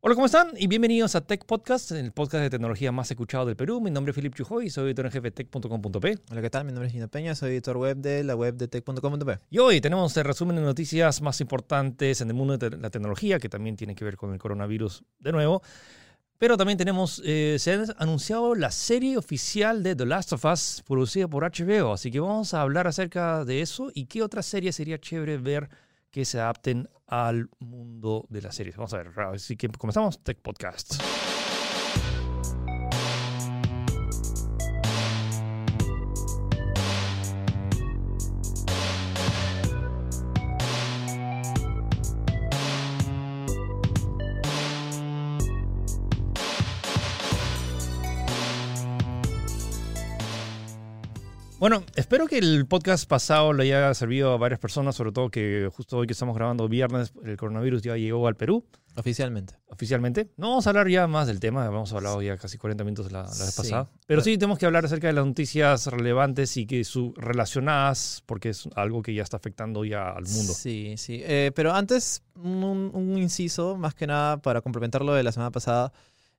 Hola, 0.00 0.14
¿cómo 0.14 0.26
están? 0.26 0.52
Y 0.56 0.68
bienvenidos 0.68 1.16
a 1.16 1.22
Tech 1.22 1.44
Podcast, 1.44 1.90
el 1.90 2.12
podcast 2.12 2.44
de 2.44 2.50
tecnología 2.50 2.92
más 2.92 3.10
escuchado 3.10 3.46
del 3.46 3.56
Perú. 3.56 3.80
Mi 3.80 3.90
nombre 3.90 4.12
es 4.12 4.14
Philip 4.14 4.32
Chujoy 4.32 4.66
y 4.66 4.70
soy 4.70 4.86
editor 4.86 5.06
en 5.06 5.10
jefe 5.10 5.24
de 5.24 5.30
tech.com.p. 5.32 6.18
Hola, 6.30 6.40
¿qué 6.40 6.50
tal? 6.50 6.64
Mi 6.64 6.70
nombre 6.70 6.86
es 6.86 6.92
Gino 6.92 7.08
Peña, 7.08 7.34
soy 7.34 7.50
editor 7.50 7.76
web 7.76 7.96
de 7.96 8.22
la 8.22 8.36
web 8.36 8.54
de 8.54 8.68
tech.com.p. 8.68 9.38
Y 9.50 9.58
hoy 9.58 9.80
tenemos 9.80 10.16
el 10.16 10.22
resumen 10.22 10.54
de 10.54 10.62
noticias 10.62 11.20
más 11.20 11.40
importantes 11.40 12.20
en 12.20 12.28
el 12.28 12.34
mundo 12.34 12.56
de 12.56 12.76
la 12.76 12.90
tecnología, 12.90 13.40
que 13.40 13.48
también 13.48 13.74
tiene 13.74 13.96
que 13.96 14.04
ver 14.04 14.16
con 14.16 14.32
el 14.32 14.38
coronavirus 14.38 15.02
de 15.18 15.32
nuevo. 15.32 15.62
Pero 16.38 16.56
también 16.56 16.78
tenemos, 16.78 17.20
eh, 17.24 17.56
se 17.58 17.72
ha 17.72 17.84
anunciado 17.98 18.54
la 18.54 18.70
serie 18.70 19.16
oficial 19.18 19.82
de 19.82 19.96
The 19.96 20.06
Last 20.06 20.32
of 20.32 20.44
Us, 20.44 20.84
producida 20.86 21.26
por 21.26 21.42
HBO. 21.42 21.92
Así 21.92 22.12
que 22.12 22.20
vamos 22.20 22.54
a 22.54 22.62
hablar 22.62 22.86
acerca 22.86 23.44
de 23.44 23.62
eso 23.62 23.90
y 23.92 24.06
qué 24.06 24.22
otra 24.22 24.44
serie 24.44 24.72
sería 24.72 25.00
chévere 25.00 25.38
ver 25.38 25.68
que 26.10 26.24
se 26.24 26.40
adapten 26.40 26.88
al 27.06 27.48
mundo 27.58 28.26
de 28.28 28.42
las 28.42 28.54
series. 28.54 28.76
Vamos 28.76 28.92
a 28.94 28.98
ver, 28.98 29.08
así 29.20 29.56
que 29.56 29.68
comenzamos 29.68 30.22
Tech 30.22 30.40
Podcast. 30.40 30.94
Bueno, 51.58 51.82
espero 51.96 52.28
que 52.28 52.38
el 52.38 52.66
podcast 52.66 53.08
pasado 53.08 53.52
le 53.52 53.64
haya 53.64 53.92
servido 53.92 54.32
a 54.32 54.36
varias 54.36 54.60
personas, 54.60 54.94
sobre 54.94 55.10
todo 55.10 55.28
que 55.28 55.68
justo 55.74 55.98
hoy 55.98 56.06
que 56.06 56.12
estamos 56.12 56.36
grabando 56.36 56.68
viernes, 56.68 57.12
el 57.24 57.36
coronavirus 57.36 57.82
ya 57.82 57.96
llegó 57.96 58.28
al 58.28 58.36
Perú. 58.36 58.64
Oficialmente. 58.94 59.54
Oficialmente. 59.66 60.28
No 60.36 60.50
vamos 60.50 60.68
a 60.68 60.70
hablar 60.70 60.88
ya 60.88 61.08
más 61.08 61.26
del 61.26 61.40
tema, 61.40 61.66
hemos 61.66 61.92
hablado 61.92 62.22
ya 62.22 62.36
casi 62.36 62.58
40 62.58 62.84
minutos 62.84 63.10
la, 63.10 63.22
la 63.22 63.44
vez 63.44 63.56
pasada. 63.56 63.90
Pero 64.06 64.20
sí 64.20 64.38
tenemos 64.38 64.56
que 64.56 64.66
hablar 64.66 64.84
acerca 64.84 65.08
de 65.08 65.14
las 65.14 65.26
noticias 65.26 65.88
relevantes 65.88 66.56
y 66.56 66.64
que 66.64 66.84
su, 66.84 67.12
relacionadas, 67.16 68.22
porque 68.26 68.50
es 68.50 68.68
algo 68.76 69.02
que 69.02 69.12
ya 69.12 69.24
está 69.24 69.36
afectando 69.36 69.84
ya 69.84 70.10
al 70.10 70.26
mundo. 70.28 70.52
Sí, 70.52 70.94
sí. 70.96 71.20
Eh, 71.24 71.50
pero 71.56 71.74
antes, 71.74 72.22
un, 72.36 72.92
un 72.94 73.18
inciso, 73.18 73.76
más 73.76 73.96
que 73.96 74.06
nada, 74.06 74.36
para 74.36 74.60
complementar 74.60 75.04
lo 75.04 75.12
de 75.12 75.24
la 75.24 75.32
semana 75.32 75.50
pasada. 75.50 75.92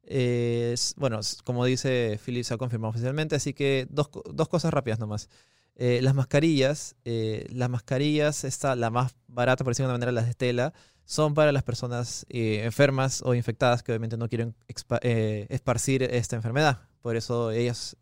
Eh, 0.03 0.75
bueno, 0.97 1.19
como 1.43 1.65
dice 1.65 2.19
Philip, 2.23 2.43
se 2.43 2.53
ha 2.53 2.57
confirmado 2.57 2.89
oficialmente, 2.89 3.35
así 3.35 3.53
que 3.53 3.87
dos, 3.89 4.09
dos 4.33 4.49
cosas 4.49 4.73
rápidas 4.73 4.99
nomás. 4.99 5.29
Eh, 5.75 6.01
las 6.01 6.13
mascarillas, 6.13 6.95
eh, 7.05 7.47
las 7.51 7.69
mascarillas, 7.69 8.43
esta, 8.43 8.75
la 8.75 8.89
más 8.89 9.15
barata, 9.27 9.63
por 9.63 9.71
decirlo 9.71 9.87
de 9.87 9.95
una 9.95 9.99
manera, 9.99 10.11
las 10.11 10.27
de 10.27 10.33
tela, 10.33 10.73
son 11.05 11.33
para 11.33 11.51
las 11.51 11.63
personas 11.63 12.25
enfermas 12.29 13.21
o 13.23 13.33
infectadas 13.33 13.81
que 13.81 13.91
obviamente 13.91 14.17
no 14.17 14.29
quieren 14.29 14.55
esparcir 14.67 16.03
esta 16.03 16.35
enfermedad. 16.35 16.88
Por 17.01 17.15
eso 17.15 17.51
ellos, 17.51 17.95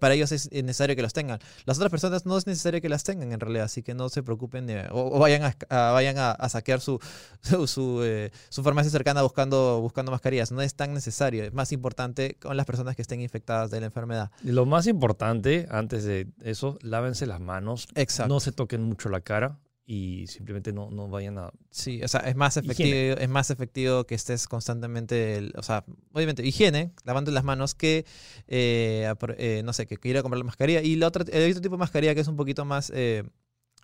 para 0.00 0.14
ellos 0.14 0.32
es 0.32 0.50
necesario 0.50 0.96
que 0.96 1.02
los 1.02 1.12
tengan. 1.12 1.38
Las 1.64 1.76
otras 1.78 1.90
personas 1.90 2.26
no 2.26 2.36
es 2.36 2.46
necesario 2.46 2.80
que 2.80 2.88
las 2.88 3.04
tengan 3.04 3.32
en 3.32 3.40
realidad, 3.40 3.64
así 3.64 3.82
que 3.82 3.94
no 3.94 4.08
se 4.08 4.22
preocupen 4.22 4.66
o, 4.90 5.18
vayan, 5.18 5.42
a, 5.68 5.92
vayan 5.92 6.16
a, 6.18 6.48
saquear 6.48 6.80
su, 6.80 6.98
su, 7.42 8.30
su, 8.48 8.62
farmacia 8.62 8.90
cercana 8.90 9.22
buscando, 9.22 9.80
buscando 9.80 10.10
mascarillas. 10.10 10.52
No 10.52 10.62
es 10.62 10.74
tan 10.74 10.94
necesario. 10.94 11.44
Es 11.44 11.52
más 11.52 11.72
importante 11.72 12.36
con 12.40 12.56
las 12.56 12.66
personas 12.66 12.96
que 12.96 13.02
estén 13.02 13.20
infectadas 13.20 13.70
de 13.70 13.80
la 13.80 13.86
enfermedad. 13.86 14.30
Y 14.42 14.52
lo 14.52 14.66
más 14.66 14.86
importante, 14.86 15.66
antes 15.70 16.04
de 16.04 16.28
eso, 16.42 16.78
lávense 16.82 17.26
las 17.26 17.40
manos. 17.40 17.88
Exacto. 17.94 18.32
No 18.32 18.40
se 18.40 18.52
toquen 18.52 18.82
mucho 18.82 19.08
la 19.08 19.20
cara 19.20 19.58
y 19.92 20.28
simplemente 20.28 20.72
no, 20.72 20.88
no 20.88 21.08
vayan 21.08 21.36
a... 21.36 21.50
Sí, 21.72 22.00
o 22.00 22.06
sea, 22.06 22.20
es 22.20 22.36
más 22.36 22.56
efectivo, 22.56 23.18
es 23.18 23.28
más 23.28 23.50
efectivo 23.50 24.04
que 24.04 24.14
estés 24.14 24.46
constantemente, 24.46 25.50
o 25.56 25.64
sea, 25.64 25.84
obviamente 26.12 26.46
higiene, 26.46 26.92
lavando 27.02 27.32
las 27.32 27.42
manos, 27.42 27.74
que, 27.74 28.06
eh, 28.46 29.12
eh, 29.36 29.62
no 29.64 29.72
sé, 29.72 29.86
que 29.86 29.98
ir 30.08 30.16
a 30.16 30.22
comprar 30.22 30.38
la 30.38 30.44
mascarilla. 30.44 30.80
Y 30.80 30.94
la 30.94 31.08
otra, 31.08 31.24
el 31.32 31.50
otro 31.50 31.60
tipo 31.60 31.74
de 31.74 31.80
mascarilla 31.80 32.14
que 32.14 32.20
es 32.20 32.28
un 32.28 32.36
poquito 32.36 32.64
más, 32.64 32.92
eh, 32.94 33.24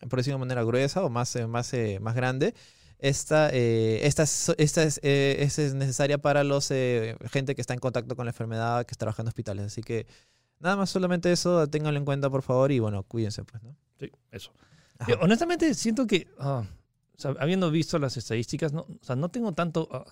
por 0.09 0.21
decirlo 0.21 0.37
de 0.37 0.45
manera 0.45 0.63
gruesa 0.63 1.03
o 1.03 1.11
más, 1.11 1.35
más, 1.49 1.73
más 2.01 2.15
grande, 2.15 2.55
esta, 3.01 3.51
esta, 3.51 4.23
esta 4.59 4.85
es, 4.85 5.01
es, 5.03 5.75
necesaria 5.75 6.19
para 6.19 6.45
los 6.45 6.69
gente 6.69 7.57
que 7.57 7.61
está 7.61 7.75
en 7.75 7.81
contacto 7.81 8.15
con 8.15 8.27
la 8.27 8.31
enfermedad, 8.31 8.87
que 8.87 8.95
trabaja 8.95 9.23
en 9.23 9.29
hospitales. 9.29 9.67
Así 9.67 9.83
que 9.83 10.07
nada 10.61 10.77
más, 10.77 10.89
solamente 10.89 11.33
eso, 11.33 11.67
ténganlo 11.67 11.99
en 11.99 12.05
cuenta, 12.05 12.31
por 12.31 12.43
favor, 12.43 12.71
y 12.71 12.79
bueno, 12.79 13.03
cuídense, 13.03 13.43
pues, 13.43 13.61
¿no? 13.65 13.75
Sí, 13.99 14.13
eso 14.31 14.53
honestamente, 15.21 15.75
siento 15.75 16.07
que, 16.07 16.29
ah, 16.39 16.65
habiendo 17.39 17.71
visto 17.71 17.99
las 17.99 18.17
estadísticas, 18.17 18.73
no, 18.73 18.83
o 18.83 18.99
sea, 19.05 19.17
no 19.17 19.29
tengo 19.29 19.53
tanto 19.53 19.89
ah, 19.91 20.05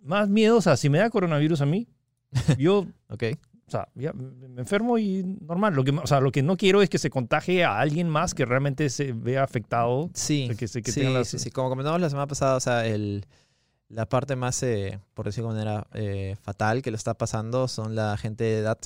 más 0.00 0.28
miedo. 0.28 0.56
O 0.56 0.62
sea, 0.62 0.76
si 0.76 0.88
me 0.88 0.98
da 0.98 1.10
coronavirus 1.10 1.60
a 1.60 1.66
mí, 1.66 1.88
yo, 2.58 2.86
okay. 3.08 3.34
o 3.66 3.70
sea, 3.70 3.88
ya 3.94 4.12
me 4.12 4.60
enfermo 4.60 4.98
y 4.98 5.22
normal. 5.40 5.74
Lo 5.74 5.84
que, 5.84 5.92
o 5.92 6.06
sea, 6.06 6.20
lo 6.20 6.32
que 6.32 6.42
no 6.42 6.56
quiero 6.56 6.82
es 6.82 6.90
que 6.90 6.98
se 6.98 7.10
contagie 7.10 7.64
a 7.64 7.78
alguien 7.78 8.08
más 8.08 8.34
que 8.34 8.44
realmente 8.44 8.88
se 8.90 9.12
vea 9.12 9.42
afectado. 9.42 10.10
Sí, 10.14 10.48
que, 10.48 10.56
que 10.56 10.68
sí, 10.68 11.38
sí, 11.38 11.50
Como 11.50 11.68
comentamos 11.68 12.00
la 12.00 12.10
semana 12.10 12.26
pasada, 12.26 12.56
o 12.56 12.60
sea, 12.60 12.86
el, 12.86 13.26
la 13.88 14.06
parte 14.06 14.36
más, 14.36 14.62
eh, 14.62 15.00
por 15.14 15.26
decirlo 15.26 15.52
de 15.52 15.58
manera 15.58 15.86
eh, 15.94 16.36
fatal 16.42 16.82
que 16.82 16.90
lo 16.90 16.96
está 16.96 17.14
pasando 17.14 17.68
son 17.68 17.94
la 17.94 18.16
gente 18.16 18.44
de 18.44 18.58
edad 18.58 18.78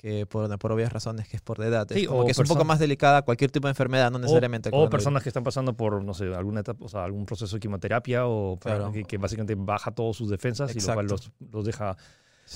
que 0.00 0.24
por, 0.24 0.58
por 0.58 0.72
obvias 0.72 0.90
razones, 0.90 1.28
que 1.28 1.36
es 1.36 1.42
por 1.42 1.62
edad. 1.62 1.86
Sí, 1.92 2.06
como 2.06 2.24
que 2.24 2.30
es 2.30 2.38
un 2.38 2.46
poco 2.46 2.64
más 2.64 2.78
delicada 2.78 3.20
cualquier 3.20 3.50
tipo 3.50 3.68
de 3.68 3.72
enfermedad, 3.72 4.10
no 4.10 4.18
necesariamente. 4.18 4.70
O, 4.72 4.88
personas 4.88 5.22
que 5.22 5.28
están 5.28 5.44
pasando 5.44 5.74
por, 5.74 6.02
no 6.02 6.14
sé, 6.14 6.34
alguna 6.34 6.60
etapa, 6.60 6.82
o 6.82 6.88
sea, 6.88 7.04
algún 7.04 7.26
proceso 7.26 7.54
de 7.56 7.60
quimioterapia 7.60 8.26
o 8.26 8.58
que, 9.06 9.18
básicamente 9.18 9.54
baja 9.56 9.90
todas 9.90 10.16
sus 10.16 10.30
defensas 10.30 10.74
y 10.74 10.80
lo 10.80 10.94
cual 10.94 11.06
los, 11.06 11.30
los 11.52 11.66
deja 11.66 11.98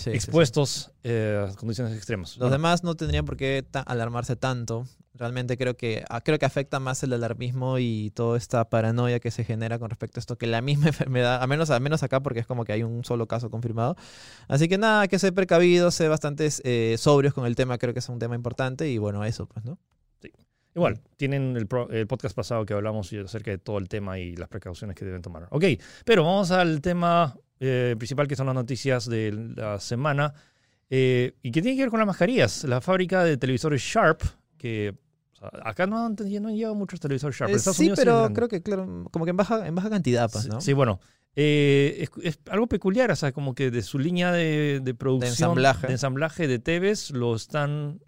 expuestos 0.06 0.90
eh, 1.02 1.46
a 1.46 1.54
condiciones 1.54 1.94
extremas. 1.94 2.38
Los 2.38 2.50
demás 2.50 2.82
no 2.82 2.94
tendrían 2.94 3.26
por 3.26 3.36
qué 3.36 3.66
alarmarse 3.84 4.36
tanto. 4.36 4.86
Realmente 5.16 5.56
creo 5.56 5.76
que, 5.76 6.04
ah, 6.08 6.20
creo 6.22 6.38
que 6.38 6.46
afecta 6.46 6.80
más 6.80 7.02
el 7.04 7.12
alarmismo 7.12 7.78
y 7.78 8.10
toda 8.14 8.36
esta 8.36 8.68
paranoia 8.68 9.20
que 9.20 9.30
se 9.30 9.44
genera 9.44 9.78
con 9.78 9.88
respecto 9.88 10.18
a 10.18 10.20
esto 10.20 10.36
que 10.36 10.46
la 10.46 10.60
misma 10.60 10.86
enfermedad, 10.88 11.42
a 11.42 11.46
menos, 11.46 11.70
a 11.70 11.78
menos 11.80 12.02
acá 12.02 12.20
porque 12.20 12.40
es 12.40 12.46
como 12.46 12.64
que 12.64 12.72
hay 12.72 12.82
un 12.82 13.04
solo 13.04 13.26
caso 13.26 13.50
confirmado. 13.50 13.96
Así 14.48 14.68
que 14.68 14.76
nada, 14.76 15.06
que 15.08 15.18
ser 15.18 15.32
precavidos, 15.32 15.94
ser 15.94 16.10
bastante 16.10 16.48
eh, 16.64 16.96
sobrios 16.98 17.32
con 17.32 17.46
el 17.46 17.54
tema, 17.54 17.78
creo 17.78 17.92
que 17.92 18.00
es 18.00 18.08
un 18.08 18.18
tema 18.18 18.34
importante 18.34 18.88
y 18.88 18.98
bueno, 18.98 19.24
eso 19.24 19.46
pues, 19.46 19.64
¿no? 19.64 19.78
Sí. 20.20 20.32
Igual, 20.74 21.00
tienen 21.16 21.56
el, 21.56 21.68
el, 21.90 22.06
podcast 22.08 22.34
pasado 22.34 22.66
que 22.66 22.74
hablamos 22.74 23.12
acerca 23.12 23.52
de 23.52 23.58
todo 23.58 23.78
el 23.78 23.88
tema 23.88 24.18
y 24.18 24.34
las 24.34 24.48
precauciones 24.48 24.96
que 24.96 25.04
deben 25.04 25.22
tomar. 25.22 25.46
Ok, 25.50 25.64
pero 26.04 26.24
vamos 26.24 26.50
al 26.50 26.80
tema 26.80 27.36
eh, 27.60 27.94
principal, 27.96 28.26
que 28.26 28.36
son 28.36 28.46
las 28.46 28.54
noticias 28.54 29.08
de 29.08 29.32
la 29.56 29.78
semana, 29.78 30.34
eh, 30.90 31.34
y 31.42 31.50
que 31.50 31.62
tiene 31.62 31.76
que 31.76 31.82
ver 31.84 31.90
con 31.90 32.00
las 32.00 32.06
mascarillas. 32.06 32.64
La 32.64 32.80
fábrica 32.80 33.24
de 33.24 33.36
televisores 33.36 33.80
Sharp, 33.80 34.22
que 34.58 34.94
acá 35.62 35.86
no 35.86 36.04
han, 36.04 36.16
no 36.16 36.48
han 36.48 36.54
llegado 36.54 36.74
muchos 36.74 37.00
televisores 37.00 37.36
Sharp. 37.36 37.50
Eh, 37.50 37.58
sí, 37.58 37.92
pero 37.94 38.30
creo 38.32 38.48
que, 38.48 38.62
claro, 38.62 39.06
como 39.10 39.24
que 39.24 39.30
en 39.30 39.36
baja, 39.36 39.66
en 39.66 39.74
baja 39.74 39.90
cantidad, 39.90 40.30
pues, 40.30 40.46
¿no? 40.46 40.60
Sí, 40.60 40.72
bueno. 40.72 41.00
Es, 41.36 42.10
algo 42.48 42.68
peculiar, 42.68 43.10
o 43.10 43.16
sea, 43.16 43.32
como 43.32 43.56
que 43.56 43.72
de 43.72 43.82
su 43.82 43.98
línea 43.98 44.30
de, 44.30 44.80
de 44.80 44.94
producción, 44.94 45.24
de 45.24 45.28
ensamblaje. 45.30 45.86
de 45.88 45.92
ensamblaje 45.92 46.46
de 46.46 46.58
TVs, 46.60 47.10
lo 47.10 47.34
están 47.34 48.00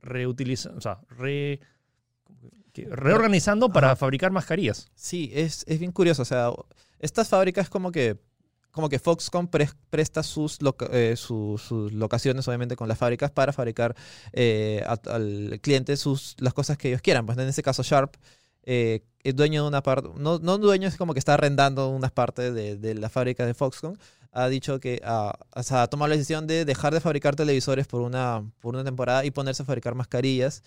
reutilizando, 0.00 0.78
o 0.78 0.80
sea, 0.80 1.00
re, 1.08 1.60
reorganizando 2.74 3.70
para 3.70 3.96
fabricar 3.96 4.30
mascarillas. 4.30 4.88
Sí, 4.94 5.30
es, 5.34 5.64
es 5.66 5.78
bien 5.78 5.92
curioso, 5.92 6.22
o 6.22 6.24
sea, 6.24 6.50
estas 6.98 7.28
fábricas 7.28 7.68
como 7.68 7.92
que 7.92 8.18
como 8.74 8.88
que 8.88 8.98
Foxconn 8.98 9.48
presta 9.48 10.24
sus, 10.24 10.58
eh, 10.90 11.14
sus, 11.16 11.70
locaciones, 11.70 12.46
obviamente, 12.48 12.74
con 12.74 12.88
las 12.88 12.98
fábricas 12.98 13.30
para 13.30 13.52
fabricar 13.52 13.94
eh, 14.32 14.84
al 14.86 15.60
cliente 15.62 15.96
sus, 15.96 16.34
las 16.40 16.54
cosas 16.54 16.76
que 16.76 16.88
ellos 16.88 17.00
quieran. 17.00 17.24
Pues 17.24 17.38
en 17.38 17.46
este 17.46 17.62
caso, 17.62 17.84
Sharp 17.84 18.16
eh, 18.64 19.04
es 19.22 19.36
dueño 19.36 19.62
de 19.62 19.68
una 19.68 19.80
parte, 19.80 20.08
no, 20.16 20.40
no 20.40 20.58
dueño, 20.58 20.88
es 20.88 20.96
como 20.96 21.12
que 21.12 21.20
está 21.20 21.34
arrendando 21.34 21.88
unas 21.88 22.10
partes 22.10 22.52
de, 22.52 22.76
de 22.76 22.94
la 22.96 23.08
fábrica 23.08 23.46
de 23.46 23.54
Foxconn. 23.54 23.96
Ha 24.32 24.48
dicho 24.48 24.80
que 24.80 25.00
ha, 25.04 25.38
ha 25.52 25.86
tomado 25.86 26.08
la 26.08 26.16
decisión 26.16 26.48
de 26.48 26.64
dejar 26.64 26.92
de 26.92 27.00
fabricar 27.00 27.36
televisores 27.36 27.86
por 27.86 28.00
una, 28.00 28.44
por 28.60 28.74
una 28.74 28.82
temporada 28.82 29.24
y 29.24 29.30
ponerse 29.30 29.62
a 29.62 29.66
fabricar 29.66 29.94
mascarillas. 29.94 30.64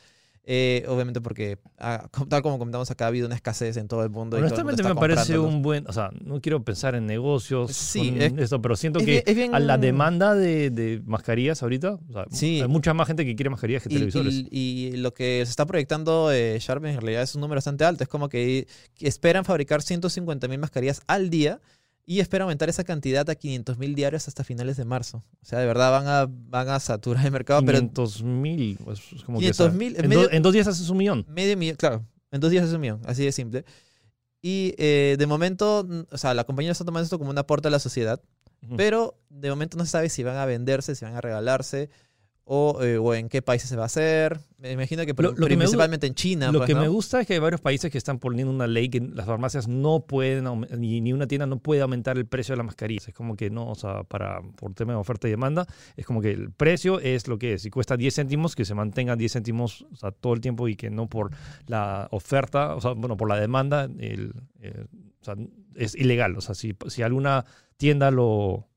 Eh, 0.49 0.85
obviamente 0.87 1.19
porque, 1.19 1.59
ah, 1.77 2.07
tal 2.29 2.41
como 2.41 2.57
comentamos 2.57 2.89
acá, 2.89 3.03
ha 3.03 3.07
habido 3.09 3.27
una 3.27 3.35
escasez 3.35 3.75
en 3.75 3.89
todo 3.89 4.01
el 4.03 4.09
mundo. 4.09 4.37
Honestamente 4.37 4.81
me 4.81 4.95
parece 4.95 5.37
un 5.37 5.61
buen, 5.61 5.85
o 5.89 5.91
sea, 5.91 6.09
no 6.23 6.39
quiero 6.39 6.63
pensar 6.63 6.95
en 6.95 7.05
negocios, 7.05 7.73
sí, 7.73 8.15
esto, 8.17 8.61
pero 8.61 8.77
siento 8.77 9.01
que 9.01 9.25
a 9.51 9.59
la 9.59 9.77
demanda 9.77 10.35
de, 10.35 10.69
de 10.69 11.01
mascarillas 11.05 11.61
ahorita, 11.63 11.95
o 11.95 12.13
sea, 12.13 12.25
hay 12.41 12.67
mucha 12.69 12.93
más 12.93 13.07
gente 13.07 13.25
que 13.25 13.35
quiere 13.35 13.49
mascarillas 13.49 13.83
que 13.83 13.89
televisores. 13.89 14.45
Y, 14.49 14.93
lo 14.95 15.13
que 15.13 15.43
se 15.45 15.49
está 15.49 15.65
proyectando 15.65 16.31
eh, 16.31 16.57
Sharp 16.61 16.85
en 16.85 16.93
realidad 16.93 17.23
es 17.23 17.35
un 17.35 17.41
número 17.41 17.57
bastante 17.57 17.83
alto, 17.83 18.03
es 18.03 18.09
como 18.09 18.29
que 18.29 18.67
esperan 19.01 19.43
fabricar 19.43 19.81
150 19.81 20.47
mil 20.47 20.59
mascarillas 20.59 21.01
al 21.07 21.29
día 21.29 21.59
y 22.09 22.21
espera 22.21 22.45
aumentar 22.45 22.69
esa 22.69 22.85
cantidad 22.85 23.29
a 23.29 23.35
500 23.35 23.77
mil 23.77 23.93
diarios 23.93 24.29
hasta 24.29 24.45
finales 24.45 24.77
de 24.77 24.85
marzo. 24.85 25.25
O 25.41 25.45
sea, 25.45 25.59
de 25.59 25.65
verdad 25.65 25.91
van 25.91 26.07
a, 26.07 26.25
van 26.29 26.69
a 26.69 26.79
saturar 26.79 27.25
el 27.25 27.33
mercado. 27.33 27.59
500 27.59 28.23
mil. 28.23 28.79
Pues, 28.81 29.01
en, 30.31 30.41
dos 30.41 30.53
días 30.53 30.67
haces 30.67 30.89
un 30.89 30.97
millón. 30.97 31.25
Medio 31.27 31.57
millón, 31.57 31.75
claro. 31.75 32.05
En 32.31 32.39
dos 32.39 32.49
días 32.49 32.63
haces 32.63 32.75
un 32.75 32.81
millón. 32.81 33.01
Así 33.05 33.25
de 33.25 33.33
simple. 33.33 33.65
Y 34.41 34.73
eh, 34.77 35.17
de 35.19 35.27
momento, 35.27 35.85
mm, 35.85 36.03
o 36.09 36.17
sea, 36.17 36.33
la 36.33 36.45
compañía 36.45 36.71
está 36.71 36.85
tomando 36.85 37.03
esto 37.03 37.19
como 37.19 37.29
un 37.29 37.37
aporte 37.37 37.67
a 37.67 37.71
la 37.71 37.79
sociedad, 37.79 38.21
pero 38.77 39.19
de 39.29 39.49
momento 39.49 39.77
no 39.77 39.83
se 39.83 39.91
sabe 39.91 40.07
si 40.07 40.23
van 40.23 40.37
a 40.37 40.45
venderse, 40.45 40.95
si 40.95 41.03
van 41.03 41.15
a 41.15 41.21
regalarse 41.21 41.89
o, 42.49 42.81
eh, 42.81 42.97
o 42.97 43.13
en 43.13 43.27
qué 43.27 43.41
países 43.41 43.69
se 43.69 43.75
va 43.75 43.83
a 43.83 43.87
hacer. 43.87 44.39
Me 44.57 44.71
imagino 44.71 45.05
que, 45.05 45.13
Lo- 45.17 45.33
lo 45.33 45.35
que 45.35 45.41
me 45.41 45.65
gu- 45.65 45.67
principalmente 45.67 46.07
en 46.07 46.15
China. 46.15 46.49
Lo 46.51 46.59
pues, 46.59 46.67
que 46.67 46.73
¿no? 46.75 46.79
me 46.81 46.87
gusta 46.87 47.19
es 47.19 47.27
que 47.27 47.33
hay 47.33 47.39
varios 47.39 47.59
países 47.59 47.91
que 47.91 47.97
están 47.97 48.19
poniendo 48.19 48.51
una 48.53 48.67
ley 48.67 48.87
que 48.89 49.01
las 49.01 49.25
farmacias 49.25 49.67
no 49.67 49.99
pueden, 50.07 50.45
ni, 50.77 51.01
ni 51.01 51.11
una 51.11 51.27
tienda 51.27 51.45
no 51.45 51.59
puede 51.59 51.81
aumentar 51.81 52.17
el 52.17 52.25
precio 52.25 52.53
de 52.53 52.57
la 52.57 52.63
mascarilla. 52.63 53.03
Es 53.09 53.13
como 53.13 53.35
que 53.35 53.49
no, 53.49 53.69
o 53.69 53.75
sea, 53.75 54.03
para, 54.05 54.41
por 54.55 54.73
tema 54.73 54.93
de 54.93 54.97
oferta 54.99 55.27
y 55.27 55.31
demanda, 55.31 55.67
es 55.97 56.05
como 56.05 56.21
que 56.21 56.31
el 56.31 56.51
precio 56.51 57.01
es 57.01 57.27
lo 57.27 57.37
que 57.37 57.53
es. 57.53 57.63
Si 57.63 57.69
cuesta 57.69 57.97
10 57.97 58.15
céntimos, 58.15 58.55
que 58.55 58.63
se 58.63 58.73
mantenga 58.73 59.17
10 59.17 59.33
céntimos 59.33 59.85
o 59.91 59.95
sea, 59.97 60.11
todo 60.11 60.33
el 60.33 60.39
tiempo 60.39 60.69
y 60.69 60.75
que 60.77 60.89
no 60.89 61.07
por 61.09 61.31
la 61.67 62.07
oferta, 62.11 62.75
o 62.75 62.81
sea, 62.81 62.91
bueno, 62.93 63.17
por 63.17 63.27
la 63.27 63.37
demanda, 63.37 63.89
el, 63.99 64.31
eh, 64.61 64.85
o 65.21 65.23
sea, 65.25 65.35
es 65.75 65.95
ilegal. 65.95 66.37
O 66.37 66.41
sea, 66.41 66.55
si, 66.55 66.73
si 66.87 67.01
alguna 67.01 67.45
tienda 67.75 68.09
lo, 68.09 68.67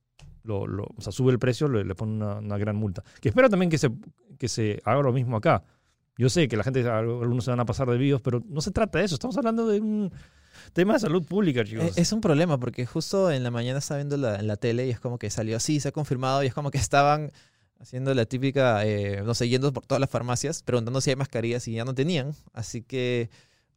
lo, 0.43 0.67
lo- 0.67 0.89
o 0.97 1.01
sea, 1.01 1.13
sube 1.13 1.33
el 1.33 1.39
precio, 1.39 1.69
le, 1.69 1.85
le 1.85 1.95
pone 1.95 2.13
una, 2.13 2.37
una 2.39 2.59
gran 2.59 2.77
multa. 2.77 3.03
Que 3.21 3.29
espero 3.29 3.49
también 3.49 3.71
que 3.71 3.79
se, 3.79 3.91
que 4.39 4.49
se 4.49 4.81
haga 4.85 5.03
lo 5.03 5.13
mismo 5.13 5.37
acá. 5.37 5.63
Yo 6.17 6.29
sé 6.29 6.49
que 6.49 6.57
la 6.57 6.65
gente, 6.65 6.87
algunos 6.89 7.45
se 7.45 7.51
van 7.51 7.61
a 7.61 7.65
pasar 7.65 7.89
de 7.89 7.97
vídeos, 7.97 8.21
pero 8.21 8.43
no 8.47 8.61
se 8.61 8.71
trata 8.73 8.99
de 8.99 9.05
eso. 9.07 9.15
Estamos 9.15 9.37
hablando 9.39 9.67
de 9.69 9.81
un 9.81 10.13
tema 10.75 10.95
de 10.95 10.99
salud 11.01 11.25
pública, 11.25 11.65
chicos. 11.65 11.97
Es 11.97 12.13
un 12.13 12.21
problema 12.21 12.59
porque 12.61 12.85
justo 12.85 13.31
en 13.31 13.43
la 13.43 13.51
mañana 13.51 13.79
estaba 13.79 13.99
viendo 13.99 14.17
la, 14.19 14.37
en 14.37 14.47
la 14.47 14.57
tele 14.57 14.87
y 14.87 14.91
es 14.91 15.01
como 15.01 15.19
que 15.19 15.31
salió 15.31 15.57
así, 15.57 15.81
se 15.81 15.89
ha 15.89 15.93
confirmado 15.93 16.43
y 16.43 16.47
es 16.49 16.55
como 16.55 16.71
que 16.71 16.79
estaban 16.79 17.31
haciendo 17.79 18.13
la 18.13 18.27
típica, 18.27 18.85
eh, 18.85 19.23
no 19.25 19.33
sé, 19.33 19.49
yendo 19.49 19.73
por 19.73 19.87
todas 19.87 20.01
las 20.01 20.11
farmacias 20.11 20.63
preguntando 20.63 21.01
si 21.01 21.09
hay 21.09 21.17
mascarillas 21.17 21.67
y 21.69 21.73
ya 21.73 21.85
no 21.87 21.95
tenían. 21.95 22.33
Así 22.53 22.83
que, 22.83 23.31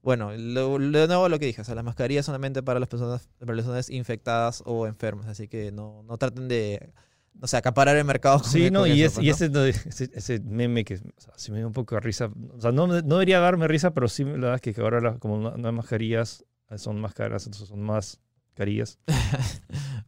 bueno, 0.04 0.32
lo, 0.38 0.78
lo- 0.78 1.00
de 1.00 1.08
nuevo 1.08 1.28
lo 1.30 1.40
que 1.40 1.46
dije, 1.48 1.62
o 1.62 1.64
sea, 1.64 1.74
las 1.76 1.84
mascarillas 1.84 2.26
solamente 2.26 2.62
para 2.62 2.80
las 2.80 2.90
personas, 2.90 3.28
para 3.40 3.54
las 3.56 3.64
personas 3.66 3.90
infectadas 3.90 4.62
o 4.66 4.86
enfermas. 4.86 5.28
Así 5.28 5.48
que 5.48 5.72
no, 5.72 6.04
no 6.04 6.18
traten 6.18 6.48
de, 6.48 6.92
no 7.34 7.48
sé, 7.48 7.58
acaparar 7.58 7.96
el 7.98 8.06
mercado. 8.06 8.40
con- 8.42 8.50
Sí, 8.52 8.70
no, 8.70 8.82
con 8.82 8.90
y, 8.90 9.02
eso, 9.02 9.22
es, 9.22 9.28
pues, 9.38 9.42
y 9.42 9.50
¿no? 9.50 9.64
ese, 9.64 9.90
ese, 9.90 10.12
ese 10.14 10.40
meme 10.42 10.84
que 10.84 10.96
o 10.96 11.00
sea, 11.22 11.34
sí 11.38 11.52
me 11.52 11.58
dio 11.58 11.68
un 11.68 11.74
poco 11.74 11.96
de 11.96 12.02
risa. 12.02 12.30
O 12.56 12.62
sea, 12.62 12.72
no, 12.72 12.86
no 12.86 13.02
debería 13.02 13.40
darme 13.40 13.68
risa, 13.68 13.92
pero 13.94 14.08
sí 14.08 14.24
la 14.26 14.32
verdad 14.32 14.56
es 14.56 14.62
que 14.76 14.80
ahora 14.82 15.18
como 15.20 15.38
no, 15.38 15.58
no 15.58 15.68
hay 15.70 15.74
mascarillas, 15.74 16.46
son 16.76 17.00
más 17.00 17.14
caras, 17.14 17.46
entonces 17.46 17.70
son 17.70 17.82
más 17.82 18.20
carillas. 18.56 19.00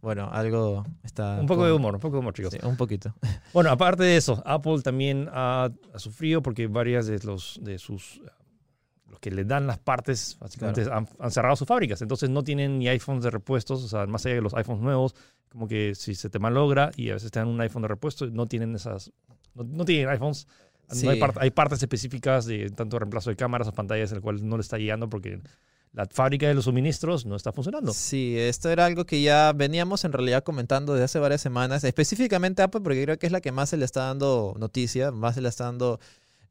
Bueno, 0.01 0.30
algo 0.31 0.83
está... 1.03 1.39
Un 1.39 1.48
poco 1.48 1.65
de 1.65 1.71
humor, 1.74 1.95
un 1.95 2.00
poco 2.00 2.18
de 2.18 2.19
humor, 2.19 2.33
chicos. 2.33 2.53
Sí, 2.53 2.59
un 2.63 2.77
poquito. 2.77 3.15
Bueno, 3.53 3.71
aparte 3.71 4.03
de 4.03 4.18
eso, 4.18 4.41
Apple 4.45 4.81
también 4.83 5.27
ha, 5.31 5.69
ha 5.94 6.00
sufrido 6.00 6.44
porque 6.44 6.68
varias 6.68 7.07
de 7.07 7.18
los 7.24 7.59
de 7.63 7.80
sus 7.80 8.21
los 9.09 9.19
que 9.19 9.31
le 9.31 9.45
dan 9.45 9.67
las 9.67 9.77
partes 9.77 10.37
básicamente 10.39 10.81
han, 10.91 11.07
han 11.19 11.31
cerrado 11.31 11.55
sus 11.55 11.67
fábricas, 11.67 12.01
entonces 12.01 12.29
no 12.29 12.43
tienen 12.43 12.79
ni 12.79 12.87
iPhones 12.89 13.23
de 13.23 13.29
repuestos, 13.29 13.83
o 13.83 13.87
sea, 13.87 14.05
más 14.07 14.25
allá 14.25 14.35
de 14.35 14.41
los 14.41 14.53
iPhones 14.53 14.81
nuevos, 14.81 15.15
como 15.49 15.67
que 15.67 15.93
si 15.95 16.15
se 16.15 16.29
te 16.29 16.39
malogra 16.39 16.91
y 16.97 17.09
a 17.11 17.13
veces 17.13 17.31
te 17.31 17.39
dan 17.39 17.47
un 17.47 17.61
iPhone 17.61 17.83
de 17.83 17.87
repuesto, 17.87 18.27
no 18.27 18.45
tienen 18.47 18.75
esas 18.75 19.11
no, 19.53 19.63
no 19.63 19.85
tienen 19.85 20.09
iPhones. 20.09 20.47
No 21.03 21.09
hay, 21.09 21.19
part- 21.19 21.37
hay 21.39 21.49
partes 21.49 21.81
específicas 21.81 22.45
de 22.45 22.69
tanto 22.69 22.99
reemplazo 22.99 23.31
de 23.31 23.35
cámaras 23.35 23.67
o 23.67 23.71
pantallas, 23.73 24.11
el 24.11 24.21
cual 24.21 24.47
no 24.47 24.55
le 24.57 24.61
está 24.61 24.77
llegando 24.77 25.09
porque 25.09 25.39
la 25.93 26.05
fábrica 26.05 26.47
de 26.47 26.53
los 26.53 26.65
suministros 26.65 27.25
no 27.25 27.35
está 27.35 27.51
funcionando. 27.51 27.91
Sí, 27.93 28.35
esto 28.37 28.69
era 28.69 28.85
algo 28.85 29.05
que 29.05 29.21
ya 29.21 29.51
veníamos 29.55 30.03
en 30.05 30.11
realidad 30.11 30.43
comentando 30.43 30.93
desde 30.93 31.05
hace 31.05 31.19
varias 31.19 31.41
semanas, 31.41 31.83
específicamente 31.85 32.61
Apple, 32.61 32.81
porque 32.81 33.01
creo 33.03 33.17
que 33.17 33.25
es 33.25 33.31
la 33.31 33.41
que 33.41 33.51
más 33.51 33.69
se 33.69 33.77
le 33.77 33.85
está 33.85 34.01
dando 34.01 34.53
noticia, 34.59 35.09
más 35.11 35.33
se 35.35 35.41
le 35.41 35.49
está 35.49 35.63
dando, 35.63 35.99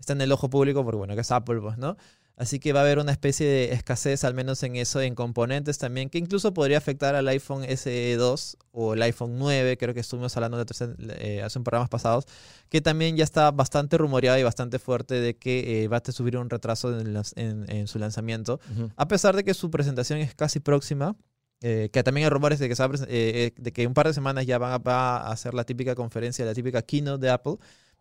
está 0.00 0.14
en 0.14 0.22
el 0.22 0.32
ojo 0.32 0.50
público, 0.50 0.82
porque 0.82 0.96
bueno, 0.96 1.14
que 1.14 1.20
es 1.20 1.30
Apple, 1.30 1.60
pues, 1.60 1.76
¿no? 1.78 1.96
Así 2.36 2.58
que 2.58 2.72
va 2.72 2.80
a 2.80 2.82
haber 2.82 2.98
una 2.98 3.12
especie 3.12 3.46
de 3.46 3.72
escasez, 3.74 4.24
al 4.24 4.34
menos 4.34 4.60
en 4.64 4.74
eso, 4.74 5.00
en 5.00 5.14
componentes 5.14 5.78
también, 5.78 6.10
que 6.10 6.18
incluso 6.18 6.52
podría 6.52 6.78
afectar 6.78 7.14
al 7.14 7.28
iPhone 7.28 7.64
SE 7.76 8.16
2 8.16 8.56
o 8.72 8.94
el 8.94 9.02
iPhone 9.02 9.38
9, 9.38 9.76
creo 9.76 9.94
que 9.94 10.00
estuvimos 10.00 10.36
hablando 10.36 10.56
de 10.58 10.66
tercer- 10.66 10.96
eh, 11.20 11.42
hace 11.44 11.58
un 11.60 11.64
programas 11.64 11.88
pasados, 11.90 12.24
que 12.68 12.80
también 12.80 13.16
ya 13.16 13.22
está 13.22 13.52
bastante 13.52 13.96
rumoreado 13.98 14.36
y 14.38 14.42
bastante 14.42 14.80
fuerte 14.80 15.14
de 15.20 15.36
que 15.36 15.84
eh, 15.84 15.88
va 15.88 15.98
a 16.04 16.12
sufrir 16.12 16.36
un 16.38 16.50
retraso 16.50 16.98
en, 16.98 17.14
las- 17.14 17.34
en- 17.36 17.70
en 17.70 17.86
su 17.86 18.00
lanzamiento. 18.00 18.58
A 18.96 19.06
pesar 19.06 19.36
de 19.36 19.44
que 19.44 19.54
su 19.54 19.70
presentación 19.70 20.18
es 20.18 20.34
casi 20.34 20.58
próxima, 20.58 21.14
eh, 21.60 21.88
que 21.92 22.02
también 22.02 22.24
hay 22.26 22.30
rumores 22.30 22.58
de 22.58 22.68
que, 22.68 22.74
se 22.74 22.82
va 22.82 22.86
a 22.86 22.90
presen- 22.90 23.06
eh, 23.08 23.52
eh, 23.54 23.54
de 23.56 23.72
que 23.72 23.86
un 23.86 23.94
par 23.94 24.08
de 24.08 24.12
semanas 24.12 24.44
ya 24.44 24.58
van 24.58 24.72
a, 24.72 24.78
va 24.78 25.18
a 25.18 25.30
hacer 25.30 25.54
la 25.54 25.62
típica 25.62 25.94
conferencia, 25.94 26.44
la 26.44 26.52
típica 26.52 26.82
keynote 26.82 27.24
de 27.24 27.30
Apple 27.30 27.54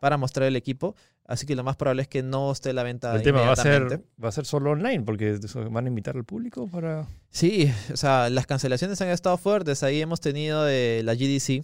para 0.03 0.17
mostrar 0.17 0.50
el 0.50 0.57
equipo. 0.57 0.95
Así 1.25 1.45
que 1.45 1.55
lo 1.55 1.63
más 1.63 1.77
probable 1.77 2.01
es 2.01 2.09
que 2.09 2.23
no 2.23 2.51
esté 2.51 2.73
la 2.73 2.83
venta 2.83 3.15
El 3.15 3.21
tema 3.21 3.39
va 3.39 3.53
a 3.53 3.55
ser 3.55 4.03
va 4.21 4.27
a 4.27 4.31
ser 4.33 4.45
solo 4.45 4.71
online 4.71 5.01
porque 5.05 5.39
van 5.71 5.85
a 5.85 5.88
invitar 5.88 6.17
al 6.17 6.25
público 6.25 6.67
para 6.67 7.07
Sí, 7.29 7.71
o 7.94 7.95
sea, 7.95 8.29
las 8.29 8.45
cancelaciones 8.45 9.00
han 9.01 9.07
estado 9.07 9.38
fuertes. 9.38 9.81
Ahí 9.81 10.01
hemos 10.01 10.19
tenido 10.19 10.67
eh, 10.67 11.01
la 11.05 11.13
GDC, 11.15 11.63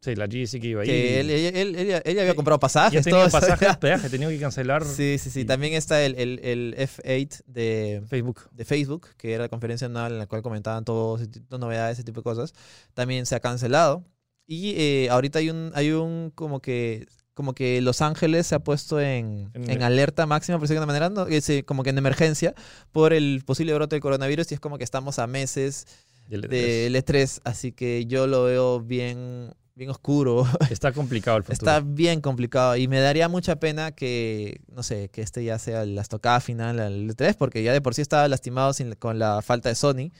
Sí, 0.00 0.14
la 0.14 0.26
GC 0.26 0.58
que 0.60 0.68
iba 0.68 0.80
ahí. 0.82 0.88
que 0.88 1.20
él, 1.20 1.28
él- 1.30 1.54
él- 1.54 1.74
él- 1.76 1.86
ya 1.88 1.96
había 2.22 2.30
Eh, 2.30 2.34
comprado 2.34 2.56
ya 2.56 2.60
pasajes. 2.60 3.04
tenía 3.04 3.18
todo 3.18 3.26
eso. 3.28 3.38
pasajes, 3.40 3.68
hospedaje, 3.76 4.08
tenía 4.08 4.28
que 4.30 4.38
cancelar 4.38 4.82
Sí, 4.82 5.18
sí, 5.18 5.28
sí. 5.28 5.40
Y- 5.40 5.44
También 5.44 5.74
está 5.74 6.02
el, 6.02 6.14
el- 6.14 6.38
el 6.42 6.74
F8 6.78 7.42
de, 7.46 8.02
Facebook. 8.08 8.48
de 8.52 8.64
Facebook, 8.64 9.08
que 9.18 9.34
era 9.34 9.44
la 9.44 9.48
conferencia 9.50 9.86
anual 9.88 10.12
en 10.12 10.18
la 10.20 10.26
cual 10.26 10.40
comentaban 10.40 10.82
de 10.84 11.58
novedades, 11.58 11.98
ese 11.98 12.04
tipo 12.04 12.20
de 12.20 12.24
cosas, 12.24 12.54
también 12.94 13.26
se 13.26 13.34
ha 13.34 13.40
cancelado. 13.40 14.02
Y 14.46 14.74
eh, 14.78 15.08
ahorita 15.10 15.40
hay 15.40 15.50
un, 15.50 15.72
hay 15.74 15.90
un 15.90 16.30
como 16.34 16.60
que 16.60 17.06
como 17.36 17.52
que 17.54 17.80
Los 17.82 18.00
Ángeles 18.00 18.46
se 18.46 18.54
ha 18.54 18.58
puesto 18.60 18.98
en, 18.98 19.50
En- 19.54 19.70
en 19.70 19.82
alerta 19.82 20.24
máxima, 20.26 20.58
por 20.58 20.66
de 20.66 20.74
alguna 20.74 20.86
manera, 20.86 21.10
¿no? 21.10 21.26
Es, 21.26 21.48
como 21.66 21.82
que 21.82 21.90
en 21.90 21.98
emergencia 21.98 22.54
por 22.92 23.12
el 23.12 23.42
posible 23.44 23.74
brote 23.74 23.94
del 23.96 24.00
coronavirus 24.00 24.50
y 24.50 24.54
es 24.54 24.60
como 24.60 24.78
que 24.78 24.84
estamos 24.84 25.18
a 25.18 25.26
meses 25.26 25.86
del 26.28 26.42
E3. 26.44 26.48
del 26.48 26.96
E3, 26.96 27.40
así 27.44 27.72
que 27.72 28.06
yo 28.06 28.26
lo 28.26 28.44
veo 28.44 28.80
bien, 28.80 29.52
bien 29.74 29.90
oscuro, 29.90 30.46
Está 30.70 30.92
complicado 30.92 31.36
el 31.36 31.42
futuro. 31.44 31.54
está 31.54 31.80
bien 31.80 32.22
complicado 32.22 32.74
y 32.76 32.88
me 32.88 33.00
daría 33.00 33.28
mucha 33.28 33.56
pena 33.60 33.92
que, 33.92 34.60
no 34.74 34.82
sé, 34.82 35.10
que 35.10 35.20
este 35.20 35.44
ya 35.44 35.58
sea 35.58 35.84
la 35.84 36.00
estocada 36.00 36.40
final 36.40 36.80
al 36.80 37.06
E3, 37.10 37.36
porque 37.36 37.62
ya 37.62 37.74
de 37.74 37.82
por 37.82 37.94
sí 37.94 38.00
estaba 38.00 38.26
lastimado 38.28 38.72
sin- 38.72 38.94
con 38.94 39.18
la 39.18 39.42
falta 39.42 39.68
de 39.68 39.74
Sony. 39.74 40.10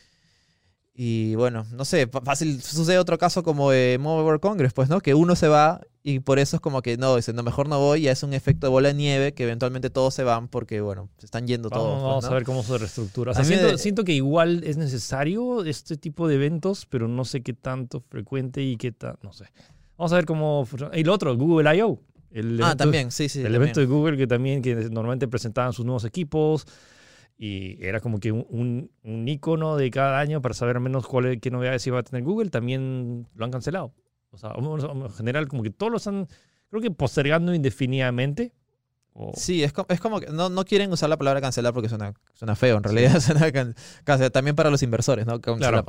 Y 0.98 1.34
bueno, 1.34 1.66
no 1.72 1.84
sé, 1.84 2.06
fácil 2.06 2.62
sucede 2.62 2.96
otro 2.98 3.18
caso 3.18 3.42
como 3.42 3.70
de 3.70 3.98
Mobile 4.00 4.24
World 4.24 4.40
Congress, 4.40 4.72
pues, 4.72 4.88
¿no? 4.88 5.00
Que 5.02 5.12
uno 5.12 5.36
se 5.36 5.46
va 5.46 5.82
y 6.02 6.20
por 6.20 6.38
eso 6.38 6.56
es 6.56 6.62
como 6.62 6.80
que 6.80 6.96
no, 6.96 7.14
dice, 7.16 7.34
no, 7.34 7.42
mejor 7.42 7.68
no 7.68 7.78
voy, 7.78 8.00
ya 8.02 8.12
es 8.12 8.22
un 8.22 8.32
efecto 8.32 8.66
de 8.66 8.70
bola 8.70 8.88
de 8.88 8.94
nieve 8.94 9.34
que 9.34 9.42
eventualmente 9.42 9.90
todos 9.90 10.14
se 10.14 10.22
van 10.22 10.48
porque, 10.48 10.80
bueno, 10.80 11.10
se 11.18 11.26
están 11.26 11.46
yendo 11.46 11.68
Vamos, 11.68 11.84
todos. 11.84 11.94
pues, 12.00 12.08
vamos 12.08 12.24
¿no? 12.24 12.30
a 12.30 12.34
ver 12.34 12.44
cómo 12.44 12.62
se 12.62 12.78
reestructura. 12.78 13.32
O 13.32 13.34
sea, 13.34 13.44
siento, 13.44 13.76
siento 13.76 14.04
que 14.04 14.12
igual 14.12 14.64
es 14.64 14.78
necesario 14.78 15.64
este 15.66 15.98
tipo 15.98 16.28
de 16.28 16.36
eventos, 16.36 16.86
pero 16.86 17.08
no 17.08 17.26
sé 17.26 17.42
qué 17.42 17.52
tanto 17.52 18.00
frecuente 18.00 18.62
y 18.62 18.78
qué 18.78 18.92
tan, 18.92 19.16
no 19.22 19.34
sé. 19.34 19.44
Vamos 19.98 20.12
a 20.14 20.16
ver 20.16 20.24
cómo 20.24 20.64
funciona. 20.64 20.96
Lo 20.96 21.12
otro, 21.12 21.36
Google 21.36 21.76
I.O. 21.76 22.00
El 22.30 22.54
Ah, 22.62 22.68
evento- 22.68 22.76
también, 22.76 23.10
sí, 23.10 23.28
sí. 23.28 23.40
el 23.40 23.44
también. 23.44 23.62
evento 23.62 23.80
de 23.80 23.86
Google 23.86 24.16
que 24.16 24.26
también 24.26 24.62
que 24.62 24.74
normalmente 24.74 25.28
presentaban 25.28 25.74
sus 25.74 25.84
nuevos 25.84 26.04
equipos 26.04 26.66
y 27.38 27.84
era 27.84 28.00
como 28.00 28.18
que 28.20 28.32
un, 28.32 28.46
un, 28.50 28.90
un 29.02 29.28
icono 29.28 29.76
de 29.76 29.90
cada 29.90 30.18
año 30.20 30.40
para 30.42 30.54
saber 30.54 30.80
menos 30.80 31.06
cuál, 31.06 31.26
es- 31.26 31.40
qué 31.40 31.50
novedades 31.50 31.86
iba 31.86 31.98
a 31.98 32.02
tener 32.02 32.24
Google, 32.24 32.50
también 32.50 33.26
lo 33.34 33.44
han 33.44 33.50
cancelado. 33.50 33.94
O 34.30 34.38
sea, 34.38 34.52
en 34.56 35.10
general 35.10 35.48
como 35.48 35.62
que 35.62 35.70
todos 35.70 35.90
lo 35.92 35.98
están, 35.98 36.28
creo 36.70 36.82
que 36.82 36.90
postergando 36.90 37.54
indefinidamente. 37.54 38.52
O- 39.18 39.32
Sí, 39.34 39.62
es, 39.64 39.72
co- 39.72 39.86
es 39.88 39.98
como 39.98 40.20
que 40.20 40.26
no, 40.26 40.50
no 40.50 40.64
quieren 40.66 40.92
usar 40.92 41.08
la 41.08 41.16
palabra 41.16 41.40
cancelar 41.40 41.72
porque 41.72 41.88
suena, 41.88 42.12
suena 42.34 42.54
feo, 42.54 42.76
en 42.76 42.82
realidad 42.82 43.18
suena 43.20 43.50
can- 43.50 43.74
cancelar. 44.04 44.30
También 44.30 44.54
para 44.56 44.68
los 44.70 44.82
inversores, 44.82 45.24
¿no? 45.26 45.40
Claro. 45.40 45.84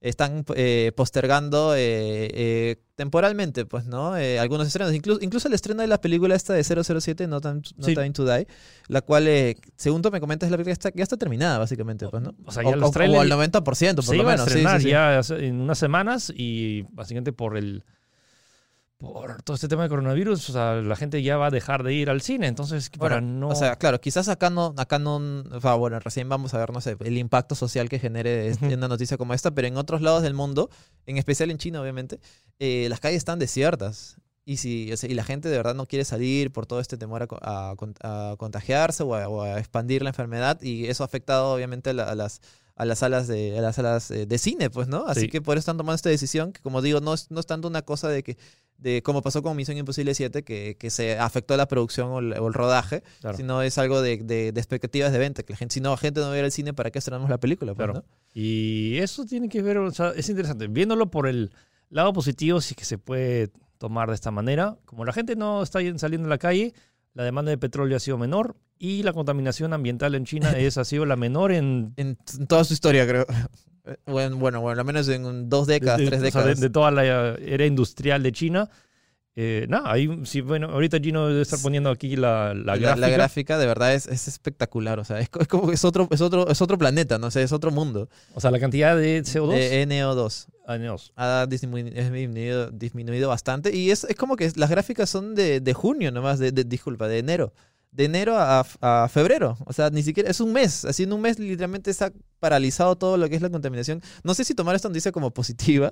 Están 0.00 0.44
eh, 0.54 0.92
postergando 0.94 1.74
eh, 1.74 2.28
eh, 2.32 2.76
temporalmente, 2.96 3.64
pues, 3.64 3.86
¿no? 3.86 4.12
Algunos 4.40 4.66
estrenos. 4.66 4.94
Incluso, 4.94 5.20
incluso 5.22 5.48
el 5.48 5.54
estreno 5.54 5.80
de 5.82 5.88
la 5.88 6.00
película 6.00 6.34
esta 6.34 6.52
de 6.52 6.62
007, 6.64 7.26
No 7.26 7.40
Time, 7.40 7.62
no 7.76 7.84
Sí. 7.86 7.94
Time 7.94 8.10
to 8.10 8.24
Die, 8.24 8.46
la 8.88 9.00
cual, 9.02 9.26
eh, 9.26 9.56
según 9.76 10.02
tú 10.02 10.10
me 10.10 10.20
comentas, 10.20 10.50
la 10.50 10.56
película 10.58 10.74
está, 10.74 10.90
ya 10.94 11.02
está 11.02 11.16
terminada, 11.16 11.58
básicamente, 11.58 12.08
pues, 12.08 12.22
¿no? 12.22 12.34
O 12.44 12.52
sea, 12.52 12.62
ya 12.62 12.70
o, 12.70 12.76
los 12.76 12.94
o- 12.94 13.00
al 13.20 13.30
90%, 13.30 13.62
por 13.62 13.74
se 14.04 14.16
lo 14.16 14.22
iba 14.22 14.32
a 14.32 14.36
menos. 14.36 14.46
sí, 14.48 14.52
sí, 14.52 14.58
estrenar 14.58 14.80
sí. 15.24 15.34
ya 15.34 15.36
en 15.46 15.60
unas 15.60 15.78
semanas 15.78 16.32
y 16.34 16.82
básicamente 16.92 17.32
por 17.32 17.56
el 17.56 17.84
por 18.98 19.42
todo 19.42 19.54
este 19.56 19.68
tema 19.68 19.82
de 19.82 19.88
coronavirus, 19.90 20.48
o 20.48 20.52
sea, 20.54 20.76
la 20.76 20.96
gente 20.96 21.22
ya 21.22 21.36
va 21.36 21.48
a 21.48 21.50
dejar 21.50 21.82
de 21.82 21.92
ir 21.92 22.08
al 22.08 22.22
cine, 22.22 22.46
entonces 22.46 22.88
para 22.90 23.20
no 23.20 23.48
O 23.48 23.54
sea, 23.54 23.76
claro, 23.76 24.00
quizás 24.00 24.28
acá 24.28 24.48
no, 24.48 24.74
acá 24.78 24.98
no, 24.98 25.16
o 25.16 25.60
sea, 25.60 25.74
bueno, 25.74 26.00
recién 26.00 26.28
vamos 26.30 26.54
a 26.54 26.58
ver, 26.58 26.72
no 26.72 26.80
sé, 26.80 26.96
el 27.00 27.18
impacto 27.18 27.54
social 27.54 27.90
que 27.90 27.98
genere 27.98 28.48
este- 28.48 28.74
una 28.74 28.88
noticia 28.88 29.18
como 29.18 29.34
esta, 29.34 29.50
pero 29.50 29.68
en 29.68 29.76
otros 29.76 30.00
lados 30.00 30.22
del 30.22 30.32
mundo, 30.32 30.70
en 31.04 31.18
especial 31.18 31.50
en 31.50 31.58
China, 31.58 31.82
obviamente, 31.82 32.20
eh, 32.58 32.86
las 32.88 33.00
calles 33.00 33.18
están 33.18 33.38
desiertas. 33.38 34.16
Y 34.48 34.58
si 34.58 34.92
o 34.92 34.96
sea, 34.96 35.10
y 35.10 35.14
la 35.14 35.24
gente 35.24 35.48
de 35.48 35.56
verdad 35.56 35.74
no 35.74 35.86
quiere 35.86 36.04
salir 36.04 36.52
por 36.52 36.66
todo 36.66 36.78
este 36.80 36.96
temor 36.96 37.20
a, 37.22 37.26
co- 37.26 37.38
a 37.42 37.74
con- 37.76 37.94
a 38.00 38.36
contagiarse 38.38 39.02
o 39.02 39.14
a, 39.16 39.28
o 39.28 39.42
a 39.42 39.58
expandir 39.58 40.02
la 40.02 40.10
enfermedad, 40.10 40.62
y 40.62 40.86
eso 40.86 41.02
ha 41.02 41.06
afectado 41.06 41.52
obviamente 41.52 41.90
a, 41.90 41.92
la- 41.94 42.04
a 42.04 42.14
las 42.14 42.40
a 42.76 42.84
las 42.84 42.98
salas 43.00 43.26
de 43.26 43.58
a 43.58 43.62
las 43.62 43.76
salas 43.76 44.10
eh, 44.10 44.26
de 44.26 44.38
cine, 44.38 44.68
pues, 44.70 44.86
¿no? 44.86 45.06
Así 45.06 45.22
Sí. 45.22 45.28
que 45.28 45.40
por 45.42 45.56
eso 45.56 45.60
están 45.60 45.78
tomando 45.78 45.96
esta 45.96 46.10
decisión, 46.10 46.52
que 46.52 46.60
como 46.60 46.80
digo, 46.82 47.00
no 47.00 47.14
es, 47.14 47.30
no 47.30 47.40
es 47.40 47.46
tanto 47.46 47.66
una 47.68 47.82
cosa 47.82 48.08
de 48.08 48.22
que 48.22 48.36
de 48.78 49.02
cómo 49.02 49.22
pasó 49.22 49.42
con 49.42 49.56
Misión 49.56 49.76
Imposible 49.78 50.14
7, 50.14 50.42
que, 50.44 50.76
que 50.78 50.90
se 50.90 51.18
afectó 51.18 51.56
la 51.56 51.66
producción 51.66 52.08
o 52.10 52.18
el, 52.18 52.32
o 52.34 52.46
el 52.48 52.54
rodaje, 52.54 53.02
Claro. 53.20 53.36
sino 53.36 53.62
es 53.62 53.78
algo 53.78 54.02
de, 54.02 54.18
de- 54.18 54.52
de 54.52 54.60
expectativas 54.60 55.12
de 55.12 55.18
venta, 55.18 55.42
que 55.42 55.52
la 55.52 55.56
gente, 55.56 55.72
si 55.74 55.80
no, 55.80 55.90
la 55.90 55.96
gente 55.96 56.20
no 56.20 56.26
va 56.28 56.34
a 56.34 56.38
ir 56.38 56.44
al 56.44 56.52
cine, 56.52 56.74
¿para 56.74 56.90
qué 56.90 56.98
estrenamos 56.98 57.30
la 57.30 57.38
película? 57.38 57.74
pues, 57.74 57.86
Claro. 57.86 57.94
¿no? 58.00 58.04
Y 58.34 58.98
eso 58.98 59.24
tiene 59.24 59.48
que 59.48 59.62
ver, 59.62 59.78
o 59.78 59.90
sea, 59.90 60.10
es 60.10 60.28
interesante. 60.28 60.66
Viéndolo 60.68 61.10
por 61.10 61.26
el 61.26 61.50
lado 61.88 62.12
positivo, 62.12 62.60
sí 62.60 62.74
que 62.74 62.84
se 62.84 62.98
puede 62.98 63.50
tomar 63.78 64.08
de 64.08 64.14
esta 64.14 64.30
manera. 64.30 64.76
Como 64.84 65.04
la 65.04 65.12
gente 65.12 65.36
no 65.36 65.62
está 65.62 65.78
saliendo 65.98 66.26
a 66.26 66.30
la 66.30 66.38
calle, 66.38 66.74
la 67.14 67.24
demanda 67.24 67.50
de 67.50 67.56
petróleo 67.58 67.96
ha 67.96 68.00
sido 68.00 68.18
menor 68.18 68.56
y 68.78 69.02
la 69.04 69.14
contaminación 69.14 69.72
ambiental 69.72 70.14
en 70.14 70.26
China 70.26 70.50
es, 70.58 70.76
ha 70.76 70.84
sido 70.84 71.06
la 71.06 71.16
menor 71.16 71.50
en, 71.52 71.94
En, 71.96 72.18
en 72.38 72.46
toda 72.46 72.62
su 72.64 72.74
historia, 72.74 73.06
creo. 73.06 73.24
Bueno, 74.06 74.36
bueno, 74.36 74.60
bueno, 74.60 74.80
al 74.80 74.86
menos 74.86 75.08
en 75.08 75.48
dos 75.48 75.66
décadas, 75.66 75.98
de, 75.98 76.06
tres 76.06 76.18
o 76.20 76.22
sea, 76.22 76.40
de- 76.42 76.48
décadas. 76.48 76.60
de 76.60 76.70
toda 76.70 76.90
la 76.90 77.04
era 77.36 77.66
industrial 77.66 78.22
de 78.22 78.32
China. 78.32 78.68
Eh, 79.38 79.66
nada, 79.68 79.92
ahí, 79.92 80.08
sí, 80.24 80.40
bueno, 80.40 80.68
ahorita 80.70 80.98
Gino 80.98 81.28
debe 81.28 81.42
estar 81.42 81.58
poniendo 81.60 81.90
aquí 81.90 82.16
la, 82.16 82.54
la 82.54 82.74
la, 82.74 82.76
gráfica. 82.78 82.96
la 82.96 83.08
gráfica 83.10 83.58
de 83.58 83.66
verdad 83.66 83.92
es, 83.94 84.06
es 84.06 84.28
espectacular, 84.28 84.98
o 84.98 85.04
sea, 85.04 85.20
es, 85.20 85.28
co- 85.28 85.40
es 85.40 85.46
como 85.46 85.68
que 85.68 85.74
es 85.74 85.84
otro, 85.84 86.08
es 86.10 86.22
otro, 86.22 86.48
es 86.48 86.62
otro 86.62 86.78
planeta, 86.78 87.18
no 87.18 87.30
sé, 87.30 87.42
es 87.42 87.52
otro 87.52 87.70
mundo. 87.70 88.08
O 88.32 88.40
sea, 88.40 88.50
la 88.50 88.58
cantidad 88.58 88.96
de 88.96 89.20
CO2. 89.22 89.50
De 89.54 89.86
NO2 89.86 90.46
años. 90.66 91.12
ha 91.16 91.46
disminuido, 91.46 91.88
es 91.94 92.10
disminuido, 92.10 92.70
disminuido 92.70 93.28
bastante 93.28 93.76
y 93.76 93.90
es, 93.90 94.04
es 94.04 94.16
como 94.16 94.36
que 94.36 94.50
las 94.56 94.70
gráficas 94.70 95.10
son 95.10 95.34
de, 95.34 95.60
de 95.60 95.74
junio 95.74 96.10
nomás, 96.12 96.38
de, 96.38 96.50
de- 96.52 96.64
disculpa, 96.64 97.06
de 97.06 97.18
enero. 97.18 97.52
De 97.96 98.04
enero 98.04 98.36
a, 98.36 98.66
a 98.82 99.08
febrero, 99.08 99.56
o 99.64 99.72
sea, 99.72 99.88
ni 99.88 100.02
siquiera 100.02 100.30
es 100.30 100.40
un 100.40 100.52
mes, 100.52 100.84
así 100.84 101.04
en 101.04 101.12
un 101.14 101.20
mes 101.22 101.38
literalmente 101.38 101.90
está 101.90 102.12
paralizado 102.40 102.96
todo 102.96 103.16
lo 103.16 103.26
que 103.28 103.36
es 103.36 103.40
la 103.42 103.48
contaminación. 103.48 104.02
No 104.22 104.34
sé 104.34 104.44
si 104.44 104.54
tomar 104.54 104.76
esta 104.76 104.88
noticia 104.88 105.12
como 105.12 105.30
positiva, 105.32 105.90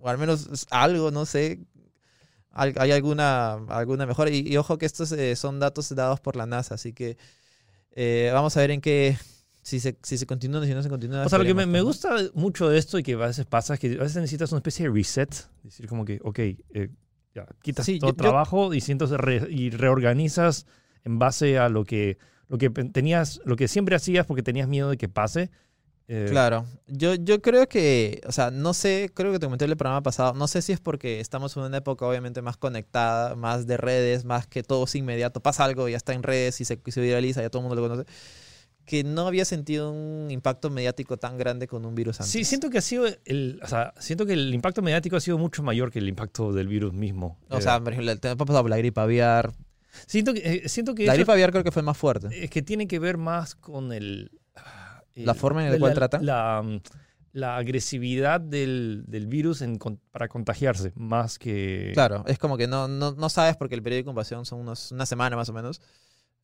o 0.00 0.08
al 0.08 0.18
menos 0.18 0.66
algo, 0.70 1.12
no 1.12 1.24
sé, 1.26 1.60
hay 2.50 2.90
alguna, 2.92 3.54
alguna 3.68 4.06
mejora. 4.06 4.30
Y, 4.30 4.46
y 4.52 4.56
ojo 4.56 4.78
que 4.78 4.86
estos 4.86 5.12
eh, 5.12 5.36
son 5.36 5.58
datos 5.60 5.94
dados 5.94 6.20
por 6.20 6.36
la 6.36 6.46
NASA, 6.46 6.74
así 6.74 6.92
que 6.92 7.16
eh, 7.92 8.30
vamos 8.32 8.56
a 8.56 8.60
ver 8.60 8.70
en 8.72 8.80
qué, 8.80 9.16
si 9.62 9.80
se, 9.80 9.96
si 10.02 10.18
se 10.18 10.26
continúa, 10.26 10.64
si 10.66 10.74
no 10.74 10.82
se 10.82 10.88
continúa. 10.88 11.24
O 11.24 11.28
sea, 11.28 11.38
lo 11.38 11.44
que 11.44 11.54
me, 11.54 11.80
gusta 11.82 12.16
mucho 12.34 12.68
de 12.68 12.78
esto 12.78 12.98
y 12.98 13.02
que 13.02 13.12
a 13.14 13.16
veces 13.28 13.46
pasa 13.46 13.74
es 13.74 13.80
que 13.80 13.94
a 13.94 14.02
veces 14.02 14.16
necesitas 14.16 14.50
una 14.52 14.58
especie 14.58 14.88
de 14.88 14.92
reset. 14.94 15.32
Decir 15.62 15.86
como 15.88 16.04
que, 16.04 16.20
ok, 16.22 16.38
eh, 16.40 16.88
ya, 17.34 17.46
quitas 17.62 17.86
Sí, 17.86 17.98
todo 17.98 18.10
yo- 18.10 18.16
yo- 18.16 18.22
trabajo 18.22 18.74
y, 18.74 18.80
re- 18.80 19.46
y 19.50 19.70
reorganizas 19.70 20.66
en 21.04 21.18
base 21.18 21.58
a 21.58 21.68
lo 21.68 21.84
que, 21.84 22.18
lo 22.48 22.58
que 22.58 22.70
tenías, 22.70 23.40
lo 23.44 23.56
que 23.56 23.68
siempre 23.68 23.94
hacías 23.96 24.26
porque 24.26 24.42
tenías 24.42 24.68
miedo 24.68 24.90
de 24.90 24.96
que 24.96 25.08
pase. 25.08 25.50
Eh, 26.06 26.26
Claro, 26.28 26.66
yo, 26.86 27.14
yo 27.14 27.40
creo 27.40 27.66
que, 27.66 28.20
o 28.26 28.32
sea, 28.32 28.50
no 28.50 28.74
sé, 28.74 29.10
creo 29.14 29.32
que 29.32 29.38
te 29.38 29.46
comenté 29.46 29.64
en 29.64 29.70
el 29.70 29.76
programa 29.78 30.02
pasado, 30.02 30.34
no 30.34 30.46
sé 30.48 30.60
si 30.60 30.72
es 30.72 30.80
porque 30.80 31.18
estamos 31.20 31.56
en 31.56 31.62
una 31.62 31.78
época 31.78 32.06
obviamente 32.06 32.42
más 32.42 32.58
conectada, 32.58 33.34
más 33.36 33.66
de 33.66 33.78
redes, 33.78 34.26
más 34.26 34.46
que 34.46 34.62
todo 34.62 34.84
es 34.84 34.94
inmediato, 34.96 35.40
pasa 35.40 35.64
algo, 35.64 35.88
ya 35.88 35.96
está 35.96 36.12
en 36.12 36.22
redes 36.22 36.60
y 36.60 36.66
se, 36.66 36.78
se 36.86 37.00
viraliza, 37.00 37.40
ya 37.40 37.48
todo 37.48 37.62
el 37.62 37.68
mundo 37.68 37.80
lo 37.80 37.88
conoce, 37.88 38.06
que 38.84 39.02
no 39.02 39.26
había 39.26 39.46
sentido 39.46 39.90
un 39.92 40.30
impacto 40.30 40.68
mediático 40.68 41.16
tan 41.16 41.38
grande 41.38 41.66
con 41.66 41.86
un 41.86 41.94
virus 41.94 42.20
antes. 42.20 42.32
Sí, 42.32 42.44
siento 42.44 42.68
que 42.68 42.76
ha 42.76 42.82
sido 42.82 43.06
el, 43.24 43.58
o 43.62 43.66
sea, 43.66 43.94
siento 43.98 44.26
que 44.26 44.34
el 44.34 44.52
impacto 44.52 44.82
mediático 44.82 45.16
ha 45.16 45.20
sido 45.20 45.38
mucho 45.38 45.62
mayor 45.62 45.90
que 45.90 46.00
el 46.00 46.08
impacto 46.10 46.52
del 46.52 46.68
virus 46.68 46.92
mismo. 46.92 47.38
O 47.48 47.56
Eh, 47.56 47.62
sea, 47.62 47.80
por 47.80 47.94
ejemplo, 47.94 48.12
el 48.12 48.20
tema 48.20 48.36
pasado 48.36 48.60
por 48.60 48.68
la 48.70 48.76
gripe 48.76 49.00
aviar. 49.00 49.54
Siento 50.06 50.34
que, 50.34 50.40
eh, 50.64 50.68
siento 50.68 50.94
que 50.94 51.06
La 51.06 51.14
gripe 51.14 51.32
aviar 51.32 51.50
creo 51.50 51.64
que 51.64 51.70
fue 51.72 51.82
más 51.82 51.96
fuerte. 51.96 52.28
es 52.44 52.50
que 52.50 52.62
tiene 52.62 52.86
que 52.86 52.98
ver 52.98 53.16
más 53.18 53.54
con 53.54 53.92
el... 53.92 54.30
¿La 55.14 55.32
el- 55.32 55.38
forma 55.38 55.64
en 55.64 55.72
la 55.72 55.78
cual 55.78 55.94
trata? 55.94 56.20
La, 56.20 56.62
mm, 56.64 56.80
la 57.32 57.56
agresividad 57.56 58.40
del, 58.40 59.04
del 59.06 59.26
virus 59.26 59.62
en 59.62 59.76
con- 59.78 60.00
para 60.10 60.28
contagiarse, 60.28 60.92
más 60.96 61.38
que... 61.38 61.90
Claro, 61.94 62.24
es 62.26 62.38
como 62.38 62.56
que 62.56 62.66
no, 62.66 62.88
no, 62.88 63.12
no 63.12 63.28
sabes 63.28 63.56
porque 63.56 63.74
el 63.74 63.82
periodo 63.82 63.96
de 64.04 64.10
incubación 64.10 64.44
son 64.46 64.60
unos, 64.60 64.92
una 64.92 65.06
semana 65.06 65.36
más 65.36 65.48
o 65.48 65.52
menos. 65.52 65.80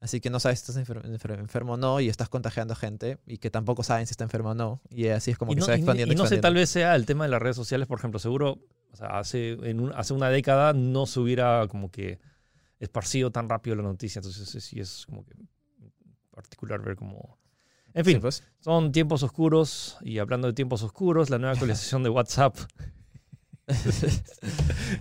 Así 0.02 0.20
que 0.20 0.30
no 0.30 0.40
sabes 0.40 0.60
si 0.60 0.70
estás 0.70 0.78
enfer- 0.88 1.02
enfer- 1.04 1.38
enfermo 1.38 1.74
o 1.74 1.76
no 1.76 2.00
y 2.00 2.08
estás 2.08 2.30
contagiando 2.30 2.74
gente 2.74 3.18
y 3.26 3.36
que 3.36 3.50
tampoco 3.50 3.82
saben 3.82 4.06
si 4.06 4.12
está 4.12 4.24
enfermo 4.24 4.50
o 4.50 4.54
no. 4.54 4.80
Y 4.88 5.08
así 5.08 5.30
es 5.30 5.36
como 5.36 5.52
y 5.52 5.56
que 5.56 5.60
no, 5.60 5.66
se 5.66 5.72
va 5.72 5.76
y- 5.76 5.80
expandiendo. 5.80 6.14
y 6.14 6.16
no 6.16 6.22
sé, 6.22 6.36
expandiendo. 6.36 6.42
tal 6.48 6.54
vez 6.54 6.70
sea 6.70 6.96
el 6.96 7.04
tema 7.04 7.24
de 7.24 7.30
las 7.30 7.42
redes 7.42 7.56
sociales, 7.56 7.86
por 7.86 7.98
ejemplo, 7.98 8.18
seguro, 8.18 8.58
o 8.92 8.96
sea, 8.96 9.18
hace, 9.18 9.58
en 9.62 9.78
un- 9.80 9.92
hace 9.94 10.14
una 10.14 10.30
década 10.30 10.72
no 10.72 11.04
se 11.06 11.20
hubiera 11.20 11.66
como 11.68 11.90
que 11.90 12.18
esparcido 12.80 13.30
tan 13.30 13.48
rápido 13.48 13.76
la 13.76 13.82
noticia, 13.84 14.18
entonces 14.18 14.64
sí 14.64 14.80
es 14.80 15.06
como 15.06 15.24
que 15.24 15.34
particular 16.32 16.82
ver 16.82 16.96
cómo... 16.96 17.38
En 17.94 18.04
fin, 18.04 18.14
Sí, 18.16 18.20
pues. 18.20 18.42
son 18.60 18.90
tiempos 18.92 19.22
oscuros 19.22 19.96
y 20.00 20.18
hablando 20.18 20.46
de 20.48 20.54
tiempos 20.54 20.82
oscuros, 20.82 21.28
la 21.30 21.38
nueva 21.38 21.52
actualización 21.52 22.02
de 22.02 22.08
WhatsApp. 22.08 22.56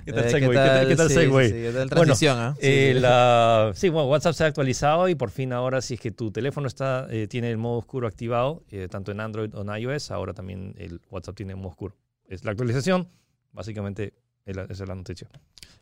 ¿Qué 0.05 0.13
tal 0.13 0.25
Eh, 0.25 0.29
segue? 0.29 0.47
¿Qué 0.49 0.53
tal, 0.55 0.87
qué 0.87 0.95
tal 0.95 1.07
Sí, 1.09 1.13
segue? 1.15 1.43
sí, 1.47 1.49
sí, 1.49 1.61
¿qué 1.61 1.71
tal 1.71 1.89
Bueno, 1.97 2.13
ah? 2.29 2.55
Eh, 2.59 2.93
la- 2.99 3.71
sí, 3.75 3.89
bueno, 3.89 4.07
WhatsApp 4.09 4.33
se 4.33 4.43
ha 4.43 4.47
actualizado 4.47 5.07
y 5.09 5.15
por 5.15 5.31
fin 5.31 5.53
ahora 5.53 5.81
si 5.81 5.95
es 5.95 5.99
que 5.99 6.11
tu 6.11 6.31
teléfono 6.31 6.67
está, 6.67 7.07
eh, 7.09 7.27
tiene 7.27 7.49
el 7.49 7.57
modo 7.57 7.79
oscuro 7.79 8.07
activado, 8.07 8.63
eh, 8.69 8.87
tanto 8.89 9.11
en 9.11 9.19
Android 9.21 9.53
o 9.55 9.61
en 9.61 9.81
iOS, 9.81 10.11
ahora 10.11 10.33
también 10.33 10.75
el 10.77 11.01
WhatsApp 11.09 11.35
tiene 11.35 11.55
modo 11.55 11.69
oscuro. 11.69 11.95
Es 12.27 12.43
la 12.43 12.51
actualización, 12.51 13.09
básicamente 13.53 14.13
esa 14.49 14.83
es 14.83 14.87
la 14.87 14.95
noticia. 14.95 15.27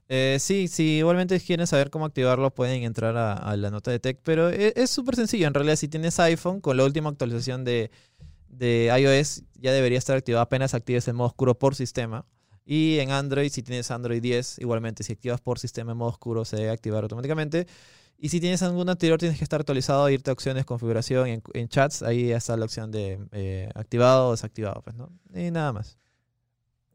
Eh, 0.09 0.38
sí, 0.39 0.67
sí, 0.67 0.97
igualmente 1.00 1.38
si 1.39 1.45
quieren 1.47 1.67
saber 1.67 1.89
cómo 1.89 2.05
activarlo 2.05 2.53
pueden 2.53 2.83
entrar 2.83 3.17
a, 3.17 3.55
la 3.57 3.69
nota 3.69 3.91
de 3.91 4.00
tech, 4.00 4.19
pero 4.24 4.50
e- 4.50 4.74
es 4.75 4.89
súper 4.89 5.15
sencillo. 5.15 5.47
En 5.47 5.53
realidad, 5.53 5.75
si 5.75 5.88
tienes 5.88 6.19
iPhone, 6.19 6.62
con 6.62 6.77
la 6.77 6.86
última 6.86 7.09
actualización 7.09 7.65
de, 7.65 7.91
de 8.47 8.93
iOS 9.00 9.43
ya 9.55 9.71
debería 9.71 9.97
estar 9.97 10.17
activado 10.17 10.43
apenas 10.43 10.74
actives 10.74 11.07
el 11.07 11.15
modo 11.15 11.27
oscuro 11.27 11.57
por 11.57 11.75
sistema. 11.75 12.25
Y 12.65 13.00
en 13.00 13.12
Android, 13.12 13.50
si 13.50 13.63
tienes 13.63 13.91
Android 13.91 14.21
10, 14.21 14.59
igualmente 14.59 15.03
si 15.03 15.13
activas 15.13 15.39
por 15.41 15.59
sistema 15.59 15.93
en 15.93 15.97
modo 15.97 16.09
oscuro 16.09 16.45
se 16.45 16.57
debe 16.57 16.69
activar 16.69 17.03
automáticamente. 17.03 17.67
Y 18.19 18.29
si 18.29 18.39
tienes 18.39 18.63
algún 18.63 18.89
anterior, 18.89 19.19
tienes 19.19 19.38
que 19.38 19.43
estar 19.43 19.59
actualizado, 19.59 20.09
irte 20.09 20.31
a 20.31 20.33
opciones, 20.33 20.65
configuración, 20.65 21.27
en, 21.27 21.43
en 21.53 21.69
chats, 21.69 22.01
ahí 22.01 22.31
está 22.31 22.57
la 22.57 22.65
opción 22.65 22.91
de 22.91 23.19
eh, 23.31 23.69
activado 23.75 24.29
o 24.29 24.31
desactivado, 24.31 24.81
pues, 24.81 24.95
¿no? 24.95 25.12
Y 25.36 25.51
nada 25.51 25.71
más. 25.71 25.97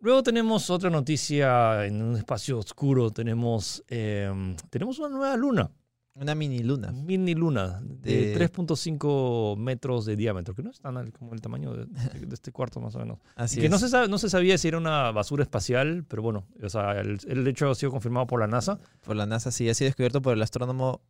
Luego 0.03 0.23
tenemos 0.23 0.69
otra 0.69 0.91
noticia 0.91 1.87
en 1.87 2.03
un 2.03 2.17
espacio 2.17 2.59
oscuro, 2.59 3.11
tenemos, 3.11 3.83
eh, 3.89 4.31
tenemos 4.69 4.99
una 4.99 5.09
nueva 5.09 5.37
luna, 5.37 5.71
Una 6.17 6.35
mini 6.35 6.59
luna. 6.63 6.91
mini 6.93 7.35
luna 7.35 7.81
de 7.83 8.27
De- 8.27 8.35
3.5 8.35 9.57
metros 9.57 10.05
de 10.05 10.17
diámetro, 10.17 10.55
que 10.55 10.63
no 10.65 10.71
es 10.71 10.81
tan 10.81 11.11
como 11.13 11.33
el 11.35 11.41
tamaño 11.41 11.73
de, 11.75 11.87
de 11.87 12.35
este 12.35 12.51
cuarto 12.51 12.81
más 12.81 12.95
o 12.97 12.99
menos. 12.99 13.19
Así 13.37 13.61
que 13.61 13.69
no 13.69 13.77
es. 13.77 13.83
se, 13.83 13.89
sabe- 13.89 14.09
no 14.09 14.19
se 14.19 14.29
sabía 14.29 14.59
si 14.59 14.67
era 14.69 14.77
una 14.79 15.11
basura 15.13 15.45
espacial, 15.45 16.05
pero 16.09 16.21
bueno, 16.21 16.47
o 16.63 16.69
sea, 16.69 16.99
el, 17.01 17.19
el 17.29 17.47
hecho 17.47 17.71
ha 17.71 17.75
sido 17.77 17.93
confirmado 17.93 18.27
por 18.27 18.41
la 18.41 18.49
NASA. 18.49 18.79
Por 19.05 19.15
la 19.15 19.25
NASA, 19.27 19.51
sí, 19.53 19.69
ha 19.69 19.75
sido 19.75 19.87
descubierto 19.87 20.21
por 20.21 20.35
el 20.35 20.43
astrónomo 20.43 21.01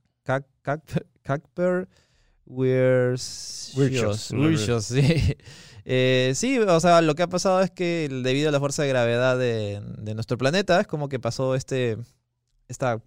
Wirtz, 2.44 3.72
Wirtz, 4.32 4.84
sí. 4.84 5.36
Eh, 5.84 6.32
sí, 6.34 6.58
o 6.58 6.80
sea, 6.80 7.00
lo 7.02 7.14
que 7.14 7.22
ha 7.22 7.28
pasado 7.28 7.60
es 7.60 7.70
que 7.70 8.08
debido 8.10 8.48
a 8.48 8.52
la 8.52 8.60
fuerza 8.60 8.82
de 8.82 8.88
gravedad 8.88 9.38
de, 9.38 9.80
nuestro 10.14 10.38
planeta, 10.38 10.80
es 10.80 10.86
como 10.86 11.08
que 11.08 11.18
pasó 11.18 11.54
este, 11.54 11.96
esta, 12.68 13.00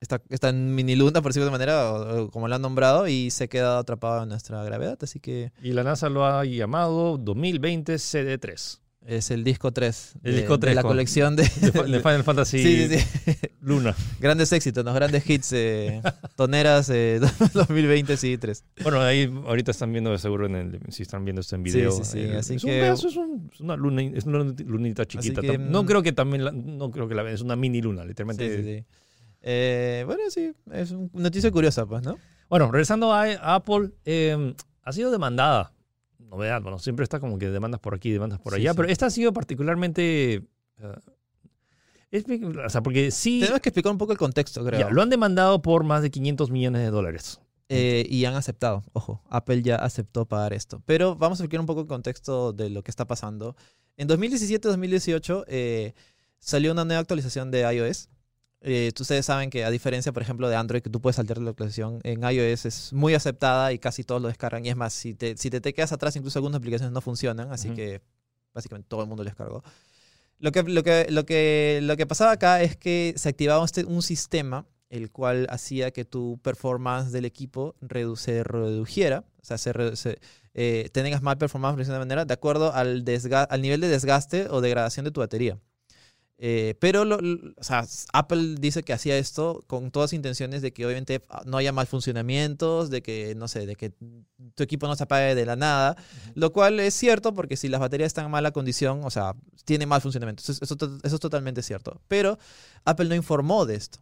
esta, 0.00 0.20
esta 0.28 0.52
mini 0.52 0.96
luna, 0.96 1.22
por 1.22 1.32
de 1.46 1.50
manera, 1.50 1.92
o- 1.92 2.30
como 2.30 2.48
la 2.48 2.56
han 2.56 2.62
nombrado, 2.62 3.08
y 3.08 3.30
se 3.30 3.44
ha 3.44 3.48
quedado 3.48 3.78
atrapado 3.78 4.22
en 4.22 4.28
nuestra 4.28 4.62
gravedad, 4.64 4.98
así 5.02 5.20
que 5.20 5.52
Y 5.62 5.72
la 5.72 5.82
NASA 5.82 6.08
lo 6.08 6.24
ha 6.26 6.44
llamado 6.44 7.16
2020 7.18 7.94
CD3. 7.94 8.80
Es 9.06 9.30
el 9.30 9.44
disco 9.44 9.72
3. 9.72 10.14
El 10.22 10.32
de, 10.32 10.38
disco 10.38 10.54
de 10.58 10.60
3 10.60 10.74
la 10.76 10.82
con- 10.82 10.90
colección 10.92 11.34
de, 11.36 11.42
De, 11.42 11.70
de 11.70 12.00
Final 12.00 12.22
Fantasy 12.24 12.58
Sí, 12.62 12.88
sí, 12.88 12.98
sí. 12.98 13.48
Luna. 13.60 13.94
Grandes 14.20 14.52
éxitos, 14.52 14.84
los 14.84 14.94
grandes 14.94 15.28
hits, 15.28 15.52
eh, 15.52 16.02
toneras 16.36 16.90
eh, 16.90 17.20
2020, 17.54 18.16
sí, 18.16 18.38
3. 18.38 18.64
Bueno, 18.82 19.00
ahí 19.00 19.32
ahorita 19.46 19.70
están 19.70 19.92
viendo 19.92 20.10
de 20.10 20.18
seguro 20.18 20.46
en 20.46 20.54
el, 20.56 20.80
si 20.90 21.02
están 21.02 21.24
viendo 21.24 21.40
esto 21.40 21.56
en 21.56 21.64
Sí, 21.66 21.72
video. 21.72 21.92
sí, 21.92 22.04
sí, 22.04 22.18
eh, 22.20 22.36
así 22.36 22.54
es 22.56 22.64
un 22.64 22.70
que- 22.70 22.80
pedazo, 22.80 23.08
es, 23.08 23.16
un- 23.16 23.50
es 23.52 23.60
una 23.60 23.76
luna, 23.76 24.02
es 24.02 24.24
una 24.24 24.38
lunita 24.64 25.04
chiquita. 25.06 25.40
que, 25.40 25.58
no 25.58 25.82
mm, 25.82 25.86
creo 25.86 26.02
que 26.02 26.12
también, 26.12 26.44
la- 26.44 26.52
no 26.52 26.90
creo 26.90 27.08
que 27.08 27.14
la 27.14 27.28
es 27.30 27.40
una 27.40 27.56
mini 27.56 27.80
luna, 27.80 28.04
literalmente. 28.04 28.48
Sí, 28.48 28.62
sí, 28.62 28.76
sí. 28.78 28.84
Eh, 29.42 30.02
bueno, 30.06 30.22
sí, 30.28 30.52
es 30.72 30.90
una 30.90 31.08
noticia 31.14 31.50
curiosa, 31.50 31.86
pues, 31.86 32.02
¿no? 32.02 32.18
Bueno, 32.50 32.70
regresando 32.70 33.12
a, 33.14 33.54
Apple, 33.54 33.90
eh, 34.04 34.54
ha 34.82 34.92
sido 34.92 35.10
demandada. 35.10 35.72
Novedad, 36.30 36.62
bueno, 36.62 36.78
siempre 36.78 37.02
está 37.02 37.18
como 37.20 37.38
que 37.38 37.48
demandas 37.50 37.80
por 37.80 37.94
aquí, 37.94 38.10
demandas 38.10 38.38
por 38.38 38.54
allá, 38.54 38.70
sí. 38.70 38.76
pero 38.76 38.88
esta 38.88 39.06
ha 39.06 39.10
sido 39.10 39.32
particularmente... 39.32 40.34
eh, 40.78 40.94
es- 42.10 42.24
o 42.28 42.68
sea, 42.70 42.82
porque 42.82 43.10
sí, 43.10 43.40
Tenemos 43.40 43.60
que 43.60 43.68
explicar 43.68 43.92
un 43.92 43.98
poco 43.98 44.12
el 44.12 44.18
contexto, 44.18 44.64
creo. 44.64 44.78
ya, 44.80 44.90
lo 44.90 45.02
han 45.02 45.10
demandado 45.10 45.60
por 45.62 45.84
más 45.84 46.02
de 46.02 46.10
500 46.10 46.50
millones 46.50 46.82
de 46.82 46.90
dólares. 46.90 47.40
Eh, 47.72 48.04
y 48.10 48.24
han 48.24 48.34
aceptado, 48.34 48.82
ojo, 48.94 49.22
Apple 49.28 49.62
ya 49.62 49.76
aceptó 49.76 50.26
pagar 50.26 50.52
esto. 50.52 50.82
Pero 50.86 51.14
vamos 51.14 51.38
a 51.38 51.44
explicar 51.44 51.60
un 51.60 51.66
poco 51.66 51.82
el 51.82 51.86
contexto 51.86 52.52
de 52.52 52.68
lo 52.68 52.82
que 52.82 52.90
está 52.90 53.06
pasando. 53.06 53.54
En 53.96 54.08
2017-2018 54.08 55.44
eh, 55.46 55.94
salió 56.40 56.72
una 56.72 56.84
nueva 56.84 57.00
actualización 57.00 57.52
de 57.52 57.60
iOS. 57.72 58.08
Eh, 58.62 58.92
ustedes 58.98 59.24
saben 59.24 59.48
que 59.48 59.64
a 59.64 59.70
diferencia, 59.70 60.12
por 60.12 60.22
ejemplo, 60.22 60.48
de 60.48 60.56
Android, 60.56 60.82
que 60.82 60.90
tú 60.90 61.00
puedes 61.00 61.16
saltar 61.16 61.38
la 61.38 61.50
actualización, 61.50 62.00
en 62.02 62.22
iOS 62.22 62.66
es 62.66 62.92
muy 62.92 63.14
aceptada 63.14 63.72
y 63.72 63.78
casi 63.78 64.04
todos 64.04 64.20
lo 64.20 64.28
descargan. 64.28 64.66
Y 64.66 64.68
es 64.68 64.76
más, 64.76 64.92
si 64.92 65.14
te, 65.14 65.36
si 65.36 65.48
te, 65.50 65.60
te 65.60 65.72
quedas 65.72 65.92
atrás, 65.92 66.14
incluso 66.16 66.38
algunas 66.38 66.58
aplicaciones 66.58 66.92
no 66.92 67.00
funcionan, 67.00 67.52
así 67.52 67.70
que 67.70 68.02
básicamente 68.52 68.88
todo 68.88 69.02
el 69.02 69.08
mundo 69.08 69.24
lo 69.24 69.30
descargó. 69.30 69.62
Lo 70.38 70.52
que, 70.52 70.62
lo, 70.62 70.82
que, 70.82 71.06
lo, 71.10 71.24
que, 71.24 71.80
lo 71.82 71.96
que 71.96 72.06
pasaba 72.06 72.32
acá 72.32 72.62
es 72.62 72.76
que 72.76 73.14
se 73.16 73.28
activaba 73.28 73.64
este, 73.64 73.84
un 73.84 74.02
sistema 74.02 74.66
el 74.90 75.10
cual 75.10 75.46
hacía 75.50 75.92
que 75.92 76.04
tu 76.04 76.38
performance 76.42 77.12
del 77.12 77.24
equipo 77.24 77.76
redu 77.80 78.16
se 78.16 78.42
redujera, 78.42 79.24
o 79.40 79.44
sea, 79.44 79.56
se, 79.56 79.96
se 79.96 80.18
eh, 80.54 80.90
tengas 80.92 81.22
mal 81.22 81.38
performance 81.38 81.86
de 81.86 81.92
una 81.92 82.00
manera 82.00 82.24
de 82.24 82.34
acuerdo 82.34 82.72
al, 82.74 83.04
al 83.48 83.62
nivel 83.62 83.80
de 83.80 83.88
desgaste 83.88 84.48
o 84.50 84.60
degradación 84.60 85.04
de 85.04 85.12
tu 85.12 85.20
batería. 85.20 85.58
Eh, 86.42 86.74
pero 86.80 87.04
lo, 87.04 87.16
o 87.16 87.62
sea, 87.62 87.84
Apple 88.14 88.54
dice 88.58 88.82
que 88.82 88.94
hacía 88.94 89.18
esto 89.18 89.62
con 89.66 89.90
todas 89.90 90.14
intenciones 90.14 90.62
de 90.62 90.72
que 90.72 90.86
obviamente 90.86 91.20
no 91.44 91.58
haya 91.58 91.70
mal 91.70 91.86
funcionamientos, 91.86 92.88
de 92.88 93.02
que, 93.02 93.34
no 93.34 93.46
sé, 93.46 93.66
de 93.66 93.76
que 93.76 93.92
tu 94.54 94.62
equipo 94.62 94.86
no 94.86 94.96
se 94.96 95.04
apague 95.04 95.34
de 95.34 95.44
la 95.44 95.56
nada, 95.56 95.96
lo 96.34 96.50
cual 96.50 96.80
es 96.80 96.94
cierto 96.94 97.34
porque 97.34 97.58
si 97.58 97.68
las 97.68 97.78
baterías 97.78 98.06
están 98.06 98.24
en 98.24 98.30
mala 98.30 98.52
condición, 98.52 99.02
o 99.04 99.10
sea, 99.10 99.34
tiene 99.66 99.84
mal 99.84 100.00
funcionamiento. 100.00 100.42
Eso, 100.42 100.52
eso, 100.62 100.76
eso 101.02 101.14
es 101.14 101.20
totalmente 101.20 101.62
cierto. 101.62 102.00
Pero 102.08 102.38
Apple 102.86 103.10
no 103.10 103.14
informó 103.14 103.66
de 103.66 103.74
esto 103.74 104.00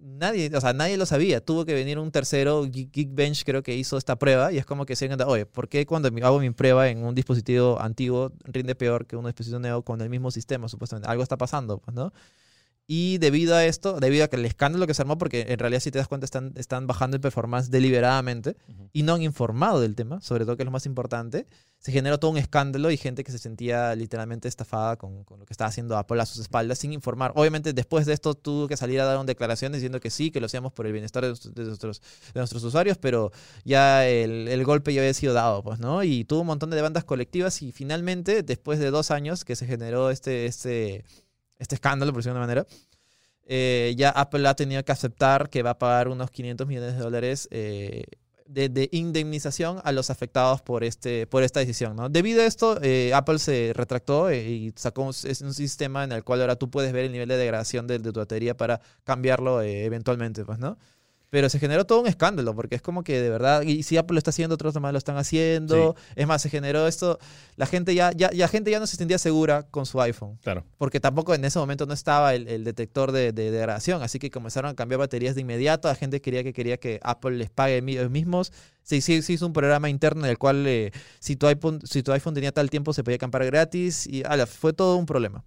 nadie, 0.00 0.50
o 0.54 0.60
sea, 0.60 0.72
nadie 0.72 0.96
lo 0.96 1.06
sabía. 1.06 1.44
Tuvo 1.44 1.64
que 1.64 1.74
venir 1.74 1.98
un 1.98 2.10
tercero, 2.10 2.64
Geekbench 2.64 3.44
creo 3.44 3.62
que 3.62 3.74
hizo 3.76 3.96
esta 3.96 4.16
prueba 4.16 4.52
y 4.52 4.58
es 4.58 4.66
como 4.66 4.86
que 4.86 4.96
se 4.96 5.06
encanta, 5.06 5.26
oye, 5.26 5.46
¿por 5.46 5.68
qué 5.68 5.86
cuando 5.86 6.10
hago 6.22 6.40
mi 6.40 6.50
prueba 6.50 6.88
en 6.88 7.04
un 7.04 7.14
dispositivo 7.14 7.80
antiguo 7.80 8.32
rinde 8.44 8.74
peor 8.74 9.06
que 9.06 9.16
un 9.16 9.24
dispositivo 9.24 9.60
nuevo 9.60 9.82
con 9.82 10.00
el 10.00 10.10
mismo 10.10 10.30
sistema, 10.30 10.68
supuestamente? 10.68 11.08
Algo 11.08 11.22
está 11.22 11.36
pasando, 11.36 11.78
pues, 11.78 11.94
¿no? 11.94 12.12
Y 12.92 13.18
debido 13.18 13.54
a 13.54 13.64
esto, 13.64 14.00
debido 14.00 14.24
a 14.24 14.28
que 14.28 14.34
el 14.34 14.44
escándalo 14.44 14.84
que 14.84 14.94
se 14.94 15.02
armó, 15.02 15.16
porque 15.16 15.46
en 15.48 15.60
realidad 15.60 15.78
si 15.78 15.92
te 15.92 15.98
das 15.98 16.08
cuenta 16.08 16.24
están, 16.24 16.52
están 16.56 16.88
bajando 16.88 17.14
el 17.16 17.20
performance 17.20 17.70
deliberadamente 17.70 18.56
y 18.92 19.04
no 19.04 19.14
han 19.14 19.22
informado 19.22 19.80
del 19.80 19.94
tema, 19.94 20.20
sobre 20.22 20.44
todo 20.44 20.56
que 20.56 20.64
es 20.64 20.64
lo 20.64 20.72
más 20.72 20.86
importante, 20.86 21.46
se 21.78 21.92
generó 21.92 22.18
todo 22.18 22.32
un 22.32 22.36
escándalo 22.36 22.90
y 22.90 22.96
gente 22.96 23.22
que 23.22 23.30
se 23.30 23.38
sentía 23.38 23.94
literalmente 23.94 24.48
estafada 24.48 24.96
con, 24.96 25.22
con, 25.22 25.38
lo 25.38 25.46
que 25.46 25.52
estaba 25.52 25.68
haciendo 25.68 25.96
Apple 25.96 26.20
a 26.20 26.26
sus 26.26 26.40
espaldas 26.40 26.80
sin 26.80 26.92
informar. 26.92 27.30
Obviamente 27.36 27.72
después 27.72 28.06
de 28.06 28.12
esto 28.12 28.34
tuvo 28.34 28.66
que 28.66 28.76
salir 28.76 29.00
a 29.00 29.04
dar 29.04 29.18
una 29.18 29.26
declaración 29.26 29.70
diciendo 29.70 30.00
que 30.00 30.10
sí, 30.10 30.32
que 30.32 30.40
lo 30.40 30.46
hacíamos 30.46 30.72
por 30.72 30.84
el 30.88 30.92
bienestar 30.92 31.22
de, 31.22 31.28
nuestros, 31.28 32.02
de 32.34 32.40
nuestros 32.40 32.64
usuarios, 32.64 32.98
pero 32.98 33.30
ya 33.64 34.08
el, 34.08 34.48
el, 34.48 34.64
golpe 34.64 34.92
ya 34.92 35.00
había 35.00 35.14
sido 35.14 35.32
dado, 35.32 35.62
pues, 35.62 35.78
¿no? 35.78 36.02
Y 36.02 36.24
tuvo 36.24 36.40
un 36.40 36.48
montón 36.48 36.70
de 36.70 36.76
demandas 36.76 37.04
colectivas 37.04 37.62
y 37.62 37.70
finalmente, 37.70 38.42
después 38.42 38.80
de 38.80 38.90
dos 38.90 39.12
años 39.12 39.44
que 39.44 39.54
se 39.54 39.66
generó 39.66 40.10
este... 40.10 40.46
este 40.46 41.04
este 41.60 41.76
escándalo, 41.76 42.12
por 42.12 42.22
decirlo 42.22 42.34
de 42.34 42.38
una 42.38 42.46
manera, 42.46 42.66
eh, 43.46 43.94
ya 43.96 44.10
Apple 44.10 44.46
ha 44.48 44.54
tenido 44.54 44.84
que 44.84 44.92
aceptar 44.92 45.50
que 45.50 45.62
va 45.62 45.70
a 45.70 45.78
pagar 45.78 46.08
unos 46.08 46.30
500 46.30 46.66
millones 46.66 46.94
de 46.94 47.00
dólares 47.00 47.48
eh, 47.50 48.04
de, 48.46 48.88
indemnización 48.92 49.80
a 49.84 49.92
los 49.92 50.10
afectados 50.10 50.60
por, 50.62 50.82
este, 50.82 51.26
por 51.26 51.42
esta 51.42 51.60
decisión. 51.60 51.96
¿no? 51.96 52.08
Debido 52.08 52.42
a 52.42 52.46
esto, 52.46 52.80
eh, 52.82 53.12
Apple 53.14 53.38
se 53.38 53.72
retractó 53.74 54.32
y 54.32 54.72
sacó 54.76 55.02
un, 55.02 55.08
un, 55.08 55.54
sistema 55.54 56.04
en 56.04 56.12
el 56.12 56.24
cual 56.24 56.40
ahora 56.40 56.56
tú 56.56 56.70
puedes 56.70 56.92
ver 56.92 57.06
el 57.06 57.12
nivel 57.12 57.28
de 57.28 57.36
degradación 57.36 57.86
de, 57.86 57.98
de 57.98 58.12
tu 58.12 58.20
batería 58.20 58.56
para 58.56 58.80
cambiarlo 59.04 59.62
eventualmente. 59.62 60.44
Pues, 60.44 60.58
¿no? 60.58 60.78
Pero 61.30 61.48
se 61.48 61.60
generó 61.60 61.86
todo 61.86 62.00
un 62.00 62.08
escándalo, 62.08 62.54
porque 62.56 62.74
es 62.74 62.82
como 62.82 63.04
que 63.04 63.22
de 63.22 63.30
verdad, 63.30 63.62
y 63.62 63.84
si 63.84 63.96
Apple 63.96 64.14
lo 64.14 64.18
está 64.18 64.30
haciendo, 64.30 64.56
otros 64.56 64.74
demás 64.74 64.92
lo 64.92 64.98
están 64.98 65.16
haciendo. 65.16 65.94
Es 66.16 66.26
más, 66.26 66.42
se 66.42 66.50
generó 66.50 66.88
esto, 66.88 67.20
la 67.54 67.66
gente 67.66 67.94
ya, 67.94 68.10
ya, 68.10 68.32
ya, 68.32 68.48
gente 68.48 68.72
ya 68.72 68.80
no 68.80 68.86
se 68.88 68.96
sentía 68.96 69.16
segura 69.16 69.62
con 69.62 69.86
su 69.86 70.00
iPhone. 70.00 70.38
Claro. 70.42 70.64
Porque 70.76 70.98
tampoco 70.98 71.32
en 71.32 71.44
ese 71.44 71.60
momento 71.60 71.86
no 71.86 71.94
estaba 71.94 72.34
el, 72.34 72.64
detector 72.64 73.12
de, 73.12 73.32
degradación, 73.32 74.02
así 74.02 74.18
que 74.18 74.28
comenzaron 74.30 74.72
a 74.72 74.74
cambiar 74.74 74.98
baterías 74.98 75.36
de 75.36 75.42
inmediato. 75.42 75.86
La 75.86 75.94
gente 75.94 76.20
quería 76.20 76.42
que 76.42 76.52
quería 76.52 76.78
que 76.78 76.98
Apple 77.04 77.36
les 77.36 77.48
pague 77.48 77.78
ellos 77.78 78.10
mismos. 78.10 78.52
Se, 78.82 78.96
hizo 78.96 79.46
un 79.46 79.52
programa 79.52 79.88
interno 79.88 80.24
en 80.24 80.30
el 80.30 80.38
cual 80.38 80.66
eh, 80.66 80.90
si, 81.20 81.36
tu 81.36 81.46
iPhone, 81.46 81.80
si 81.84 82.02
tu 82.02 82.10
iPhone 82.10 82.34
tenía 82.34 82.50
tal 82.50 82.70
tiempo 82.70 82.92
se 82.92 83.04
podía 83.04 83.18
comprar 83.18 83.46
gratis 83.46 84.04
y 84.04 84.24
ala, 84.24 84.46
fue 84.46 84.72
todo 84.72 84.96
un 84.96 85.06
problema. 85.06 85.44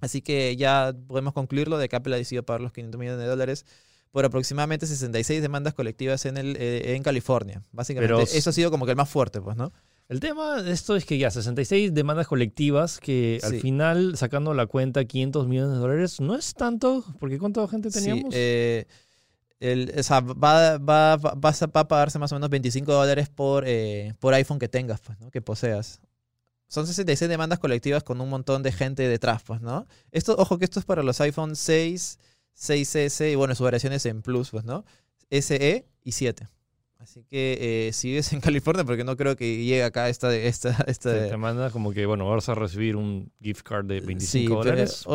Así 0.00 0.20
que 0.20 0.56
ya 0.56 0.94
podemos 1.06 1.32
concluirlo 1.32 1.78
de 1.78 1.88
que 1.88 1.96
Apple 1.96 2.14
ha 2.14 2.18
decidido 2.18 2.42
pagar 2.42 2.60
los 2.60 2.72
500 2.72 2.98
millones 2.98 3.20
de 3.20 3.26
dólares 3.26 3.64
por 4.10 4.24
aproximadamente 4.24 4.86
66 4.86 5.40
demandas 5.40 5.74
colectivas 5.74 6.26
en, 6.26 6.36
el, 6.36 6.56
eh, 6.56 6.94
en 6.96 7.02
California. 7.02 7.62
Básicamente, 7.72 8.22
eso 8.36 8.50
ha 8.50 8.52
sido 8.52 8.70
como 8.70 8.84
que 8.84 8.92
el 8.92 8.96
más 8.96 9.08
fuerte, 9.08 9.40
pues, 9.40 9.56
¿no? 9.56 9.72
El 10.08 10.18
tema 10.18 10.60
de 10.60 10.72
esto 10.72 10.96
es 10.96 11.04
que 11.04 11.18
ya 11.18 11.30
66 11.30 11.94
demandas 11.94 12.26
colectivas 12.26 12.98
que 12.98 13.38
al 13.44 13.60
final, 13.60 14.16
sacando 14.16 14.52
la 14.54 14.66
cuenta, 14.66 15.04
500 15.04 15.46
millones 15.46 15.72
de 15.74 15.78
dólares, 15.78 16.20
no 16.20 16.34
es 16.34 16.52
tanto, 16.54 17.04
porque 17.20 17.38
¿cuánta 17.38 17.66
gente 17.68 17.90
teníamos? 17.90 18.34
Sí, 18.34 18.40
eh, 18.40 18.86
el, 19.60 19.92
o 19.96 20.02
sea, 20.02 20.20
va, 20.20 20.78
va, 20.78 21.16
va, 21.16 21.32
a 21.34 21.88
pagarse 21.88 22.18
más 22.18 22.32
o 22.32 22.34
menos 22.34 22.50
25 22.50 22.92
dólares 22.92 23.28
por, 23.28 23.64
eh, 23.68 24.14
por 24.18 24.34
iPhone 24.34 24.58
que 24.58 24.68
tengas, 24.68 25.00
pues, 25.00 25.20
¿no? 25.20 25.30
Que 25.30 25.42
poseas. 25.42 26.00
Son 26.66 26.86
66 26.86 27.28
demandas 27.28 27.58
colectivas 27.60 28.02
con 28.02 28.20
un 28.20 28.30
montón 28.30 28.64
de 28.64 28.72
gente 28.72 29.06
detrás, 29.06 29.42
pues, 29.44 29.60
¿no? 29.60 29.86
Esto, 30.10 30.34
ojo 30.36 30.58
que 30.58 30.64
esto 30.64 30.80
es 30.80 30.86
para 30.86 31.04
los 31.04 31.20
iPhone 31.20 31.54
6, 31.54 32.18
6S 32.56 33.32
y 33.32 33.34
bueno, 33.34 33.54
sus 33.54 33.64
variaciones 33.64 34.04
en 34.06 34.22
Plus, 34.22 34.50
pues, 34.50 34.64
¿no? 34.64 34.84
SE 35.30 35.86
y 36.02 36.12
7. 36.12 36.48
Así 37.00 37.24
que 37.24 37.88
eh, 37.88 37.92
si 37.94 38.08
vives 38.08 38.30
en 38.34 38.40
California, 38.40 38.84
porque 38.84 39.04
no 39.04 39.16
creo 39.16 39.34
que 39.34 39.56
llegue 39.56 39.82
acá 39.82 40.10
esta... 40.10 40.34
esta, 40.34 40.84
esta 40.86 41.28
te, 41.28 41.36
manda 41.38 41.70
como 41.70 41.92
que, 41.92 42.04
bueno, 42.04 42.28
vas 42.28 42.48
a 42.50 42.54
recibir 42.54 42.94
un 42.94 43.32
gift 43.40 43.62
card 43.62 43.86
de 43.86 44.00
25 44.00 44.54
dólares. 44.56 45.06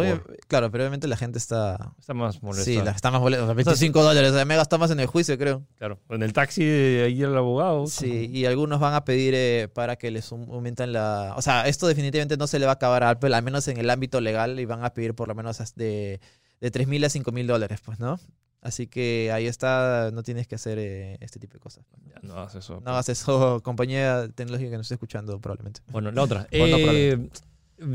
Claro, 0.48 0.72
pero 0.72 0.84
obviamente 0.84 1.08
la 1.08 1.16
gente 1.16 1.38
está... 1.38 1.94
Está 2.00 2.16
más 2.16 2.42
molesta. 2.42 2.66
Sí, 2.66 2.78
está 2.78 3.12
más 3.12 3.22
molesta. 3.22 3.54
25 3.54 4.04
dólares, 4.04 4.32
o 4.32 4.34
sea, 4.34 4.46
me 4.46 4.56
gasta 4.56 4.80
más 4.80 4.90
en 4.90 5.00
el 5.00 5.06
juicio, 5.06 5.38
creo. 5.38 5.64
Claro, 5.78 6.00
en 6.10 6.24
el 6.24 6.34
taxi 6.34 6.66
de 6.66 7.04
ahí 7.04 7.22
el 7.22 7.38
abogado. 7.38 7.86
Sí, 7.86 8.32
y 8.34 8.46
algunos 8.46 8.80
van 8.80 8.96
a 8.96 9.06
pedir 9.06 9.36
eh, 9.36 9.68
para 9.72 9.96
que 9.96 10.10
les 10.10 10.32
aumentan 10.32 10.92
la... 10.92 11.36
O 11.38 11.44
sea, 11.44 11.68
esto 11.68 11.86
definitivamente 11.86 12.36
no 12.36 12.48
se 12.48 12.58
le 12.58 12.66
va 12.66 12.72
a 12.72 12.76
acabar 12.76 13.04
a 13.04 13.12
Apple, 13.12 13.36
al 13.36 13.44
menos 13.44 13.68
en 13.68 13.78
el 13.78 13.92
ámbito 13.92 14.22
legal, 14.22 14.60
y 14.60 14.66
van 14.66 14.84
a 14.84 14.92
pedir 14.92 15.14
por 15.14 15.28
lo 15.28 15.36
menos 15.36 15.60
de 15.76 16.20
de 16.62 16.72
3 16.72 16.88
mil 16.88 17.04
a 17.04 17.10
5 17.10 17.32
mil 17.32 17.48
dólares, 17.48 17.80
pues, 17.84 18.00
¿no? 18.00 18.20
Así 18.62 18.88
que 18.88 19.32
ahí 19.32 19.46
está, 19.46 20.10
no 20.12 20.24
tienes 20.24 20.48
que 20.48 20.56
hacer 20.56 20.80
eh, 20.80 21.18
este 21.22 21.40
tipo 21.40 21.54
de 21.54 21.60
cosas. 21.60 21.86
no 22.24 22.34
hagas 22.34 22.56
eso. 22.56 22.74
No 22.74 22.80
pues. 22.80 22.92
hagas 22.94 23.10
eso, 23.10 23.62
compañía 23.64 24.28
tecnológica 24.34 24.72
que 24.72 24.78
nos 24.78 24.86
esté 24.88 24.96
escuchando 24.96 25.40
probablemente. 25.40 25.82
Bueno, 25.88 26.12
la 26.12 26.24
otra. 26.24 26.48
eh, 26.52 27.30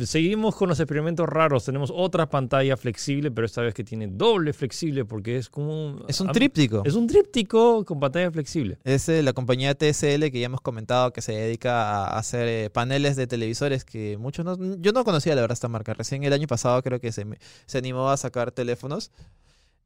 seguimos 0.05 0.57
con 0.57 0.69
los 0.69 0.79
experimentos 0.81 1.29
raros. 1.29 1.65
Tenemos 1.65 1.91
otra 1.95 2.29
pantalla 2.29 2.77
flexible, 2.77 3.31
pero 3.31 3.47
esta 3.47 3.63
vez 3.63 3.75
que 3.75 3.85
tiene 3.85 4.07
doble 4.09 4.53
flexible 4.53 5.05
porque 5.05 5.37
es 5.37 5.49
como 5.49 5.87
un... 5.87 6.05
Es 6.09 6.21
un 6.21 6.33
tríptico. 6.33 6.83
Es 6.85 6.95
un 6.95 7.07
tríptico 7.07 7.85
con 7.85 8.01
pantalla 8.01 8.31
flexible. 8.31 8.79
Es 8.85 9.09
eh, 9.09 9.23
la 9.23 9.33
compañía 9.33 9.75
TSL 9.75 10.31
que 10.31 10.41
ya 10.41 10.47
hemos 10.47 10.61
comentado 10.61 11.13
que 11.13 11.23
se 11.23 11.33
dedica 11.33 12.05
a 12.05 12.19
hacer 12.19 12.49
eh, 12.49 12.71
paneles 12.71 13.17
de 13.17 13.27
televisores 13.27 13.85
que 13.85 14.17
muchos 14.19 14.45
no... 14.45 14.57
Yo 14.77 14.93
no 14.93 15.05
conocía 15.05 15.35
la 15.35 15.41
verdad 15.41 15.55
esta 15.55 15.69
marca. 15.69 15.95
Recién 15.95 16.25
el 16.25 16.33
año 16.33 16.47
pasado 16.47 16.83
creo 16.83 17.01
que 17.01 17.13
se, 17.13 17.27
se 17.67 17.79
animó 17.79 18.11
a 18.11 18.17
sacar 18.17 18.53
teléfonos 18.53 19.11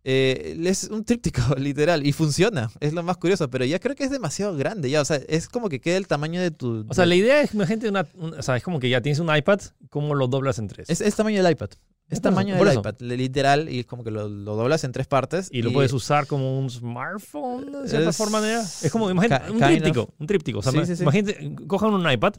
eh, 0.06 0.60
es 0.64 0.84
un 0.84 1.02
tríptico, 1.04 1.40
literal, 1.58 2.06
y 2.06 2.12
funciona. 2.12 2.70
Es 2.80 2.92
lo 2.92 3.02
más 3.02 3.16
curioso, 3.16 3.48
pero 3.48 3.64
ya 3.64 3.80
creo 3.80 3.96
que 3.96 4.04
es 4.04 4.10
demasiado 4.10 4.54
grande. 4.54 4.90
Ya, 4.90 5.00
o 5.00 5.04
sea, 5.04 5.16
es 5.28 5.48
como 5.48 5.70
que 5.70 5.80
queda 5.80 5.96
el 5.96 6.06
tamaño 6.06 6.42
de 6.42 6.50
tu. 6.50 6.84
O 6.88 6.94
sea, 6.94 7.06
la 7.06 7.14
idea 7.14 7.40
es, 7.40 7.50
gente, 7.50 7.88
una, 7.88 8.06
o 8.20 8.42
sea, 8.42 8.56
es 8.56 8.62
como 8.62 8.80
que 8.80 8.90
ya 8.90 9.00
tienes 9.00 9.18
un 9.18 9.34
iPad, 9.34 9.60
¿cómo 9.88 10.14
lo 10.14 10.28
doblas 10.28 10.58
en 10.58 10.68
tres? 10.68 10.90
Es, 10.90 11.00
es 11.00 11.14
tamaño 11.16 11.42
del 11.42 11.52
iPad. 11.52 11.70
Es 12.10 12.20
tamaño 12.20 12.54
del 12.54 12.78
iPad, 12.78 12.96
literal, 13.00 13.68
y 13.70 13.80
es 13.80 13.86
como 13.86 14.04
que 14.04 14.10
lo, 14.10 14.28
lo, 14.28 14.56
doblas 14.56 14.84
en 14.84 14.92
tres 14.92 15.06
partes. 15.06 15.48
Y, 15.50 15.62
lo 15.62 15.72
puedes 15.72 15.92
usar 15.94 16.26
como 16.26 16.58
un 16.58 16.68
smartphone, 16.68 17.72
de 17.72 17.88
cierta 17.88 18.12
forma. 18.12 18.42
Es 18.60 18.90
como, 18.92 19.10
imagínate, 19.10 19.50
un 19.50 19.58
tríptico, 19.58 20.14
un 20.18 20.26
tríptico. 20.26 20.58
O 20.58 20.62
sea, 20.62 20.72
imagínate, 20.72 21.54
cojan 21.66 21.94
un 21.94 22.10
iPad, 22.10 22.34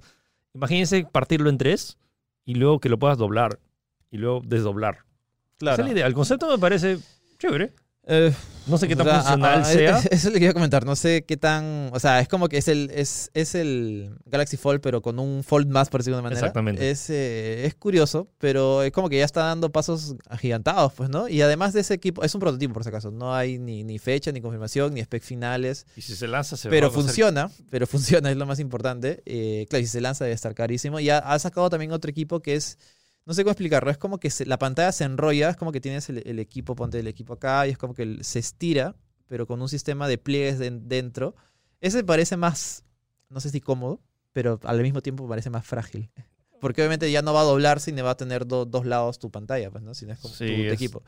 imagínense 0.54 1.08
partirlo 1.12 1.50
en 1.50 1.58
tres 1.58 1.98
y 2.46 2.54
luego 2.54 2.80
que 2.80 2.90
lo 2.90 3.00
puedas 3.00 3.18
doblar 3.18 3.60
y 4.12 4.18
luego 4.18 4.42
desdoblar. 4.46 5.00
Claro. 5.58 5.76
Esa 5.76 5.82
es 5.82 5.88
la 5.88 5.94
idea. 5.94 6.08
El 6.08 6.14
concepto 6.14 6.48
me 6.48 6.60
parece 6.60 7.00
Chévere. 7.46 7.74
Eh, 8.08 8.32
no 8.68 8.78
sé 8.78 8.88
qué 8.88 8.96
tan 8.96 9.08
funcional 9.08 9.66
sea. 9.66 9.98
Eso 10.12 10.30
le 10.30 10.36
quería 10.36 10.54
comentar. 10.54 10.86
No 10.86 10.96
sé 10.96 11.24
qué 11.26 11.38
tan. 11.38 11.90
O 11.92 12.00
sea, 12.00 12.20
es 12.20 12.28
como 12.28 12.50
que 12.50 12.58
es 12.58 12.68
el, 12.68 12.92
es, 12.94 13.32
es 13.34 13.56
el 13.56 14.16
Galaxy 14.26 14.58
Fold, 14.58 14.82
pero 14.82 15.02
con 15.02 15.20
un 15.20 15.44
Fold 15.44 15.68
más, 15.68 15.90
por 15.90 16.02
decirlo 16.02 16.18
de 16.18 16.24
manera. 16.24 16.40
Exactamente. 16.40 16.90
Es, 16.90 17.10
eh, 17.10 17.66
es 17.66 17.76
curioso, 17.76 18.28
pero 18.38 18.84
es 18.84 18.92
como 18.92 19.10
que 19.10 19.18
ya 19.18 19.26
está 19.26 19.46
dando 19.46 19.72
pasos 19.72 20.16
agigantados, 20.30 20.94
pues, 20.94 21.10
¿no? 21.10 21.28
Y 21.28 21.42
además 21.42 21.74
de 21.74 21.82
ese 21.82 21.94
equipo, 21.94 22.24
es 22.24 22.34
un 22.34 22.42
prototipo, 22.42 22.74
por 22.74 22.84
si 22.84 22.90
acaso. 22.90 23.12
No 23.12 23.34
hay 23.34 23.58
ni, 23.58 23.84
ni 23.84 24.00
fecha, 24.00 24.32
ni 24.32 24.42
confirmación, 24.42 24.94
ni 24.94 25.04
specs 25.04 25.26
finales. 25.26 25.86
Y 25.96 26.02
si 26.02 26.16
se 26.16 26.28
lanza, 26.28 26.58
se 26.58 26.70
Pero 26.70 26.92
funciona, 26.92 27.50
pero 27.70 27.88
funciona, 27.88 28.30
es 28.30 28.38
lo 28.38 28.46
más 28.46 28.60
importante. 28.60 29.22
Eh, 29.26 29.66
claro, 29.70 29.84
si 29.84 29.90
se 29.90 30.02
lanza, 30.02 30.26
debe 30.26 30.36
estar 30.36 30.54
carísimo. 30.54 31.00
Y 31.00 31.10
ha 31.10 31.40
sacado 31.40 31.70
también 31.70 31.92
otro 31.92 32.10
equipo 32.10 32.40
que 32.40 32.56
es 32.56 32.78
no 33.26 33.34
sé 33.34 33.44
cómo 33.44 33.52
explicarlo, 33.52 33.90
es 33.90 33.98
como 33.98 34.20
que 34.20 34.32
la 34.46 34.60
pantalla 34.60 34.92
se 34.92 35.04
enrolla, 35.04 35.50
es 35.50 35.58
como 35.58 35.72
que 35.72 35.82
tienes 35.82 36.10
el, 36.10 36.40
equipo, 36.40 36.76
ponte 36.76 37.00
el 37.00 37.08
equipo 37.08 37.34
acá, 37.34 37.66
y 37.68 37.72
es 37.72 37.78
como 37.78 37.96
que 37.96 38.20
se 38.22 38.40
estira, 38.40 38.96
pero 39.28 39.48
con 39.48 39.62
un 39.62 39.70
sistema 39.70 40.08
de 40.08 40.18
pliegues 40.18 40.60
dentro. 40.60 41.36
Ese 41.82 42.04
parece 42.04 42.38
más, 42.38 42.84
no 43.30 43.40
sé 43.40 43.50
si 43.50 43.62
cómodo, 43.62 44.00
pero 44.32 44.60
al 44.64 44.82
mismo 44.82 45.02
tiempo 45.02 45.28
parece 45.28 45.50
más 45.50 45.66
frágil. 45.66 46.12
Porque 46.62 46.82
obviamente 46.82 47.12
ya 47.12 47.22
no 47.22 47.34
va 47.34 47.42
a 47.42 47.44
doblarse 47.44 47.92
ni 47.92 48.02
va 48.02 48.12
a 48.12 48.18
tener 48.18 48.48
dos 48.48 48.86
lados 48.86 49.20
tu 49.20 49.30
pantalla, 49.30 49.70
pues, 49.72 49.84
¿no? 49.84 49.94
Si 49.94 50.06
no 50.06 50.14
es 50.14 50.20
como 50.20 50.34
tu, 50.34 50.44
equipo. 50.44 51.04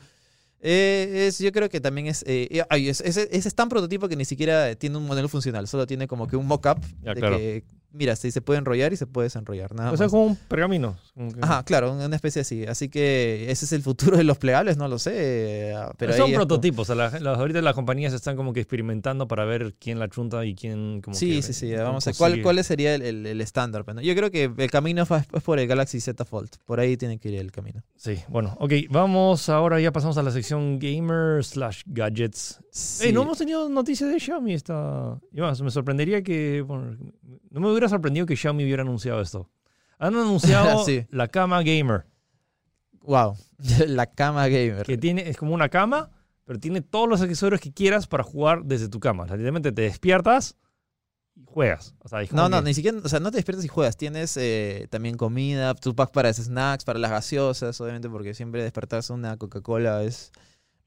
Eh, 0.59 1.27
es, 1.27 1.39
yo 1.39 1.51
creo 1.51 1.69
que 1.69 1.79
también 1.79 2.07
es, 2.07 2.23
eh, 2.27 2.63
es, 2.71 3.01
es, 3.01 3.17
es, 3.17 3.55
tan 3.55 3.69
prototipo 3.69 4.07
que 4.07 4.15
ni 4.15 4.25
siquiera 4.25 4.75
tiene 4.75 4.97
un 4.97 5.05
modelo 5.05 5.29
funcional, 5.29 5.67
solo 5.67 5.85
tiene 5.85 6.07
como 6.07 6.27
que 6.27 6.35
un 6.35 6.47
mock-up 6.47 6.79
de, 7.01 7.13
que, 7.13 7.63
mira, 7.91 8.15
sí, 8.15 8.31
se 8.31 8.41
puede 8.41 8.59
enrollar 8.59 8.93
y 8.93 8.97
se 8.97 9.07
puede 9.07 9.25
desenrollar. 9.25 9.73
Nada 9.73 9.91
O 9.91 9.97
sea, 9.97 10.05
más. 10.05 10.11
como 10.11 10.25
un 10.25 10.35
pergamino. 10.35 10.97
como 11.13 11.31
que- 11.33 11.39
Ajá, 11.41 11.63
claro, 11.63 11.93
una 11.93 12.15
especie 12.15 12.41
así. 12.41 12.65
Así 12.65 12.89
que 12.89 13.49
ese 13.51 13.65
es 13.65 13.71
el 13.73 13.81
futuro 13.81 14.17
de 14.17 14.23
los 14.23 14.37
plegables, 14.37 14.77
no 14.77 14.87
lo 14.87 14.99
sé. 14.99 15.11
eh, 15.15 15.75
Pero 15.97 16.13
son 16.13 16.23
como- 16.23 16.35
prototipos. 16.35 16.89
o 16.89 16.95
sea, 16.95 17.09
la- 17.11 17.19
las- 17.19 17.37
ahorita 17.39 17.61
las 17.61 17.73
compañías 17.75 18.13
están 18.13 18.35
como 18.35 18.53
que 18.53 18.59
experimentando 18.59 19.27
para 19.27 19.45
ver 19.45 19.75
quién 19.79 19.99
la 19.99 20.07
chunta 20.09 20.45
y 20.45 20.53
quién 20.55 21.01
como 21.01 21.15
Sí, 21.15 21.37
que 21.37 21.41
sí, 21.41 21.53
sí. 21.53 21.71
cómo 21.71 21.83
Vamos 21.83 22.07
a 22.07 22.11
ver 22.11 22.17
cuál, 22.17 22.41
cuál 22.41 22.63
sería 22.63 22.93
el, 22.95 23.01
el- 23.01 23.25
el 23.25 23.41
estándar. 23.41 23.83
pues, 23.85 23.95
¿no? 23.95 24.01
Yo 24.01 24.15
creo 24.15 24.29
que 24.31 24.51
el 24.57 24.71
camino 24.71 25.03
es 25.03 25.43
por 25.43 25.59
el 25.59 25.67
Galaxy 25.67 25.99
Z 25.99 26.23
Fold. 26.25 26.49
Por 26.65 26.79
ahí 26.79 26.97
tiene 26.97 27.17
que 27.19 27.29
ir 27.29 27.35
el 27.35 27.51
camino. 27.51 27.83
Sí, 27.95 28.17
bueno, 28.27 28.55
ok, 28.59 28.73
vamos 28.89 29.49
ahora 29.49 29.79
ya 29.79 29.91
pasamos 29.91 30.17
a 30.17 30.23
la 30.23 30.31
sección 30.31 30.79
gamer 30.79 31.43
slash 31.43 31.81
gadgets. 31.85 32.59
Sí. 32.77 33.07
Ey, 33.07 33.13
no 33.13 33.23
hemos 33.23 33.37
tenido 33.39 33.67
noticias 33.69 34.11
de 34.11 34.19
Xiaomi 34.19 34.53
esta... 34.53 35.19
Y 35.31 35.41
más, 35.41 35.59
me 35.61 35.71
sorprendería 35.71 36.21
que... 36.21 36.61
bueno, 36.61 36.95
no 37.49 37.59
me 37.59 37.69
hubiera 37.71 37.89
sorprendido 37.89 38.25
que 38.27 38.35
Xiaomi 38.35 38.63
hubiera 38.63 38.83
anunciado 38.83 39.19
esto. 39.21 39.49
Han 39.97 40.15
anunciado 40.15 40.83
Sí. 40.85 41.05
la 41.09 41.27
cama 41.27 41.63
gamer, 41.63 42.05
Wow. 43.01 43.35
la 43.87 44.05
cama 44.05 44.47
gamer. 44.47 44.83
que 44.85 44.97
tiene, 44.97 45.27
es 45.29 45.37
como 45.37 45.53
una 45.53 45.69
cama, 45.69 46.11
pero 46.45 46.59
tiene 46.59 46.81
todos 46.81 47.07
los 47.09 47.21
accesorios 47.21 47.61
que 47.61 47.71
quieras 47.73 48.05
para 48.05 48.23
jugar 48.23 48.63
desde 48.65 48.89
tu 48.89 48.99
cama. 48.99 49.23
O 49.23 49.27
sea, 49.27 49.37
literalmente 49.37 49.71
te 49.71 49.81
despiertas 49.83 50.55
y 51.35 51.45
juegas. 51.45 51.95
O 52.03 52.09
sea, 52.09 52.19
No, 52.31 52.47
no, 52.49 52.59
que- 52.59 52.65
ni 52.65 52.73
siquiera, 52.73 52.99
o 53.03 53.09
sea, 53.09 53.19
no 53.19 53.31
te 53.31 53.37
despiertas 53.37 53.65
y 53.65 53.69
juegas. 53.69 53.97
Tienes 53.97 54.37
eh, 54.37 54.87
también 54.91 55.17
comida, 55.17 55.73
tu 55.73 55.95
pack 55.95 56.11
para 56.11 56.31
snacks, 56.33 56.83
para 56.85 56.99
las 56.99 57.09
gaseosas, 57.11 57.79
obviamente, 57.81 58.09
porque 58.09 58.33
siempre 58.33 58.61
despertarse 58.61 59.13
una 59.13 59.35
Coca-Cola 59.37 60.03
es 60.03 60.31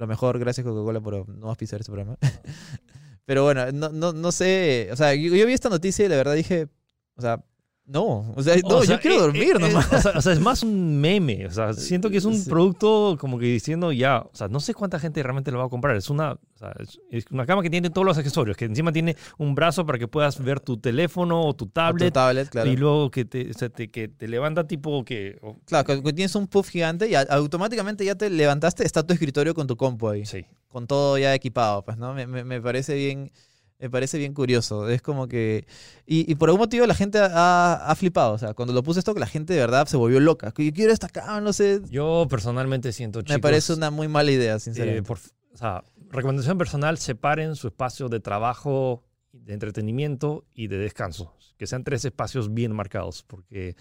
lo 0.01 0.07
mejor. 0.07 0.39
Gracias 0.39 0.67
Coca-Cola 0.67 1.01
por 1.01 1.29
no 1.29 1.49
auspiciar 1.49 1.81
este 1.81 1.93
programa. 1.93 2.17
Pero 3.27 3.45
bueno, 3.45 3.71
no, 3.71 3.91
no, 3.91 4.13
no 4.13 4.33
sé, 4.33 4.89
o 4.91 4.97
sea, 4.97 5.15
yo, 5.15 5.35
yo 5.37 5.47
vi 5.47 5.53
esta 5.53 5.69
noticia 5.69 6.05
y 6.05 6.09
la 6.09 6.17
verdad 6.17 6.35
dije, 6.35 6.67
o 7.15 7.21
sea, 7.23 7.45
no, 7.93 8.33
o 8.37 8.43
sea, 8.43 8.57
no, 8.63 8.77
O 8.77 8.83
sea, 8.85 8.97
yo 8.97 9.01
quiero 9.01 9.17
eh, 9.17 9.21
dormir 9.21 9.57
eh, 9.57 9.59
nomás. 9.59 9.93
o, 9.93 10.01
sea, 10.01 10.13
o 10.17 10.23
sea, 10.23 10.33
es 10.33 10.41
más 10.41 10.63
un 10.63 11.01
meme. 11.01 11.47
O 11.47 11.51
sea, 11.51 11.73
siento 11.73 12.09
que 12.09 12.19
es 12.19 12.25
un 12.25 12.37
Sí. 12.39 12.49
producto 12.49 13.17
como 13.21 13.39
que 13.39 13.47
diciendo 13.47 13.91
ya. 13.91 14.21
O 14.21 14.31
sea, 14.35 14.49
no 14.49 14.61
sé 14.61 14.75
cuánta 14.75 14.99
gente 15.01 15.23
realmente 15.23 15.51
lo 15.51 15.59
va 15.59 15.65
a 15.65 15.69
comprar. 15.69 15.97
Es 15.97 16.09
una, 16.09 16.33
o 16.35 16.39
sea, 16.59 16.73
es, 17.11 17.25
una 17.31 17.47
cama 17.47 17.63
que 17.63 17.71
tiene 17.71 17.91
todos 17.91 18.07
los 18.07 18.17
accesorios. 18.17 18.57
Que 18.57 18.67
encima 18.67 18.93
tiene 18.93 19.17
un 19.39 19.55
brazo 19.55 19.85
para 19.85 19.99
que 19.99 20.07
puedas 20.07 20.43
ver 20.43 20.61
tu 20.61 20.77
teléfono 20.77 21.43
o 21.43 21.53
tu 21.55 21.67
Tu 21.67 21.73
tablet. 21.73 22.15
tablet, 22.15 22.49
claro. 22.49 22.71
Y 22.71 22.77
luego 22.77 23.11
que 23.11 23.25
te, 23.25 23.51
que 23.91 24.09
te 24.09 24.29
levanta 24.29 24.67
tipo 24.69 25.05
que. 25.05 25.41
Claro, 25.65 25.85
que- 25.85 26.03
que 26.03 26.13
tienes 26.13 26.35
un 26.37 26.47
puff 26.47 26.69
gigante 26.69 27.09
y 27.11 27.15
automáticamente 27.15 28.05
ya 28.05 28.15
te 28.15 28.31
levantaste, 28.31 28.85
está 28.85 29.03
tu 29.05 29.13
escritorio 29.13 29.55
con 29.55 29.67
tu 29.67 29.77
compu 29.77 30.09
ahí. 30.09 30.25
sí. 30.27 30.47
con 30.69 30.87
todo 30.87 31.19
ya 31.19 31.35
equipado, 31.35 31.85
pues, 31.85 31.99
¿no? 31.99 32.15
Me, 32.15 32.29
me- 32.29 32.45
me 32.45 32.61
parece 32.61 32.95
bien, 32.95 33.33
me 33.81 33.89
parece 33.91 34.19
bien 34.19 34.35
curioso. 34.35 34.89
Es 34.89 35.01
como 35.03 35.27
que... 35.27 35.67
Y, 36.07 36.31
y 36.31 36.35
por 36.35 36.49
algún 36.51 36.61
motivo 36.61 36.87
la 36.87 36.95
gente 36.95 37.19
ha, 37.19 37.75
ha 37.75 37.95
flipado. 37.95 38.35
O 38.35 38.39
sea, 38.39 38.53
cuando 38.55 38.75
lo 38.75 38.83
puse 38.83 38.99
esto, 39.01 39.15
que 39.15 39.21
la 39.21 39.27
gente 39.27 39.55
de 39.55 39.61
verdad 39.61 39.87
se 39.87 39.97
volvió 39.97 40.21
loca. 40.21 40.53
Que 40.53 40.67
yo 40.67 40.73
quiero 40.73 40.93
esta 40.93 41.09
cama, 41.09 41.41
no 41.41 41.53
sé. 41.53 41.81
Yo 41.91 42.27
personalmente 42.29 42.93
siento, 42.93 43.23
chicos. 43.23 43.37
me 43.37 43.41
parece 43.41 43.73
una 43.73 43.91
muy 43.91 44.07
mala 44.09 44.31
idea, 44.31 44.57
eh, 44.57 44.61
sinceramente. 44.61 45.03
por- 45.03 45.19
o 45.53 45.57
sea, 45.57 45.83
recomendación 46.11 46.59
personal: 46.59 46.99
separen 46.99 47.57
su 47.57 47.69
espacio 47.69 48.09
de 48.09 48.21
trabajo, 48.21 49.03
de 49.33 49.55
entretenimiento 49.55 50.45
y 50.55 50.67
de 50.69 50.77
descanso. 50.79 51.35
Que 51.57 51.67
sean 51.67 51.83
tres 51.83 52.05
espacios 52.05 52.53
bien 52.53 52.73
marcados. 52.73 53.23
Porque 53.27 53.77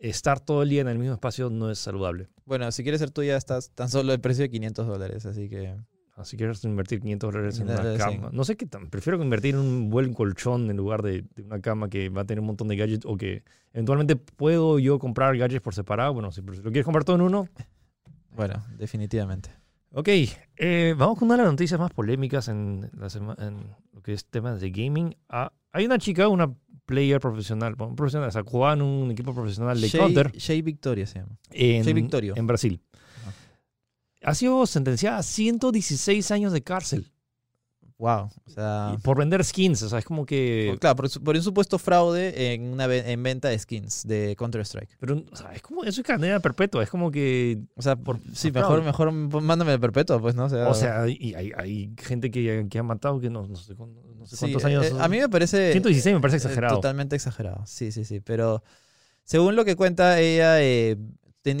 estar 0.00 0.40
todo 0.40 0.62
el 0.64 0.68
día 0.68 0.80
en 0.80 0.88
el 0.88 0.98
mismo 0.98 1.14
espacio 1.14 1.48
no 1.48 1.70
es 1.70 1.78
saludable. 1.78 2.28
Bueno, 2.44 2.70
si 2.72 2.82
quieres 2.82 2.98
ser 3.00 3.10
tuya, 3.12 3.36
estás 3.36 3.70
tan 3.70 3.88
solo 3.88 4.12
el 4.12 4.20
precio 4.20 4.42
de 4.42 4.50
500 4.50 4.86
dólares, 4.88 5.26
así 5.26 5.48
que... 5.48 5.76
Ah, 6.14 6.24
Si 6.24 6.36
quieres 6.36 6.62
invertir 6.64 7.00
500 7.00 7.32
dólares 7.32 7.58
en 7.60 7.70
una 7.70 7.96
cama. 7.96 8.30
No 8.32 8.44
sé 8.44 8.56
qué 8.56 8.66
tan. 8.66 8.90
Prefiero 8.90 9.22
invertir 9.22 9.54
en 9.54 9.60
un 9.60 9.88
buen 9.90 10.12
colchón 10.12 10.70
en 10.70 10.76
lugar 10.76 11.02
de, 11.02 11.24
de 11.34 11.42
una 11.42 11.60
cama 11.60 11.88
que 11.88 12.10
va 12.10 12.22
a 12.22 12.24
tener 12.26 12.40
un 12.40 12.46
montón 12.46 12.68
de 12.68 12.76
gadgets 12.76 13.06
o 13.06 13.16
que 13.16 13.42
eventualmente 13.72 14.16
puedo 14.16 14.78
yo 14.78 14.98
comprar 14.98 15.36
gadgets 15.38 15.62
por 15.62 15.74
separado. 15.74 16.12
Bueno, 16.12 16.30
si 16.30 16.42
lo 16.42 16.52
quieres 16.64 16.84
comprar 16.84 17.04
todo 17.04 17.16
en 17.16 17.22
uno. 17.22 17.48
Bueno, 18.36 18.62
definitivamente. 18.78 19.50
Ok, 19.94 20.08
eh, 20.56 20.94
vamos 20.96 21.18
con 21.18 21.26
una 21.28 21.36
de 21.36 21.42
las 21.42 21.52
noticias 21.52 21.78
más 21.78 21.90
polémicas 21.92 22.48
en, 22.48 22.90
la 22.96 23.08
sema- 23.10 23.36
en 23.38 23.74
lo 23.92 24.00
que 24.02 24.14
es 24.14 24.24
temas 24.26 24.58
de 24.60 24.70
gaming. 24.70 25.14
Ah, 25.28 25.52
hay 25.70 25.84
una 25.84 25.98
chica, 25.98 26.28
una 26.28 26.50
player 26.86 27.20
profesional, 27.20 27.74
bueno, 27.74 27.94
profesional, 27.94 28.28
o 28.28 28.32
sea, 28.32 28.42
jugaba 28.42 28.72
en 28.74 28.82
un 28.82 29.10
equipo 29.10 29.34
profesional 29.34 29.78
de 29.80 29.88
Shea- 29.88 30.00
Counter 30.00 30.32
Shea 30.32 30.62
Victoria 30.62 31.06
se 31.06 31.18
llama. 31.20 31.38
en, 31.50 31.82
Shea 31.84 31.92
Victorio. 31.94 32.32
en 32.36 32.46
Brasil. 32.46 32.80
Ha 34.24 34.34
sido 34.34 34.66
sentenciada 34.66 35.18
a 35.18 35.22
116 35.22 36.30
años 36.30 36.52
de 36.52 36.62
cárcel. 36.62 37.12
Wow. 38.02 38.30
O 38.46 38.50
sea... 38.50 38.96
Por 39.04 39.16
vender 39.16 39.44
skins, 39.44 39.80
o 39.84 39.88
sea, 39.88 40.00
es 40.00 40.04
como 40.04 40.26
que... 40.26 40.76
claro, 40.80 40.96
por, 40.96 41.36
un 41.36 41.42
supuesto 41.42 41.78
fraude 41.78 42.52
en, 42.52 42.72
una 42.72 42.92
en 42.92 43.22
venta 43.22 43.48
de 43.48 43.56
skins 43.56 44.04
de 44.04 44.34
Counter-Strike. 44.36 44.96
Pero, 44.98 45.22
o 45.30 45.36
sea, 45.36 45.52
es 45.52 45.62
como, 45.62 45.84
eso 45.84 46.00
es 46.00 46.06
cadena 46.06 46.40
perpetua, 46.40 46.82
es 46.82 46.90
como 46.90 47.12
que... 47.12 47.60
O 47.76 47.82
sea, 47.82 47.94
por, 47.94 48.18
sí, 48.34 48.50
mejor, 48.50 48.82
mejor 48.82 49.12
mándame 49.12 49.74
el 49.74 49.80
perpetuo, 49.80 50.20
pues, 50.20 50.34
¿no? 50.34 50.46
O 50.46 50.48
sea, 50.48 50.68
O 50.68 50.74
sea, 50.74 51.08
y 51.08 51.34
hay, 51.34 51.52
hay 51.56 51.94
gente 51.96 52.32
que, 52.32 52.66
que 52.68 52.78
ha 52.80 52.82
matado 52.82 53.20
que 53.20 53.30
no, 53.30 53.46
no 53.46 53.54
sé, 53.54 53.74
no 53.74 53.88
cuántos 54.36 54.64
eh, 54.64 54.66
años... 54.66 54.86
eh, 54.86 54.94
a 54.98 55.06
mí 55.06 55.18
me 55.18 55.28
parece... 55.28 55.70
116 55.70 56.16
me 56.16 56.20
parece 56.20 56.38
eh, 56.38 56.40
exagerado. 56.40 56.74
Totalmente 56.74 57.14
exagerado, 57.14 57.62
sí, 57.66 57.92
sí, 57.92 58.04
sí. 58.04 58.18
Pero 58.18 58.64
según 59.24 59.54
lo 59.54 59.64
que 59.64 59.76
cuenta 59.76 60.18
ella, 60.20 60.60
eh, 60.60 60.96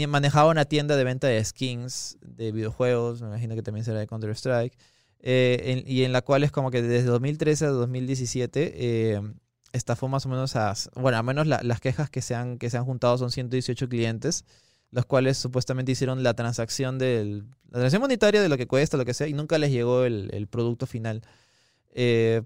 manejaba 0.08 0.50
una 0.50 0.64
tienda 0.64 0.96
de 0.96 1.04
venta 1.04 1.26
de 1.26 1.44
skins 1.44 2.16
de 2.22 2.52
videojuegos, 2.52 3.20
me 3.22 3.28
imagino 3.28 3.54
que 3.54 3.62
también 3.62 3.84
será 3.84 3.98
de 4.00 4.06
Counter-Strike, 4.06 4.76
eh, 5.20 5.82
y 5.86 6.02
en 6.04 6.12
la 6.12 6.22
cual 6.22 6.44
es 6.44 6.50
como 6.50 6.70
que 6.70 6.82
desde 6.82 7.06
2013 7.06 7.66
a 7.66 7.68
2017 7.70 8.72
eh, 8.74 9.20
estafó 9.72 10.08
más 10.08 10.26
o 10.26 10.28
menos 10.28 10.56
a, 10.56 10.74
bueno, 10.94 11.18
al 11.18 11.24
menos 11.24 11.46
la- 11.46 11.62
las 11.62 11.80
quejas 11.80 12.10
que 12.10 12.22
se, 12.22 12.34
han, 12.34 12.58
que 12.58 12.70
se 12.70 12.76
han 12.76 12.84
juntado 12.84 13.16
son 13.18 13.30
118 13.30 13.88
clientes, 13.88 14.44
los 14.90 15.06
cuales 15.06 15.38
supuestamente 15.38 15.92
hicieron 15.92 16.22
la 16.22 16.34
transacción 16.34 16.98
del, 16.98 17.44
la 17.66 17.70
transacción 17.78 18.02
monetaria 18.02 18.42
de 18.42 18.48
lo 18.48 18.56
que 18.58 18.66
cuesta, 18.66 18.96
lo 18.96 19.04
que 19.04 19.14
sea, 19.14 19.26
y 19.28 19.32
nunca 19.32 19.58
les 19.58 19.70
llegó 19.70 20.04
el, 20.04 20.28
el 20.32 20.46
producto 20.48 20.86
final. 20.86 21.22
Eh, 21.94 22.42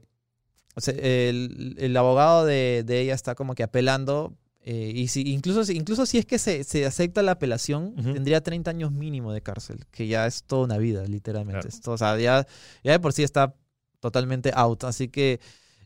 el, 0.86 1.74
el 1.78 1.96
abogado 1.96 2.44
de, 2.44 2.82
de 2.84 3.00
ella 3.00 3.14
está 3.14 3.34
como 3.34 3.54
que 3.54 3.62
apelando. 3.62 4.34
Eh, 4.68 4.90
y 4.94 5.06
si, 5.06 5.22
incluso, 5.32 5.64
si- 5.64 5.76
incluso 5.76 6.04
si 6.06 6.18
es 6.18 6.26
que 6.26 6.38
se, 6.38 6.64
se 6.64 6.84
acepta 6.86 7.22
la 7.22 7.32
apelación, 7.32 7.94
tendría 7.94 8.40
30 8.42 8.72
años 8.72 8.90
mínimo 8.90 9.32
de 9.32 9.40
cárcel, 9.40 9.84
que 9.92 10.08
ya 10.08 10.26
es 10.26 10.42
toda 10.42 10.64
una 10.64 10.76
vida, 10.76 11.04
literalmente. 11.06 11.60
Claro. 11.60 11.68
Esto, 11.68 11.92
o 11.92 11.96
sea, 11.98 12.18
ya, 12.18 12.44
ya 12.82 12.90
de 12.92 12.98
por 12.98 13.12
sí 13.12 13.22
está 13.22 13.54
totalmente 14.00 14.50
out. 14.54 14.82
Así 14.84 15.06
que 15.08 15.38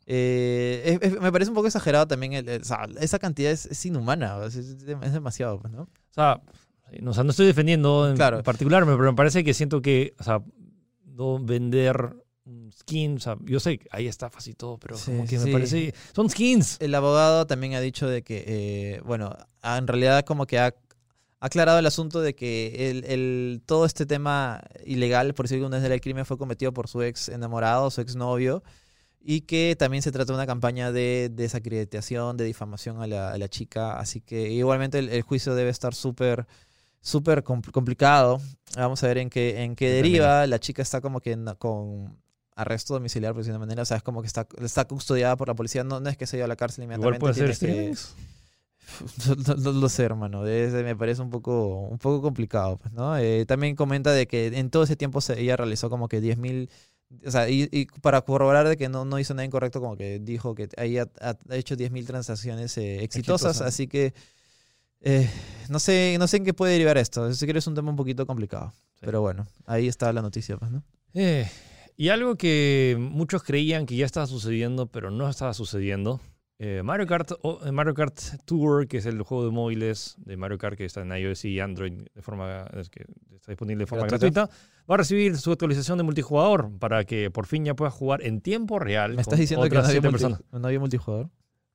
eh, 0.07 0.99
es- 1.03 1.13
es- 1.13 1.21
me 1.21 1.31
parece 1.31 1.51
un 1.51 1.55
poco 1.55 1.67
exagerado 1.69 2.07
también. 2.09 2.33
el- 2.33 2.49
el- 2.49 2.63
o 2.63 2.65
sea, 2.65 2.89
esa 3.01 3.19
cantidad 3.19 3.53
es, 3.53 3.67
es 3.67 3.85
inhumana, 3.87 4.39
es, 4.47 4.79
demasiado, 4.87 5.61
pues, 5.61 5.73
¿no? 5.73 5.83
O 5.83 5.89
sea, 6.15 6.41
no, 7.01 7.11
o 7.11 7.15
sea, 7.15 7.23
no 7.23 7.31
estoy 7.31 7.47
defendiendo 7.47 8.09
en 8.09 8.17
Claro. 8.17 8.43
particular, 8.43 8.85
pero 8.85 8.99
me 8.99 9.15
parece 9.15 9.45
que 9.45 9.55
siento 9.55 9.81
que, 9.83 10.15
o 10.19 10.23
sea, 10.25 10.43
no 11.05 11.39
vender 11.39 12.17
skin, 12.73 13.17
o 13.17 13.21
sea, 13.21 13.37
yo 13.45 13.61
sé 13.61 13.81
hay 13.91 14.07
estafas 14.07 14.47
y 14.49 14.55
todo, 14.55 14.79
pero 14.79 14.97
Sí, 14.97 15.11
como 15.13 15.27
que 15.27 15.39
sí. 15.39 15.47
me 15.47 15.53
parece, 15.53 15.95
son 16.15 16.29
skins. 16.31 16.77
El 16.81 16.95
abogado 16.95 17.47
también 17.47 17.75
ha 17.75 17.81
dicho 17.81 18.09
de 18.09 18.23
que, 18.23 18.45
eh, 18.47 19.01
bueno, 19.05 19.37
ah, 19.63 19.79
en 19.79 19.87
realidad 19.87 20.25
como 20.25 20.47
que 20.47 20.59
ha 20.59 20.75
aclarado 21.39 21.79
el 21.79 21.87
asunto 21.87 22.21
de 22.21 22.35
que 22.35 22.91
el, 22.91 23.05
el- 23.05 23.63
todo 23.67 23.85
este 23.87 24.05
tema 24.07 24.63
ilegal, 24.85 25.33
por 25.35 25.47
decirlo 25.47 25.69
de 25.71 25.87
el 25.95 26.01
crimen, 26.01 26.27
fue 26.27 26.39
cometido 26.39 26.73
por 26.73 26.89
su 26.89 27.03
ex 27.03 27.29
enamorado, 27.29 27.91
su 27.91 28.01
ex 28.01 28.17
novio, 28.17 28.63
y 29.23 29.43
que 29.43 29.77
también 29.79 30.03
se 30.03 30.13
trata 30.13 30.33
de 30.33 30.37
una 30.39 30.47
campaña 30.47 30.93
de 30.93 31.31
desacreditación, 31.33 32.37
de 32.37 32.45
difamación 32.45 33.03
a 33.03 33.07
la, 33.07 33.31
a 33.33 33.39
la 33.39 33.49
chica. 33.49 33.99
Así 33.99 34.21
que 34.23 34.51
igualmente 34.51 34.99
el, 34.99 35.09
el 35.11 35.23
juicio 35.23 35.55
debe 35.55 35.71
estar 35.71 35.95
súper 35.95 36.47
súper 37.03 37.43
compl- 37.45 37.71
complicado. 37.71 38.41
Vamos 38.77 39.03
a 39.03 39.07
ver 39.09 39.19
en 39.19 39.31
qué, 39.31 39.63
en 39.63 39.75
qué 39.77 39.91
deriva. 39.91 40.47
La 40.47 40.59
chica 40.59 40.83
está 40.83 41.01
como 41.01 41.21
que 41.21 41.33
en- 41.33 41.47
con 41.59 42.19
arresto 42.61 42.95
domiciliar, 42.95 43.33
por 43.33 43.43
decirlo 43.43 43.55
de 43.55 43.59
una 43.59 43.67
manera. 43.67 43.83
O 43.83 43.87
sea, 43.87 43.97
es 43.99 44.03
como 44.03 44.21
que 44.23 44.27
está, 44.27 44.47
está 44.63 44.85
custodiada 44.87 45.37
por 45.37 45.49
la 45.49 45.55
policía. 45.55 45.85
No, 45.85 46.01
no 46.01 46.09
es 46.11 46.17
que 46.17 46.27
se 46.27 46.37
lleve 46.37 46.45
a 46.45 46.49
la 46.49 46.57
cárcel 46.57 46.85
Igual 46.85 46.99
inmediatamente. 46.99 47.43
puede 47.43 47.55
ser 47.55 47.69
que- 47.69 47.95
no, 49.27 49.35
no- 49.55 49.73
no 49.73 49.73
lo 49.81 49.89
sé, 49.89 50.03
hermano. 50.05 50.47
Es- 50.47 50.73
me 50.73 50.97
parece 50.97 51.23
un 51.23 51.31
poco, 51.31 51.81
un 51.89 51.99
poco 51.99 52.21
complicado, 52.23 52.77
pues, 52.79 52.93
¿no? 52.93 53.17
Eh, 53.19 53.45
también 53.47 53.77
comenta 53.77 54.13
de 54.13 54.27
que 54.27 54.49
en 54.49 54.71
todo 54.71 54.83
ese 54.83 54.97
tiempo 54.97 55.21
se- 55.21 55.41
ella 55.41 55.57
realizó 55.57 55.91
como 55.91 56.09
que 56.09 56.21
10.000... 56.21 56.69
O 57.27 57.31
sea, 57.33 57.49
y, 57.49 57.69
y 57.73 57.87
para 57.87 58.21
corroborar 58.23 58.69
de 58.69 58.77
que 58.77 58.89
no, 58.89 59.05
no 59.05 59.19
hizo 59.19 59.35
nada 59.35 59.45
incorrecto, 59.45 59.81
como 59.81 59.97
que 59.97 60.21
dijo 60.21 60.55
que 60.55 60.69
ella 60.77 61.09
ha, 61.21 61.37
ha 61.49 61.57
hecho 61.57 61.75
10.000 61.77 62.07
transacciones 62.07 62.77
eh, 62.79 63.03
exitosas, 63.03 63.61
así 63.63 63.89
que 63.89 64.15
eh, 65.01 65.29
no 65.69 65.81
sé 65.81 66.17
no 66.21 66.29
sé 66.29 66.37
en 66.37 66.45
qué 66.45 66.55
puede 66.55 66.73
derivar 66.75 66.99
esto. 66.99 67.33
Si 67.35 67.45
quieres 67.47 67.65
es 67.65 67.67
un 67.67 67.75
tema 67.75 67.91
un 67.91 67.97
poquito 67.97 68.27
complicado. 68.27 68.73
Sí. 68.95 69.01
Pero 69.07 69.23
bueno, 69.23 69.45
ahí 69.67 69.89
está 69.89 70.13
la 70.13 70.23
noticia, 70.23 70.57
pues, 70.57 70.71
¿no? 70.71 70.85
Eh, 71.15 71.51
y 72.01 72.09
algo 72.09 72.37
que 72.37 72.97
muchos 72.99 73.43
creían 73.43 73.85
que 73.85 73.95
ya 73.95 74.07
estaba 74.07 74.27
sucediendo, 74.27 74.87
pero 74.87 75.11
no 75.11 75.29
estaba 75.29 75.53
sucediendo. 75.53 76.19
eh, 76.59 76.83
Mario, 76.83 77.07
Kart, 77.07 77.33
eh, 77.65 77.73
Mario 77.73 77.95
Kart 77.95 78.19
Tour, 78.45 78.87
que 78.87 78.99
es 78.99 79.07
el 79.07 79.21
juego 79.23 79.45
de 79.45 79.51
móviles 79.51 80.17
de 80.19 80.37
Mario 80.37 80.57
Kart 80.59 80.77
que 80.77 80.85
está 80.85 81.03
en 81.03 81.13
iOS 81.13 81.45
y 81.47 81.59
Android 81.61 81.93
de 82.15 82.23
forma 82.23 82.67
que 82.91 83.05
está 83.35 83.53
disponible 83.53 83.83
de 83.83 83.87
forma 83.87 84.07
Gratuita. 84.07 84.49
va 84.91 84.95
a 84.95 84.97
recibir 84.99 85.37
su 85.39 85.53
actualización 85.53 85.97
de 85.99 86.05
multijugador 86.05 86.71
para 86.79 87.05
que 87.05 87.31
por 87.31 87.47
fin 87.47 87.65
ya 87.65 87.75
puedas 87.75 87.95
jugar 87.95 88.23
en 88.25 88.41
tiempo 88.43 88.79
real 88.79 89.11
¿Me 89.11 89.17
con 89.17 89.21
estás 89.23 89.39
diciendo 89.39 89.65
que 89.69 89.75
no 89.75 89.81
otras 89.81 89.89
había, 89.91 90.01
siete 90.03 90.09
multi- 90.09 90.23
personas. 90.35 90.43
no 90.63 90.67
había 90.69 90.81
multijugador? 90.81 91.31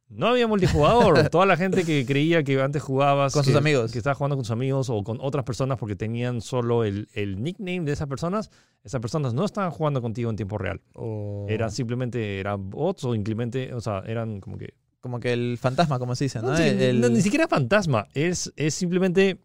No 0.10 0.28
había 0.28 0.48
multijugador. 0.48 1.30
Toda 1.30 1.46
la 1.46 1.58
gente 1.58 1.84
que 1.84 2.06
creía 2.06 2.44
que 2.44 2.62
antes 2.62 2.82
jugabas. 2.82 3.34
Con 3.34 3.44
sus 3.44 3.54
que- 3.54 3.58
amigos. 3.58 3.92
Que 3.92 3.98
estaba 3.98 4.14
jugando 4.14 4.36
con 4.36 4.46
sus 4.46 4.52
amigos 4.52 4.90
o 4.90 5.04
con 5.04 5.18
otras 5.22 5.44
personas 5.46 5.78
porque 5.78 5.96
tenían 5.96 6.42
solo 6.42 6.84
el, 6.84 7.08
el 7.14 7.42
nickname 7.42 7.82
de 7.82 7.92
esas 7.94 8.08
personas. 8.08 8.52
Esas 8.84 9.02
personas 9.02 9.34
no 9.34 9.44
estaban 9.46 9.72
jugando 9.72 10.02
contigo 10.02 10.30
en 10.30 10.36
tiempo 10.36 10.58
real. 10.58 10.80
O 10.94 11.48
Eran 11.50 11.72
simplemente 11.72 12.40
eran 12.40 12.70
bots 12.70 13.04
o 13.04 13.14
simplemente. 13.14 13.74
O 13.74 13.82
sea, 13.82 14.04
eran 14.06 14.40
como 14.42 14.58
que. 14.58 14.76
como 15.02 15.20
que 15.20 15.34
el 15.34 15.58
fantasma, 15.60 15.98
como 16.00 16.16
se 16.16 16.26
dice, 16.26 16.40
¿no? 16.42 16.50
No, 16.50 16.58
El- 16.58 17.02
no, 17.02 17.10
ni 17.10 17.22
siquiera 17.22 17.48
fantasma. 17.48 18.08
Es, 18.14 18.54
es 18.56 18.74
simplemente. 18.76 19.40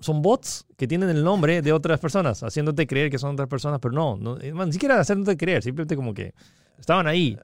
Son 0.00 0.20
bots 0.20 0.66
que 0.76 0.88
tienen 0.88 1.08
el 1.10 1.22
nombre 1.22 1.62
de 1.62 1.72
otras 1.72 2.00
personas, 2.00 2.42
haciéndote 2.42 2.88
creer 2.88 3.08
que 3.08 3.18
son 3.18 3.34
otras 3.34 3.48
personas, 3.48 3.78
pero 3.80 3.94
no, 3.94 4.16
no 4.16 4.36
ni 4.66 4.72
siquiera 4.72 4.98
haciéndote 4.98 5.36
creer, 5.36 5.62
simplemente 5.62 5.94
como 5.94 6.12
que 6.12 6.34
estaban 6.80 7.06
ahí. 7.06 7.38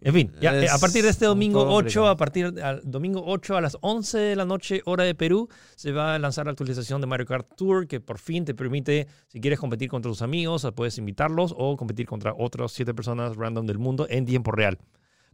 En 0.00 0.14
fin, 0.14 0.32
ya, 0.40 0.56
eh, 0.56 0.68
a 0.68 0.78
partir 0.78 1.02
de 1.02 1.10
este 1.10 1.24
domingo 1.26 1.60
poco 1.64 1.74
8, 1.74 1.82
complicado. 1.82 2.08
a 2.08 2.16
partir 2.16 2.62
al 2.62 2.80
domingo 2.84 3.22
8 3.26 3.56
a 3.56 3.60
las 3.60 3.76
11 3.80 4.16
de 4.16 4.36
la 4.36 4.44
noche, 4.44 4.80
hora 4.84 5.02
de 5.02 5.14
Perú, 5.14 5.48
se 5.74 5.90
va 5.90 6.14
a 6.14 6.18
lanzar 6.20 6.46
la 6.46 6.52
actualización 6.52 7.00
de 7.00 7.08
Mario 7.08 7.26
Kart 7.26 7.48
Tour, 7.56 7.88
que 7.88 8.00
por 8.00 8.18
fin 8.18 8.44
te 8.44 8.54
permite, 8.54 9.08
si 9.26 9.40
quieres 9.40 9.58
competir 9.58 9.88
contra 9.88 10.08
tus 10.10 10.22
amigos, 10.22 10.66
puedes 10.76 10.98
invitarlos 10.98 11.52
o 11.56 11.76
competir 11.76 12.06
contra 12.06 12.32
otras 12.32 12.70
7 12.72 12.94
personas 12.94 13.36
random 13.36 13.66
del 13.66 13.78
mundo 13.78 14.06
en 14.08 14.24
tiempo 14.24 14.52
real. 14.52 14.78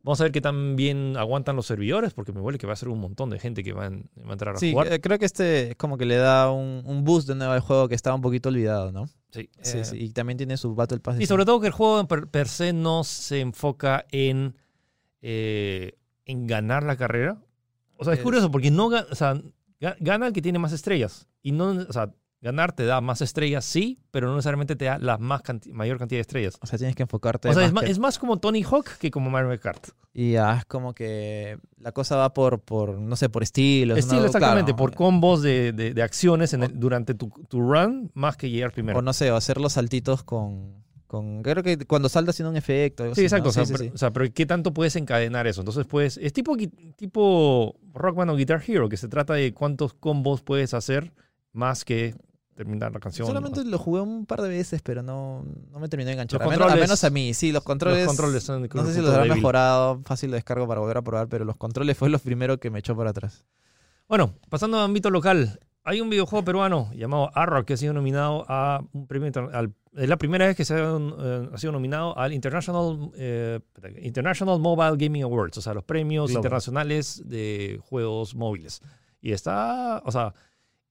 Vamos 0.02 0.20
a 0.20 0.24
ver 0.24 0.32
qué 0.32 0.40
tan 0.40 0.76
bien 0.76 1.16
aguantan 1.16 1.56
los 1.56 1.66
servidores, 1.66 2.14
porque 2.14 2.32
me 2.32 2.40
huele 2.40 2.56
que 2.58 2.66
va 2.66 2.72
a 2.72 2.76
ser 2.76 2.88
un 2.88 3.00
montón 3.00 3.30
de 3.30 3.38
gente 3.38 3.62
que 3.62 3.72
va, 3.72 3.86
en- 3.86 4.08
va 4.24 4.30
a 4.30 4.32
entrar 4.32 4.54
a 4.56 4.58
Sí, 4.58 4.72
jugar. 4.72 4.92
eh, 4.92 5.00
creo 5.00 5.18
que 5.18 5.24
este 5.26 5.74
como 5.76 5.98
que 5.98 6.06
le 6.06 6.16
da 6.16 6.50
un, 6.50 6.82
un 6.86 7.04
boost 7.04 7.28
de 7.28 7.34
nuevo 7.34 7.52
al 7.52 7.60
juego 7.60 7.88
que 7.88 7.94
estaba 7.94 8.14
un 8.16 8.22
poquito 8.22 8.48
olvidado, 8.48 8.92
¿no? 8.92 9.06
Sí, 9.30 9.50
Sí, 9.60 9.78
eh, 9.78 9.84
sí, 9.84 9.96
Y 10.04 10.10
también 10.10 10.36
tiene 10.38 10.56
su 10.56 10.74
Battle 10.74 11.00
Pass. 11.00 11.20
Y 11.20 11.26
sobre 11.26 11.44
todo 11.44 11.60
que 11.60 11.66
el 11.66 11.72
juego 11.72 12.06
per, 12.08 12.28
per 12.28 12.48
se 12.48 12.72
no 12.72 13.04
se 13.04 13.40
enfoca 13.40 14.06
en, 14.10 14.54
eh, 15.22 15.98
en 16.24 16.46
ganar 16.46 16.82
la 16.84 16.96
carrera. 16.96 17.38
O 17.96 18.04
sea, 18.04 18.12
es 18.14 18.20
Es- 18.20 18.24
curioso 18.24 18.50
porque 18.50 18.70
no 18.70 18.86
o 18.86 19.14
sea, 19.14 19.40
gana 20.00 20.26
el 20.28 20.32
que 20.32 20.42
tiene 20.42 20.58
más 20.58 20.72
estrellas. 20.72 21.26
Y 21.42 21.52
no, 21.52 21.70
o 21.70 21.92
sea, 21.92 22.14
ganar 22.40 22.72
te 22.72 22.84
da 22.84 23.00
más 23.00 23.20
estrellas, 23.20 23.64
sí, 23.64 23.98
pero 24.12 24.28
no 24.28 24.36
necesariamente 24.36 24.76
te 24.76 24.84
da 24.84 24.98
la 24.98 25.18
más 25.18 25.42
canti- 25.42 25.72
mayor 25.72 25.98
cantidad 25.98 26.18
de 26.18 26.22
estrellas. 26.22 26.56
O 26.60 26.66
sea, 26.66 26.78
tienes 26.78 26.94
que 26.94 27.02
enfocarte 27.02 27.48
O 27.48 27.52
sea, 27.52 27.64
es 27.64 27.72
más 27.72 27.84
que- 27.84 27.90
es 27.90 27.98
más 27.98 28.18
como 28.18 28.38
Tony 28.38 28.62
Hawk 28.62 28.98
que 28.98 29.10
como 29.10 29.28
Mario 29.28 29.58
Kart. 29.60 29.88
Y 30.14 30.32
ya 30.32 30.58
es 30.58 30.64
como 30.64 30.94
que 30.94 31.58
la 31.78 31.92
cosa 31.92 32.16
va 32.16 32.32
por, 32.34 32.60
por 32.60 32.98
no 32.98 33.16
sé, 33.16 33.28
por. 33.28 33.42
Estilo 33.42 33.94
¿no? 33.94 33.98
exactamente, 33.98 34.72
Claro. 34.72 34.76
por 34.76 34.94
combos 34.94 35.42
de, 35.42 35.72
de- 35.72 35.94
de 35.94 36.02
acciones 36.02 36.52
en 36.54 36.62
el- 36.64 36.78
durante 36.78 37.14
tu, 37.14 37.28
tu 37.48 37.60
run, 37.60 38.10
más 38.14 38.36
que 38.36 38.50
llegar 38.50 38.72
primero. 38.72 38.98
O 38.98 39.02
no 39.02 39.12
sé, 39.12 39.30
o 39.32 39.36
hacer 39.36 39.60
los 39.60 39.72
saltitos 39.72 40.22
con... 40.22 40.82
con 41.08 41.42
creo 41.42 41.62
que 41.64 41.78
cuando 41.86 42.08
saltas 42.08 42.36
tiene 42.36 42.50
un 42.50 42.56
efecto. 42.56 43.04
Sí, 43.06 43.10
así, 43.10 43.20
¿no? 43.22 43.24
exacto. 43.26 43.48
o, 43.48 43.52
sea, 43.52 43.64
Sí, 43.64 43.68
sí, 43.68 43.72
pero, 43.78 43.84
sí. 43.84 43.90
o 43.94 43.98
sea, 43.98 44.10
pero 44.12 44.26
¿qué 44.32 44.46
tanto 44.46 44.72
puedes 44.72 44.94
encadenar 44.96 45.46
eso? 45.48 45.60
Entonces, 45.62 45.86
pues, 45.86 46.18
es 46.18 46.32
tipo, 46.32 46.56
tipo 46.96 47.76
Rockman 47.94 48.28
o 48.30 48.36
Guitar 48.36 48.62
Hero, 48.66 48.88
que 48.88 48.96
se 48.96 49.08
trata 49.08 49.34
de 49.34 49.52
cuántos 49.54 49.94
combos 49.94 50.42
puedes 50.42 50.74
hacer 50.74 51.12
más 51.52 51.84
que 51.84 52.14
terminar 52.58 52.92
la 52.92 53.00
canción. 53.00 53.26
Solamente 53.26 53.64
lo 53.64 53.78
jugué 53.78 54.00
un 54.02 54.26
par 54.26 54.42
de 54.42 54.48
veces, 54.48 54.82
pero 54.82 55.02
no, 55.02 55.44
no 55.70 55.78
me 55.78 55.88
terminó 55.88 56.08
de 56.08 56.12
enganchar. 56.14 56.40
Los 56.40 56.48
A 56.48 56.50
menos, 56.50 56.72
a 56.72 56.76
menos 56.76 57.04
a 57.04 57.10
mí, 57.10 57.32
sí, 57.32 57.52
los 57.52 57.62
controles. 57.62 58.00
Los 58.04 58.08
controles 58.08 58.42
son 58.42 58.68
No 58.74 58.84
sé 58.84 58.94
si 58.94 59.00
los 59.00 59.14
habrán 59.14 59.28
mejorado, 59.36 60.02
fácil 60.04 60.30
de 60.32 60.36
descargo 60.38 60.66
para 60.68 60.80
volver 60.80 60.98
a 60.98 61.02
probar, 61.02 61.28
pero 61.28 61.44
los 61.44 61.56
controles 61.56 61.96
fue 61.96 62.10
lo 62.10 62.18
primero 62.18 62.58
que 62.58 62.70
me 62.70 62.80
echó 62.80 62.96
para 62.96 63.10
atrás. 63.10 63.44
Bueno, 64.08 64.34
pasando 64.50 64.78
a 64.78 64.84
ámbito 64.84 65.08
local, 65.10 65.60
hay 65.84 66.00
un 66.00 66.10
videojuego 66.10 66.44
peruano 66.44 66.90
llamado 66.94 67.30
Arrow 67.34 67.64
que 67.64 67.74
ha 67.74 67.76
sido 67.76 67.92
nominado 67.94 68.44
a 68.48 68.82
un 68.92 69.06
premio. 69.06 69.30
al- 69.52 69.72
es 69.96 70.08
la 70.08 70.16
primera 70.16 70.46
vez 70.46 70.56
que 70.56 70.64
se 70.64 70.74
ha, 70.74 70.78
eh, 70.96 71.48
ha 71.52 71.58
sido 71.58 71.72
nominado 71.72 72.16
al 72.18 72.32
International, 72.32 73.10
eh, 73.16 73.58
International 74.02 74.58
Mobile 74.60 74.96
Gaming 74.96 75.22
Awards, 75.24 75.58
o 75.58 75.62
sea, 75.62 75.74
los 75.74 75.84
premios 75.84 76.26
Global. 76.30 76.40
internacionales 76.40 77.22
de 77.24 77.80
juegos 77.82 78.34
móviles. 78.34 78.80
Y 79.20 79.32
está, 79.32 80.00
o 80.04 80.12
sea, 80.12 80.34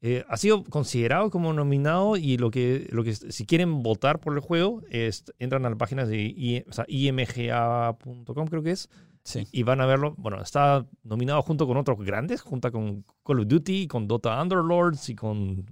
eh, 0.02 0.24
ha 0.30 0.38
sido 0.38 0.64
considerado 0.64 1.30
como 1.32 1.54
nominado 1.54 2.18
y 2.18 2.38
lo 2.38 2.52
que, 2.52 2.88
lo 2.92 3.04
que 3.04 3.16
si 3.16 3.46
quieren 3.46 3.82
votar 3.82 4.20
por 4.20 4.34
el 4.34 4.40
juego, 4.42 4.82
es, 4.90 5.24
entran 5.40 5.66
a 5.66 5.70
la 5.72 5.76
página 5.76 6.06
de 6.06 6.22
I- 6.22 6.64
o 6.70 6.72
sea, 6.74 6.86
imga.com 6.88 8.48
creo 8.48 8.64
que 8.64 8.72
es, 8.72 8.90
Sí. 9.24 9.46
y 9.52 9.64
van 9.64 9.82
a 9.82 9.86
verlo. 9.86 10.14
Bueno, 10.18 10.42
está 10.42 10.86
nominado 11.04 11.42
junto 11.42 11.68
con 11.68 11.76
otros 11.76 11.98
grandes, 12.02 12.40
junto 12.42 12.72
con 12.72 13.04
Call 13.26 13.42
of 13.42 13.48
Duty, 13.48 13.88
con 13.88 14.08
Dota 14.08 14.42
Underlords 14.42 15.10
y 15.10 15.16
con... 15.16 15.66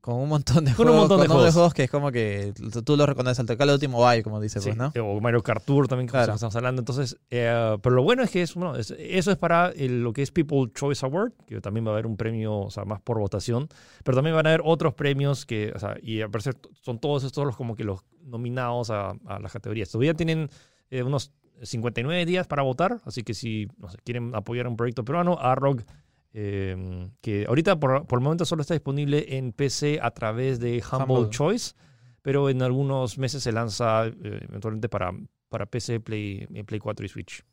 Con 0.00 0.14
un 0.16 0.28
montón 0.28 0.64
de 0.64 0.72
Con 0.74 0.86
un 0.86 0.92
juegos. 0.94 1.08
montón 1.08 1.20
de 1.20 1.26
con 1.26 1.36
nombres 1.36 1.54
juegos. 1.54 1.74
que 1.74 1.84
es 1.84 1.90
como 1.90 2.10
que 2.12 2.54
tú- 2.72 2.82
tú 2.82 2.96
lo 2.96 3.04
reconoces 3.04 3.40
al 3.40 3.56
Call 3.58 3.68
of 3.70 3.74
Duty 3.76 3.88
Mobile, 3.88 4.22
como 4.22 4.40
dice, 4.40 4.60
sí, 4.60 4.70
pues, 4.74 4.76
¿no? 4.76 4.92
O 5.04 5.20
Mario 5.20 5.42
Kart 5.42 5.64
Tour 5.64 5.88
también, 5.88 6.06
como 6.08 6.20
Claro. 6.22 6.34
estamos 6.34 6.54
hablando. 6.56 6.80
Entonces, 6.80 7.18
eh, 7.30 7.76
pero 7.82 7.96
lo 7.96 8.02
bueno 8.02 8.22
es 8.22 8.30
que 8.30 8.42
es, 8.42 8.54
bueno, 8.54 8.76
es- 8.76 8.92
eso 8.98 9.30
es 9.30 9.36
para 9.36 9.68
el- 9.70 10.02
lo 10.02 10.12
que 10.12 10.22
es 10.22 10.30
People 10.30 10.70
Choice 10.74 11.04
Award, 11.04 11.32
que 11.46 11.60
también 11.60 11.84
va 11.84 11.90
a 11.90 11.92
haber 11.94 12.06
un 12.06 12.16
premio, 12.16 12.56
o 12.58 12.70
sea, 12.70 12.84
más 12.84 13.00
por 13.02 13.18
votación, 13.18 13.68
pero 14.04 14.16
también 14.16 14.34
van 14.36 14.46
a 14.46 14.50
haber 14.50 14.62
otros 14.64 14.94
premios 14.94 15.44
que, 15.44 15.72
o 15.74 15.78
sea, 15.78 15.96
y 16.02 16.20
al 16.22 16.30
parecer 16.30 16.56
son 16.82 16.98
todos 16.98 17.24
estos 17.24 17.44
los 17.44 17.56
como 17.56 17.74
que 17.76 17.84
los 17.84 18.00
nominados 18.24 18.90
a, 18.90 19.10
a 19.26 19.38
las 19.40 19.52
categorías. 19.52 19.90
Todavía 19.90 20.14
tienen 20.14 20.48
eh, 20.90 21.02
unos 21.02 21.32
59 21.62 22.24
días 22.24 22.46
para 22.46 22.62
votar, 22.62 23.00
así 23.04 23.22
que 23.24 23.34
si 23.34 23.66
no 23.78 23.88
sé, 23.90 23.98
quieren 24.04 24.34
apoyar 24.34 24.68
un 24.68 24.76
proyecto 24.76 25.04
peruano, 25.04 25.36
ARROG, 25.40 25.82
eh, 26.34 27.08
que 27.20 27.46
ahorita 27.48 27.78
por, 27.80 28.06
por 28.06 28.18
el 28.18 28.22
momento 28.22 28.44
solo 28.44 28.62
está 28.62 28.74
disponible 28.74 29.36
en 29.36 29.52
PC 29.52 29.98
a 30.02 30.10
través 30.10 30.60
de 30.60 30.82
Humble, 30.92 31.14
Humble. 31.16 31.30
Choice, 31.30 31.74
pero 32.22 32.50
en 32.50 32.62
algunos 32.62 33.18
meses 33.18 33.42
se 33.42 33.52
lanza 33.52 34.06
eh, 34.06 34.12
eventualmente 34.48 34.88
para, 34.88 35.12
para 35.48 35.66
PC, 35.66 36.00
Play, 36.00 36.46
eh, 36.54 36.64
Play 36.64 36.80
4 36.80 37.06
y 37.06 37.08
Switch. 37.08 37.44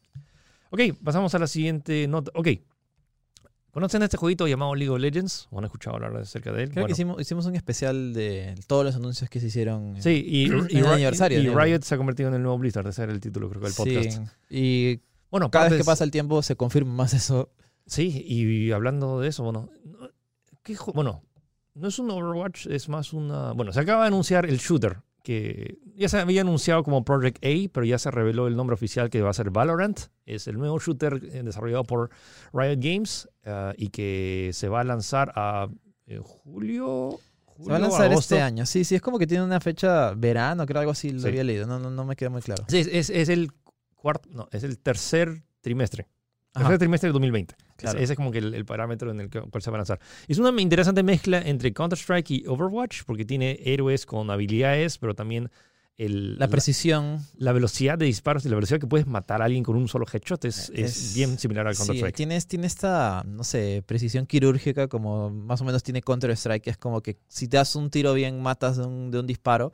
Ok, 0.72 0.82
pasamos 1.04 1.34
a 1.36 1.40
la 1.40 1.48
siguiente 1.48 2.08
nota. 2.08 2.32
Ok. 2.36 2.50
¿Conocen 3.72 4.04
este 4.04 4.16
jueguito 4.16 4.48
llamado 4.48 4.74
League 4.74 4.90
of 4.90 5.00
Legends? 5.00 5.48
¿O 5.52 5.60
han 5.60 5.66
escuchado 5.66 5.98
hablar 5.98 6.16
acerca 6.16 6.54
de 6.54 6.64
él? 6.64 6.70
Creo 6.70 6.76
Bueno, 6.84 6.88
que 6.88 6.94
hicimos, 6.94 7.22
hicimos 7.22 7.46
un 7.46 7.56
especial 7.56 8.14
de 8.14 8.56
todos 8.68 8.86
los 8.86 8.96
anuncios 8.96 9.30
que 9.30 9.42
se 9.42 9.48
hicieron. 9.48 10.02
Sí, 10.02 10.24
y, 10.26 10.46
En 10.46 10.68
y 10.70 10.78
el 10.78 10.86
Ri- 10.86 10.94
aniversario, 10.94 11.42
y 11.42 11.48
¿no? 11.48 11.60
Riot 11.60 11.82
se 11.82 11.94
ha 11.94 11.98
convertido 11.98 12.30
en 12.30 12.36
el 12.36 12.42
nuevo 12.42 12.58
Blizzard. 12.58 12.88
Ese 12.88 13.04
era 13.04 13.12
el 13.12 13.20
título, 13.20 13.50
creo 13.50 13.62
que, 13.62 13.68
del 13.68 13.76
podcast. 13.76 14.18
Sí. 14.50 14.56
Y 14.58 15.02
Bueno, 15.30 15.52
cada 15.52 15.68
vez 15.68 15.78
que 15.78 15.84
pasa 15.84 16.06
el 16.06 16.12
tiempo 16.12 16.42
se 16.42 16.56
confirma 16.56 16.94
más 16.94 17.14
eso. 17.14 17.50
Sí, 17.86 18.24
y 18.26 18.72
hablando 18.72 19.20
de 19.20 19.28
eso, 19.30 19.44
bueno, 19.44 19.70
no- 19.84 20.10
¿qué 20.64 20.76
bueno, 20.94 21.22
no 21.76 21.88
es 21.88 22.00
un 22.00 22.10
Overwatch, 22.10 22.68
es 22.68 22.90
más 22.90 23.14
una... 23.14 23.52
Bueno, 23.54 23.72
se 23.74 23.80
acaba 23.80 24.02
de 24.04 24.08
anunciar 24.08 24.46
el 24.46 24.58
shooter, 24.58 24.98
que 25.24 25.78
ya 25.96 26.08
se 26.10 26.18
había 26.20 26.42
anunciado 26.42 26.84
como 26.84 27.04
Project 27.04 27.44
A, 27.44 27.70
pero 27.72 27.86
ya 27.86 27.98
se 28.00 28.10
reveló 28.12 28.48
el 28.48 28.56
nombre 28.56 28.74
oficial 28.76 29.10
que 29.10 29.22
va 29.22 29.30
a 29.32 29.34
ser 29.34 29.50
Valorant. 29.50 30.00
Es 30.26 30.48
el 30.48 30.58
nuevo 30.58 30.80
shooter 30.80 31.16
eh, 31.32 31.42
desarrollado 31.44 31.84
por 31.84 32.10
Riot 32.54 32.78
Games 32.80 33.28
ah, 33.46 33.74
y 33.78 33.90
que 33.90 34.52
se 34.54 34.68
va 34.70 34.82
a 34.82 34.84
lanzar 34.84 35.32
a 35.36 35.68
eh, 36.08 36.20
julio... 36.24 37.20
Se 37.58 37.70
va 37.70 37.78
a 37.78 37.80
lanzar 37.80 38.12
agosto. 38.12 38.36
este 38.36 38.42
año. 38.42 38.66
Sí, 38.66 38.84
sí, 38.84 38.96
es 38.96 39.02
como 39.02 39.18
que 39.18 39.26
tiene 39.28 39.44
una 39.44 39.60
fecha 39.62 40.14
verano, 40.14 40.66
creo 40.66 40.80
algo 40.82 40.92
así, 40.92 41.10
lo 41.12 41.22
Sí. 41.22 41.28
había 41.30 41.44
leído. 41.44 41.66
No, 41.66 41.80
no, 41.80 41.90
no 41.90 42.04
me 42.04 42.16
queda 42.18 42.30
muy 42.30 42.42
claro. 42.42 42.66
Sí, 42.68 42.80
es, 42.80 42.88
es- 42.88 43.10
es 43.10 43.30
el 43.30 43.50
cuarto, 43.96 44.28
no, 44.32 44.48
es 44.52 44.64
el 44.64 44.78
tercer 44.78 45.42
trimestre. 45.62 46.08
Ajá. 46.54 46.66
Tercer 46.66 46.80
trimestre 46.80 47.08
del 47.08 47.14
2020. 47.14 47.56
Claro. 47.78 48.00
Ese, 48.00 48.14
es 48.14 48.18
como 48.18 48.32
que 48.32 48.38
el, 48.38 48.54
el 48.54 48.66
parámetro 48.66 49.12
en 49.12 49.20
el 49.20 49.30
que- 49.30 49.42
cual 49.42 49.62
se 49.62 49.70
va 49.72 49.78
a 49.78 49.80
lanzar. 49.80 50.00
Es 50.28 50.38
una 50.38 50.60
interesante 50.62 51.04
mezcla 51.04 51.42
entre 51.42 51.74
Counter-Strike 51.74 52.32
y 52.32 52.44
Overwatch, 52.48 53.04
porque 53.06 53.26
tiene 53.26 53.60
héroes 53.64 54.06
con 54.06 54.30
habilidades, 54.32 54.98
pero 54.98 55.14
también 55.14 55.50
el, 55.98 56.38
La 56.38 56.48
precisión. 56.50 57.20
la 57.38 57.54
velocidad 57.54 57.98
de 57.98 58.06
disparos 58.06 58.46
y 58.46 58.50
la 58.50 58.56
velocidad 58.56 58.80
que 58.82 58.88
puedes 58.88 59.08
matar 59.08 59.42
a 59.42 59.46
alguien 59.46 59.64
con 59.64 59.78
un 59.78 59.88
solo 59.88 60.06
headshot 60.12 60.44
es, 60.46 60.70
es 60.76 60.98
Es- 61.10 61.16
bien 61.16 61.40
similar 61.40 61.68
al 61.68 61.74
Sí, 61.76 61.80
Counter-Strike. 61.80 62.16
tienes, 62.16 62.48
tiene 62.48 62.68
esta, 62.68 63.24
no 63.26 63.44
sé, 63.46 63.82
precisión 63.86 64.26
quirúrgica 64.26 64.88
como 64.90 65.30
más 65.30 65.62
o 65.62 65.64
menos 65.66 65.84
tiene 65.84 66.02
Counter-Strike, 66.02 66.64
que 66.64 66.70
es 66.72 66.78
como 66.78 67.02
que 67.02 67.18
si 67.30 67.48
te 67.48 67.58
das 67.58 67.76
un 67.78 67.90
tiro 67.90 68.14
bien, 68.14 68.42
matas 68.42 68.76
de 68.78 68.86
un, 68.86 69.10
de 69.12 69.20
un 69.20 69.28
disparo. 69.28 69.72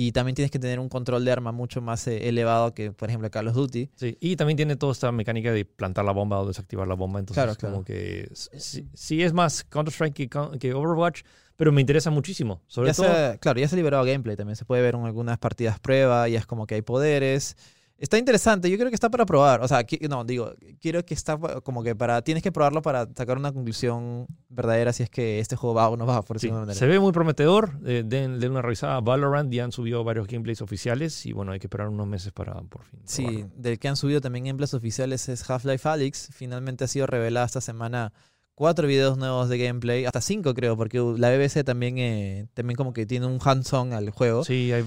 Y 0.00 0.12
también 0.12 0.36
tienes 0.36 0.52
que 0.52 0.60
tener 0.60 0.78
un 0.78 0.88
control 0.88 1.24
de 1.24 1.32
arma 1.32 1.50
mucho 1.50 1.80
más 1.80 2.06
eh, 2.06 2.28
elevado 2.28 2.72
que, 2.72 2.92
por 2.92 3.08
ejemplo, 3.08 3.28
Call 3.32 3.48
of 3.48 3.54
Duty. 3.56 3.90
Sí, 3.96 4.16
y 4.20 4.36
también 4.36 4.56
tiene 4.56 4.76
toda 4.76 4.92
esta 4.92 5.10
mecánica 5.10 5.50
de 5.50 5.64
plantar 5.64 6.04
la 6.04 6.12
bomba 6.12 6.38
o 6.38 6.46
desactivar 6.46 6.86
la 6.86 6.94
bomba. 6.94 7.18
Entonces, 7.18 7.42
Claro, 7.42 7.58
como 7.58 7.82
claro. 7.82 7.84
que 7.84 8.30
sí, 8.32 8.88
sí 8.94 9.22
es 9.24 9.32
más 9.32 9.64
Counter-Strike 9.64 10.14
que, 10.14 10.28
que 10.60 10.72
Overwatch, 10.72 11.22
pero 11.56 11.72
me 11.72 11.80
interesa 11.80 12.10
muchísimo. 12.10 12.62
Sobre 12.68 12.90
Ya 12.90 12.94
todo, 12.94 13.08
se, 13.32 13.38
claro, 13.40 13.58
ya 13.58 13.66
se 13.66 13.74
ha 13.74 13.76
liberado 13.76 14.04
gameplay 14.04 14.36
también. 14.36 14.54
Se 14.54 14.64
puede 14.64 14.82
ver 14.82 14.94
en 14.94 15.04
algunas 15.04 15.36
partidas 15.38 15.80
prueba, 15.80 16.28
ya 16.28 16.38
es 16.38 16.46
como 16.46 16.68
que 16.68 16.76
hay 16.76 16.82
poderes. 16.82 17.56
Está 17.98 18.16
interesante, 18.16 18.70
yo 18.70 18.78
creo 18.78 18.90
que 18.90 18.94
está 18.94 19.10
para 19.10 19.26
probar. 19.26 19.60
O 19.60 19.66
sea, 19.66 19.84
no, 20.08 20.24
digo, 20.24 20.52
quiero 20.80 21.04
que 21.04 21.14
está 21.14 21.36
como 21.62 21.82
que 21.82 21.96
para. 21.96 22.22
Tienes 22.22 22.44
que 22.44 22.52
probarlo 22.52 22.80
para 22.80 23.08
sacar 23.16 23.36
una 23.36 23.50
conclusión 23.52 24.28
verdadera 24.48 24.92
si 24.92 25.02
es 25.02 25.10
que 25.10 25.40
este 25.40 25.56
juego 25.56 25.74
va 25.74 25.88
o 25.88 25.96
no 25.96 26.06
va, 26.06 26.22
por 26.22 26.38
Sí, 26.38 26.48
de 26.48 26.74
se 26.74 26.86
ve 26.86 27.00
muy 27.00 27.10
prometedor. 27.10 27.72
Eh, 27.84 28.04
den, 28.06 28.38
den 28.38 28.52
una 28.52 28.62
revisada 28.62 28.96
a 28.96 29.00
Valorant. 29.00 29.52
Ya 29.52 29.64
han 29.64 29.72
subido 29.72 30.04
varios 30.04 30.28
gameplays 30.28 30.62
oficiales 30.62 31.26
y 31.26 31.32
bueno, 31.32 31.50
hay 31.50 31.58
que 31.58 31.66
esperar 31.66 31.88
unos 31.88 32.06
meses 32.06 32.32
para 32.32 32.54
por 32.62 32.84
fin. 32.84 33.00
Sí, 33.04 33.24
probarlo. 33.24 33.50
del 33.56 33.78
que 33.80 33.88
han 33.88 33.96
subido 33.96 34.20
también 34.20 34.44
gameplays 34.44 34.74
oficiales 34.74 35.28
es 35.28 35.50
Half-Life 35.50 35.88
Alyx. 35.88 36.28
Finalmente 36.32 36.84
ha 36.84 36.88
sido 36.88 37.08
revelada 37.08 37.46
esta 37.46 37.60
semana 37.60 38.12
cuatro 38.58 38.88
videos 38.88 39.16
nuevos 39.16 39.48
de 39.48 39.56
gameplay, 39.56 40.04
hasta 40.04 40.20
cinco 40.20 40.52
creo, 40.52 40.76
porque 40.76 40.98
la 41.16 41.30
BBC 41.30 41.62
también, 41.62 41.96
eh, 41.98 42.48
también 42.54 42.76
como 42.76 42.92
que 42.92 43.06
tiene 43.06 43.26
un 43.26 43.38
hands-on 43.40 43.92
al 43.92 44.10
juego. 44.10 44.44
Sí, 44.44 44.72
hay 44.72 44.84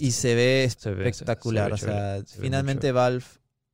Y 0.00 0.10
se 0.10 0.34
ve 0.34 0.68
se 0.76 0.90
ve- 0.90 1.04
se- 1.04 1.10
espectacular. 1.10 1.68
ve 1.68 1.74
o 1.74 1.76
sea, 1.78 2.18
se 2.24 2.40
finalmente 2.40 2.90
Valve 2.90 3.24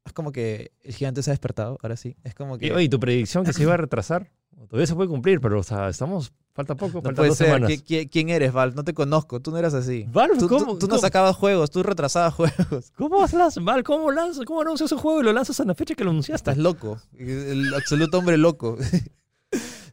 Es 0.04 0.12
como 0.12 0.32
que 0.32 0.72
el 0.82 0.94
gigante 0.94 1.22
se 1.22 1.30
ha 1.30 1.32
despertado, 1.32 1.78
ahora 1.82 1.96
sí. 1.96 2.14
Es 2.24 2.34
como 2.34 2.56
Y, 2.56 2.58
que... 2.58 2.72
oye, 2.72 2.88
tu 2.90 3.00
predicción 3.00 3.44
que 3.44 3.52
se 3.54 3.62
iba 3.62 3.72
a 3.72 3.76
retrasar, 3.86 4.30
todavía 4.68 4.86
se 4.86 4.94
puede 4.94 5.08
cumplir, 5.08 5.40
pero 5.40 5.58
o 5.60 5.62
sea, 5.62 5.88
estamos, 5.88 6.32
falta 6.54 6.74
poco, 6.74 6.98
no 6.98 7.02
faltan 7.02 7.14
puede 7.14 7.28
dos 7.30 7.38
ser. 7.38 7.46
semanas. 7.48 7.70
¿Qui- 7.70 7.84
qui- 7.84 8.08
¿Quién 8.10 8.28
eres, 8.30 8.52
Val? 8.52 8.74
No 8.74 8.84
te 8.84 8.92
conozco. 8.94 9.40
Tú 9.40 9.50
no 9.50 9.56
eras 9.58 9.72
así. 9.74 10.04
Valve, 10.10 10.34
Tú, 10.38 10.48
tú- 10.48 10.58
¿cómo, 10.58 10.78
tú 10.78 10.86
no 10.86 10.96
cómo- 10.96 11.00
sacabas 11.00 11.36
juegos, 11.36 11.70
tú 11.70 11.82
retrasabas 11.82 12.34
juegos. 12.38 12.92
¿Cómo 12.96 13.18
lanzas, 13.20 13.62
Val? 13.64 13.82
¿Cómo 13.82 14.10
lanzas? 14.10 14.44
¿Cómo 14.44 14.60
anuncias 14.62 14.92
un 14.92 14.98
juego 14.98 15.20
y 15.20 15.24
lo 15.24 15.32
lanzas 15.32 15.58
en 15.60 15.68
la 15.68 15.74
fecha 15.74 15.94
que 15.94 16.04
lo 16.04 16.10
anunciaste? 16.10 16.50
Estás 16.50 16.62
loco. 16.62 17.00
El 17.18 17.72
absoluto 17.74 18.18
hombre 18.18 18.36
loco. 18.38 18.76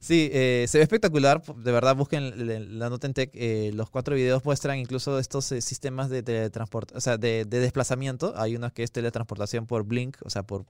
Sí, 0.06 0.30
eh, 0.32 0.66
se 0.68 0.78
ve 0.78 0.84
espectacular. 0.84 1.42
De 1.42 1.72
verdad, 1.72 1.96
busquen 1.96 2.78
la 2.80 2.90
nota 2.92 3.08
en 3.08 3.14
tech. 3.16 3.32
eh, 3.34 3.72
los 3.74 3.90
cuatro 3.90 4.14
videos 4.16 4.46
muestran 4.46 4.78
incluso 4.78 5.18
estos 5.18 5.52
eh, 5.52 5.62
sistemas 5.62 6.12
de 6.12 6.22
teletransporte, 6.22 6.96
o 6.96 7.02
sea, 7.02 7.18
de, 7.18 7.44
de 7.46 7.60
desplazamiento. 7.60 8.34
Hay 8.38 8.56
uno 8.56 8.72
que 8.72 8.84
es 8.84 8.92
teletransportación 8.92 9.66
por 9.66 9.84
blink, 9.84 10.18
o 10.24 10.30
sea, 10.30 10.44
por 10.44 10.66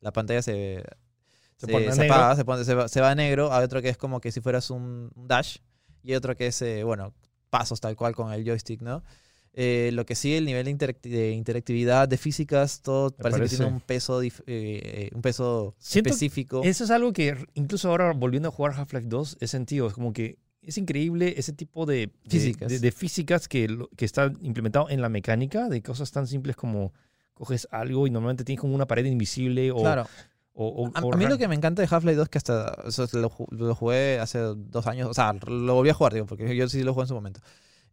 la 0.00 0.12
pantalla 0.12 0.42
se, 0.42 0.84
Se 1.56 1.66
se, 1.66 1.72
pone 1.72 1.86
se 1.92 2.02
apaga, 2.12 2.36
se, 2.36 2.44
pone- 2.44 2.64
se 2.64 2.74
va, 2.74 2.88
se 2.88 3.00
va 3.00 3.10
a 3.10 3.14
negro. 3.14 3.52
Hay 3.54 3.64
otro 3.64 3.80
que 3.80 3.88
es 3.88 3.96
como 3.96 4.20
que 4.20 4.30
si 4.32 4.42
fueras 4.42 4.68
un 4.68 5.10
un 5.14 5.28
dash. 5.28 5.56
Y 6.02 6.12
otro 6.14 6.36
que 6.36 6.48
es, 6.48 6.60
eh, 6.60 6.84
bueno, 6.84 7.14
pasos 7.48 7.80
tal 7.80 7.96
cual 7.96 8.14
con 8.14 8.30
el 8.34 8.44
joystick, 8.44 8.82
¿no? 8.82 9.02
Eh, 9.56 9.90
lo 9.92 10.04
que 10.04 10.16
sí, 10.16 10.34
el 10.34 10.44
nivel 10.46 10.64
de, 10.64 10.72
interacti- 10.76 11.10
de 11.10 11.30
interactividad, 11.30 12.08
de 12.08 12.16
físicas, 12.16 12.80
todo 12.82 13.10
parece, 13.12 13.38
parece. 13.38 13.50
que 13.54 13.56
tiene 13.62 13.72
un 13.72 13.80
peso, 13.80 14.20
eh, 14.46 15.10
un 15.14 15.22
peso 15.22 15.74
Siento 15.78 16.10
específico. 16.10 16.62
Eso 16.64 16.82
es 16.84 16.90
algo 16.90 17.12
que 17.12 17.36
incluso 17.54 17.88
ahora 17.88 18.12
volviendo 18.12 18.48
a 18.48 18.52
jugar 18.52 18.72
Half-Life 18.76 19.06
2 19.06 19.36
he 19.40 19.46
sentido. 19.46 19.86
Es 19.86 19.94
como 19.94 20.12
que 20.12 20.38
es 20.60 20.76
increíble 20.78 21.34
ese 21.36 21.52
tipo 21.52 21.86
de 21.86 22.10
Físicas. 22.28 22.68
de, 22.68 22.78
de 22.80 22.90
físicas 22.90 23.46
que, 23.46 23.68
que 23.96 24.04
está 24.04 24.32
implementado 24.40 24.90
en 24.90 25.00
la 25.00 25.08
mecánica, 25.08 25.68
de 25.68 25.82
cosas 25.82 26.10
tan 26.10 26.26
simples 26.26 26.56
como 26.56 26.92
coges 27.34 27.68
algo 27.70 28.06
y 28.06 28.10
normalmente 28.10 28.42
tienes 28.44 28.60
como 28.60 28.74
una 28.74 28.86
pared 28.86 29.04
invisible 29.04 29.70
o... 29.70 29.76
Claro. 29.82 30.06
o- 30.54 30.66
o- 30.68 30.90
A, 30.94 31.00
o 31.04 31.12
a 31.12 31.16
mí 31.16 31.26
lo 31.26 31.36
que 31.38 31.46
me 31.48 31.54
encanta 31.54 31.80
de 31.82 31.88
Half-Life 31.90 32.16
2 32.16 32.24
es 32.24 32.28
que 32.30 32.38
hasta 32.38 32.76
o 32.84 32.90
sea, 32.90 33.06
lo, 33.12 33.30
lo 33.50 33.74
jugué 33.76 34.18
hace 34.18 34.38
dos 34.40 34.86
años, 34.88 35.10
o 35.10 35.14
sea, 35.14 35.32
lo 35.46 35.74
volví 35.74 35.90
a 35.90 35.94
jugar, 35.94 36.12
digo, 36.14 36.26
porque 36.26 36.56
yo 36.56 36.68
sí 36.68 36.82
lo 36.82 36.92
jugué 36.92 37.04
en 37.04 37.08
su 37.08 37.14
momento. 37.14 37.40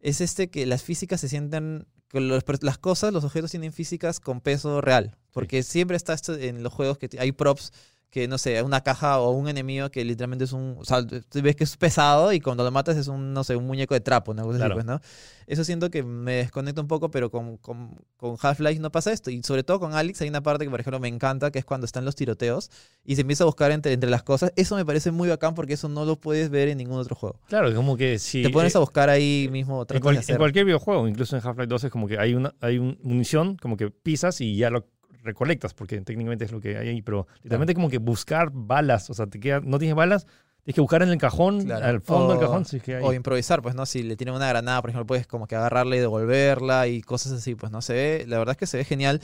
Es 0.02 0.20
este 0.20 0.50
que 0.50 0.66
las 0.66 0.82
físicas 0.82 1.20
se 1.20 1.28
sienten, 1.28 1.86
que 2.08 2.20
los 2.20 2.42
las 2.60 2.76
cosas, 2.76 3.12
los 3.12 3.24
objetos 3.24 3.52
tienen 3.52 3.72
físicas 3.72 4.20
con 4.20 4.40
peso 4.40 4.82
real. 4.82 5.16
Porque 5.30 5.62
siempre 5.62 5.96
está 5.96 6.12
esto 6.12 6.34
en 6.34 6.62
los 6.62 6.72
juegos 6.72 6.98
que 6.98 7.08
hay 7.18 7.32
props 7.32 7.72
que, 8.12 8.28
no 8.28 8.36
sé, 8.36 8.62
una 8.62 8.82
caja 8.82 9.18
o 9.20 9.30
un 9.30 9.48
enemigo 9.48 9.90
que 9.90 10.04
literalmente 10.04 10.44
es 10.44 10.52
un, 10.52 10.76
o 10.78 10.84
sea, 10.84 11.02
tú 11.06 11.40
ves 11.42 11.56
que 11.56 11.64
es 11.64 11.78
pesado 11.78 12.30
y 12.34 12.40
cuando 12.40 12.62
lo 12.62 12.70
matas 12.70 12.98
es 12.98 13.08
un, 13.08 13.32
no 13.32 13.42
sé, 13.42 13.56
un 13.56 13.66
muñeco 13.66 13.94
de 13.94 14.00
trapo, 14.00 14.32
una 14.32 14.42
cosa 14.42 14.56
así, 14.56 14.60
Claro. 14.60 14.74
pues, 14.74 14.84
¿no? 14.84 15.00
Eso 15.46 15.64
siento 15.64 15.90
que 15.90 16.02
me 16.02 16.34
desconecta 16.34 16.82
un 16.82 16.88
poco, 16.88 17.10
pero 17.10 17.30
con, 17.30 17.56
con, 17.56 17.96
con 18.18 18.36
Half-Life 18.40 18.80
no 18.80 18.92
pasa 18.92 19.12
esto. 19.12 19.30
Y 19.30 19.42
sobre 19.42 19.64
todo 19.64 19.80
con 19.80 19.94
Alex 19.94 20.20
hay 20.20 20.28
una 20.28 20.42
parte 20.42 20.64
que, 20.66 20.70
por 20.70 20.78
ejemplo, 20.80 21.00
me 21.00 21.08
encanta, 21.08 21.50
que 21.50 21.58
es 21.58 21.64
cuando 21.64 21.86
están 21.86 22.04
los 22.04 22.14
tiroteos 22.14 22.70
y 23.02 23.14
se 23.16 23.22
empieza 23.22 23.44
a 23.44 23.46
buscar 23.46 23.70
entre, 23.72 23.92
entre 23.94 24.10
las 24.10 24.22
cosas. 24.22 24.52
Eso 24.56 24.76
me 24.76 24.84
parece 24.84 25.10
muy 25.10 25.30
bacán 25.30 25.54
porque 25.54 25.72
eso 25.72 25.88
no 25.88 26.04
lo 26.04 26.20
puedes 26.20 26.50
ver 26.50 26.68
en 26.68 26.76
ningún 26.78 26.98
otro 26.98 27.16
juego. 27.16 27.40
Claro, 27.48 27.74
como 27.74 27.96
que 27.96 28.18
si... 28.18 28.42
Te 28.42 28.50
pones 28.50 28.74
eh, 28.74 28.78
a 28.78 28.80
buscar 28.80 29.08
ahí 29.08 29.48
mismo, 29.50 29.86
en, 29.88 30.00
cual- 30.00 30.20
en 30.26 30.36
cualquier 30.36 30.66
videojuego, 30.66 31.08
incluso 31.08 31.34
en 31.36 31.42
Half-Life 31.46 31.66
2 31.66 31.84
es 31.84 31.90
como 31.90 32.06
que 32.06 32.18
hay 32.18 32.34
una 32.34 32.54
hay 32.60 32.76
un 32.78 32.98
munición, 33.02 33.56
como 33.56 33.76
que 33.78 33.90
pisas 33.90 34.40
y 34.42 34.56
ya 34.56 34.68
lo 34.70 34.86
recolectas, 35.22 35.74
porque 35.74 36.00
técnicamente 36.00 36.44
es 36.44 36.52
lo 36.52 36.60
que 36.60 36.76
hay 36.76 36.88
ahí, 36.88 37.02
pero 37.02 37.26
literalmente 37.42 37.74
como 37.74 37.88
que 37.88 37.98
buscar 37.98 38.50
balas, 38.52 39.08
o 39.10 39.14
sea, 39.14 39.26
te 39.26 39.38
queda, 39.40 39.60
no 39.60 39.78
tienes 39.78 39.94
balas, 39.96 40.26
tienes 40.64 40.74
que 40.74 40.80
buscar 40.80 41.02
en 41.02 41.08
el 41.08 41.18
cajón, 41.18 41.64
Claro. 41.64 41.84
al 41.84 42.00
fondo 42.00 42.32
del 42.34 42.40
cajón, 42.40 42.64
si 42.64 42.76
es 42.76 42.82
que 42.82 42.96
hay. 42.96 43.02
O 43.04 43.12
improvisar, 43.12 43.62
pues, 43.62 43.74
¿no? 43.74 43.84
Si 43.86 44.02
le 44.02 44.16
tienen 44.16 44.34
una 44.34 44.48
granada, 44.48 44.80
por 44.80 44.90
ejemplo, 44.90 45.06
puedes 45.06 45.26
como 45.26 45.46
que 45.46 45.56
agarrarla 45.56 45.96
y 45.96 45.98
devolverla 46.00 46.86
y 46.88 47.02
cosas 47.02 47.32
así, 47.32 47.54
pues, 47.54 47.72
¿no? 47.72 47.82
Se 47.82 47.92
ve, 47.94 48.24
la 48.28 48.38
verdad 48.38 48.52
es 48.52 48.58
que 48.58 48.66
se 48.66 48.76
ve 48.76 48.84
genial. 48.84 49.20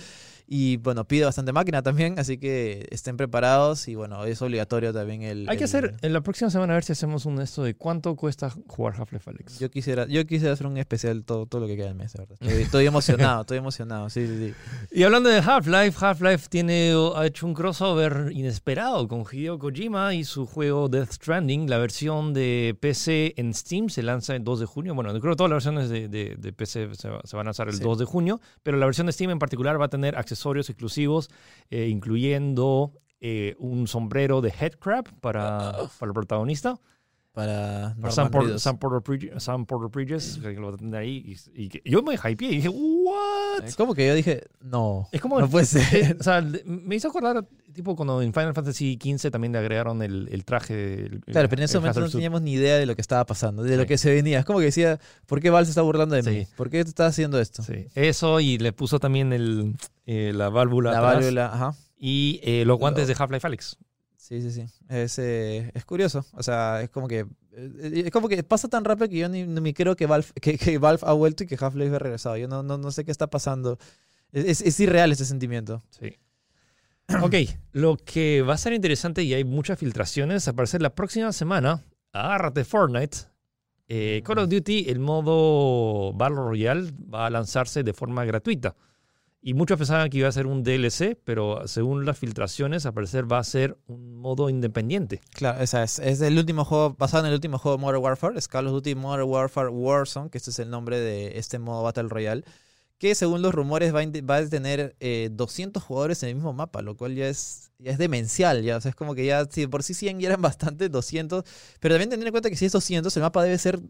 Y 0.51 0.79
bueno, 0.79 1.05
pide 1.07 1.27
bastante 1.27 1.53
máquina 1.53 1.83
también, 1.83 2.19
así 2.19 2.39
que 2.39 2.89
estén 2.91 3.19
preparados 3.19 3.87
y 3.87 3.95
bueno, 3.97 4.25
es 4.25 4.41
obligatorio 4.41 4.95
también 4.95 5.21
el... 5.23 5.47
Hay 5.47 5.59
que 5.59 5.65
el- 5.65 5.69
hacer, 5.69 5.95
en 6.01 6.13
la 6.15 6.23
próxima 6.23 6.49
semana 6.51 6.73
a 6.73 6.77
ver 6.77 6.85
si 6.85 6.93
hacemos 6.93 7.27
un 7.27 7.39
esto 7.43 7.63
de 7.63 7.75
cuánto 7.75 8.17
cuesta 8.17 8.49
jugar 8.67 8.95
Half-Life 8.99 9.29
Alex. 9.29 9.59
Yo 9.59 9.71
quisiera, 9.71 10.07
yo 10.07 10.27
quisiera 10.27 10.55
hacer 10.55 10.67
un 10.67 10.79
especial 10.79 11.23
todo, 11.25 11.45
todo 11.45 11.61
lo 11.61 11.67
que 11.67 11.77
queda 11.77 11.89
del 11.89 11.97
mes, 11.97 12.15
de 12.15 12.21
verdad. 12.21 12.39
Estoy, 12.41 12.63
estoy 12.63 12.87
emocionado, 12.87 13.43
estoy 13.43 13.59
emocionado, 13.59 14.09
sí, 14.09 14.27
sí, 14.27 14.39
sí. 14.49 14.55
Y 14.91 15.03
hablando 15.03 15.29
de 15.29 15.37
Half-Life, 15.39 15.99
Half-Life 16.03 16.47
tiene, 16.49 16.95
ha 17.15 17.27
hecho 17.27 17.47
un 17.47 17.53
crossover 17.53 18.31
inesperado 18.33 19.07
con 19.07 19.25
Hideo 19.31 19.59
Kojima 19.59 20.15
y 20.15 20.25
su 20.25 20.47
juego 20.47 20.89
Death 20.89 21.13
Stranding. 21.13 21.69
La 21.69 21.77
versión 21.77 22.33
de 22.33 22.75
PC 22.81 23.35
en 23.37 23.53
Steam 23.53 23.91
se 23.91 24.03
lanza 24.03 24.35
el 24.35 24.45
2 24.45 24.61
de 24.61 24.67
junio. 24.67 24.95
Bueno, 24.95 25.11
creo 25.21 25.35
que 25.35 25.37
todas 25.37 25.51
las 25.51 25.57
versiones 25.65 25.91
de, 25.91 26.09
de- 26.09 26.37
de 26.39 26.53
PC 26.55 26.89
se, 26.95 27.09
se 27.25 27.37
van 27.37 27.45
a 27.47 27.49
lanzar 27.49 27.69
el 27.69 27.75
Sí. 27.75 27.83
2 27.83 27.99
de 27.99 28.05
junio, 28.07 28.41
pero 28.63 28.79
la 28.79 28.87
versión 28.87 29.07
de 29.07 29.13
Steam 29.13 29.31
en 29.31 29.39
particular 29.39 29.79
va 29.79 29.85
a 29.85 29.89
tener 29.89 30.17
accesorios 30.39 30.71
exclusivos, 30.71 31.31
eh, 31.71 31.89
incluyendo 31.89 32.93
eh, 33.21 33.57
un 33.59 33.89
sombrero 33.89 34.41
de 34.41 34.51
headcrab 34.51 35.05
para, 35.21 35.89
para 35.99 36.11
el 36.11 36.15
protagonista. 36.15 36.81
Para 37.33 37.95
Para 38.01 38.13
Sam, 38.13 38.31
Por-. 38.31 38.59
Sam 38.59 38.79
Porter 38.79 39.01
Bridges, 39.01 39.43
Sam 39.43 39.65
Porter 39.65 39.89
Bridges, 39.91 40.39
que 40.43 40.55
lo 40.55 40.69
va 40.71 40.75
a 40.75 40.77
tener 40.77 40.97
ahí. 40.97 41.37
Y, 41.55 41.89
yo 41.89 42.03
me 42.03 42.15
hypeé 42.15 42.49
y 42.49 42.57
dije, 42.57 42.69
¿what? 42.69 43.65
Es 43.65 43.77
como 43.77 43.95
que 43.95 44.07
yo 44.09 44.15
dije, 44.15 44.45
no, 44.61 45.09
Es 45.13 45.21
como 45.21 45.39
no 45.41 45.49
puede 45.49 45.65
ser. 45.67 46.17
o 46.19 46.23
sea, 46.23 46.43
me 46.65 46.97
hizo 46.97 47.09
acordar, 47.09 47.47
tipo, 47.73 47.95
cuando 47.95 48.23
en 48.23 48.33
Final 48.33 48.55
Fantasy 48.55 48.99
XV 49.01 49.31
también 49.31 49.53
le 49.53 49.59
agregaron 49.61 50.03
el, 50.03 50.29
el 50.33 50.45
traje. 50.45 51.07
el- 51.07 51.21
Claro, 51.27 51.49
pero 51.49 51.61
en 51.61 51.65
ese 51.67 51.79
momento 51.79 52.01
no 52.01 52.09
teníamos 52.09 52.43
ni 52.43 52.55
idea 52.55 52.77
de 52.77 52.87
lo 52.87 52.97
que 52.97 53.03
estaba 53.03 53.25
pasando, 53.25 53.63
de 53.63 53.77
lo 53.77 53.87
que 53.87 53.99
se 53.99 54.13
venía. 54.13 54.41
Es 54.41 54.45
como 54.45 54.59
que 54.59 54.65
decía, 54.67 54.99
¿por 55.27 55.41
qué 55.41 55.51
Val 55.51 55.65
se 55.65 55.71
está 55.71 55.83
burlando 55.83 56.17
de 56.17 56.23
mí? 56.23 56.41
Sí. 56.45 56.49
¿Por 56.57 56.71
qué 56.71 56.83
te 56.83 56.89
estás 56.91 57.11
haciendo 57.11 57.39
esto? 57.39 57.63
Sí, 57.63 57.87
eso, 57.95 58.41
y 58.41 58.59
le 58.59 58.73
puso 58.73 58.99
también 58.99 59.33
el, 59.33 59.77
eh, 60.07 60.33
la 60.35 60.49
válvula. 60.49 60.91
La 60.91 60.99
atrás, 60.99 61.15
válvula, 61.17 61.47
ajá. 61.55 61.75
Y 62.01 62.41
eh, 62.43 62.65
los 62.65 62.79
guantes 62.79 63.07
de 63.07 63.15
Half-Life 63.17 63.47
Alyx. 63.47 63.77
Sí, 64.29 64.43
sí, 64.43 64.51
sí. 64.51 64.65
Es, 64.91 65.19
eh, 65.19 65.71
es 65.75 65.85
curioso. 65.87 66.23
O 66.33 66.43
sea, 66.43 66.83
es 66.83 66.91
como 66.91 67.09
que. 67.09 67.21
eh, 67.53 68.03
Es 68.07 68.11
como 68.11 68.29
que 68.29 68.43
pasa 68.43 68.69
tan 68.69 68.85
rápido 68.85 69.09
que 69.09 69.17
yo 69.17 69.29
ni, 69.31 69.45
ni 69.47 69.73
creo 69.73 69.97
que 69.97 70.05
Valve, 70.07 70.27
que, 70.41 70.59
que 70.59 70.77
Valve 70.77 71.01
ha 71.07 71.13
vuelto 71.15 71.45
y 71.45 71.47
que 71.47 71.57
Half-Life 71.59 71.95
ha 71.97 71.99
regresado. 71.99 72.37
Yo 72.37 72.47
no, 72.47 72.63
no, 72.63 72.77
no 72.77 72.91
sé 72.91 73.05
qué 73.07 73.11
está 73.11 73.29
pasando. 73.29 73.79
Es, 74.33 74.61
es- 74.61 74.81
irreal 74.81 75.11
ese 75.13 75.25
sentimiento. 75.25 75.83
Sí. 75.99 76.15
Ok, 77.23 77.35
lo 77.73 77.97
que 77.97 78.43
va 78.43 78.53
a 78.53 78.59
ser 78.59 78.75
interesante 78.75 79.23
y 79.23 79.33
hay 79.33 79.43
muchas 79.43 79.79
filtraciones, 79.79 80.47
al 80.47 80.55
parecer 80.55 80.83
la 80.83 80.95
próxima 80.95 81.33
semana, 81.33 81.83
agárrate 82.13 82.65
Fortnite, 82.67 83.17
eh, 83.89 84.21
Call 84.27 84.41
of 84.41 84.51
Duty, 84.51 84.91
el 84.91 84.99
modo 84.99 86.13
Battle 86.13 86.37
Royale 86.37 86.93
va 87.13 87.25
a 87.25 87.31
lanzarse 87.31 87.83
de 87.83 87.95
forma 87.95 88.27
gratuita. 88.27 88.77
Y 89.41 89.55
muchos 89.55 89.79
pensaban 89.79 90.11
que 90.11 90.19
iba 90.19 90.29
a 90.29 90.33
ser 90.33 90.47
un 90.47 90.65
DLC, 90.65 91.17
pero 91.25 91.67
según 91.69 92.05
las 92.05 92.19
filtraciones, 92.19 92.87
al 92.87 92.95
parecer 92.95 93.31
va 93.31 93.39
a 93.39 93.45
ser 93.45 93.79
un 93.87 94.17
modo 94.17 94.51
independiente. 94.51 95.21
Claro, 95.33 95.63
es, 95.63 95.75
es 95.75 96.21
el 96.21 96.37
último 96.39 96.65
juego, 96.65 96.97
basado 96.99 97.25
en 97.25 97.29
el 97.29 97.35
último 97.35 97.59
juego 97.59 97.77
de 97.77 97.81
Modern 97.81 98.03
Warfare, 98.03 98.37
es 98.37 98.49
Call 98.49 98.67
of 98.67 98.73
Duty 98.73 98.97
Modern 98.97 99.29
Warfare 99.29 99.69
Warzone, 99.69 100.31
que 100.31 100.39
este 100.39 100.51
es 100.51 100.59
el 100.59 100.71
nombre 100.71 100.99
de 100.99 101.39
este 101.39 101.61
modo 101.61 101.85
Battle 101.85 102.09
Royale, 102.09 102.45
que 102.99 103.15
según 103.15 103.43
los 103.43 103.55
rumores 103.55 103.95
va 103.95 104.01
a, 104.01 104.07
va 104.29 104.37
a 104.39 104.49
tener 104.49 104.97
eh, 104.99 105.29
200 105.31 105.83
jugadores 105.83 106.21
en 106.25 106.31
el 106.31 106.35
mismo 106.35 106.53
mapa, 106.53 106.83
lo 106.83 106.97
cual 106.97 107.15
ya 107.15 107.29
es, 107.29 107.71
ya 107.79 107.93
es 107.93 107.99
demencial, 107.99 108.65
ya, 108.65 108.77
o 108.77 108.81
sea, 108.81 108.89
es 108.91 108.97
como 108.97 109.15
que 109.15 109.25
ya, 109.25 109.47
por 109.71 109.85
sí 109.85 109.95
100 109.95 110.19
ya 110.19 110.29
eran 110.31 110.43
bastante, 110.43 110.89
200, 110.89 111.45
pero 111.79 111.95
también 111.95 112.11
tener 112.11 112.27
en 112.27 112.33
cuenta 112.33 112.51
que 112.51 112.57
si 112.57 112.67
es 112.67 112.73
200, 112.73 113.17
el 113.17 113.23
mapa 113.23 113.45
debe 113.45 113.57
ser 113.59 113.81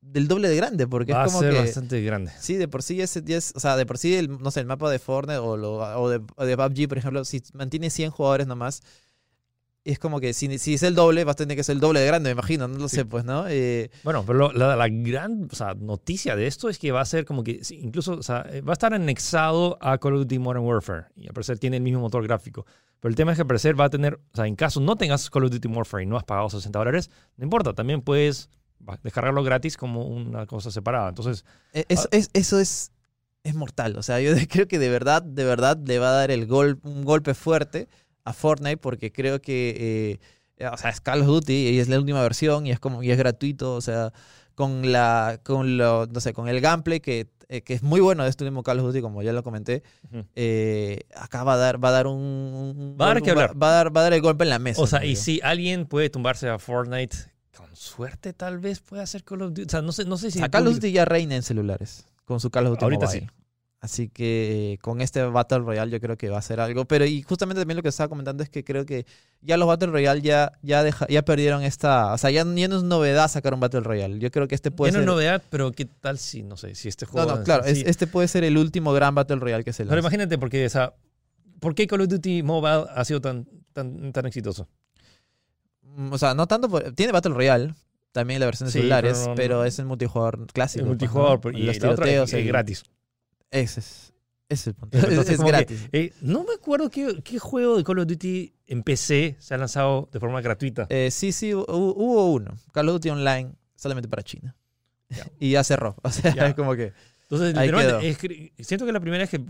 del 0.00 0.28
doble 0.28 0.48
de 0.48 0.56
grande, 0.56 0.86
porque 0.86 1.12
va 1.12 1.24
es 1.24 1.24
a 1.24 1.26
como 1.32 1.40
ser 1.40 1.52
que... 1.52 1.58
bastante 1.60 2.00
grande. 2.02 2.32
Sí, 2.40 2.54
de 2.56 2.68
por 2.68 2.82
sí 2.82 3.00
es, 3.00 3.16
es- 3.16 3.52
o 3.56 3.60
sea, 3.60 3.76
de 3.76 3.84
por 3.86 3.98
sí, 3.98 4.14
el, 4.14 4.38
no 4.38 4.50
sé, 4.50 4.60
el 4.60 4.66
mapa 4.66 4.90
de 4.90 4.98
Fortnite 4.98 5.38
o, 5.38 5.56
lo- 5.56 5.76
o 6.00 6.08
de, 6.08 6.20
o 6.36 6.44
de 6.46 6.56
PUBG, 6.56 6.88
por 6.88 6.98
ejemplo, 6.98 7.24
si 7.24 7.42
mantiene 7.52 7.90
100 7.90 8.10
jugadores 8.10 8.46
nomás, 8.46 8.80
es 9.84 9.98
como 9.98 10.20
que 10.20 10.34
si, 10.34 10.58
si 10.58 10.74
es 10.74 10.82
el 10.82 10.94
doble, 10.94 11.24
va 11.24 11.32
a 11.32 11.34
tener 11.34 11.56
que 11.56 11.64
ser 11.64 11.74
el 11.74 11.80
doble 11.80 12.00
de 12.00 12.06
grande, 12.06 12.28
me 12.28 12.32
imagino, 12.32 12.68
no 12.68 12.76
lo 12.78 12.88
Sí. 12.88 12.96
sé, 12.96 13.04
pues, 13.06 13.24
¿no? 13.24 13.46
Eh, 13.48 13.90
Bueno, 14.04 14.22
pero 14.26 14.38
lo- 14.38 14.52
la, 14.52 14.76
la 14.76 14.88
gran 14.88 15.48
o 15.50 15.54
sea, 15.54 15.72
noticia 15.74 16.36
de 16.36 16.46
esto 16.46 16.68
es 16.68 16.78
que 16.78 16.92
va 16.92 17.00
a 17.00 17.04
ser 17.06 17.24
como 17.24 17.42
que, 17.42 17.64
sí, 17.64 17.78
incluso, 17.82 18.12
o 18.12 18.22
sea, 18.22 18.44
eh, 18.50 18.60
va 18.60 18.72
a 18.72 18.74
estar 18.74 18.92
anexado 18.92 19.78
a 19.80 19.96
Call 19.98 20.14
of 20.14 20.20
Duty 20.22 20.38
Modern 20.38 20.64
Warfare 20.64 21.06
y 21.16 21.26
al 21.26 21.32
parecer 21.32 21.58
tiene 21.58 21.78
el 21.78 21.82
mismo 21.82 22.00
motor 22.00 22.22
gráfico. 22.24 22.66
Pero 23.00 23.10
el 23.10 23.16
tema 23.16 23.32
es 23.32 23.36
que 23.38 23.42
al 23.42 23.46
parecer 23.48 23.80
va 23.80 23.86
a 23.86 23.90
tener, 23.90 24.14
o 24.14 24.36
sea, 24.36 24.46
en 24.46 24.56
caso 24.56 24.80
no 24.80 24.96
tengas 24.96 25.30
Call 25.30 25.44
of 25.44 25.50
Duty 25.52 25.68
Warfare 25.68 26.02
y 26.02 26.06
no 26.06 26.16
has 26.18 26.24
pagado 26.24 26.50
60 26.50 26.78
dólares, 26.78 27.10
no 27.36 27.44
importa, 27.44 27.72
también 27.72 28.02
puedes 28.02 28.50
descargarlo 29.02 29.42
gratis 29.42 29.76
como 29.76 30.06
una 30.06 30.46
cosa 30.46 30.70
separada. 30.70 31.08
Entonces, 31.10 31.44
eh, 31.72 31.84
eso, 31.88 32.08
es, 32.10 32.30
eso 32.32 32.58
es, 32.58 32.92
es 33.44 33.54
mortal, 33.54 33.96
o 33.96 34.02
sea, 34.02 34.20
yo 34.20 34.32
creo 34.48 34.66
que 34.68 34.78
de 34.78 34.88
verdad, 34.88 35.22
de 35.22 35.44
verdad 35.44 35.78
le 35.84 35.98
va 35.98 36.08
a 36.10 36.12
dar 36.12 36.30
el 36.30 36.46
gol, 36.46 36.78
un 36.82 37.04
golpe 37.04 37.34
fuerte 37.34 37.88
a 38.24 38.32
Fortnite 38.32 38.76
porque 38.78 39.12
creo 39.12 39.40
que, 39.40 40.18
eh, 40.58 40.66
o 40.66 40.76
sea, 40.76 40.90
es 40.90 41.00
Call 41.00 41.20
of 41.22 41.26
Duty 41.26 41.52
y 41.70 41.78
es 41.78 41.88
la 41.88 41.98
última 41.98 42.20
versión 42.22 42.66
y 42.66 42.70
es 42.72 42.80
como 42.80 43.02
y 43.02 43.10
es 43.10 43.18
gratuito, 43.18 43.74
o 43.74 43.80
sea, 43.80 44.12
con 44.54 44.90
la 44.92 45.40
con 45.44 45.76
lo, 45.76 46.06
no 46.06 46.20
sé, 46.20 46.32
con 46.32 46.48
el 46.48 46.60
gameplay 46.60 46.98
que, 47.00 47.28
eh, 47.48 47.62
que 47.62 47.74
es 47.74 47.82
muy 47.82 48.00
bueno 48.00 48.24
de 48.24 48.30
este 48.30 48.42
último 48.44 48.62
Call 48.64 48.80
of 48.80 48.86
Duty, 48.86 49.00
como 49.00 49.22
ya 49.22 49.32
lo 49.32 49.42
comenté, 49.44 49.82
eh, 50.34 51.00
acá 51.16 51.44
va 51.44 51.54
a 51.54 51.56
dar 51.56 51.82
va 51.82 51.88
a 51.90 51.92
dar 51.92 52.06
un, 52.08 52.16
un- 52.18 52.96
Va 53.00 53.04
a 53.06 53.08
dar 53.08 53.16
un- 53.18 53.22
que 53.22 53.30
hablar. 53.30 53.62
va, 53.62 53.68
a 53.70 53.72
dar 53.72 53.96
va 53.96 54.00
a 54.00 54.04
dar 54.04 54.12
el 54.12 54.20
golpe 54.20 54.44
en 54.44 54.50
la 54.50 54.58
mesa. 54.58 54.82
o 54.82 54.86
sea, 54.86 55.04
y 55.04 55.16
si 55.16 55.40
alguien 55.42 55.86
puede 55.86 56.10
tumbarse 56.10 56.48
a 56.48 56.58
Fortnite, 56.58 57.16
con 57.58 57.74
suerte 57.74 58.32
tal 58.32 58.58
vez 58.58 58.78
pueda 58.80 59.02
hacer 59.02 59.24
Call 59.24 59.42
of 59.42 59.48
Duty. 59.50 59.62
O 59.62 59.68
sea, 59.68 59.82
no 59.82 59.90
sé, 59.92 60.04
no 60.04 60.16
sé 60.16 60.30
si... 60.30 60.38
El 60.40 60.48
Call 60.50 60.68
of 60.68 60.74
Duty 60.74 60.92
ya 60.92 61.04
reina 61.04 61.34
en 61.34 61.42
celulares 61.42 62.06
con 62.24 62.38
su 62.40 62.50
Call 62.50 62.66
of 62.66 62.70
Duty 62.74 62.84
Ahorita 62.84 63.06
Mobile. 63.06 63.20
sí. 63.22 63.26
Así 63.80 64.08
que 64.08 64.76
con 64.82 65.00
este 65.00 65.22
Battle 65.22 65.60
Royale 65.60 65.90
yo 65.92 66.00
creo 66.00 66.16
que 66.18 66.28
va 66.28 66.38
a 66.38 66.42
ser 66.42 66.58
algo. 66.58 66.84
Pero 66.86 67.04
y 67.04 67.22
justamente 67.22 67.60
también 67.60 67.76
lo 67.76 67.82
que 67.82 67.90
estaba 67.90 68.08
comentando 68.08 68.42
es 68.42 68.48
que 68.48 68.64
creo 68.64 68.84
que 68.84 69.06
ya 69.40 69.56
los 69.56 69.68
Battle 69.68 69.88
Royale 69.88 70.20
ya, 70.20 70.50
ya, 70.62 70.82
deja- 70.82 71.06
ya 71.08 71.22
perdieron 71.24 71.62
esta... 71.62 72.12
O 72.12 72.18
sea, 72.18 72.30
ya, 72.30 72.44
ya 72.44 72.68
no 72.68 72.76
es 72.76 72.82
novedad 72.82 73.28
sacar 73.28 73.54
un 73.54 73.60
Battle 73.60 73.80
Royale. 73.80 74.18
Yo 74.18 74.30
creo 74.32 74.48
que 74.48 74.56
este 74.56 74.70
puede 74.72 74.90
Tiene 74.92 75.02
ser... 75.04 75.06
novedad, 75.12 75.42
pero 75.50 75.70
¿qué 75.72 75.84
tal 75.84 76.18
si, 76.18 76.42
no 76.42 76.56
sé, 76.56 76.74
si 76.74 76.88
este 76.88 77.06
No, 77.06 77.12
juego... 77.12 77.36
no, 77.36 77.44
claro. 77.44 77.64
es- 77.64 77.78
sí. 77.78 77.84
este 77.86 78.06
puede 78.08 78.26
ser 78.28 78.42
el 78.44 78.56
último 78.58 78.92
gran 78.92 79.14
Battle 79.14 79.36
Royale 79.36 79.62
que 79.64 79.72
se 79.72 79.84
Pero 79.84 79.94
lanza. 79.94 80.06
imagínate, 80.08 80.38
porque, 80.38 80.66
o 80.66 80.70
sea, 80.70 80.94
¿por 81.60 81.74
qué 81.76 81.86
Call 81.86 82.00
of 82.00 82.08
Duty 82.08 82.42
Mobile 82.42 82.86
ha 82.92 83.04
sido 83.04 83.20
tan, 83.20 83.46
tan, 83.72 84.12
tan 84.12 84.26
exitoso? 84.26 84.68
Mm, 85.98 86.12
O 86.12 86.18
sea, 86.18 86.34
no 86.34 86.46
tanto... 86.46 86.68
por- 86.68 86.92
tiene 86.92 87.12
Battle 87.12 87.34
Royale. 87.34 87.74
También 88.12 88.40
la 88.40 88.46
versión 88.46 88.68
de 88.68 88.72
Sí, 88.72 88.78
celulares. 88.78 89.18
pero 89.24 89.34
Pero, 89.34 89.56
no- 89.58 89.64
es 89.64 89.78
el 89.78 89.86
multijugador 89.86 90.46
clásico. 90.52 90.80
El 90.80 90.86
pues, 90.86 91.00
multijugador, 91.00 91.52
¿no? 91.52 91.58
y 91.58 91.62
Los 91.62 91.76
es, 91.76 91.82
tiroteos. 91.82 92.28
es 92.32 92.34
el- 92.34 92.46
gratis. 92.46 92.82
Ese 93.50 93.80
es, 93.80 94.12
ese 94.48 94.60
es 94.62 94.66
el 94.68 94.74
punto. 94.74 94.96
Entonces, 94.98 95.28
es 95.38 95.40
que, 95.40 95.46
gratis. 95.46 95.88
eh, 95.92 96.12
no 96.22 96.44
me 96.44 96.54
acuerdo 96.54 96.88
qué, 96.90 97.20
qué 97.22 97.38
juego 97.38 97.76
de 97.76 97.84
Call 97.84 97.98
of 97.98 98.06
Duty 98.06 98.52
en 98.66 98.82
PC 98.82 99.36
se 99.38 99.54
ha 99.54 99.58
lanzado 99.58 100.08
de 100.12 100.20
forma 100.20 100.40
gratuita. 100.40 100.86
Eh, 100.90 101.10
sí, 101.10 101.32
sí, 101.32 101.50
hu- 101.52 101.64
hubo 101.68 102.32
uno. 102.32 102.56
Call 102.72 102.88
of 102.88 102.94
Duty 102.94 103.10
Online 103.10 103.52
solamente 103.76 104.08
para 104.08 104.22
China. 104.22 104.56
Y 105.40 105.52
ya 105.52 105.64
cerró. 105.64 105.96
O 106.02 106.10
sea, 106.10 106.34
Ya. 106.34 106.46
es 106.48 106.54
como 106.54 106.74
que... 106.76 106.92
Entonces, 107.30 107.54
es 108.56 108.66
siento 108.66 108.86
que 108.86 108.92
la 108.92 109.00
primera 109.00 109.22
vez 109.22 109.30
que, 109.30 109.42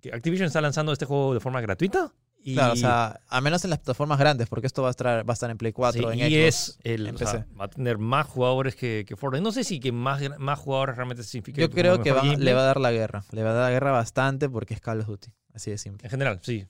que 0.00 0.12
Activision 0.14 0.46
está 0.46 0.60
lanzando 0.60 0.92
este 0.92 1.04
juego 1.04 1.34
de 1.34 1.40
forma 1.40 1.60
gratuita. 1.60 2.12
Y, 2.42 2.54
Claro, 2.54 2.72
o 2.72 2.76
sea, 2.76 3.20
a 3.28 3.40
menos 3.42 3.62
en 3.64 3.70
las 3.70 3.80
plataformas 3.80 4.18
grandes, 4.18 4.48
porque 4.48 4.66
esto 4.66 4.80
va 4.82 4.88
a 4.88 4.90
estar, 4.92 5.28
va 5.28 5.32
a 5.32 5.34
estar 5.34 5.50
en 5.50 5.58
Play 5.58 5.72
4, 5.72 6.00
sí, 6.12 6.18
en 6.20 6.26
y 6.26 6.34
Xbox. 6.34 6.46
es 6.46 6.78
el, 6.84 7.06
en 7.06 7.14
o 7.14 7.18
sea, 7.18 7.32
PC. 7.32 7.44
va 7.60 7.64
a 7.66 7.68
tener 7.68 7.98
más 7.98 8.26
jugadores 8.26 8.74
que, 8.76 9.04
que 9.06 9.14
Fortnite. 9.14 9.42
No 9.44 9.52
sé 9.52 9.62
si 9.62 9.78
que 9.78 9.92
más, 9.92 10.22
más 10.38 10.58
jugadores 10.58 10.96
realmente 10.96 11.22
significa 11.22 11.60
Yo 11.60 11.68
creo 11.70 12.00
que 12.02 12.12
va- 12.12 12.22
le 12.24 12.54
va 12.54 12.60
a 12.62 12.64
dar 12.64 12.80
la 12.80 12.92
guerra. 12.92 13.24
Le 13.32 13.42
va 13.42 13.50
a 13.50 13.52
dar 13.52 13.64
la 13.64 13.70
guerra 13.70 13.90
bastante 13.92 14.48
porque 14.48 14.72
es 14.74 14.80
Call 14.80 15.00
of 15.00 15.06
Duty. 15.06 15.28
Así 15.52 15.70
de 15.70 15.76
simple. 15.78 16.06
En 16.06 16.10
general, 16.10 16.40
sí. 16.42 16.66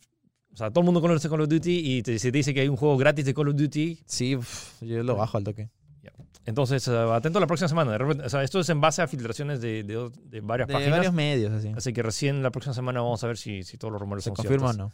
O 0.53 0.57
sea, 0.57 0.71
todo 0.71 0.81
el 0.81 0.87
mundo 0.87 1.01
conoce 1.01 1.29
Call 1.29 1.43
of 1.43 1.49
Duty 1.49 1.79
y 1.99 2.03
te, 2.03 2.19
se 2.19 2.33
te 2.33 2.39
dice 2.39 2.53
que 2.53 2.63
hay 2.63 2.69
un 2.69 2.77
juego 2.77 2.97
gratis 2.97 3.25
de 3.25 3.33
Call 3.33 3.49
of 3.51 3.55
Duty. 3.55 4.03
Sí, 4.07 4.35
uf, 4.35 4.83
yo 4.83 5.03
lo 5.05 5.15
bajo 5.15 5.39
al 5.39 5.45
toque. 5.45 5.71
Entonces, 6.47 6.89
eh, 6.89 6.97
atento 7.13 7.39
a 7.39 7.41
la 7.43 7.47
próxima 7.47 7.69
semana. 7.69 7.93
De 7.93 7.99
repente- 7.99 8.25
o 8.25 8.29
sea, 8.29 8.43
esto 8.43 8.59
es 8.61 8.69
en 8.71 8.81
base 8.81 9.03
a 9.03 9.07
filtraciones 9.07 9.61
de, 9.61 9.83
de- 9.85 10.11
de 10.25 10.41
varias 10.41 10.67
De 10.69 10.75
páginas. 10.75 10.97
varios 10.99 11.13
medios, 11.15 11.53
así. 11.53 11.69
Así 11.77 11.93
que 11.93 12.03
recién 12.03 12.43
la 12.43 12.51
próxima 12.51 12.75
semana 12.75 13.01
vamos 13.03 13.23
a 13.23 13.27
ver 13.27 13.37
si, 13.37 13.63
si 13.63 13.77
todos 13.77 13.93
los 13.93 14.01
rumores 14.01 14.25
¿Se 14.25 14.31
son 14.31 14.37
confirma 14.37 14.71
o 14.71 14.73
no? 14.73 14.93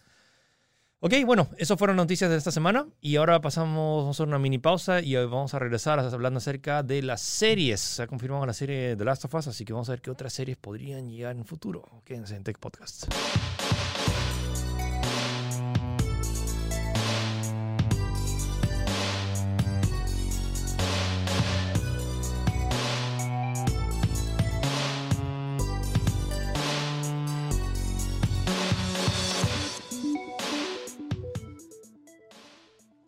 Ok, 1.01 1.12
bueno, 1.26 1.49
eso 1.59 1.76
fueron 1.76 1.97
noticias 1.97 2.30
de 2.30 2.36
esta 2.36 2.51
semana. 2.51 2.86
Y 3.03 3.16
ahora 3.16 3.40
pasamos, 3.40 4.07
a 4.07 4.11
hacer 4.11 4.26
una 4.26 4.38
mini 4.38 4.59
pausa 4.59 5.03
y 5.03 5.14
vamos 5.14 5.53
a 5.53 5.59
regresar 5.59 5.99
hablando 6.01 6.38
acerca 6.38 6.82
de 6.82 7.03
las 7.03 7.20
series. 7.20 7.80
Se 7.80 8.03
ha 8.03 8.07
confirmado 8.07 8.47
la 8.47 8.55
serie 8.55 8.97
The 8.97 9.05
Last 9.05 9.26
of 9.26 9.34
Us, 9.34 9.49
así 9.49 9.64
que 9.66 9.74
vamos 9.74 9.90
a 9.90 9.92
ver 9.92 10.01
qué 10.01 10.11
otras 10.11 10.32
series 10.32 10.57
podrían 10.57 11.11
llegar 11.11 11.32
en 11.32 11.40
el 11.40 11.44
futuro. 11.44 11.84
Quédense 12.05 12.34
en 12.34 12.44
Tech 12.44 12.59
Podcast. 12.59 13.07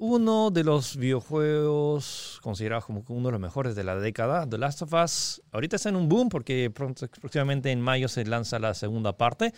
Uno 0.00 0.52
de 0.52 0.62
los 0.62 0.96
videojuegos 0.96 2.38
considerados 2.40 2.84
como 2.84 3.02
uno 3.08 3.28
de 3.28 3.32
los 3.32 3.40
mejores 3.40 3.74
de 3.74 3.82
la 3.82 3.96
década, 3.96 4.48
The 4.48 4.56
Last 4.56 4.82
of 4.82 4.92
Us, 4.92 5.42
ahorita 5.50 5.74
está 5.74 5.88
en 5.88 5.96
un 5.96 6.08
boom 6.08 6.28
porque 6.28 6.70
pronto, 6.70 7.08
próximamente 7.20 7.72
en 7.72 7.80
mayo 7.80 8.06
se 8.06 8.24
lanza 8.24 8.60
la 8.60 8.74
segunda 8.74 9.16
parte. 9.16 9.52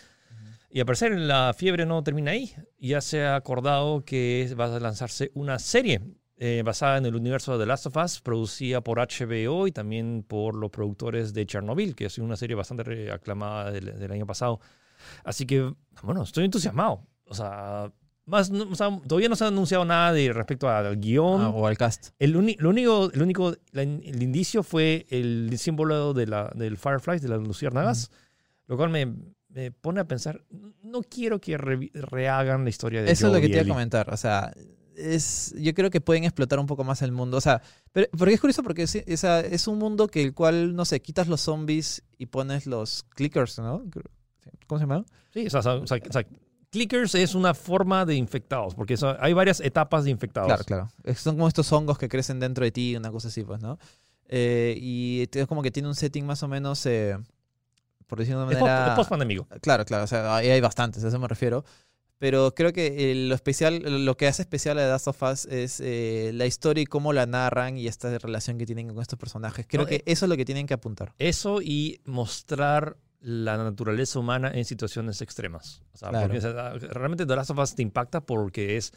Y 0.71 0.79
al 0.79 0.87
parecer 0.87 1.11
la 1.11 1.53
fiebre 1.55 1.85
no 1.85 2.03
termina 2.03 2.31
ahí. 2.31 2.55
Ya 2.79 3.01
se 3.01 3.23
ha 3.23 3.35
acordado 3.35 4.03
que 4.03 4.51
va 4.59 4.75
a 4.75 4.79
lanzarse 4.79 5.29
una 5.35 5.59
serie 5.59 6.01
eh, 6.37 6.63
basada 6.65 6.97
en 6.97 7.05
el 7.05 7.15
universo 7.15 7.53
de 7.53 7.59
The 7.59 7.67
Last 7.67 7.85
of 7.85 7.97
Us, 7.97 8.19
producida 8.19 8.81
por 8.81 8.97
HBO 8.97 9.67
y 9.67 9.71
también 9.71 10.25
por 10.27 10.55
los 10.55 10.71
productores 10.71 11.35
de 11.35 11.45
Chernobyl, 11.45 11.93
que 11.93 12.05
es 12.05 12.17
una 12.17 12.35
serie 12.35 12.55
bastante 12.55 13.11
aclamada 13.11 13.69
del, 13.69 13.99
del 13.99 14.11
año 14.11 14.25
pasado. 14.25 14.59
Así 15.23 15.45
que, 15.45 15.71
bueno, 16.01 16.23
estoy 16.23 16.45
entusiasmado. 16.45 17.05
O 17.25 17.35
sea, 17.35 17.91
más, 18.25 18.49
no- 18.51 18.69
o 18.69 18.75
sea, 18.75 18.89
todavía 19.07 19.29
no 19.29 19.35
se 19.35 19.43
ha 19.43 19.47
anunciado 19.47 19.83
nada 19.85 20.13
de 20.13 20.31
respecto 20.31 20.69
al 20.69 20.97
guion. 20.99 21.41
Ah, 21.41 21.49
o 21.49 21.67
al 21.67 21.77
cast. 21.77 22.09
El, 22.19 22.35
uni- 22.35 22.55
lo 22.59 22.69
único, 22.69 23.11
el 23.11 23.21
único 23.21 23.55
la- 23.71 23.81
el 23.83 24.21
indicio 24.23 24.63
fue 24.63 25.05
el 25.09 25.51
símbolo 25.57 26.13
de 26.13 26.27
la, 26.27 26.51
del 26.55 26.77
Firefly, 26.77 27.19
de 27.19 27.27
las 27.29 27.41
luciérnagas, 27.41 28.11
lo 28.67 28.77
cual 28.77 28.89
me, 28.89 29.13
me 29.49 29.71
pone 29.71 29.99
a 29.99 30.05
pensar, 30.07 30.43
no 30.83 31.01
quiero 31.01 31.41
que 31.41 31.57
re- 31.57 31.91
rehagan 31.93 32.63
la 32.63 32.69
historia 32.69 33.01
de 33.01 33.11
Eso 33.11 33.27
es 33.27 33.33
lo 33.33 33.39
que 33.41 33.47
te 33.47 33.53
iba 33.53 33.61
a 33.63 33.67
comentar. 33.67 34.13
O 34.13 34.17
sea, 34.17 34.53
es, 34.95 35.53
yo 35.57 35.73
creo 35.73 35.89
que 35.89 35.99
pueden 35.99 36.23
explotar 36.23 36.59
un 36.59 36.67
poco 36.67 36.83
más 36.83 37.01
el 37.01 37.11
mundo. 37.11 37.37
O 37.37 37.41
sea, 37.41 37.61
pero, 37.91 38.07
porque 38.17 38.33
es 38.35 38.39
curioso 38.39 38.61
porque 38.63 38.83
es, 38.83 39.03
sea, 39.19 39.39
es 39.41 39.67
un 39.67 39.79
mundo 39.79 40.07
que 40.07 40.21
el 40.21 40.33
cual, 40.33 40.75
no 40.75 40.85
sé, 40.85 41.01
quitas 41.01 41.27
los 41.27 41.41
zombies 41.41 42.03
y 42.17 42.27
pones 42.27 42.65
los 42.67 43.03
clickers, 43.09 43.57
¿no? 43.59 43.83
¿Cómo 44.67 44.79
se 44.79 44.83
llama? 44.83 45.05
Sí, 45.33 45.47
o 45.47 45.49
sea, 45.49 45.59
o 45.59 45.63
sea, 45.63 45.73
o 45.97 46.11
sea, 46.11 46.25
clickers 46.71 47.13
es 47.15 47.35
una 47.35 47.53
forma 47.53 48.05
de 48.05 48.15
infectados, 48.15 48.73
porque 48.75 48.95
eso- 48.95 49.15
hay 49.19 49.33
varias 49.33 49.59
etapas 49.59 50.03
de 50.05 50.11
infectados. 50.11 50.47
Claro, 50.47 50.63
claro. 50.63 50.89
Es- 51.03 51.19
Son 51.19 51.35
como 51.35 51.47
estos 51.47 51.71
hongos 51.71 51.97
que 51.97 52.07
crecen 52.09 52.39
dentro 52.39 52.63
de 52.63 52.71
ti, 52.71 52.95
una 52.95 53.11
cosa 53.11 53.27
así, 53.27 53.43
pues, 53.43 53.61
¿no? 53.61 53.77
Eh, 54.27 54.75
y 54.79 55.27
es 55.31 55.45
como 55.47 55.61
que 55.61 55.71
tiene 55.71 55.89
un 55.89 55.95
setting 55.95 56.25
más 56.25 56.41
o 56.43 56.47
menos, 56.47 56.85
eh, 56.85 57.17
por 58.07 58.17
decirlo 58.19 58.39
de 58.41 58.45
una 58.47 58.53
manera... 58.59 58.87
es 58.89 58.95
post-pandémico. 58.95 59.45
Claro, 59.61 59.85
claro, 59.85 60.05
o 60.05 60.07
sea, 60.07 60.35
ahí 60.35 60.49
hay 60.49 60.61
bastantes, 60.61 61.03
a 61.03 61.07
eso 61.09 61.19
me 61.19 61.27
refiero. 61.27 61.63
Pero 62.17 62.53
creo 62.53 62.71
que 62.71 63.11
eh, 63.11 63.15
lo 63.15 63.33
especial, 63.33 64.05
lo 64.05 64.15
que 64.15 64.27
hace 64.27 64.43
especial 64.43 64.77
a 64.77 64.83
The 64.83 64.87
Last 64.89 65.07
of 65.07 65.23
Us 65.23 65.45
es 65.47 65.79
eh, 65.83 66.29
la 66.35 66.45
historia 66.45 66.83
y 66.83 66.85
cómo 66.85 67.13
la 67.13 67.25
narran 67.25 67.77
y 67.79 67.87
esta 67.87 68.15
relación 68.19 68.59
que 68.59 68.65
tienen 68.67 68.89
con 68.89 69.01
estos 69.01 69.17
personajes. 69.17 69.65
Creo 69.67 69.81
No, 69.83 69.87
que 69.87 69.95
eh, 69.95 70.03
eso 70.05 70.25
es 70.25 70.29
lo 70.29 70.37
que 70.37 70.45
tienen 70.45 70.67
que 70.67 70.75
apuntar. 70.75 71.13
Eso 71.17 71.63
y 71.63 71.99
mostrar 72.05 72.95
la 73.21 73.57
naturaleza 73.57 74.19
humana 74.19 74.51
en 74.53 74.65
situaciones 74.65 75.21
extremas. 75.21 75.81
O 75.93 75.97
sea, 75.97 76.09
Claro. 76.09 76.27
porque, 76.27 76.39
o 76.39 76.41
sea, 76.41 76.73
realmente 76.73 77.25
The 77.25 77.35
Last 77.35 77.51
of 77.51 77.59
Us 77.59 77.75
te 77.75 77.81
impacta 77.83 78.21
porque 78.21 78.77
es, 78.77 78.93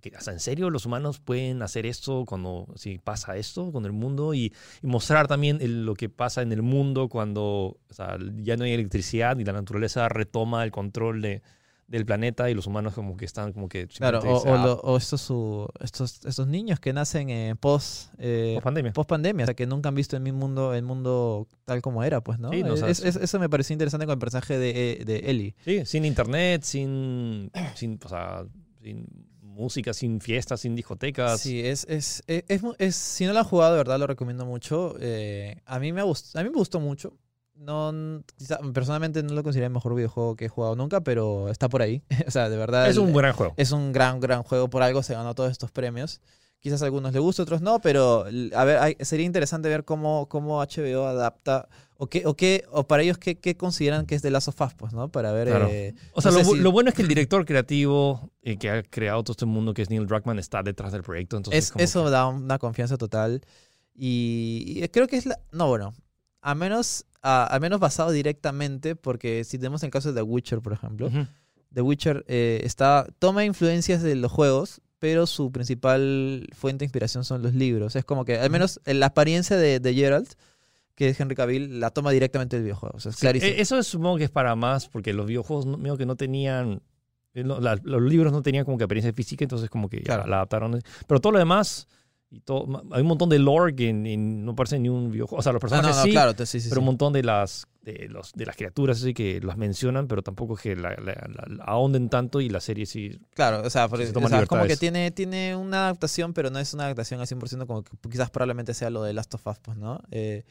que, 0.00 0.12
o 0.16 0.20
sea, 0.20 0.32
¿en 0.32 0.40
serio 0.40 0.70
los 0.70 0.86
humanos 0.86 1.18
pueden 1.20 1.60
hacer 1.62 1.84
esto 1.86 2.24
cuando 2.24 2.66
si 2.76 2.98
pasa 2.98 3.36
esto 3.36 3.72
con 3.72 3.84
el 3.84 3.92
mundo? 3.92 4.34
Y, 4.34 4.52
y 4.82 4.86
mostrar 4.86 5.26
también 5.28 5.58
el- 5.60 5.84
lo 5.86 5.94
que 5.94 6.08
pasa 6.08 6.42
en 6.42 6.52
el 6.52 6.62
mundo 6.62 7.08
cuando 7.08 7.42
o 7.42 7.94
sea, 7.94 8.16
ya 8.36 8.56
no 8.56 8.64
hay 8.64 8.72
electricidad 8.72 9.38
y 9.38 9.44
la 9.44 9.52
naturaleza 9.52 10.08
retoma 10.08 10.62
el 10.64 10.70
control 10.70 11.20
de, 11.22 11.42
del 11.88 12.04
planeta 12.04 12.50
y 12.50 12.54
los 12.54 12.66
humanos 12.66 12.92
como 12.94 13.16
que 13.16 13.24
están 13.24 13.52
como 13.54 13.66
que... 13.68 13.86
Claro, 13.88 14.20
simplemente 14.20 14.28
o, 14.40 14.42
se 14.42 14.50
o 14.50 14.54
ap- 14.56 14.64
lo- 14.64 14.74
o 14.82 14.96
estos, 14.98 15.20
su- 15.22 15.68
estos, 15.80 16.24
estos 16.26 16.46
niños 16.46 16.78
que 16.80 16.92
nacen 16.92 17.30
eh, 17.30 17.54
post, 17.58 18.12
eh, 18.18 18.52
post 18.56 18.64
pandemia. 18.64 18.92
post 18.92 19.08
pandemia, 19.08 19.44
o 19.44 19.46
sea, 19.46 19.54
que 19.54 19.66
nunca 19.66 19.88
han 19.88 19.94
visto 19.94 20.14
el 20.14 20.22
mismo 20.22 20.40
mundo, 20.40 20.74
el 20.74 20.82
mundo 20.82 21.48
tal 21.64 21.80
como 21.80 22.04
era, 22.04 22.20
pues, 22.22 22.38
¿no? 22.38 22.50
Sí, 22.50 22.62
no, 22.62 22.74
Es- 22.74 23.00
es- 23.02 23.16
eso 23.16 23.38
me 23.40 23.48
pareció 23.48 23.72
interesante 23.72 24.04
con 24.06 24.12
el 24.12 24.18
personaje 24.18 24.58
de, 24.58 25.02
de 25.06 25.16
Ellie. 25.30 25.54
Sí, 25.64 25.86
sin 25.86 26.04
internet, 26.04 26.62
sin, 26.62 27.50
sin, 27.74 27.98
o 28.04 28.08
sea, 28.08 28.44
sin 28.82 29.06
música, 29.40 29.92
sin 29.94 30.20
fiestas, 30.20 30.60
sin 30.60 30.76
discotecas. 30.76 31.40
Sí, 31.40 31.60
es, 31.66 31.84
es, 31.88 32.22
es, 32.26 32.44
es 32.48 32.62
es- 32.78 32.96
si 32.96 33.24
no 33.24 33.32
lo 33.32 33.38
han 33.40 33.44
jugado, 33.46 33.72
de 33.72 33.78
verdad 33.78 33.98
lo 33.98 34.06
recomiendo 34.06 34.44
mucho. 34.46 34.94
Eh, 35.00 35.56
a, 35.64 35.78
mí 35.80 35.92
me 35.92 36.02
gust- 36.02 36.38
a 36.38 36.42
mí 36.44 36.50
me 36.50 36.54
gustó 36.56 36.80
mucho. 36.80 37.16
No, 37.58 38.22
quizá- 38.36 38.60
personalmente 38.72 39.22
no 39.22 39.34
lo 39.34 39.42
consideré 39.42 39.66
el 39.66 39.72
mejor 39.72 39.94
videojuego 39.94 40.36
que 40.36 40.44
he 40.46 40.48
jugado 40.48 40.76
nunca, 40.76 41.00
pero 41.00 41.48
está 41.48 41.68
por 41.68 41.82
ahí. 41.82 42.02
o 42.26 42.30
sea, 42.30 42.48
de 42.48 42.56
verdad. 42.56 42.88
es 42.88 42.96
el- 42.96 43.02
un 43.02 43.12
gran 43.12 43.32
juego. 43.34 43.54
es 43.56 43.72
un 43.72 43.92
gran, 43.92 44.20
gran 44.20 44.42
juego. 44.42 44.68
Por 44.70 44.82
algo 44.82 45.02
se 45.02 45.14
ganó 45.14 45.34
todos 45.34 45.50
estos 45.50 45.70
premios. 45.70 46.20
Quizás 46.60 46.82
a 46.82 46.86
algunos 46.86 47.12
les 47.12 47.22
guste, 47.22 47.40
otros 47.42 47.60
no, 47.62 47.80
pero 47.80 48.24
a 48.54 48.64
ver, 48.64 48.78
hay- 48.78 48.96
sería 49.00 49.24
interesante 49.26 49.68
ver 49.68 49.84
cómo, 49.84 50.26
cómo 50.28 50.60
HBO 50.60 51.06
adapta 51.06 51.68
o 51.96 52.08
qué, 52.08 52.26
o 52.26 52.34
qué, 52.34 52.64
o 52.72 52.84
para 52.84 53.04
ellos 53.04 53.16
qué, 53.18 53.38
qué 53.38 53.56
consideran 53.56 54.06
que 54.06 54.16
es 54.16 54.22
de 54.22 54.30
Last 54.32 54.48
of 54.48 54.60
Us, 54.60 54.74
pues, 54.74 54.92
¿no? 54.92 55.08
Para 55.08 55.30
ver. 55.30 55.48
Claro. 55.48 55.68
eh, 55.70 55.94
O 56.14 56.20
sea, 56.20 56.32
no 56.32 56.38
lo, 56.38 56.44
bu- 56.44 56.54
si- 56.56 56.60
lo 56.60 56.72
bueno 56.72 56.88
es 56.90 56.96
que 56.96 57.02
el 57.02 57.08
director 57.08 57.44
creativo 57.44 58.32
eh, 58.42 58.56
que 58.56 58.70
ha 58.70 58.82
creado 58.82 59.22
todo 59.22 59.32
este 59.34 59.46
mundo, 59.46 59.72
que 59.72 59.82
es 59.82 59.90
Neil 59.90 60.06
Druckmann, 60.08 60.38
está 60.40 60.62
detrás 60.64 60.90
del 60.92 61.02
proyecto. 61.04 61.36
Entonces, 61.36 61.72
Es- 61.76 61.80
eso 61.80 62.04
que- 62.06 62.10
da 62.10 62.26
una 62.26 62.58
confianza 62.58 62.96
total. 62.96 63.40
Y, 63.94 64.80
y 64.82 64.88
creo 64.88 65.06
que 65.06 65.16
es 65.16 65.26
la. 65.26 65.38
No, 65.52 65.68
bueno. 65.68 65.94
A 66.40 66.54
menos, 66.54 67.04
a, 67.22 67.44
al 67.44 67.60
menos 67.60 67.80
basado 67.80 68.10
directamente, 68.10 68.94
porque 68.96 69.44
si 69.44 69.58
tenemos 69.58 69.82
el 69.82 69.90
caso 69.90 70.08
de 70.12 70.14
The 70.20 70.22
Witcher, 70.22 70.60
por 70.60 70.72
ejemplo. 70.72 71.10
The 71.74 71.82
Witcher 71.82 72.24
eh, 72.28 72.60
está, 72.64 73.06
toma 73.18 73.44
influencias 73.44 74.02
de 74.02 74.14
los 74.14 74.30
juegos, 74.32 74.80
pero 74.98 75.26
su 75.26 75.52
principal 75.52 76.48
fuente 76.56 76.80
de 76.80 76.86
inspiración 76.86 77.24
son 77.24 77.42
los 77.42 77.54
libros. 77.54 77.94
Es 77.96 78.04
como 78.04 78.24
que, 78.24 78.38
al 78.38 78.50
menos 78.50 78.80
en 78.84 79.00
la 79.00 79.06
apariencia 79.06 79.56
de, 79.56 79.78
de 79.80 79.94
Geralt, 79.94 80.32
que 80.94 81.10
es 81.10 81.20
Henry 81.20 81.36
Cavill, 81.36 81.78
la 81.78 81.90
toma 81.90 82.10
directamente 82.10 82.56
del 82.56 82.64
videojuego. 82.64 82.96
O 82.96 83.00
sea, 83.00 83.10
es 83.10 83.16
Sí, 83.16 83.20
clarísimo. 83.20 83.52
eh, 83.52 83.60
eso 83.60 83.78
es- 83.78 83.86
supongo 83.86 84.16
que 84.16 84.24
es 84.24 84.30
para 84.30 84.56
más, 84.56 84.88
porque 84.88 85.12
los 85.12 85.26
videojuegos 85.26 85.66
no- 85.66 85.76
medio 85.78 85.96
que 85.96 86.06
no 86.06 86.16
tenían. 86.16 86.82
eh, 87.34 87.44
no, 87.44 87.60
la- 87.60 87.78
los 87.84 88.02
libros 88.02 88.32
no 88.32 88.42
tenían 88.42 88.64
como 88.64 88.78
que 88.78 88.84
apariencia 88.84 89.12
física, 89.12 89.44
entonces 89.44 89.68
como 89.70 89.88
que 89.88 89.98
ya 89.98 90.04
Claro. 90.04 90.26
la 90.26 90.36
adaptaron. 90.36 90.80
Pero 91.06 91.20
todo 91.20 91.32
lo 91.34 91.38
demás 91.38 91.86
y 92.30 92.40
todo. 92.40 92.82
Hay 92.92 93.00
un 93.02 93.06
montón 93.08 93.28
de 93.30 93.38
lore 93.38 93.74
que 93.74 93.92
ni- 93.92 94.16
no 94.16 94.54
parece 94.54 94.78
ni 94.78 94.88
un 94.88 95.10
videojuego. 95.10 95.40
O 95.40 95.42
sea, 95.42 95.52
los 95.52 95.60
No, 95.62 95.68
personajes 95.68 95.96
no, 95.96 96.00
no, 96.02 96.04
sí, 96.04 96.10
claro, 96.10 96.34
sí, 96.46 96.60
sí, 96.60 96.68
pero 96.68 96.80
un 96.80 96.84
montón 96.86 97.12
de 97.14 97.22
las, 97.22 97.66
de, 97.82 98.06
los, 98.10 98.32
de 98.34 98.44
las 98.44 98.54
criaturas 98.54 99.00
así 99.00 99.14
que 99.14 99.40
las 99.40 99.56
mencionan, 99.56 100.08
pero 100.08 100.22
tampoco 100.22 100.54
es 100.56 100.60
que 100.60 100.76
la, 100.76 100.90
la- 100.90 101.26
la- 101.46 101.64
ahonden 101.64 102.10
tanto 102.10 102.40
y 102.42 102.48
la 102.50 102.60
serie 102.60 102.84
sí. 102.84 103.18
Claro, 103.34 103.62
o 103.66 103.70
sea, 103.70 103.88
por- 103.88 103.98
se 104.02 104.10
o 104.10 104.12
toman 104.12 104.28
sea, 104.30 104.46
como 104.46 104.66
que 104.66 104.76
tiene, 104.76 105.10
tiene 105.10 105.56
una 105.56 105.84
adaptación, 105.84 106.34
pero 106.34 106.50
no 106.50 106.58
es 106.58 106.74
una 106.74 106.84
adaptación 106.84 107.20
al 107.20 107.26
100% 107.26 107.66
como 107.66 107.82
que 107.82 107.96
quizás 108.10 108.28
probablemente 108.30 108.74
sea 108.74 108.90
lo 108.90 109.02
de 109.02 109.14
Last 109.14 109.32
of 109.34 109.46
Us, 109.46 109.58
pues, 109.60 109.78
¿no? 109.78 110.00
Eh, 110.10 110.44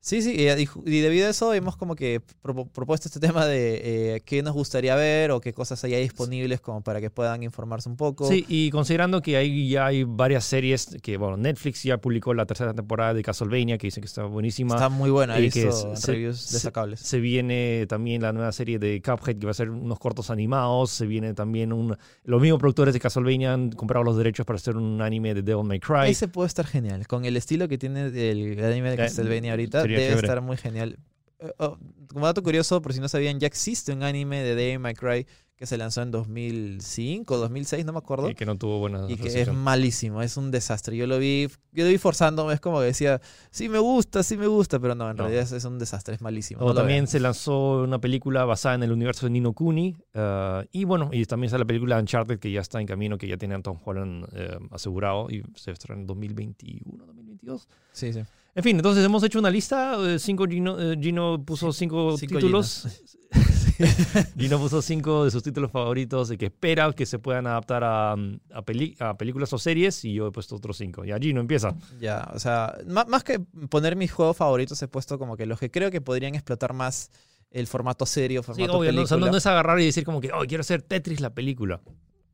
sí, 0.00 0.22
sí, 0.22 0.34
y, 0.38 0.42
y 0.90 1.00
debido 1.00 1.26
a 1.26 1.30
eso 1.30 1.52
hemos 1.54 1.76
como 1.76 1.94
que 1.94 2.20
propuesto 2.42 3.08
este 3.08 3.20
tema 3.20 3.44
de 3.46 4.14
eh, 4.16 4.20
qué 4.24 4.42
nos 4.42 4.54
gustaría 4.54 4.94
ver 4.96 5.30
o 5.30 5.40
qué 5.40 5.52
cosas 5.52 5.82
hay 5.84 5.94
disponibles 6.00 6.60
como 6.60 6.82
para 6.82 7.00
que 7.00 7.10
puedan 7.10 7.42
informarse 7.42 7.88
un 7.88 7.96
poco. 7.96 8.26
Sí, 8.28 8.44
y 8.48 8.70
considerando 8.70 9.20
que 9.20 9.36
ahí 9.36 9.68
ya 9.68 9.86
hay 9.86 10.04
varias 10.04 10.44
series 10.44 10.96
que, 11.02 11.16
bueno, 11.16 11.36
Netflix 11.36 11.82
ya 11.82 11.98
publicó 11.98 12.32
la 12.34 12.46
tercera 12.46 12.72
temporada 12.74 13.14
de 13.14 13.22
Castlevania, 13.22 13.76
que 13.78 13.88
dicen 13.88 14.00
que 14.02 14.06
está 14.06 14.24
buenísima. 14.24 14.74
Está 14.74 14.88
muy 14.88 15.10
buena, 15.10 15.38
y 15.40 15.50
que 15.50 15.70
se- 15.72 16.12
reviews 16.12 16.40
se- 16.40 16.54
destacables. 16.54 17.00
Se 17.00 17.20
viene 17.20 17.86
también 17.88 18.22
la 18.22 18.32
nueva 18.32 18.52
serie 18.52 18.78
de 18.78 19.02
Cuphead, 19.02 19.36
que 19.38 19.46
va 19.46 19.50
a 19.50 19.54
ser 19.54 19.70
unos 19.70 19.98
cortos 19.98 20.30
animados. 20.30 20.90
Se 20.90 21.06
viene 21.06 21.34
también 21.34 21.72
un... 21.72 21.96
Los 22.24 22.40
mismos 22.40 22.60
productores 22.60 22.94
de 22.94 23.00
Castlevania 23.00 23.52
han 23.52 23.70
comprado 23.72 24.04
los 24.04 24.16
derechos 24.16 24.46
para 24.46 24.56
hacer 24.56 24.76
un 24.76 25.02
anime 25.02 25.34
de 25.34 25.42
Devil 25.42 25.64
May 25.64 25.80
Cry. 25.80 26.10
Ese 26.10 26.28
puede 26.28 26.46
estar 26.46 26.66
genial. 26.66 27.06
Con 27.06 27.24
el 27.24 27.36
estilo 27.36 27.68
que 27.68 27.78
tiene 27.78 28.06
el 28.06 28.64
anime 28.64 28.88
de 28.90 28.94
Eh, 28.94 28.98
Castlevania 28.98 29.52
ahorita, 29.52 29.82
sería 29.94 29.98
debe 29.98 30.10
chévere. 30.20 30.26
estar 30.26 30.40
muy 30.42 30.56
genial. 30.56 30.98
Eh, 31.40 31.52
oh, 31.58 31.78
como 32.08 32.26
dato 32.26 32.42
curioso, 32.42 32.80
por 32.82 32.92
si 32.92 33.00
no 33.00 33.08
sabían, 33.08 33.38
ya 33.40 33.46
existe 33.46 33.92
un 33.92 34.02
anime 34.02 34.42
de 34.42 34.54
Devil 34.54 34.78
May 34.80 34.94
Cry 34.94 35.26
que 35.56 35.66
se 35.66 35.76
lanzó 35.76 36.02
en 36.02 36.12
2005 36.12 37.34
o 37.34 37.36
2006, 37.38 37.84
no 37.84 37.92
me 37.92 37.98
acuerdo. 37.98 38.28
que, 38.28 38.36
que 38.36 38.46
no 38.46 38.56
tuvo 38.56 38.78
buena 38.78 39.06
Y 39.10 39.16
que 39.16 39.40
es 39.42 39.52
malísimo, 39.52 40.22
es 40.22 40.36
un 40.36 40.52
desastre. 40.52 40.96
Yo 40.96 41.08
lo 41.08 41.18
vi, 41.18 41.48
yo 41.72 41.84
lo 41.84 41.90
vi 41.90 41.98
forzándome, 41.98 42.54
es 42.54 42.60
como 42.60 42.78
que 42.78 42.86
decía, 42.86 43.20
sí 43.50 43.68
me 43.68 43.80
gusta, 43.80 44.22
sí 44.22 44.36
me 44.36 44.46
gusta, 44.46 44.78
pero 44.78 44.94
no, 44.94 45.10
en 45.10 45.16
No. 45.16 45.24
realidad 45.24 45.42
es, 45.42 45.50
es 45.52 45.64
un 45.64 45.80
desastre, 45.80 46.14
es 46.14 46.20
malísimo. 46.20 46.60
No 46.64 46.74
también 46.74 47.08
se 47.08 47.18
lanzó 47.18 47.82
una 47.82 48.00
película 48.00 48.44
basada 48.44 48.76
en 48.76 48.84
el 48.84 48.92
universo 48.92 49.26
de 49.26 49.30
Nino 49.30 49.52
Kuni. 49.52 49.96
eh, 50.14 50.66
y 50.70 50.84
bueno, 50.84 51.10
y 51.12 51.24
también 51.24 51.46
está 51.48 51.58
la 51.58 51.64
película 51.64 51.98
Uncharted 51.98 52.38
que 52.38 52.52
ya 52.52 52.60
está 52.60 52.80
en 52.80 52.86
camino, 52.86 53.18
que 53.18 53.26
ya 53.26 53.36
tiene 53.36 53.56
a 53.56 53.60
Tom 53.60 53.78
Holland 53.84 54.26
eh, 54.34 54.58
asegurado 54.70 55.28
y 55.28 55.42
se 55.56 55.72
estrena 55.72 56.00
en 56.02 56.06
2021, 56.06 57.04
2022. 57.04 57.68
Sí, 57.92 58.12
sí. 58.12 58.20
En 58.58 58.64
fin, 58.64 58.74
entonces 58.76 59.04
hemos 59.04 59.22
hecho 59.22 59.38
una 59.38 59.50
lista. 59.50 59.96
eh, 60.00 60.18
cinco 60.18 60.44
Gino, 60.48 60.76
eh, 60.80 60.96
Gino 61.00 61.40
puso 61.44 61.72
cinco, 61.72 62.16
Cinco 62.18 62.34
títulos. 62.38 62.88
Gino 64.36 64.58
puso 64.58 64.82
cinco 64.82 65.24
de 65.24 65.30
sus 65.30 65.44
títulos 65.44 65.70
favoritos 65.70 66.28
de 66.28 66.36
que 66.36 66.46
espera 66.46 66.92
que 66.92 67.06
se 67.06 67.20
puedan 67.20 67.46
adaptar 67.46 67.84
a, 67.84 68.16
mm, 68.16 68.40
a, 68.52 68.62
peli- 68.62 68.96
a 68.98 69.16
películas 69.16 69.52
o 69.52 69.58
series. 69.58 70.04
Y 70.04 70.14
yo 70.14 70.26
he 70.26 70.32
puesto 70.32 70.56
otros 70.56 70.76
cinco. 70.76 71.04
Ya, 71.04 71.18
Gino, 71.18 71.40
empieza. 71.40 71.76
Ya, 72.00 72.28
o 72.34 72.40
sea, 72.40 72.76
má- 72.86 73.04
más, 73.06 73.22
que 73.22 73.38
poner 73.70 73.94
mis 73.94 74.10
juegos 74.10 74.36
favoritos, 74.36 74.82
he 74.82 74.88
puesto 74.88 75.20
como 75.20 75.36
que 75.36 75.46
los 75.46 75.60
que 75.60 75.70
creo 75.70 75.92
que 75.92 76.00
podrían 76.00 76.34
explotar 76.34 76.72
más 76.72 77.12
el 77.52 77.68
formato 77.68 78.06
serio, 78.06 78.42
Sí, 78.42 78.46
formato 78.46 78.78
obvio, 78.78 78.92
no, 78.92 79.02
o 79.02 79.06
sea, 79.06 79.16
no- 79.16 79.20
película. 79.20 79.30
no 79.30 79.38
es 79.38 79.46
agarrar 79.46 79.78
y 79.80 79.84
decir 79.86 80.04
como 80.04 80.20
que, 80.20 80.32
oh, 80.32 80.42
quiero 80.48 80.62
hacer 80.62 80.82
Tetris 80.82 81.20
la 81.20 81.32
película. 81.32 81.80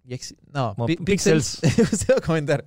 Y 0.08 0.18
No, 0.54 0.74
Pixels. 1.04 1.60
Pixels. 1.60 1.88
Se 1.98 2.06
iba 2.12 2.16
a 2.16 2.20
comentar. 2.22 2.64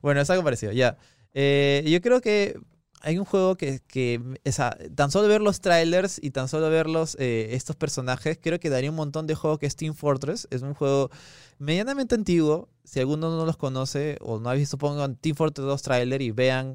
Bueno, 0.00 0.20
es 0.20 0.30
algo 0.30 0.44
parecido, 0.44 0.70
ya. 0.70 0.96
Eh, 1.34 1.84
yo 1.88 2.00
creo 2.00 2.20
que 2.20 2.58
hay 3.02 3.18
un 3.18 3.24
juego 3.24 3.56
que, 3.56 3.80
que 3.86 4.20
o 4.44 4.52
sea, 4.52 4.76
tan 4.94 5.10
solo 5.10 5.28
ver 5.28 5.40
los 5.40 5.60
trailers 5.60 6.18
y 6.22 6.30
tan 6.30 6.48
solo 6.48 6.68
ver 6.70 6.88
los, 6.88 7.16
eh, 7.18 7.48
estos 7.52 7.76
personajes, 7.76 8.38
creo 8.40 8.60
que 8.60 8.70
daría 8.70 8.90
un 8.90 8.96
montón 8.96 9.26
de 9.26 9.34
juego 9.34 9.58
que 9.58 9.66
es 9.66 9.76
Team 9.76 9.94
Fortress. 9.94 10.46
Es 10.50 10.62
un 10.62 10.74
juego 10.74 11.10
medianamente 11.58 12.14
antiguo. 12.14 12.68
Si 12.84 13.00
alguno 13.00 13.30
no 13.36 13.46
los 13.46 13.56
conoce 13.56 14.18
o 14.20 14.38
no 14.38 14.50
ha 14.50 14.54
visto, 14.54 14.76
pongan 14.76 15.16
Team 15.16 15.34
Fortress 15.36 15.66
2 15.66 15.82
trailer 15.82 16.22
y 16.22 16.30
vean. 16.30 16.74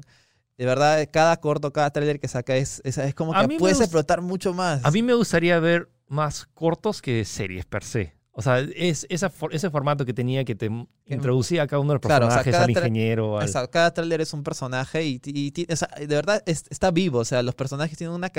De 0.58 0.64
verdad, 0.64 1.06
cada 1.12 1.36
corto, 1.36 1.72
cada 1.72 1.90
trailer 1.90 2.18
que 2.18 2.28
saca 2.28 2.56
es, 2.56 2.80
es, 2.84 2.96
es 2.96 3.14
como 3.14 3.32
que 3.32 3.58
puedes 3.58 3.80
explotar 3.80 4.22
mucho 4.22 4.54
más. 4.54 4.84
A 4.84 4.90
mí 4.90 5.02
me 5.02 5.14
gustaría 5.14 5.60
ver 5.60 5.90
más 6.08 6.46
cortos 6.54 7.02
que 7.02 7.24
series 7.24 7.66
per 7.66 7.84
se. 7.84 8.15
O 8.38 8.42
sea, 8.42 8.60
es 8.60 9.06
esa 9.08 9.30
for- 9.30 9.54
ese 9.54 9.70
formato 9.70 10.04
que 10.04 10.12
tenía 10.12 10.44
que 10.44 10.54
te 10.54 10.68
introducía 11.06 11.62
a 11.62 11.66
cada 11.66 11.80
uno 11.80 11.92
de 11.92 11.94
los 11.94 12.02
Claro, 12.02 12.26
o 12.26 12.30
sea, 12.30 12.42
personajes, 12.42 12.76
al 12.76 12.86
ingeniero, 12.90 13.38
al- 13.38 13.48
O 13.48 13.48
sea, 13.50 13.66
cada 13.68 13.94
tráiler 13.94 14.20
es 14.20 14.34
un 14.34 14.42
personaje 14.42 15.04
y, 15.06 15.20
y 15.24 15.50
ti- 15.52 15.66
o 15.70 15.74
sea, 15.74 15.88
de 15.98 16.06
verdad 16.06 16.42
es- 16.44 16.64
está 16.68 16.90
vivo. 16.90 17.20
O 17.20 17.24
sea, 17.24 17.42
los 17.42 17.54
personajes 17.54 17.96
tienen 17.96 18.14
una, 18.14 18.30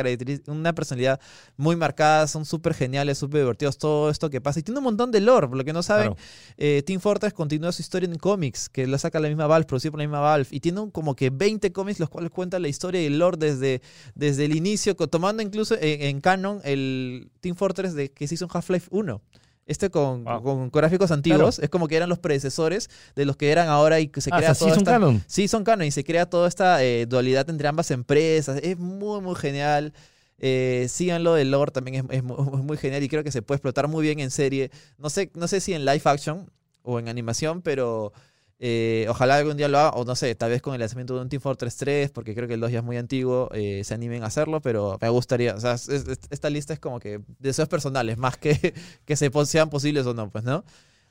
una 0.47 0.73
personalidad 0.73 1.19
muy 1.55 1.75
marcada, 1.75 2.27
son 2.27 2.45
súper 2.45 2.75
geniales, 2.75 3.17
súper 3.17 3.41
divertidos, 3.41 3.79
todo 3.79 4.11
esto 4.11 4.29
que 4.29 4.39
pasa. 4.39 4.59
Y 4.59 4.63
tiene 4.63 4.77
un 4.77 4.83
montón 4.83 5.11
de 5.11 5.19
lore, 5.19 5.47
por 5.47 5.57
lo 5.57 5.63
que 5.65 5.73
no 5.73 5.81
saben. 5.81 6.13
Claro. 6.13 6.21
eh, 6.57 6.83
Team 6.85 6.99
Fortress 7.01 7.33
continúa 7.33 7.71
su 7.71 7.81
historia 7.81 8.07
en 8.07 8.19
cómics, 8.19 8.69
que 8.69 8.85
la 8.85 8.99
saca 8.99 9.19
la 9.19 9.29
misma 9.29 9.47
Valve, 9.47 9.65
producido 9.65 9.93
por 9.93 9.99
la 10.01 10.05
misma 10.05 10.19
Valve. 10.19 10.47
Y 10.51 10.59
tiene 10.59 10.79
un- 10.79 10.91
como 10.91 11.15
que 11.15 11.31
20 11.31 11.71
cómics 11.71 11.99
los 11.99 12.09
cuales 12.09 12.29
cuentan 12.29 12.61
la 12.61 12.67
historia 12.67 13.01
y 13.01 13.05
el 13.07 13.17
lore 13.17 13.37
desde, 13.37 13.81
desde 14.13 14.45
el 14.45 14.55
inicio, 14.55 14.95
tomando 14.95 15.41
incluso 15.41 15.73
en, 15.73 16.03
en 16.03 16.21
canon 16.21 16.61
el 16.63 17.31
Team 17.39 17.55
Fortress 17.55 17.95
de, 17.95 18.11
que 18.11 18.27
se 18.27 18.35
hizo 18.35 18.45
en 18.45 18.51
Half-Life 18.53 18.89
1. 18.91 19.21
Este 19.67 19.89
con, 19.91 20.23
Wow. 20.23 20.41
con 20.43 20.69
gráficos 20.71 21.11
antiguos, 21.11 21.59
es 21.59 21.69
como 21.69 21.87
que 21.87 21.95
eran 21.97 22.09
los 22.09 22.19
predecesores 22.19 22.89
de 23.15 23.25
los 23.25 23.35
que 23.35 23.51
eran 23.51 23.67
ahora 23.67 23.99
y 23.99 24.07
que 24.07 24.21
se 24.21 24.29
Ah, 24.33 24.37
crea 24.37 24.51
o 24.51 24.55
sea, 24.55 24.55
sí 24.55 24.59
toda 24.61 24.71
es 24.71 24.77
un 24.77 24.81
esta- 24.83 24.91
canon. 24.93 25.23
Sí, 25.27 25.47
son 25.47 25.63
canon 25.63 25.85
y 25.85 25.91
se 25.91 26.03
crea 26.03 26.25
toda 26.25 26.47
esta 26.47 26.83
eh, 26.83 27.05
dualidad 27.05 27.49
entre 27.49 27.67
ambas 27.67 27.91
empresas. 27.91 28.59
Es 28.63 28.77
muy, 28.79 29.19
muy 29.21 29.35
genial. 29.35 29.93
Eh, 30.39 30.85
síganlo, 30.89 31.35
el 31.35 31.51
lore 31.51 31.71
también 31.71 32.05
es, 32.09 32.17
es 32.17 32.23
muy 32.23 32.77
genial 32.77 33.03
y 33.03 33.09
creo 33.09 33.23
que 33.23 33.31
se 33.31 33.41
puede 33.41 33.57
explotar 33.57 33.87
muy 33.87 34.03
bien 34.03 34.19
en 34.19 34.31
serie. 34.31 34.71
No 34.97 35.09
sé, 35.09 35.31
no 35.35 35.47
sé 35.47 35.59
si 35.59 35.73
en 35.73 35.83
live 35.83 36.01
action 36.05 36.49
o 36.83 36.99
en 36.99 37.09
animación, 37.09 37.61
pero 37.61 38.13
eh, 38.59 39.05
ojalá 39.09 39.35
algún 39.37 39.55
día 39.57 39.67
lo 39.67 39.77
haga, 39.77 39.89
o 39.91 40.03
no 40.05 40.15
sé, 40.15 40.33
tal 40.35 40.49
vez 40.49 40.61
con 40.61 40.73
el 40.73 40.79
lanzamiento 40.79 41.13
de 41.15 41.21
un 41.21 41.29
Team 41.29 41.41
Fortress 41.41 41.77
3, 41.77 42.09
porque 42.11 42.33
creo 42.33 42.47
que 42.47 42.55
el 42.55 42.59
2 42.59 42.71
ya 42.71 42.79
es 42.79 42.83
muy 42.83 42.97
antiguo, 42.97 43.49
eh, 43.53 43.83
se 43.83 43.93
animen 43.93 44.23
a 44.23 44.27
hacerlo, 44.27 44.61
pero 44.61 44.97
me 45.01 45.09
gustaría, 45.09 45.53
o 45.55 45.59
sea, 45.59 45.73
es- 45.73 45.87
es- 45.89 46.19
esta 46.29 46.49
lista 46.49 46.73
es 46.73 46.79
como 46.79 46.99
que 46.99 47.21
deseos 47.39 47.67
personales, 47.69 48.17
más 48.17 48.37
que 48.37 48.51
que 49.05 49.15
se, 49.15 49.29
sean 49.45 49.69
posibles 49.69 50.05
o 50.05 50.13
no, 50.13 50.29
pues, 50.31 50.43
¿no? 50.43 50.63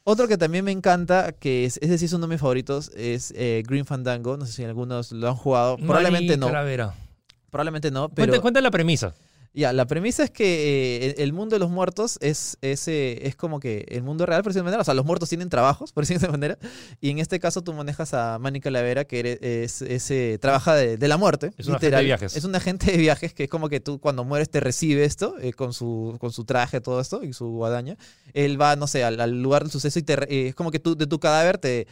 Otro 0.08 0.28
que 0.28 0.38
también 0.38 0.64
me 0.64 0.70
encanta, 0.70 1.32
que 1.32 1.64
es, 1.64 1.78
ese 1.82 1.98
sí 1.98 2.04
es 2.04 2.12
uno 2.12 2.26
de 2.28 2.34
mis 2.34 2.40
favoritos, 2.40 2.92
es 2.96 3.32
eh, 3.36 3.64
Green 3.66 3.84
Fandango. 3.86 4.36
No 4.36 4.46
sé 4.46 4.52
si 4.52 4.62
algunos 4.64 5.10
lo 5.10 5.26
han 5.28 5.34
jugado. 5.34 5.76
Probablemente 5.78 6.28
Mari 6.36 6.40
no. 6.40 6.46
Calavera. 6.46 6.94
Probablemente 7.50 7.90
no. 7.90 8.08
Pero 8.10 8.28
Cuenta, 8.28 8.40
cuenta 8.42 8.60
la 8.60 8.70
premisa. 8.70 9.14
Ya, 9.60 9.72
la 9.72 9.86
premisa 9.86 10.22
es 10.22 10.30
que 10.30 10.44
eh, 10.44 11.06
el- 11.16 11.22
el 11.22 11.32
mundo 11.32 11.56
de 11.56 11.60
los 11.60 11.70
muertos 11.70 12.18
es, 12.20 12.58
es, 12.60 12.86
eh, 12.88 13.26
es 13.26 13.34
como 13.36 13.58
que 13.58 13.86
el 13.88 14.02
mundo 14.02 14.26
real, 14.26 14.42
por 14.42 14.52
decirlo 14.52 14.64
de 14.64 14.70
manera. 14.72 14.82
O 14.82 14.84
sea, 14.84 14.94
los 14.94 15.04
muertos 15.06 15.28
tienen 15.28 15.48
trabajos, 15.48 15.92
por 15.94 16.02
decirlo 16.04 16.26
de 16.26 16.32
manera. 16.32 16.58
Y 17.00 17.10
en 17.10 17.18
este 17.18 17.40
caso 17.40 17.62
tú 17.62 17.72
manejas 17.72 18.12
a 18.14 18.38
Manny 18.38 18.60
Calavera, 18.60 19.04
que 19.06 19.18
eres- 19.20 19.38
es, 19.42 19.82
es, 19.82 20.10
eh, 20.10 20.38
trabaja 20.40 20.74
de, 20.74 20.96
de 20.98 21.08
la 21.08 21.16
muerte. 21.16 21.52
Es 21.56 21.66
un 21.66 21.72
agente 21.76 21.86
de 21.86 22.04
viajes. 22.04 22.36
Es 22.36 22.44
un 22.44 22.54
agente 22.54 22.90
de 22.92 22.96
viajes 22.98 23.34
que 23.34 23.44
es 23.44 23.50
como 23.50 23.68
que 23.68 23.80
tú 23.80 23.98
cuando 23.98 24.24
mueres 24.24 24.50
te 24.50 24.60
recibe 24.60 25.04
esto, 25.04 25.34
eh, 25.40 25.52
con, 25.52 25.72
su, 25.72 26.16
con 26.20 26.32
su 26.32 26.44
traje, 26.44 26.80
todo 26.80 27.00
esto, 27.00 27.24
y 27.24 27.32
su 27.32 27.46
guadaña. 27.48 27.96
Él 28.34 28.60
va, 28.60 28.76
no 28.76 28.86
sé, 28.86 29.04
al, 29.04 29.18
al 29.20 29.42
lugar 29.42 29.62
del 29.62 29.70
suceso 29.72 29.98
y 29.98 30.02
te, 30.02 30.12
eh, 30.32 30.48
es 30.48 30.54
como 30.54 30.70
que 30.70 30.78
tú 30.80 30.96
de 30.96 31.06
tu 31.06 31.18
cadáver 31.18 31.58
te 31.58 31.86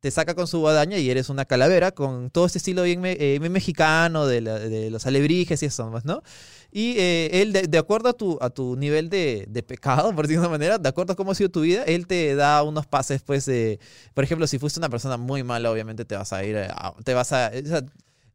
te 0.00 0.12
saca 0.12 0.36
con 0.36 0.46
su 0.46 0.60
guadaña 0.60 0.96
y 0.98 1.10
eres 1.10 1.28
una 1.28 1.44
calavera 1.44 1.90
con 1.90 2.30
todo 2.30 2.46
este 2.46 2.58
estilo 2.58 2.84
bien, 2.84 3.00
me- 3.00 3.16
eh, 3.18 3.40
mexicano 3.40 4.26
de, 4.28 4.40
la- 4.40 4.56
de 4.60 4.90
los 4.90 5.06
alebrijes 5.06 5.60
y 5.64 5.66
eso, 5.66 5.90
más, 5.90 6.04
¿no? 6.04 6.22
Y 6.70 6.96
eh, 6.98 7.30
él, 7.42 7.52
de, 7.52 7.62
de 7.66 7.78
acuerdo 7.78 8.10
a 8.10 8.12
tu, 8.12 8.36
a 8.40 8.50
tu 8.50 8.76
nivel 8.76 9.08
de, 9.08 9.46
de 9.48 9.62
pecado, 9.62 10.14
por 10.14 10.26
decirlo 10.26 10.42
de 10.42 10.48
una 10.48 10.58
manera, 10.58 10.78
de 10.78 10.88
acuerdo 10.88 11.14
a 11.14 11.16
cómo 11.16 11.30
ha 11.30 11.34
sido 11.34 11.48
tu 11.50 11.62
vida, 11.62 11.82
él 11.84 12.06
te 12.06 12.34
da 12.34 12.62
unos 12.62 12.86
pases, 12.86 13.22
pues, 13.22 13.46
de, 13.46 13.80
por 14.14 14.22
ejemplo, 14.24 14.46
si 14.46 14.58
fuiste 14.58 14.78
una 14.78 14.90
persona 14.90 15.16
muy 15.16 15.42
mala, 15.42 15.70
obviamente 15.72 16.04
te 16.04 16.14
vas 16.16 16.32
a 16.32 16.44
ir, 16.44 16.56
a- 16.58 16.94
te 17.04 17.14
vas 17.14 17.32
a... 17.32 17.50
o 17.54 17.66
sea, 17.66 17.78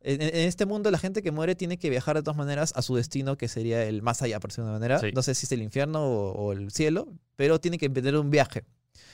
en, 0.06 0.22
en 0.22 0.36
este 0.36 0.66
mundo 0.66 0.92
la 0.92 0.98
gente 0.98 1.22
que 1.22 1.32
muere 1.32 1.56
tiene 1.56 1.78
que 1.78 1.90
viajar 1.90 2.16
de 2.18 2.24
todas 2.24 2.36
maneras 2.38 2.74
a 2.76 2.82
su 2.82 2.96
destino, 2.96 3.38
que 3.38 3.48
sería 3.48 3.84
el 3.86 4.02
más 4.02 4.22
allá, 4.22 4.40
por 4.40 4.50
decirlo 4.50 4.66
de 4.66 4.72
una 4.72 4.80
manera. 4.80 5.00
Sí. 5.00 5.12
No 5.14 5.22
sé 5.22 5.34
si 5.36 5.46
es 5.46 5.52
el 5.54 5.62
infierno 5.62 6.04
o, 6.04 6.32
o 6.34 6.52
el 6.54 6.72
cielo, 6.72 7.08
pero 7.36 7.60
tiene 7.62 7.78
que 7.78 7.86
emprender 7.86 8.18
un 8.18 8.30
viaje. 8.32 8.66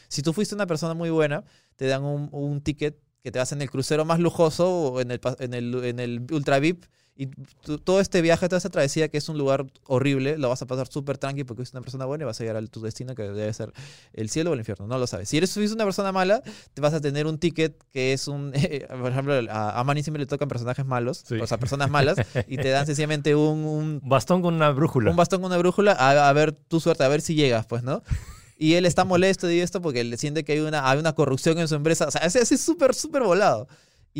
Si 0.07 0.21
tú 0.23 0.33
fuiste 0.33 0.55
una 0.55 0.65
persona 0.65 0.93
muy 0.95 1.09
buena, 1.11 1.43
te 1.75 1.85
dan 1.85 2.03
un, 2.03 2.29
un 2.31 2.61
ticket 2.61 2.97
que 3.21 3.31
te 3.31 3.37
vas 3.37 3.51
en 3.51 3.61
el 3.61 3.69
crucero 3.69 4.03
más 4.05 4.19
lujoso 4.19 4.67
o 4.93 5.01
en 5.01 5.11
el, 5.11 5.19
en 5.39 5.53
el, 5.53 5.83
en 5.83 5.99
el 5.99 6.25
Ultra 6.31 6.57
VIP. 6.59 6.85
Y 7.21 7.27
todo 7.83 7.99
este 7.99 8.21
viaje, 8.21 8.47
toda 8.47 8.55
esta 8.59 8.69
travesía, 8.69 9.09
que 9.09 9.17
es 9.17 9.27
un 9.27 9.37
lugar 9.37 9.65
horrible, 9.87 10.37
lo 10.37 10.47
vas 10.47 10.61
a 10.61 10.67
pasar 10.67 10.87
súper 10.87 11.17
tranqui 11.17 11.43
porque 11.43 11.57
fuiste 11.63 11.75
una 11.75 11.83
persona 11.83 12.05
buena 12.05 12.23
y 12.23 12.25
vas 12.25 12.39
a 12.39 12.45
llegar 12.45 12.55
a 12.63 12.65
tu 12.65 12.79
destino, 12.79 13.13
que 13.13 13.23
debe 13.23 13.51
ser 13.53 13.73
el 14.13 14.29
cielo 14.29 14.51
o 14.51 14.53
el 14.53 14.59
infierno. 14.59 14.87
No 14.87 14.97
lo 14.97 15.05
sabes. 15.05 15.27
Si 15.27 15.35
eres 15.35 15.57
una 15.57 15.83
persona 15.83 16.13
mala, 16.13 16.41
te 16.73 16.79
vas 16.79 16.93
a 16.93 17.01
tener 17.01 17.27
un 17.27 17.37
ticket 17.37 17.75
que 17.91 18.13
es 18.13 18.29
un. 18.29 18.53
por 19.01 19.11
ejemplo, 19.11 19.33
a, 19.51 19.77
a 19.77 19.83
Manny 19.83 20.01
siempre 20.01 20.21
le 20.21 20.27
tocan 20.27 20.47
personajes 20.47 20.85
malos, 20.85 21.25
Sí. 21.27 21.35
o 21.35 21.45
sea, 21.45 21.57
personas 21.57 21.89
malas, 21.89 22.15
y 22.47 22.55
te 22.55 22.69
dan 22.69 22.85
sencillamente 22.85 23.35
un, 23.35 23.65
un, 23.65 24.01
Bastón 24.01 24.41
con 24.41 24.53
una 24.53 24.69
brújula. 24.69 25.11
un 25.11 25.17
bastón 25.17 25.41
con 25.41 25.47
una 25.51 25.57
brújula 25.57 25.91
a, 25.91 26.29
a 26.29 26.31
ver 26.31 26.53
tu 26.53 26.79
suerte, 26.79 27.03
a 27.03 27.09
ver 27.09 27.19
si 27.19 27.35
llegas, 27.35 27.65
pues, 27.65 27.83
¿no? 27.83 28.01
Y 28.57 28.75
él 28.75 28.85
está 28.85 29.03
molesto 29.03 29.51
y 29.51 29.59
esto 29.59 29.81
porque 29.81 29.99
él 30.01 30.17
siente 30.17 30.45
que 30.45 30.53
hay 30.53 30.59
una, 30.59 30.89
hay 30.89 30.99
una 30.99 31.13
corrupción 31.13 31.59
en 31.59 31.67
su 31.67 31.75
empresa. 31.75 32.07
O 32.07 32.11
sea, 32.11 32.21
es 32.21 32.35
así 32.37 32.57
súper, 32.57 32.93
súper 32.95 33.23
volado. 33.23 33.67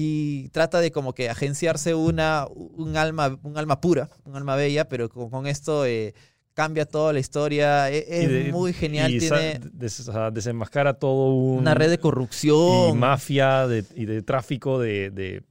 Y 0.02 0.48
trata 0.50 0.80
de 0.80 0.92
como 0.92 1.14
que 1.14 1.30
agenciarse 1.30 1.94
una, 1.94 2.48
un, 2.50 2.96
alma, 2.96 3.38
un 3.44 3.58
alma 3.58 3.82
pura, 3.82 4.10
un 4.24 4.36
alma 4.38 4.56
bella, 4.56 4.88
pero 4.88 5.10
con, 5.10 5.30
con 5.30 5.46
esto 5.46 5.86
eh, 5.86 6.14
cambia 6.54 6.86
toda 6.86 7.12
la 7.12 7.20
historia, 7.20 7.90
e- 7.92 8.06
es, 8.08 8.50
Y 8.50 8.52
muy 8.54 8.72
genial, 8.72 9.12
y 9.14 9.20
sa- 9.20 9.38
tiene 9.40 9.60
des- 9.74 10.08
o 10.08 10.12
sea, 10.14 10.32
desenmascara 10.32 10.94
todo 10.94 11.34
un... 11.34 11.60
una 11.60 11.74
red 11.74 11.90
de 11.90 11.96
y 11.96 11.98
corrupción. 11.98 12.98
mafia 12.98 13.68
de- 13.68 13.84
y 13.96 14.06
de 14.06 14.22
tráfico 14.22 14.80
de, 14.80 15.42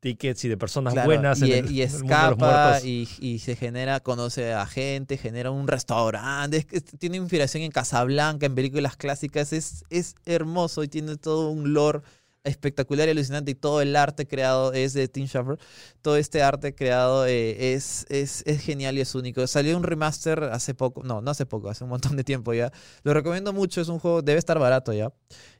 tickets 0.00 0.44
y 0.44 0.48
de 0.48 0.56
personas 0.56 0.94
Claro, 0.94 1.08
buenas 1.08 1.42
y, 1.42 1.52
en 1.52 1.64
el, 1.64 1.70
y 1.72 1.82
en 1.82 1.88
el 1.94 1.98
mundo 2.04 2.14
de 2.14 2.30
los 2.30 2.38
escapa 2.38 2.80
y, 2.82 3.08
y 3.20 3.38
se 3.40 3.56
genera, 3.56 4.00
conoce 4.00 4.52
a 4.52 4.64
gente, 4.66 5.16
genera 5.16 5.50
un 5.50 5.66
restaurante, 5.66 6.66
es 6.70 6.84
tiene 6.84 7.16
inspiración 7.16 7.62
en 7.64 7.72
Casablanca, 7.72 8.46
en 8.46 8.54
películas 8.54 8.96
clásicas, 8.96 9.52
es, 9.52 9.84
es 9.90 10.14
hermoso 10.24 10.84
y 10.84 10.88
tiene 10.88 11.16
todo 11.16 11.50
un 11.50 11.72
lore 11.72 12.00
espectacular 12.44 13.08
y 13.08 13.10
alucinante 13.10 13.50
y 13.50 13.54
todo 13.54 13.82
el 13.82 13.94
arte 13.96 14.26
creado 14.26 14.72
es 14.72 14.92
de 14.94 15.08
Tim 15.08 15.26
Schafer. 15.26 15.58
Todo 16.02 16.16
este 16.16 16.42
arte 16.42 16.74
creado 16.74 17.26
eh, 17.26 17.74
es, 17.74 18.06
es, 18.08 18.42
es 18.46 18.60
genial 18.62 18.96
y 18.96 19.00
es 19.02 19.14
único. 19.14 19.46
Salió 19.46 19.76
un 19.76 19.82
remaster 19.82 20.44
hace 20.44 20.74
poco, 20.74 21.02
no, 21.02 21.20
no 21.20 21.30
hace 21.30 21.44
poco, 21.46 21.68
hace 21.68 21.84
un 21.84 21.90
montón 21.90 22.16
de 22.16 22.24
tiempo 22.24 22.54
ya. 22.54 22.72
Lo 23.02 23.12
recomiendo 23.12 23.52
mucho, 23.52 23.80
es 23.80 23.88
un 23.88 23.98
juego, 23.98 24.22
debe 24.22 24.38
estar 24.38 24.58
barato 24.58 24.92
ya. 24.92 25.12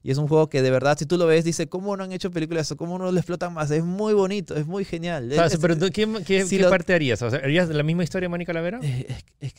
Y 0.03 0.11
es 0.13 0.19
un 0.19 0.29
juego 0.29 0.49
que 0.49 0.63
de 0.63 0.71
verdad, 0.71 0.97
si 0.99 1.05
tú 1.05 1.19
lo 1.19 1.27
ves, 1.27 1.45
dice, 1.45 1.69
¿cómo 1.69 1.97
no 1.97 2.05
han 2.05 2.13
hecho 2.13 2.31
películas 2.31 2.71
o 2.73 2.77
cómo 2.77 2.97
no 2.99 3.11
lo 3.13 3.19
explotan 3.19 3.53
más? 3.53 3.71
Es 3.71 3.85
muy 3.85 4.15
bonito, 4.15 4.55
es 4.57 4.67
muy 4.67 4.85
genial. 4.85 5.31
Es- 5.33 5.59
Pero 5.59 5.77
tú, 5.77 5.91
¿qué, 5.93 6.09
qué- 6.27 6.45
si 6.47 6.57
qué 6.57 6.63
lo- 6.63 6.71
parte 6.71 6.95
harías? 6.95 7.21
O 7.23 7.31
sea, 7.31 7.41
¿Harías 7.41 7.69
la 7.69 7.83
misma 7.83 8.05
historia 8.05 8.27
de 8.27 8.31
Mónica 8.31 8.53
Calavera? 8.53 8.81
Eh, 8.83 9.07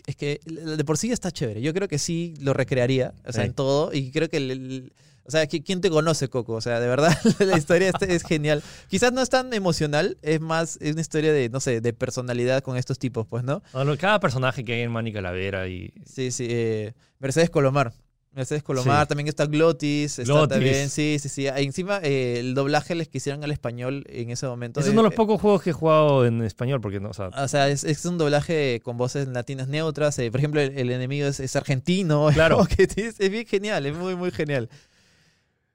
es 0.08 0.16
que 0.16 0.40
de 0.46 0.84
por 0.86 0.98
sí 0.98 1.12
está 1.12 1.32
chévere. 1.32 1.62
Yo 1.62 1.74
creo 1.74 1.88
que 1.88 2.00
sí 2.00 2.34
lo 2.40 2.54
recrearía, 2.54 3.14
o 3.28 3.32
sea, 3.34 3.44
Sí. 3.44 3.50
en 3.50 3.54
todo. 3.54 3.94
Y 3.94 4.12
creo 4.12 4.30
que, 4.30 4.38
el- 4.38 4.52
el- 4.52 4.94
o 5.30 5.32
sea, 5.32 5.48
¿qui- 5.48 5.64
¿quién 5.64 5.80
te 5.80 5.90
conoce, 5.90 6.28
Coco? 6.28 6.54
O 6.56 6.62
sea, 6.62 6.80
de 6.80 6.88
verdad, 6.88 7.16
la 7.40 7.58
historia 7.58 7.92
es 8.02 8.24
genial. 8.24 8.62
Quizás 8.90 9.14
no 9.14 9.22
es 9.22 9.30
tan 9.30 9.54
emocional, 9.54 10.18
es 10.22 10.42
más, 10.42 10.78
es 10.82 10.94
una 10.94 11.02
historia 11.02 11.32
de, 11.32 11.48
no 11.50 11.60
sé, 11.60 11.80
de 11.82 11.94
personalidad 11.94 12.62
con 12.64 12.76
estos 12.78 12.98
tipos, 13.00 13.28
pues, 13.28 13.44
¿no? 13.44 13.62
Cada 14.00 14.20
personaje 14.20 14.66
que 14.66 14.74
hay 14.74 14.82
en 14.82 14.92
Mónica 14.92 15.20
Calavera 15.20 15.68
y... 15.68 15.94
Sí, 16.06 16.32
sí. 16.32 16.48
eh, 16.50 16.94
Mercedes 17.20 17.50
Colomar. 17.50 17.94
Mercedes 18.32 18.62
Colomar, 18.62 19.06
Sí. 19.06 19.10
también 19.10 19.28
está 19.28 19.48
Glotis, 19.48 20.20
está 20.20 20.32
Glotis. 20.32 20.50
también, 20.50 20.90
sí, 20.92 21.18
sí, 21.20 21.30
sí. 21.30 21.48
Ah, 21.48 21.60
Encima, 21.60 22.00
eh, 22.04 22.40
el 22.40 22.54
doblaje 22.54 22.94
les 22.94 23.08
quisieron 23.10 23.44
al 23.44 23.50
español 23.52 24.06
en 24.08 24.30
ese 24.30 24.46
momento. 24.46 24.80
Es 24.80 24.88
uno 24.88 24.98
de 25.02 25.06
los 25.06 25.14
eh, 25.14 25.16
pocos 25.16 25.42
juegos 25.42 25.64
que 25.64 25.72
he 25.72 25.74
jugado 25.74 26.26
en 26.28 26.44
español, 26.44 26.80
porque 26.80 27.00
no, 27.00 27.10
o 27.10 27.14
sea, 27.14 27.30
O 27.30 27.48
sea, 27.48 27.68
es, 27.70 27.84
es 27.84 28.06
un 28.06 28.20
doblaje 28.20 28.82
con 28.84 28.98
voces 28.98 29.28
latinas 29.28 29.68
neutras. 29.68 30.18
eh, 30.20 30.30
por 30.30 30.40
ejemplo, 30.40 30.62
el, 30.62 30.78
el 30.78 30.92
enemigo 30.92 31.28
es, 31.28 31.40
es 31.40 31.56
argentino. 31.56 32.30
Claro. 32.34 32.66
que 32.68 32.84
es, 32.84 33.20
es 33.20 33.30
bien 33.32 33.48
genial, 33.48 33.88
es 33.88 33.96
muy, 33.96 34.16
muy 34.16 34.30
genial. 34.30 34.70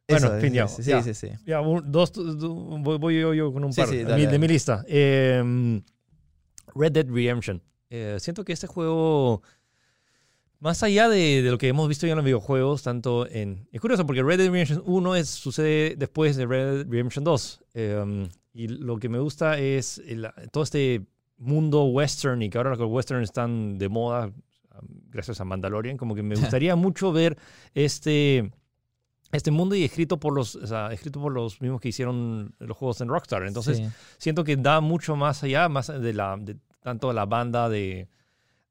Bueno, 0.08 0.26
Eso, 0.26 0.40
fin, 0.40 0.52
ya, 0.52 0.68
sí, 0.68 0.82
sí, 0.82 0.90
ya. 0.90 1.02
sí, 1.02 1.14
sí. 1.14 1.28
Ya, 1.46 1.60
un- 1.62 1.90
dos, 1.90 2.12
voy, 2.14 2.98
voy 2.98 3.20
yo, 3.20 3.32
yo 3.32 3.52
con 3.52 3.64
un 3.64 3.72
Sí, 3.72 3.80
par 3.80 3.88
sí, 3.88 3.96
de 3.98 4.04
dale, 4.04 4.14
mi- 4.16 4.20
de 4.22 4.26
dale. 4.26 4.38
mi 4.38 4.48
lista. 4.48 4.84
Eh, 4.86 5.80
Red 6.74 6.92
Dead 6.92 7.06
Redemption. 7.08 7.62
Eh, 7.88 8.16
siento 8.20 8.44
que 8.44 8.52
este 8.52 8.66
juego, 8.66 9.42
más 10.58 10.82
allá 10.82 11.08
de, 11.08 11.42
de 11.42 11.50
lo 11.50 11.56
que 11.58 11.68
hemos 11.68 11.88
visto 11.88 12.06
ya 12.06 12.12
en 12.12 12.16
los 12.16 12.24
videojuegos, 12.24 12.82
tanto 12.82 13.26
en... 13.28 13.66
Es 13.72 13.80
curioso 13.80 14.04
porque 14.06 14.22
Red 14.22 14.38
Dead 14.38 14.50
Redemption 14.50 14.82
1 14.84 15.16
es, 15.16 15.28
sucede 15.28 15.94
después 15.96 16.36
de 16.36 16.46
Red 16.46 16.76
Dead 16.78 16.86
Redemption 16.90 17.24
2. 17.24 17.64
Eh, 17.74 18.28
y 18.52 18.68
lo 18.68 18.98
que 18.98 19.08
me 19.08 19.18
gusta 19.18 19.58
es 19.58 19.98
el- 20.06 20.28
todo 20.52 20.64
este 20.64 21.02
mundo 21.38 21.84
western 21.84 22.42
y 22.42 22.50
que 22.50 22.58
ahora 22.58 22.74
los 22.76 22.90
western 22.90 23.22
están 23.22 23.78
de 23.78 23.88
moda 23.88 24.30
gracias 25.10 25.40
a 25.40 25.44
Mandalorian, 25.44 25.96
como 25.96 26.14
que 26.14 26.22
me 26.22 26.34
gustaría 26.60 26.76
mucho 26.76 27.12
ver 27.12 27.36
este 27.74 28.50
este 29.36 29.50
mundo 29.50 29.74
y 29.74 29.84
escrito 29.84 30.18
por 30.18 30.34
los 30.34 30.56
o 30.56 30.66
sea, 30.66 30.92
escrito 30.92 31.20
por 31.20 31.32
los 31.32 31.60
mismos 31.60 31.80
que 31.80 31.88
hicieron 31.88 32.54
los 32.58 32.76
juegos 32.76 33.00
en 33.00 33.08
Rockstar. 33.08 33.44
Entonces, 33.44 33.78
Sí. 33.78 33.88
siento 34.18 34.44
que 34.44 34.56
da 34.56 34.80
mucho 34.80 35.16
más 35.16 35.42
allá, 35.42 35.68
más 35.68 35.88
de 35.88 36.12
la 36.12 36.36
de 36.38 36.56
tanto 36.82 37.12
la 37.12 37.24
banda 37.26 37.68
de, 37.68 38.08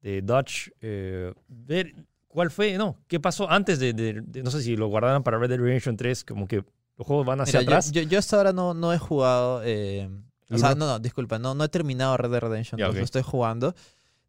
de 0.02 0.22
Dutch, 0.22 0.70
eh, 0.82 1.34
ver 1.48 1.94
cuál 2.28 2.52
fue, 2.52 2.78
no, 2.78 2.98
qué 3.08 3.20
pasó 3.20 3.50
antes 3.50 3.80
de, 3.80 3.94
de- 3.94 4.22
de- 4.22 4.44
no 4.44 4.52
sé 4.52 4.62
si 4.62 4.76
lo 4.76 4.88
guardaron 4.88 5.24
para 5.24 5.38
Red 5.38 5.50
Dead 5.50 5.60
Redemption 5.60 5.98
3, 5.98 6.24
como 6.24 6.48
que 6.48 6.64
los 6.98 7.08
juegos 7.08 7.26
van 7.26 7.42
hacia 7.42 7.60
Mira, 7.60 7.72
yo, 7.72 7.76
atrás. 7.78 7.92
yo, 7.92 8.02
yo 8.04 8.20
hasta 8.20 8.38
ahora 8.38 8.54
no, 8.54 8.74
no 8.74 8.94
he 8.94 9.00
jugado. 9.00 9.62
eh, 9.64 10.10
o 10.50 10.54
¿El 10.56 10.60
sea, 10.60 10.76
no, 10.76 10.86
no, 10.86 11.00
disculpa, 11.00 11.40
no, 11.40 11.56
no 11.56 11.64
he 11.64 11.70
terminado 11.70 12.16
Red 12.18 12.30
Dead 12.32 12.40
Redemption. 12.42 12.78
Ya, 12.80 12.86
no, 12.86 12.92
ok. 12.92 12.98
lo 12.98 13.04
estoy 13.04 13.22
jugando. 13.24 13.74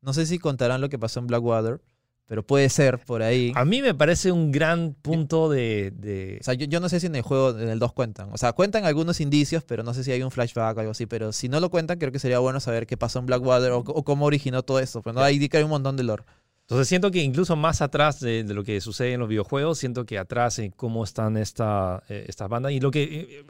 No 0.01 0.13
sé 0.15 0.25
si 0.27 0.39
contarán 0.39 0.81
lo 0.81 0.89
que 0.89 0.99
pasó 0.99 1.21
en 1.21 1.27
Blackwater, 1.27 1.81
pero 2.27 2.43
puede 2.43 2.69
ser 2.71 2.99
por 2.99 3.23
ahí. 3.23 3.53
A 3.55 3.65
mí 3.65 3.83
me 3.83 3.95
parece 3.95 4.33
un 4.33 4.51
gran 4.51 4.95
punto 4.95 5.51
de, 5.51 5.93
de- 5.95 6.39
O 6.41 6.45
sea, 6.45 6.55
yo, 6.55 6.67
yo 6.67 6.81
no 6.81 6.89
sé 6.89 6.99
si 7.01 7.07
en 7.07 7.17
el 7.17 7.23
juego, 7.23 7.59
en 7.59 7.69
el 7.69 7.79
2 7.79 7.93
cuentan. 7.93 8.31
O 8.33 8.39
sea, 8.39 8.53
cuentan 8.55 8.85
algunos 8.87 9.21
indicios, 9.21 9.63
pero 9.65 9.83
no 9.83 9.93
sé 9.93 10.05
si 10.05 10.13
hay 10.13 10.23
un 10.23 10.31
flashback 10.31 10.77
o 10.77 10.81
algo 10.81 10.93
así. 10.93 11.07
Pero 11.07 11.33
si 11.33 11.49
no 11.49 11.61
lo 11.61 11.71
cuentan, 11.71 11.99
creo 11.99 12.13
que 12.13 12.19
sería 12.19 12.39
bueno 12.39 12.61
saber 12.61 12.87
qué 12.87 12.97
pasó 12.97 13.19
en 13.19 13.27
Blackwater 13.27 13.73
o, 13.73 13.79
o 13.79 14.05
cómo 14.05 14.25
originó 14.25 14.63
todo 14.63 14.79
esto. 14.79 15.03
Pues 15.03 15.15
no, 15.15 15.21
ahí 15.23 15.49
hay 15.53 15.63
un 15.63 15.71
montón 15.71 15.97
de 15.97 16.05
lore. 16.05 16.25
Entonces 16.63 16.89
siento 16.89 17.11
que 17.11 17.23
incluso 17.23 17.57
más 17.57 17.83
atrás 17.83 18.21
de, 18.21 18.43
de 18.43 18.55
lo 18.55 18.65
que 18.65 18.81
sucede 18.81 19.13
en 19.13 19.21
los 19.21 19.29
videojuegos, 19.29 19.79
siento 19.79 20.07
que 20.07 20.17
atrás 20.19 20.59
en 20.59 20.71
cómo 20.71 21.05
están 21.05 21.37
esta, 21.37 22.03
eh, 22.09 22.25
estas 22.27 22.49
bandas 22.49 22.73
y 22.73 22.81
lo 22.81 22.91
que 22.91 23.03
eh, 23.05 23.45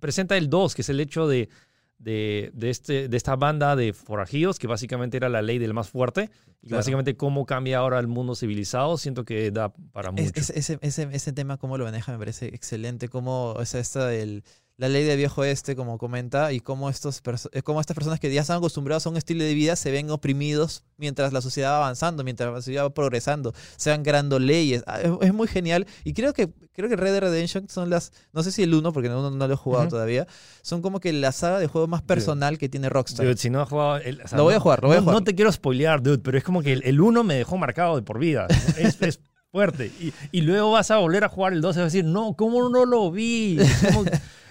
presenta 0.00 0.36
el 0.36 0.50
2, 0.50 0.74
que 0.74 0.82
es 0.82 0.88
el 0.90 1.00
hecho 1.00 1.26
de, 1.26 1.48
de, 1.98 2.50
de 2.54 2.70
este, 2.70 3.08
de 3.08 3.16
esta 3.16 3.34
banda 3.36 3.74
de 3.76 3.92
forajidos, 3.92 4.58
que 4.58 4.66
básicamente 4.68 5.16
era 5.16 5.28
la 5.28 5.42
ley 5.42 5.58
del 5.58 5.74
más 5.74 5.88
fuerte, 5.88 6.30
y 6.62 6.68
Claro. 6.68 6.78
básicamente 6.80 7.16
cómo 7.16 7.44
cambia 7.44 7.78
ahora 7.78 7.98
el 7.98 8.06
mundo 8.06 8.34
civilizado, 8.34 8.96
siento 8.98 9.24
que 9.24 9.50
da 9.50 9.70
para 9.92 10.10
mucho. 10.12 10.22
Es- 10.36 10.50
es- 10.50 10.50
ese, 10.50 10.78
ese, 10.82 11.08
ese 11.12 11.32
tema, 11.32 11.56
cómo 11.56 11.76
lo 11.76 11.84
maneja, 11.84 12.12
me 12.12 12.18
parece 12.18 12.46
excelente. 12.48 13.08
Cómo, 13.08 13.52
o 13.52 13.64
sea, 13.64 13.80
esta 13.80 14.06
del, 14.06 14.44
la 14.78 14.88
ley 14.88 15.02
de 15.04 15.16
viejo 15.16 15.42
este, 15.44 15.74
como 15.76 15.98
comenta, 15.98 16.52
y 16.52 16.60
cómo, 16.60 16.88
estos 16.88 17.20
eh, 17.52 17.62
cómo 17.62 17.80
estas 17.80 17.96
personas 17.96 18.20
que 18.20 18.32
ya 18.32 18.40
están 18.42 18.58
acostumbrados 18.58 19.04
a 19.06 19.10
un 19.10 19.16
estilo 19.16 19.42
de 19.44 19.52
vida 19.52 19.74
se 19.74 19.90
ven 19.90 20.08
oprimidos 20.10 20.84
mientras 20.96 21.32
la 21.32 21.40
sociedad 21.40 21.72
va 21.72 21.76
avanzando, 21.78 22.22
mientras 22.22 22.50
la 22.52 22.58
sociedad 22.60 22.84
va 22.84 22.90
progresando, 22.94 23.52
se 23.76 23.90
van 23.90 24.04
creando 24.04 24.38
leyes. 24.38 24.84
Ah, 24.86 25.00
Es, 25.00 25.10
es 25.20 25.34
muy 25.34 25.48
genial. 25.48 25.84
Y 26.04 26.12
creo 26.14 26.32
que, 26.32 26.48
creo 26.72 26.88
que 26.88 26.94
Red 26.94 27.10
Dead 27.10 27.20
Redemption 27.22 27.68
son 27.68 27.90
las, 27.90 28.12
no 28.32 28.44
sé 28.44 28.52
si 28.52 28.62
el 28.62 28.72
1, 28.72 28.92
porque 28.92 29.08
no, 29.08 29.28
no 29.30 29.46
lo 29.48 29.52
he 29.52 29.56
jugado 29.56 29.82
Ujú. 29.86 29.90
todavía, 29.90 30.28
son 30.62 30.80
como 30.80 31.00
que 31.00 31.12
la 31.12 31.32
saga 31.32 31.58
de 31.58 31.66
juego 31.66 31.88
más 31.88 32.02
personal 32.02 32.56
que 32.56 32.68
tiene 32.68 32.88
Rockstar. 32.88 33.26
Dude, 33.26 33.36
si 33.36 33.50
no 33.50 33.60
has 33.60 33.68
jugado... 33.68 33.96
el- 33.96 34.20
o 34.22 34.28
sea, 34.28 34.38
Lo 34.38 34.44
voy 34.44 34.54
a 34.54 34.60
jugar, 34.60 34.80
lo 34.82 34.88
voy 34.88 34.96
a 34.96 35.00
no, 35.00 35.04
jugar. 35.06 35.14
no 35.20 35.24
te 35.24 35.34
quiero 35.34 35.50
spoilear, 35.50 36.00
dude, 36.04 36.18
pero 36.18 36.38
es 36.38 36.44
como 36.44 36.62
que 36.62 36.72
el, 36.74 36.82
el 36.84 37.00
1 37.00 37.24
me 37.24 37.34
dejó 37.34 37.58
marcado 37.58 37.96
de 37.96 38.02
por 38.02 38.20
vida. 38.20 38.46
Es, 38.78 39.02
es 39.02 39.18
fuerte. 39.50 39.90
Y, 40.00 40.12
y 40.30 40.42
luego 40.42 40.70
vas 40.70 40.90
a 40.92 40.98
volver 40.98 41.24
a 41.24 41.28
jugar 41.28 41.52
el 41.52 41.60
2 41.62 41.74
y 41.74 41.78
vas 41.80 41.82
a 41.82 41.84
decir, 41.86 42.04
no, 42.04 42.34
¿cómo 42.34 42.68
no 42.68 42.84
lo 42.86 43.10
vi? 43.10 43.58
¿Cómo-?" 43.92 44.04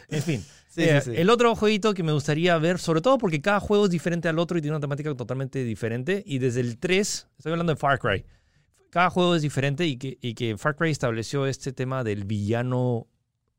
En 0.09 0.21
fin. 0.21 0.45
Sí, 0.69 0.83
Eh, 0.83 1.01
sí, 1.01 1.11
sí. 1.11 1.17
El 1.17 1.29
otro 1.29 1.55
jueguito 1.55 1.93
que 1.93 2.03
me 2.03 2.11
gustaría 2.11 2.57
ver, 2.59 2.77
sobre 2.77 3.01
todo 3.01 3.17
porque 3.17 3.41
cada 3.41 3.59
juego 3.59 3.85
es 3.85 3.91
diferente 3.91 4.27
al 4.27 4.37
otro 4.37 4.57
y 4.57 4.61
tiene 4.61 4.75
una 4.75 4.81
temática 4.81 5.13
totalmente 5.15 5.63
diferente. 5.63 6.23
Y 6.25 6.37
desde 6.37 6.61
el 6.61 6.77
3, 6.77 7.27
estoy 7.37 7.51
hablando 7.51 7.73
de 7.73 7.77
Far 7.77 7.97
Cry, 7.97 8.23
cada 8.91 9.09
juego 9.09 9.35
es 9.35 9.41
diferente 9.41 9.85
y 9.85 9.97
que, 9.97 10.17
y 10.21 10.33
que 10.35 10.57
Far 10.57 10.75
Cry 10.75 10.91
estableció 10.91 11.47
este 11.47 11.73
tema 11.73 12.03
del 12.03 12.25
villano 12.25 13.07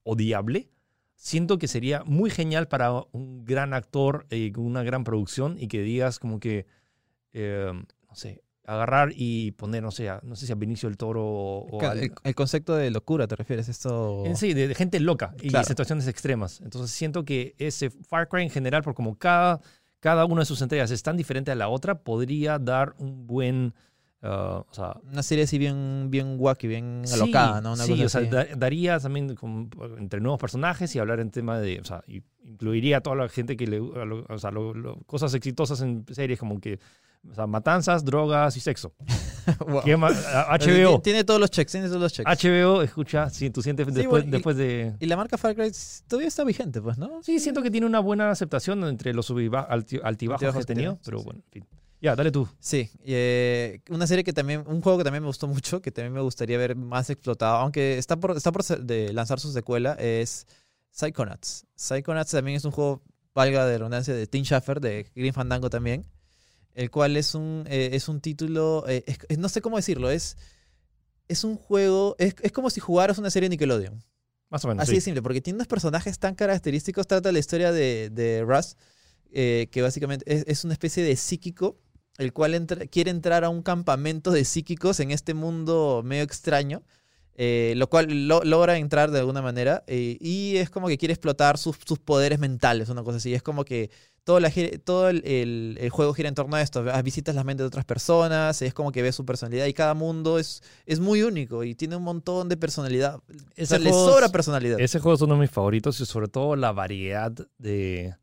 odiable. 0.05 0.71
Siento 1.17 1.59
que 1.59 1.67
sería 1.67 2.05
muy 2.05 2.31
genial 2.31 2.69
para 2.69 2.93
un 3.11 3.45
gran 3.45 3.75
actor 3.75 4.27
y 4.31 4.53
con 4.53 4.65
una 4.65 4.85
gran 4.85 5.03
producción 5.03 5.57
y 5.59 5.67
que 5.67 5.83
digas 5.83 6.21
como 6.21 6.39
que, 6.39 6.67
eh, 7.33 7.73
no 7.73 8.15
sé, 8.15 8.43
agarrar 8.69 9.13
y 9.17 9.53
poner, 9.53 9.83
no 9.83 9.91
sé, 9.91 10.09
a- 10.11 10.21
no 10.23 10.37
sé 10.37 10.47
si 10.47 10.53
a 10.53 10.55
Benicio 10.55 10.89
del 10.89 10.99
Toro 10.99 11.25
o, 11.25 11.67
o 11.71 11.79
Claro, 11.79 11.93
al- 11.93 12.05
el, 12.05 12.13
el 12.23 12.35
concepto 12.35 12.77
de 12.77 12.91
locura, 12.91 13.27
¿te 13.27 13.35
refieres? 13.35 13.69
Esto... 13.69 14.25
en 14.27 14.37
sí, 14.37 14.53
de, 14.55 14.69
de 14.69 14.75
gente 14.75 15.01
loca 15.01 15.35
y 15.41 15.49
Claro. 15.49 15.67
situaciones 15.67 16.07
extremas. 16.07 16.61
Entonces 16.61 16.91
siento 16.91 17.25
que 17.25 17.55
ese 17.59 17.91
Far 17.91 18.29
Cry 18.29 18.43
en 18.43 18.51
general, 18.51 18.83
por 18.83 18.95
como 18.95 19.17
cada, 19.19 19.61
cada 20.01 20.27
una 20.27 20.43
de 20.43 20.47
sus 20.47 20.61
entregas 20.63 20.91
es 20.91 21.03
tan 21.03 21.17
diferente 21.17 21.51
a 21.51 21.55
la 21.55 21.69
otra, 21.69 21.99
podría 22.03 22.59
dar 22.59 22.95
un 22.99 23.27
buen... 23.27 23.73
ah, 24.23 24.65
o 24.71 24.75
sea, 24.75 24.97
Una 25.11 25.23
serie 25.23 25.45
así 25.45 25.57
bien, 25.57 26.09
bien 26.11 26.37
wacky, 26.39 26.67
bien 26.69 27.03
sí, 27.07 27.15
alocada, 27.15 27.63
¿no? 27.63 27.73
Una 27.73 27.85
sí, 27.85 27.93
cosa 27.93 28.05
o 28.05 28.09
sea, 28.09 28.21
da- 28.31 28.55
daría 28.55 28.99
también 29.01 29.35
como, 29.35 29.69
entre 29.97 30.21
nuevos 30.21 30.39
personajes 30.39 30.95
y 30.95 30.99
hablar 30.99 31.21
en 31.21 31.31
tema 31.31 31.59
de... 31.59 31.81
O 31.81 31.85
sea, 31.85 32.03
incluiría 32.45 32.99
a 32.99 33.01
toda 33.01 33.17
la 33.17 33.29
gente 33.31 33.57
que 33.57 33.67
le... 33.67 33.77
a 33.79 34.05
lo- 34.05 34.27
O 34.29 34.39
sea, 34.39 34.51
lo- 34.51 34.75
lo- 34.75 34.97
cosas 35.07 35.33
exitosas 35.33 35.81
en 35.81 36.05
series 36.11 36.39
como 36.39 36.61
que... 36.61 36.79
O 37.31 37.35
sea, 37.35 37.47
matanzas, 37.47 38.05
drogas 38.05 38.57
y 38.57 38.61
sexo. 38.61 38.93
HBO. 39.87 41.01
Tiene 41.03 41.25
todos 41.25 41.41
los 41.41 41.51
checks, 41.51 41.73
tiene 41.73 41.89
todos 41.89 42.01
los 42.01 42.13
checks. 42.13 42.29
HBO, 42.43 42.83
escucha, 42.83 43.31
si 43.31 43.51
tú 43.51 43.63
sientes 43.63 43.87
Sí, 43.87 43.93
después, 43.93 44.23
bueno, 44.23 44.29
y- 44.29 44.31
después 44.31 44.57
de... 44.57 44.95
Y 45.01 45.07
la 45.07 45.17
marca 45.17 45.39
Far 45.39 45.55
Cry 45.55 45.71
todavía 46.07 46.29
está 46.29 46.45
vigente, 46.45 46.81
pues, 46.83 46.99
¿no? 46.99 47.23
Sí, 47.23 47.39
siento 47.41 47.63
que 47.63 47.71
tiene 47.71 47.87
una 47.87 48.01
buena 48.01 48.31
aceptación 48.31 48.85
entre 48.85 49.15
los 49.15 49.27
sub 49.27 49.39
y 49.41 49.49
ba- 49.49 49.67
alti- 49.69 50.01
altibajos 50.03 50.41
que 50.41 50.47
Altibajos 50.47 50.63
ha 50.63 50.67
tenido, 50.67 50.93
sí, 50.95 51.01
pero 51.05 51.23
bueno, 51.23 51.41
en 51.47 51.53
fin. 51.53 51.67
Ya, 52.01 52.15
dale 52.15 52.31
tú. 52.31 52.47
Sí. 52.61 52.91
eh, 53.05 53.81
una 53.91 54.07
serie 54.07 54.23
que 54.23 54.33
también, 54.33 54.63
un 54.67 54.81
juego 54.81 54.99
que 54.99 55.05
también 55.05 55.23
me 55.23 55.27
gustó 55.29 55.49
mucho, 55.49 55.81
que 55.83 55.91
también 55.91 56.13
me 56.13 56.21
gustaría 56.21 56.57
ver 56.59 56.77
más 56.77 57.11
explotado, 57.11 57.57
aunque 57.57 57.99
está 57.99 58.17
por, 58.17 58.37
está 58.37 58.53
por 58.53 58.65
de 58.65 59.13
lanzar 59.13 59.41
su 59.41 59.51
secuela, 59.53 59.95
es 59.95 60.47
Psychonauts. 60.91 61.67
Psychonauts 61.75 62.31
también 62.31 62.57
es 62.57 62.65
un 62.65 62.71
juego, 62.71 63.03
valga 63.35 63.67
de 63.67 63.79
redundancia, 63.79 64.15
de 64.15 64.27
Tim 64.27 64.45
Schafer, 64.45 64.81
de 64.81 65.07
Green 65.15 65.33
Fandango 65.35 65.71
también, 65.71 66.05
el 66.79 66.91
cual 66.91 67.17
es 67.17 67.35
un, 67.35 67.65
eh, 67.69 67.91
es 67.93 68.09
un 68.09 68.21
título, 68.21 68.85
eh, 68.89 69.03
es- 69.29 69.39
no 69.39 69.49
sé 69.49 69.61
cómo 69.61 69.77
decirlo, 69.77 70.11
es, 70.11 70.37
es 71.27 71.45
un 71.45 71.57
juego, 71.57 72.15
es, 72.19 72.35
es 72.41 72.53
como 72.53 72.71
si 72.71 72.81
jugaras 72.81 73.19
una 73.19 73.31
serie 73.31 73.49
de 73.49 73.55
Nickelodeon. 73.55 74.03
Más 74.49 74.65
o 74.65 74.69
menos. 74.69 74.83
Así 74.83 74.93
sí. 74.93 74.97
de 74.97 75.01
simple, 75.03 75.23
porque 75.23 75.41
tiene 75.43 75.57
unos 75.57 75.67
personajes 75.67 76.19
tan 76.19 76.35
característicos. 76.35 77.07
Trata 77.07 77.33
la 77.33 77.39
historia 77.39 77.71
de, 77.73 78.09
de 78.11 78.45
Russ, 78.47 78.77
eh, 79.31 79.67
que 79.71 79.83
básicamente 79.83 80.25
es, 80.33 80.45
es 80.47 80.65
una 80.65 80.73
especie 80.73 81.03
de 81.03 81.17
psíquico 81.17 81.77
el 82.17 82.33
cual 82.33 82.55
entra- 82.55 82.87
quiere 82.87 83.11
entrar 83.11 83.45
a 83.45 83.49
un 83.51 83.63
campamento 83.63 84.31
de 84.31 84.45
psíquicos 84.45 85.01
en 85.01 85.11
este 85.11 85.35
mundo 85.35 86.03
medio 86.05 86.23
extraño, 86.25 86.83
eh, 87.35 87.75
lo 87.77 87.89
cual 87.91 88.27
lo- 88.27 88.43
logra 88.43 88.79
entrar 88.79 89.11
de 89.11 89.19
alguna 89.21 89.43
manera 89.43 89.85
eh, 89.87 90.17
y 90.21 90.57
es 90.57 90.71
como 90.71 90.89
que 90.89 90.97
quiere 90.99 91.13
explotar 91.15 91.59
sus, 91.59 91.77
sus 91.87 91.99
poderes 91.99 92.39
mentales, 92.39 92.89
una 92.89 93.03
cosa 93.05 93.19
así. 93.19 93.35
Es 93.35 93.43
como 93.43 93.65
que 93.65 93.91
todo, 94.29 94.41
la, 94.41 94.53
todo 94.85 95.09
el, 95.09 95.23
el- 95.25 95.79
el 95.81 95.89
juego 95.89 96.13
gira 96.13 96.29
en 96.29 96.35
torno 96.35 96.55
a 96.55 96.61
esto. 96.61 96.85
Visitas 97.03 97.35
las 97.35 97.47
mentes 97.47 97.63
de 97.65 97.69
otras 97.69 97.87
personas, 97.87 98.61
es 98.61 98.75
como 98.75 98.93
que 98.93 99.01
ves 99.01 99.15
su 99.15 99.25
personalidad 99.25 99.65
y 99.65 99.73
cada 99.73 99.95
mundo 99.95 100.39
es, 100.39 100.63
es 100.85 101.01
muy 101.01 101.23
único 101.23 101.65
y 101.65 101.75
tiene 101.75 101.97
un 101.97 102.03
montón 102.03 102.51
de 102.51 102.59
personalidad. 102.59 103.17
O 103.17 103.23
Ese 103.57 103.67
sea, 103.67 103.79
le 103.79 103.89
juego 103.91 104.11
sobra 104.11 104.27
es- 104.27 104.33
personalidad. 104.33 104.79
Ese 104.81 104.99
juego 105.01 105.15
es 105.17 105.23
uno 105.23 105.33
de 105.37 105.41
mis 105.41 105.51
favoritos 105.51 105.99
y 106.01 106.05
sobre 106.05 106.29
todo 106.29 106.57
la 106.57 106.73
variedad 106.73 107.33
de, 107.57 108.15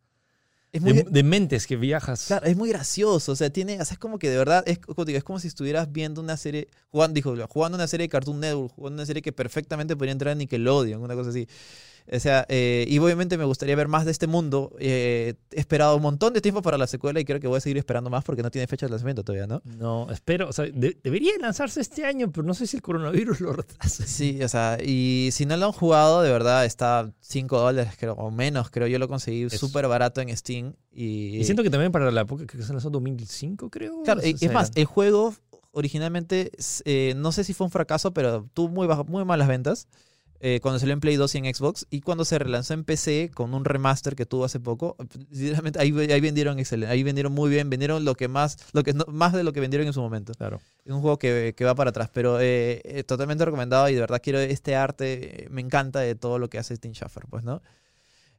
Es 0.71 0.83
de, 0.83 0.93
muy, 0.93 1.03
de 1.09 1.23
mentes 1.23 1.65
que 1.65 1.75
viajas. 1.75 2.25
Claro, 2.27 2.45
es 2.45 2.55
muy 2.55 2.69
gracioso, 2.69 3.31
o 3.31 3.35
sea, 3.35 3.49
dice, 3.49 3.81
o 3.81 3.85
sea, 3.85 3.93
es 3.95 3.97
como 3.99 4.19
que 4.19 4.29
de 4.29 4.37
verdad, 4.37 4.63
es, 4.67 4.79
es 5.07 5.23
como 5.23 5.39
si 5.39 5.47
estuvieras 5.47 5.91
viendo 5.91 6.21
una 6.21 6.37
serie, 6.37 6.67
jugando, 6.91 7.15
dijo, 7.15 7.35
jugando 7.49 7.77
una 7.77 7.87
serie 7.87 8.03
de 8.03 8.09
Cartoon 8.09 8.39
Network, 8.39 8.73
jugando 8.75 8.99
una 9.01 9.07
serie 9.07 9.23
que 9.23 9.31
perfectamente 9.33 9.95
podría 9.95 10.11
entrar 10.11 10.33
en 10.33 10.37
Nickelodeon, 10.37 11.01
una 11.01 11.15
cosa 11.15 11.31
así. 11.31 11.47
O 12.11 12.19
sea, 12.19 12.45
eh, 12.49 12.85
y 12.87 12.99
obviamente 12.99 13.37
me 13.37 13.45
gustaría 13.45 13.75
ver 13.75 13.87
más 13.87 14.05
de 14.05 14.11
este 14.11 14.27
mundo. 14.27 14.75
eh, 14.79 15.33
he 15.51 15.59
esperado 15.59 15.95
un 15.95 16.03
montón 16.03 16.33
de 16.33 16.41
tiempo 16.41 16.61
para 16.61 16.77
la 16.77 16.85
secuela 16.87 17.19
y 17.19 17.25
creo 17.25 17.39
que 17.39 17.47
voy 17.47 17.57
a 17.57 17.61
seguir 17.61 17.77
esperando 17.77 18.09
más 18.11 18.23
porque 18.23 18.43
no 18.43 18.51
tiene 18.51 18.67
fecha 18.67 18.85
de 18.85 18.91
lanzamiento 18.91 19.23
todavía, 19.23 19.47
¿no? 19.47 19.61
No, 19.65 20.11
espero, 20.11 20.47
o 20.49 20.53
sea, 20.53 20.65
de- 20.65 20.97
debería 21.03 21.31
lanzarse 21.39 21.81
este 21.81 22.05
año, 22.05 22.31
pero 22.31 22.45
no 22.45 22.53
sé 22.53 22.67
si 22.67 22.77
el 22.77 22.83
coronavirus 22.83 23.41
lo 23.41 23.53
retrasa. 23.53 24.05
Sí, 24.05 24.41
o 24.43 24.47
sea, 24.49 24.77
y 24.83 25.29
si 25.31 25.45
no 25.47 25.57
lo 25.57 25.65
han 25.65 25.71
jugado, 25.71 26.21
de 26.21 26.31
verdad 26.31 26.65
está 26.65 27.11
5 27.21 27.59
dólares 27.59 27.93
creo, 27.99 28.13
o 28.13 28.29
menos, 28.29 28.69
creo. 28.69 28.85
Yo 28.87 28.99
lo 28.99 29.07
conseguí 29.07 29.43
Es- 29.43 29.59
súper 29.59 29.87
barato 29.87 30.21
en 30.21 30.35
Steam. 30.37 30.73
Y, 30.91 31.37
Y 31.37 31.43
siento 31.43 31.63
que 31.63 31.69
también 31.69 31.91
para 31.91 32.11
la 32.11 32.21
época 32.21 32.45
que 32.45 32.61
se 32.61 32.71
lanzó 32.71 32.89
2005, 32.89 33.69
creo. 33.69 34.03
Claro, 34.03 34.21
se 34.21 34.29
es 34.29 34.51
más, 34.53 34.71
el 34.75 34.85
juego 34.85 35.33
originalmente, 35.71 36.51
eh, 36.85 37.13
no 37.17 37.31
sé 37.31 37.43
si 37.43 37.53
fue 37.53 37.65
un 37.65 37.71
fracaso, 37.71 38.13
pero 38.13 38.47
tuvo 38.53 38.69
muy, 38.69 38.87
bajo- 38.87 39.03
muy 39.05 39.25
malas 39.25 39.47
ventas 39.47 39.87
eh, 40.39 40.59
cuando 40.61 40.79
salió 40.79 40.93
en 40.93 40.99
Play 40.99 41.15
2 41.15 41.33
y 41.35 41.37
en 41.39 41.53
Xbox. 41.55 41.87
Y 41.89 42.01
cuando 42.01 42.25
se 42.25 42.37
relanzó 42.39 42.73
en 42.73 42.83
PC 42.83 43.31
con 43.33 43.53
un 43.53 43.65
remaster 43.65 44.15
que 44.15 44.25
tuvo 44.25 44.45
hace 44.45 44.59
poco, 44.59 44.95
sinceramente, 45.31 45.79
ahí, 45.79 45.91
ahí 46.11 46.21
vendieron 46.21 46.59
excelente, 46.59 46.91
ahí 46.91 47.03
vendieron 47.03 47.33
muy 47.33 47.49
bien, 47.49 47.69
vendieron 47.69 48.05
lo 48.05 48.15
que 48.15 48.27
más, 48.27 48.57
lo 48.73 48.83
que 48.83 48.93
no- 48.93 49.05
más 49.07 49.33
de 49.33 49.43
lo 49.43 49.53
que 49.53 49.59
vendieron 49.59 49.87
en 49.87 49.93
su 49.93 50.01
momento. 50.01 50.33
Claro. 50.33 50.61
Es 50.85 50.91
un 50.91 51.01
juego 51.01 51.17
que, 51.17 51.53
que 51.57 51.65
va 51.65 51.75
para 51.75 51.89
atrás, 51.89 52.09
pero 52.13 52.39
eh, 52.39 52.81
eh, 52.85 53.03
totalmente 53.03 53.43
recomendado 53.45 53.89
y 53.89 53.95
de 53.95 54.01
verdad 54.01 54.21
quiero 54.23 54.39
este 54.39 54.75
arte, 54.75 55.47
me 55.49 55.61
encanta 55.61 55.99
de 55.99 56.15
todo 56.15 56.37
lo 56.39 56.49
que 56.49 56.59
hace 56.59 56.77
Tim 56.77 56.93
Schafer, 56.93 57.23
pues, 57.29 57.43
¿no? 57.43 57.61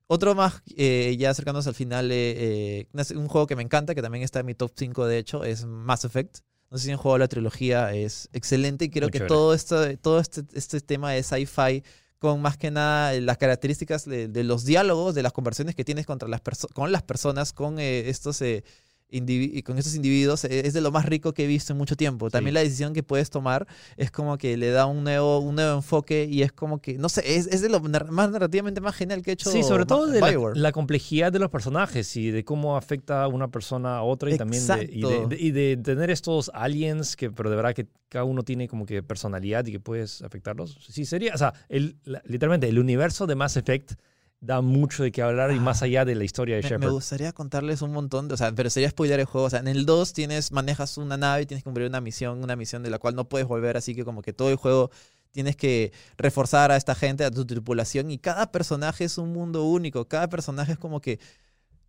Otro 0.08 0.36
más, 0.36 0.62
ya 0.66 1.30
acercándonos 1.30 1.66
al 1.66 1.74
final, 1.74 2.12
un 2.12 3.26
juego 3.28 3.48
que 3.48 3.56
me 3.56 3.62
encanta, 3.64 3.92
que 3.92 4.02
también 4.02 4.22
está 4.22 4.38
en 4.38 4.46
mi 4.46 4.54
top 4.54 4.70
5 4.76 5.04
de 5.06 5.18
hecho, 5.18 5.42
es 5.42 5.64
Mass 5.64 6.04
Effect. 6.04 6.38
No 6.70 6.78
sé 6.78 6.84
si 6.86 6.90
han 6.90 6.96
jugado 6.98 7.18
la 7.18 7.28
trilogía, 7.28 7.92
es 7.94 8.28
excelente 8.32 8.86
y 8.86 8.90
creo 8.90 9.04
Muy 9.04 9.12
que 9.12 9.18
chévere. 9.18 9.28
todo, 9.28 9.54
esto, 9.54 9.96
todo 9.98 10.18
este, 10.20 10.42
este 10.54 10.80
tema 10.80 11.12
de 11.12 11.22
sci-fi, 11.22 11.82
con 12.18 12.40
más 12.42 12.56
que 12.56 12.70
nada 12.70 13.14
eh, 13.14 13.20
las 13.20 13.36
características 13.38 14.04
de, 14.04 14.28
de 14.28 14.44
los 14.44 14.64
diálogos, 14.64 15.14
de 15.14 15.22
las 15.22 15.32
conversaciones 15.32 15.74
que 15.74 15.84
tienes 15.84 16.06
contra 16.06 16.28
las 16.28 16.40
con 16.74 16.90
las 16.92 17.02
personas, 17.02 17.52
con 17.52 17.78
eh, 17.78 18.08
estos... 18.08 18.40
eh, 18.42 18.64
y 19.08 19.62
con 19.62 19.78
estos 19.78 19.94
individuos 19.94 20.44
eh, 20.44 20.62
es 20.66 20.72
de 20.74 20.80
lo 20.80 20.90
más 20.90 21.06
rico 21.06 21.32
que 21.32 21.44
he 21.44 21.46
visto 21.46 21.72
en 21.72 21.78
mucho 21.78 21.96
tiempo. 21.96 22.28
También 22.30 22.52
Sí. 22.52 22.54
la 22.54 22.60
decisión 22.62 22.92
que 22.92 23.02
puedes 23.02 23.30
tomar 23.30 23.66
es 23.96 24.10
como 24.10 24.36
que 24.36 24.56
le 24.56 24.70
da 24.70 24.86
un 24.86 25.04
nuevo, 25.04 25.38
un 25.38 25.54
nuevo 25.54 25.76
enfoque 25.76 26.26
y 26.30 26.42
es 26.42 26.52
como 26.52 26.80
que, 26.80 26.98
no 26.98 27.08
sé, 27.08 27.36
es, 27.36 27.46
es 27.46 27.60
de 27.62 27.68
lo 27.68 27.80
más 27.80 28.30
narrativamente 28.30 28.80
más 28.80 28.94
genial 28.96 29.22
que 29.22 29.30
he 29.30 29.34
hecho 29.34 29.50
Sí, 29.50 29.62
sobre 29.62 29.86
todo 29.86 30.06
de 30.08 30.20
la, 30.20 30.32
la 30.54 30.72
complejidad 30.72 31.32
de 31.32 31.38
los 31.38 31.50
personajes 31.50 32.16
y 32.16 32.30
de 32.30 32.44
cómo 32.44 32.76
afecta 32.76 33.22
a 33.22 33.28
una 33.28 33.48
persona 33.48 33.96
a 33.98 34.02
otra 34.02 34.30
y 34.34 34.36
también 34.38 34.66
de, 34.66 34.74
y, 34.92 35.00
de, 35.00 35.06
Exacto. 35.08 35.28
de- 35.28 35.40
y 35.40 35.50
de 35.52 35.76
tener 35.76 36.10
estos 36.10 36.50
aliens 36.52 37.16
que, 37.16 37.30
pero 37.30 37.48
de 37.50 37.56
verdad 37.56 37.74
que 37.74 37.86
cada 38.08 38.24
uno 38.24 38.42
tiene 38.42 38.66
como 38.68 38.86
que 38.86 39.02
personalidad 39.02 39.64
y 39.66 39.72
que 39.72 39.80
puedes 39.80 40.22
afectarlos. 40.22 40.78
Sí, 40.90 41.04
sería, 41.04 41.34
o 41.34 41.38
sea, 41.38 41.52
el, 41.68 41.96
la- 42.04 42.22
literalmente 42.24 42.68
el 42.68 42.78
universo 42.78 43.26
de 43.26 43.34
Mass 43.36 43.56
Effect 43.56 43.92
da 44.40 44.60
mucho 44.60 45.02
de 45.02 45.10
qué 45.12 45.22
hablar 45.22 45.52
y 45.52 45.58
más 45.58 45.82
allá 45.82 46.04
de 46.04 46.14
la 46.14 46.24
historia 46.24 46.56
de 46.56 46.62
Me, 46.62 46.68
me 46.68 46.76
Shepard. 46.76 46.92
gustaría 46.92 47.32
contarles 47.32 47.82
un 47.82 47.92
montón, 47.92 48.28
de, 48.28 48.34
o 48.34 48.36
sea, 48.36 48.52
pero 48.52 48.70
sería 48.70 48.90
spoiler 48.90 49.18
el 49.18 49.26
juego. 49.26 49.46
O 49.46 49.50
sea, 49.50 49.60
en 49.60 49.68
el 49.68 49.86
2 49.86 50.12
tienes, 50.12 50.52
manejas 50.52 50.98
una 50.98 51.16
nave 51.16 51.42
y 51.42 51.46
tienes 51.46 51.62
que 51.62 51.68
cumplir 51.68 51.88
una 51.88 52.00
misión, 52.00 52.42
una 52.42 52.54
misión 52.54 52.82
de 52.82 52.90
la 52.90 52.98
cual 52.98 53.14
no 53.14 53.28
puedes 53.28 53.48
volver, 53.48 53.76
así 53.76 53.94
que 53.94 54.04
como 54.04 54.22
que 54.22 54.32
todo 54.32 54.50
el 54.50 54.56
juego 54.56 54.90
tienes 55.32 55.56
que 55.56 55.92
reforzar 56.16 56.70
a 56.70 56.76
esta 56.76 56.94
gente, 56.94 57.24
a 57.24 57.30
tu 57.30 57.44
tripulación, 57.44 58.10
y 58.10 58.18
cada 58.18 58.50
personaje 58.52 59.04
es 59.04 59.18
un 59.18 59.32
mundo 59.32 59.64
único. 59.64 60.06
Cada 60.06 60.28
personaje 60.28 60.72
es 60.72 60.78
como 60.78 61.00
que. 61.00 61.18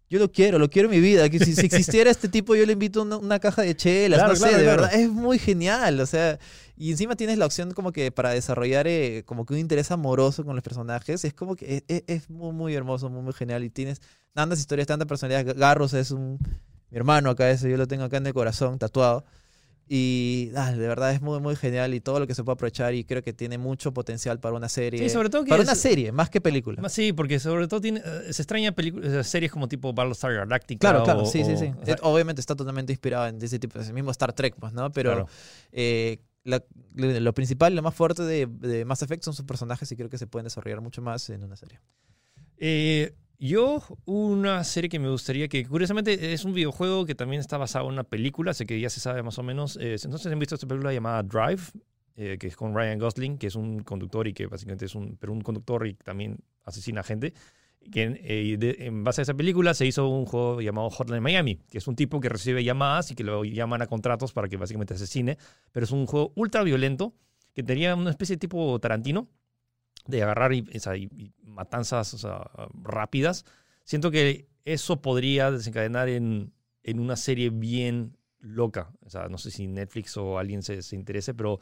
Yo 0.10 0.20
lo 0.20 0.32
quiero, 0.32 0.58
lo 0.58 0.70
quiero 0.70 0.88
en 0.88 0.96
mi 0.96 1.02
vida. 1.02 1.30
Que 1.30 1.38
si, 1.38 1.54
si 1.54 1.66
existiera 1.66 2.10
este 2.10 2.30
tipo, 2.30 2.56
yo 2.56 2.66
le 2.66 2.72
invito 2.72 3.02
una, 3.02 3.18
una 3.18 3.40
caja 3.40 3.62
de 3.64 3.76
chelas. 3.76 4.20
Claro, 4.20 4.34
no 4.34 4.36
sé, 4.38 4.48
claro, 4.48 4.58
de 4.58 4.64
claro. 4.64 4.82
verdad, 4.84 5.00
es 5.02 5.10
muy 5.10 5.38
genial. 5.38 6.00
O 6.00 6.06
sea, 6.06 6.40
y 6.78 6.92
encima 6.92 7.16
tienes 7.16 7.38
la 7.38 7.46
opción 7.46 7.72
como 7.72 7.92
que 7.92 8.12
para 8.12 8.30
desarrollar 8.30 8.88
eh, 8.88 9.24
como 9.26 9.46
que 9.46 9.54
un 9.54 9.60
interés 9.60 9.90
amoroso 9.92 10.46
con 10.46 10.56
los 10.56 10.64
personajes. 10.64 11.26
Es 11.26 11.34
como 11.34 11.56
que 11.56 11.78
es, 11.78 11.84
es- 11.88 12.04
es 12.08 12.30
muy, 12.30 12.52
muy 12.54 12.76
hermoso, 12.76 13.10
muy, 13.10 13.22
muy 13.24 13.34
genial. 13.34 13.64
Y 13.64 13.70
tienes 13.70 14.02
tantas 14.34 14.60
historias, 14.60 14.88
tanta 14.88 15.06
personalidad. 15.06 15.56
Garros 15.58 15.94
es 15.94 16.12
un 16.12 16.38
mi 16.90 16.98
hermano 16.98 17.32
acá, 17.32 17.50
ese 17.50 17.70
yo 17.70 17.76
lo 17.78 17.88
tengo 17.88 18.04
acá 18.06 18.18
en 18.18 18.28
el 18.28 18.34
corazón, 18.34 18.78
tatuado. 18.80 19.26
Y 19.90 20.52
ah, 20.58 20.72
de 20.74 20.86
verdad 20.86 21.14
es 21.14 21.22
muy, 21.22 21.40
muy 21.40 21.56
genial 21.56 21.94
y 21.94 22.02
todo 22.02 22.20
lo 22.20 22.28
que 22.28 22.36
se 22.36 22.44
puede 22.44 22.56
aprovechar 22.56 22.94
y 22.94 23.06
creo 23.06 23.24
que 23.24 23.32
tiene 23.32 23.58
mucho 23.58 23.94
potencial 23.94 24.38
para 24.38 24.54
una 24.54 24.68
serie. 24.68 25.00
Sí, 25.00 25.10
sobre 25.10 25.30
todo 25.30 25.46
que 25.46 25.50
para 25.50 25.64
es- 25.64 25.68
una 25.70 25.76
serie, 25.76 26.12
más 26.12 26.30
que 26.30 26.42
película. 26.42 26.88
Sí, 26.90 27.14
porque 27.14 27.40
sobre 27.40 27.70
todo 27.70 27.80
tiene, 27.80 28.02
eh, 28.04 28.34
se 28.34 28.42
extraña 28.42 28.76
series 29.24 29.50
como 29.50 29.70
tipo 29.70 29.94
Battlestar 29.94 30.34
Galactica. 30.34 30.80
Claro, 30.80 31.04
claro, 31.06 31.22
o- 31.24 31.26
sí, 31.26 31.44
sí, 31.46 31.56
sí. 31.56 31.72
o 31.82 31.86
sea, 31.86 31.96
Obviamente 32.02 32.42
está 32.42 32.54
totalmente 32.56 32.92
inspirado 32.92 33.28
en 33.28 33.42
ese 33.42 33.60
tipo, 33.60 33.80
ese 33.80 33.94
mismo 33.94 34.12
Star 34.12 34.34
Trek, 34.34 34.56
pues, 34.60 34.74
¿no? 34.74 34.92
Pero 34.92 35.12
claro. 35.12 35.28
eh, 35.72 36.20
lo 36.96 37.34
principal, 37.34 37.76
lo 37.76 37.82
más 37.82 37.94
fuerte 37.94 38.24
de, 38.24 38.86
Mass 38.86 39.02
Effect 39.02 39.24
son 39.24 39.34
sus 39.34 39.46
personajes 39.46 39.92
y 39.92 39.96
creo 39.96 40.10
que 40.10 40.18
se 40.18 40.28
pueden 40.28 40.46
desarrollar 40.46 40.82
mucho 40.82 41.02
más 41.02 41.30
en 41.30 41.44
una 41.44 41.56
serie. 41.56 41.80
Eh, 42.58 43.14
yo, 43.40 43.84
una 44.06 44.64
serie 44.64 44.90
que 44.90 44.98
me 44.98 45.10
gustaría 45.10 45.48
que, 45.48 45.66
curiosamente, 45.66 46.34
es 46.34 46.44
un 46.44 46.54
videojuego 46.54 47.06
que 47.06 47.14
también 47.14 47.40
está 47.40 47.58
basado 47.58 47.86
en 47.86 47.94
una 47.94 48.04
película, 48.04 48.54
sé 48.54 48.66
que 48.66 48.80
ya 48.80 48.90
se 48.90 49.00
sabe 49.00 49.22
más 49.22 49.38
o 49.38 49.44
menos. 49.44 49.78
Entonces, 49.80 50.32
¿han 50.32 50.40
visto 50.40 50.56
esta 50.56 50.68
película 50.68 50.92
llamada 50.92 51.22
Drive? 51.22 51.72
Eh, 52.20 52.40
que 52.40 52.48
es 52.48 52.56
con 52.56 52.74
Ryan 52.74 52.98
Gosling, 52.98 53.38
que 53.38 53.46
es 53.46 53.54
un 53.54 53.84
conductor 53.84 54.28
y 54.28 54.34
que 54.34 54.48
básicamente 54.48 54.86
es 54.86 54.96
un, 54.96 55.18
pero 55.18 55.32
un 55.32 55.42
conductor 55.42 55.86
y 55.86 55.94
también 55.94 56.40
asesina 56.64 57.04
gente. 57.04 57.36
Que 57.92 58.04
eh, 58.04 58.76
en 58.80 59.04
base 59.04 59.22
a 59.22 59.24
esa 59.24 59.34
película 59.34 59.74
se 59.74 59.86
hizo 59.86 60.10
un 60.10 60.26
juego 60.26 60.60
llamado 60.62 60.90
Hotline 60.90 61.24
Miami, 61.24 61.56
que 61.70 61.78
es 61.78 61.88
un 61.88 61.96
tipo 61.96 62.20
que 62.20 62.28
recibe 62.30 62.64
llamadas 62.64 63.12
y 63.12 63.16
que 63.16 63.24
lo 63.24 63.46
llaman 63.46 63.82
a 63.82 63.88
contratos 63.88 64.34
para 64.34 64.50
que 64.50 64.58
básicamente 64.58 64.94
asesine, 64.96 65.38
pero 65.72 65.86
es 65.86 65.92
un 65.92 66.06
juego 66.06 66.34
ultra 66.36 66.64
violento 66.64 67.14
que 67.54 67.64
tenía 67.64 67.96
una 67.96 68.10
especie 68.10 68.36
de 68.36 68.40
tipo 68.42 68.78
Tarantino, 68.80 69.30
de 70.06 70.22
agarrar 70.22 70.54
y, 70.54 70.64
matanzas 71.44 72.26
rápidas. 72.74 73.46
Siento 73.84 74.12
que 74.12 74.48
eso 74.66 75.02
podría 75.02 75.50
desencadenar 75.50 76.10
en, 76.10 76.54
en 76.84 77.00
una 77.00 77.16
serie 77.16 77.50
bien 77.50 78.18
loca. 78.40 78.92
No 79.30 79.38
sé 79.38 79.50
si 79.50 79.68
Netflix 79.68 80.18
o 80.18 80.38
alguien 80.38 80.62
se, 80.62 80.82
se 80.82 80.96
interese, 80.96 81.34
pero 81.34 81.60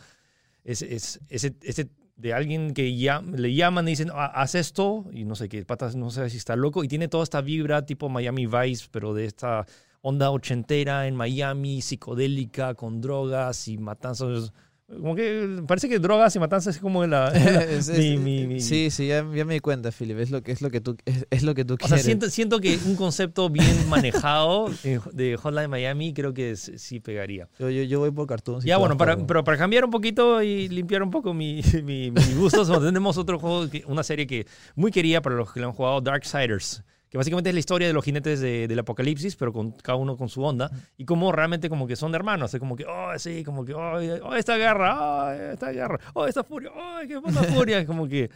es- 0.64 0.82
ese, 0.82 1.56
ese 1.62 1.90
de 2.16 2.34
alguien 2.34 2.74
que 2.74 2.96
ya, 2.98 3.22
le 3.22 3.54
llaman 3.54 3.88
y 3.88 3.92
dicen, 3.92 4.10
"Ah, 4.14 4.32
haz 4.34 4.56
esto, 4.56 5.06
y 5.12 5.26
no 5.26 5.36
sé 5.36 5.50
qué, 5.50 5.66
patas, 5.66 5.96
no 5.96 6.12
sé 6.12 6.30
si 6.30 6.38
está 6.38 6.56
loco, 6.56 6.84
y 6.84 6.88
tiene 6.88 7.08
toda 7.08 7.24
esta 7.24 7.42
vibra 7.42 7.86
tipo 7.86 8.10
Miami 8.10 8.46
Vice, 8.48 8.88
pero 8.92 9.14
de 9.14 9.26
esta 9.26 9.66
onda 10.02 10.30
ochentera 10.32 11.08
en 11.08 11.16
Miami, 11.16 11.82
psicodélica, 11.82 12.76
con 12.76 13.02
drogas 13.02 13.68
y 13.68 13.78
matanzas. 13.78 14.54
Como 14.88 15.16
que 15.16 15.64
parece 15.68 15.90
que 15.90 15.98
drogas 15.98 16.36
y 16.36 16.40
matanzas 16.40 16.76
es 16.76 16.82
como 16.82 17.04
la, 17.08 17.30
Es- 17.34 17.90
es- 17.90 17.98
mi- 17.98 18.18
mi- 18.18 18.46
mi- 18.48 18.62
Sí, 18.62 18.92
sí, 18.92 19.08
ya, 19.08 19.26
ya 19.34 19.44
me 19.44 19.56
di 19.56 19.60
cuenta, 19.60 19.92
Philip. 19.92 20.20
Es 20.20 20.30
lo 20.30 20.44
que, 20.44 20.52
es 20.52 20.62
lo 20.62 20.70
que 20.70 20.80
tú, 20.80 20.96
es, 21.06 21.26
es 21.32 21.42
lo 21.42 21.56
que 21.56 21.66
tú 21.66 21.76
O 21.82 21.88
sea, 21.88 21.98
siento, 21.98 22.30
siento 22.30 22.60
que 22.60 22.78
un 22.86 22.96
concepto 22.96 23.50
bien 23.50 23.90
manejado 23.90 24.70
de 25.12 25.38
Hotline 25.38 25.72
Miami 25.72 26.14
creo 26.14 26.36
que 26.36 26.56
sí 26.56 27.00
pegaría. 27.00 27.50
Yo, 27.58 27.72
yo, 27.72 27.82
yo 27.82 28.00
voy 28.00 28.12
por 28.12 28.28
cartoons. 28.28 28.64
Ya, 28.64 28.78
bueno, 28.78 28.96
para, 28.96 29.18
por- 29.18 29.26
pero 29.26 29.44
para 29.44 29.58
cambiar 29.58 29.86
un 29.86 29.92
poquito 29.92 30.44
y 30.44 30.70
limpiar 30.70 31.02
un 31.02 31.10
poco 31.10 31.34
mi, 31.34 31.62
mi, 31.84 32.12
gustos, 32.38 32.68
tenemos 32.84 33.18
otro 33.18 33.40
juego, 33.40 33.68
una 33.88 34.04
serie 34.04 34.28
que 34.28 34.46
muy 34.76 34.92
quería 34.92 35.20
para 35.22 35.36
los 35.36 35.52
que 35.52 35.60
lo 35.62 35.66
han 35.68 35.74
jugado, 35.74 36.00
Darksiders, 36.02 36.84
que 37.16 37.18
básicamente 37.18 37.50
es 37.50 37.54
la 37.56 37.60
historia 37.60 37.88
de 37.88 37.94
los 37.94 38.04
jinetes 38.04 38.42
de- 38.42 38.68
del 38.68 38.78
apocalipsis, 38.80 39.38
pero 39.38 39.54
con 39.54 39.72
cada 39.72 39.98
uno 39.98 40.18
con 40.18 40.28
su 40.28 40.44
onda, 40.44 40.70
y 40.98 41.06
como 41.06 41.32
realmente 41.32 41.70
como 41.70 41.88
que 41.88 41.96
son 41.96 42.14
hermanos, 42.14 42.54
es 42.54 42.60
como 42.60 42.76
que, 42.76 42.84
oh, 42.84 43.18
sí, 43.18 43.42
como 43.46 43.64
que, 43.64 43.74
oh, 43.74 43.96
oh, 44.22 44.36
esta 44.36 44.58
guerra, 44.58 45.00
oh, 45.28 45.32
esta 45.32 45.72
guerra, 45.72 45.98
oh, 46.14 46.28
esta 46.28 46.44
furia, 46.44 46.72
oh, 46.76 47.00
qué 47.08 47.22
puta 47.22 47.42
furia, 47.44 47.86
como 47.86 48.06
que, 48.10 48.30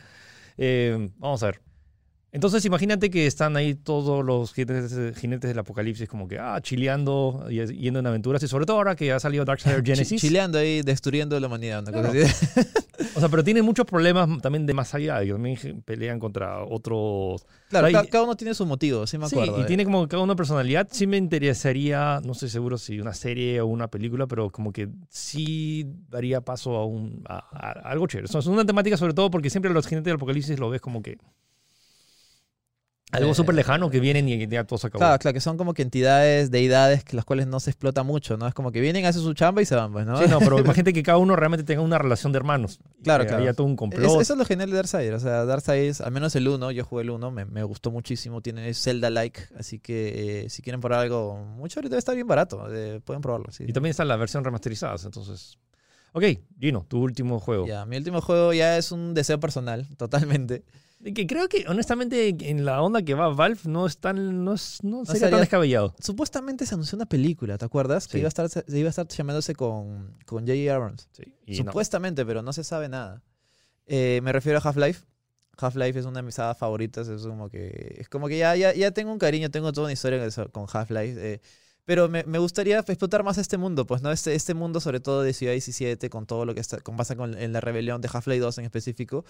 eh, 0.57 1.09
vamos 1.17 1.43
a 1.43 1.47
ver. 1.47 1.61
Entonces 2.31 2.63
imagínate 2.65 3.09
que 3.09 3.25
están 3.25 3.57
ahí 3.57 3.73
todos 3.73 4.23
los 4.23 4.53
jinetes, 4.53 5.17
jinetes 5.17 5.49
del 5.49 5.57
apocalipsis 5.59 6.07
como 6.07 6.27
que, 6.27 6.37
ah, 6.37 6.59
chileando 6.61 7.47
y 7.49 7.65
yendo 7.65 7.99
en 7.99 8.05
aventuras. 8.07 8.43
Y 8.43 8.47
sobre 8.47 8.65
todo 8.65 8.77
ahora 8.77 8.95
que 8.95 9.11
ha 9.11 9.19
salido 9.19 9.45
Darkseid 9.45 9.81
Genesis. 9.85 10.21
Chileando 10.21 10.59
ahí, 10.59 10.81
destruyendo 10.83 11.39
la 11.39 11.47
humanidad. 11.47 11.83
Una 11.87 11.91
cosa 11.91 12.11
así. 12.21 12.61
O 13.15 13.19
sea, 13.21 13.29
pero 13.29 13.45
tienen 13.45 13.63
muchos 13.63 13.85
problemas 13.85 14.41
también 14.41 14.65
de 14.65 14.73
más 14.73 14.93
allá. 14.93 15.21
Que 15.23 15.31
también 15.31 15.81
pelean 15.85 16.19
contra 16.19 16.63
otros... 16.65 17.45
Claro, 17.69 17.87
cada 18.09 18.25
uno 18.25 18.35
tiene 18.35 18.53
su 18.53 18.65
motivo, 18.65 19.07
sí 19.07 19.17
me 19.17 19.27
Sí, 19.29 19.35
acuerdo. 19.35 19.59
y 19.59 19.61
eh. 19.61 19.65
tiene 19.65 19.85
como 19.85 20.05
cada 20.09 20.21
una 20.21 20.35
personalidad. 20.35 20.87
Sí 20.91 21.07
me 21.07 21.15
interesaría, 21.15 22.19
no 22.23 22.33
estoy 22.33 22.49
seguro 22.49 22.77
si 22.77 22.99
una 22.99 23.13
serie 23.13 23.61
o 23.61 23.67
una 23.67 23.87
película, 23.87 24.27
pero 24.27 24.49
como 24.49 24.73
que 24.73 24.89
sí 25.09 25.85
daría 26.09 26.41
paso 26.41 26.75
a, 26.75 26.85
un, 26.85 27.23
a, 27.27 27.37
a 27.37 27.89
algo 27.89 28.05
chévere. 28.07 28.25
O 28.25 28.31
sea, 28.31 28.39
es 28.39 28.47
una 28.47 28.65
temática 28.65 28.97
sobre 28.97 29.13
todo 29.13 29.31
porque 29.31 29.49
siempre 29.49 29.71
los 29.71 29.87
jinetes 29.87 30.05
del 30.05 30.15
apocalipsis 30.15 30.59
lo 30.59 30.69
ves 30.69 30.81
como 30.81 31.01
que 31.01 31.17
algo 33.11 33.31
Eh, 33.31 33.35
súper 33.35 33.55
lejano 33.55 33.89
que 33.89 33.99
vienen 33.99 34.29
y 34.29 34.47
ya 34.47 34.63
todo 34.65 34.77
se 34.77 34.87
acabó. 34.87 34.99
Claro, 34.99 35.17
claro, 35.19 35.33
que 35.33 35.39
son 35.41 35.57
como 35.57 35.73
que 35.73 35.81
entidades, 35.81 36.51
deidades, 36.51 37.03
que 37.03 37.15
las 37.15 37.25
cuales 37.25 37.47
no 37.47 37.59
se 37.59 37.71
explota 37.71 38.03
mucho, 38.03 38.37
¿no? 38.37 38.45
Es 38.47 38.53
como 38.53 38.71
que 38.71 38.79
vienen, 38.81 39.05
hacen 39.05 39.21
su 39.23 39.33
chamba 39.33 39.61
y 39.61 39.65
se 39.65 39.75
van, 39.75 39.91
pues, 39.91 40.05
¿no? 40.05 40.17
Sí, 40.21 40.25
no, 40.29 40.39
pero 40.39 40.59
imagínate 40.59 40.93
que 40.93 41.01
cada 41.01 41.17
uno 41.17 41.35
realmente 41.35 41.63
tenga 41.63 41.81
una 41.81 41.97
relación 41.97 42.31
de 42.31 42.37
hermanos. 42.37 42.79
Claro, 43.03 43.23
Que 43.23 43.29
claro. 43.29 43.43
Haya 43.43 43.53
todo 43.53 43.65
un 43.65 43.73
Es- 43.73 43.77
complot. 43.77 44.21
eso 44.21 44.33
es 44.33 44.37
lo 44.39 44.45
genial 44.45 44.69
de 44.69 44.75
Darkseid. 44.75 45.15
O 45.15 45.19
sea, 45.19 45.45
Darkseid, 45.45 45.89
es- 45.89 46.01
al 46.01 46.11
menos 46.11 46.35
el 46.35 46.47
1, 46.47 46.71
yo 46.71 46.85
jugué 46.85 47.03
el 47.03 47.09
1, 47.09 47.31
me, 47.31 47.45
me 47.45 47.63
gustó 47.63 47.89
muchísimo. 47.89 48.41
Tiene 48.41 48.69
es 48.69 48.81
Zelda-like, 48.83 49.41
así 49.57 49.79
que 49.79 50.43
eh, 50.45 50.49
si 50.49 50.61
quieren 50.61 50.79
probar 50.79 50.99
algo 50.99 51.35
mucho, 51.37 51.79
ahorita 51.79 51.97
está 51.97 52.13
bien 52.13 52.27
barato. 52.27 52.67
eh, 52.71 53.01
pueden 53.03 53.21
probarlo, 53.21 53.51
sí. 53.51 53.65
Y 53.67 53.73
también 53.73 53.91
está 53.91 54.05
la 54.05 54.17
versión 54.17 54.43
remasterizada, 54.43 54.95
entonces... 55.03 55.57
Ok, 56.11 56.23
Gino, 56.59 56.85
tu 56.87 56.99
último 57.03 57.39
juego. 57.39 57.67
Ya, 57.67 57.85
mi 57.85 57.95
último 57.97 58.19
juego 58.21 58.51
ya 58.51 58.77
es 58.77 58.91
un 58.91 59.13
deseo 59.13 59.39
personal, 59.39 59.87
totalmente. 59.97 60.63
Que 61.01 61.25
creo 61.25 61.47
que, 61.47 61.65
honestamente, 61.69 62.35
en 62.41 62.65
la 62.65 62.81
onda 62.81 63.01
que 63.01 63.13
va 63.13 63.29
Valve 63.29 63.61
no 63.65 63.85
es 63.85 63.99
tan... 63.99 64.43
No, 64.43 64.53
es, 64.53 64.79
no 64.83 65.05
sería 65.05 65.29
tan 65.29 65.39
descabellado. 65.39 65.95
Supuestamente 65.99 66.65
se 66.65 66.73
anunció 66.73 66.97
una 66.97 67.05
película, 67.05 67.57
¿te 67.57 67.63
acuerdas? 67.63 68.03
Sí. 68.03 68.09
Que 68.11 68.17
iba 68.19 68.27
a 68.27 68.29
estar, 68.29 68.49
iba 68.67 68.87
a 68.87 68.89
estar 68.89 69.07
llamándose 69.07 69.55
con, 69.55 70.17
con 70.25 70.45
J.J. 70.45 70.75
Abrams. 70.75 71.07
Sí, 71.13 71.23
y 71.45 71.59
no. 71.59 71.71
Supuestamente, 71.71 72.25
pero 72.25 72.41
no 72.41 72.51
se 72.51 72.65
sabe 72.65 72.89
nada. 72.89 73.23
Eh, 73.85 74.19
me 74.23 74.33
refiero 74.33 74.59
a 74.59 74.61
Half-Life. 74.61 75.05
Half-Life 75.57 75.99
es 75.99 76.05
una 76.05 76.19
de 76.19 76.23
mis 76.23 76.35
sagas 76.35 76.57
favoritas. 76.57 77.07
Es 77.07 77.21
como 77.23 77.49
que, 77.49 77.95
es 77.97 78.09
como 78.09 78.27
que 78.27 78.37
ya, 78.37 78.57
ya, 78.57 78.73
ya 78.73 78.91
tengo 78.91 79.13
un 79.13 79.19
cariño, 79.19 79.49
tengo 79.49 79.71
toda 79.71 79.85
una 79.85 79.93
historia 79.93 80.19
con 80.51 80.65
Half-Life. 80.71 81.15
eh, 81.17 81.41
pero 81.89 82.07
me, 82.07 82.23
me 82.25 82.37
gustaría 82.37 82.77
explotar 82.77 83.23
más 83.23 83.39
este 83.39 83.57
mundo, 83.57 83.87
pues, 83.87 84.03
¿no? 84.03 84.11
Este, 84.11 84.35
este 84.35 84.53
mundo, 84.53 84.79
sobre 84.79 84.99
todo 84.99 85.23
de 85.23 85.33
Ciudad 85.33 85.53
17, 85.53 86.07
con 86.11 86.27
todo 86.27 86.45
lo 86.45 86.53
que 86.53 86.59
está, 86.61 86.77
con, 86.81 86.95
pasa 86.95 87.15
con, 87.15 87.35
en 87.35 87.51
la 87.51 87.61
rebelión 87.61 87.99
de 87.99 88.07
Half-Life 88.13 88.41
2 88.41 88.59
en 88.59 88.65
específico. 88.65 89.25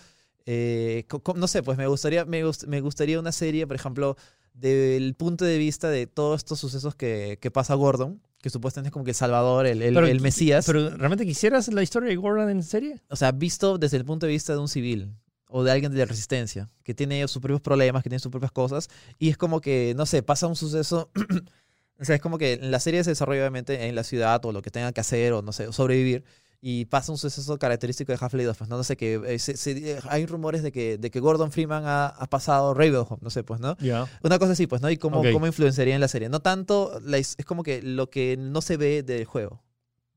Eh, 0.45 1.05
co- 1.07 1.23
co- 1.23 1.35
no 1.35 1.47
sé, 1.47 1.63
pues 1.63 1.77
me 1.77 1.87
gustaría, 1.87 2.25
me, 2.25 2.43
gust- 2.45 2.67
me 2.67 2.81
gustaría 2.81 3.17
una 3.17 3.31
serie, 3.31 3.65
por 3.65 3.77
ejemplo, 3.77 4.17
del 4.53 5.15
punto 5.15 5.45
de 5.45 5.57
vista 5.57 5.89
de 5.89 6.05
todos 6.05 6.39
estos 6.41 6.59
sucesos 6.59 6.95
que, 6.95 7.37
que 7.41 7.49
pasa 7.49 7.75
Gordon, 7.75 8.21
que 8.41 8.49
supuestamente 8.49 8.89
es 8.89 8.91
como 8.91 9.05
que 9.05 9.11
el 9.11 9.15
Salvador, 9.15 9.65
el, 9.65 9.81
el, 9.81 9.93
Pero- 9.93 10.07
el 10.07 10.19
Mesías. 10.19 10.65
Pero, 10.65 10.89
¿realmente 10.97 11.25
quisieras 11.25 11.69
la 11.71 11.81
historia 11.81 12.09
de 12.09 12.17
Gordon 12.17 12.49
en 12.49 12.61
serie? 12.63 13.01
o 13.09 13.15
sea, 13.15 13.31
visto 13.31 13.77
desde 13.77 13.95
el 13.95 14.03
punto 14.03 14.25
de 14.25 14.33
vista 14.33 14.51
de 14.51 14.59
un 14.59 14.67
civil 14.67 15.13
o 15.47 15.63
de 15.63 15.71
alguien 15.71 15.93
de 15.93 15.97
la 15.99 16.05
resistencia, 16.05 16.69
que 16.83 16.93
tiene 16.93 17.25
sus 17.29 17.41
propios 17.41 17.61
problemas, 17.61 18.03
que 18.03 18.09
tiene 18.09 18.19
sus 18.19 18.31
propias 18.31 18.51
cosas, 18.51 18.89
y 19.17 19.29
es 19.29 19.37
como 19.37 19.61
que, 19.61 19.93
no 19.95 20.05
sé, 20.05 20.23
pasa 20.23 20.45
un 20.47 20.57
suceso, 20.57 21.09
o 21.99 22.05
sea, 22.05 22.15
es 22.15 22.21
como 22.21 22.37
que 22.37 22.57
la 22.61 22.79
serie 22.79 23.03
se 23.03 23.11
desarrolla 23.11 23.41
obviamente 23.41 23.87
en 23.87 23.95
la 23.95 24.03
ciudad 24.03 24.43
o 24.45 24.51
lo 24.51 24.61
que 24.61 24.71
tenga 24.71 24.91
que 24.93 25.01
hacer 25.01 25.33
o, 25.33 25.41
no 25.41 25.51
sé, 25.51 25.71
sobrevivir, 25.73 26.23
y 26.61 26.85
pasa 26.85 27.11
un 27.13 27.17
suceso 27.17 27.57
característico 27.57 28.11
de 28.11 28.17
Half-Life 28.19 28.45
2, 28.47 28.57
pues 28.57 28.69
no, 28.69 28.75
no 28.77 28.83
sé, 28.83 28.97
que 28.97 29.21
eh, 29.25 29.39
se- 29.39 29.55
se- 29.55 29.97
hay 30.09 30.25
rumores 30.25 30.61
de 30.61 30.71
que, 30.73 30.97
de 30.97 31.09
que 31.09 31.19
Gordon 31.21 31.51
Freeman 31.53 31.83
ha, 31.85 32.07
ha 32.07 32.25
pasado 32.27 32.73
Ravenholm, 32.73 33.17
no 33.21 33.29
sé, 33.29 33.43
pues, 33.43 33.61
¿no? 33.61 33.77
Ya. 33.79 34.07
Una 34.23 34.39
cosa 34.39 34.51
así, 34.53 34.67
pues, 34.67 34.81
¿no? 34.81 34.89
Y 34.91 34.97
cómo, 34.97 35.23
cómo 35.31 35.47
influenciaría 35.47 35.95
en 35.95 36.01
la 36.01 36.09
serie. 36.09 36.27
No 36.27 36.41
tanto, 36.41 36.99
la 37.03 37.17
es 37.17 37.37
como 37.45 37.63
que 37.63 37.81
lo 37.81 38.09
que 38.09 38.35
no 38.37 38.61
se 38.61 38.75
ve 38.75 39.03
del 39.03 39.23
juego 39.23 39.63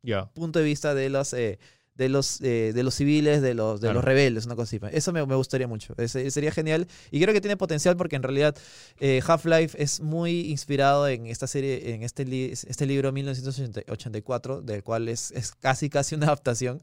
Ya. 0.02 0.26
punto 0.32 0.58
de 0.58 0.64
vista 0.64 0.94
de 0.94 1.10
los 1.10 1.32
eh, 1.32 1.60
de 1.94 2.08
los 2.08 2.40
eh, 2.40 2.72
de 2.74 2.82
los 2.82 2.94
civiles 2.94 3.42
de 3.42 3.52
los 3.54 3.80
de 3.80 3.86
Claro. 3.88 3.94
los 3.96 4.04
rebeldes 4.04 4.46
una 4.46 4.56
cosa 4.56 4.76
así. 4.76 4.80
Eso 4.96 5.12
me, 5.12 5.24
me 5.26 5.34
gustaría 5.34 5.66
mucho. 5.68 5.94
Sería 6.08 6.50
genial. 6.50 6.86
Y 7.10 7.20
creo 7.20 7.34
que 7.34 7.40
tiene 7.40 7.56
potencial 7.56 7.96
porque 7.96 8.16
en 8.16 8.22
realidad 8.22 8.56
eh, 8.98 9.20
Half-Life 9.26 9.82
es 9.82 10.00
muy 10.00 10.50
inspirado 10.50 11.06
en 11.08 11.26
esta 11.26 11.46
serie 11.46 11.94
en 11.94 12.02
este 12.02 12.24
li- 12.24 12.52
este 12.52 12.86
libro 12.86 13.12
1984 13.12 14.62
del 14.62 14.82
cual 14.82 15.08
es, 15.08 15.30
es 15.32 15.52
casi 15.52 15.90
casi 15.90 16.14
una 16.14 16.26
adaptación. 16.26 16.82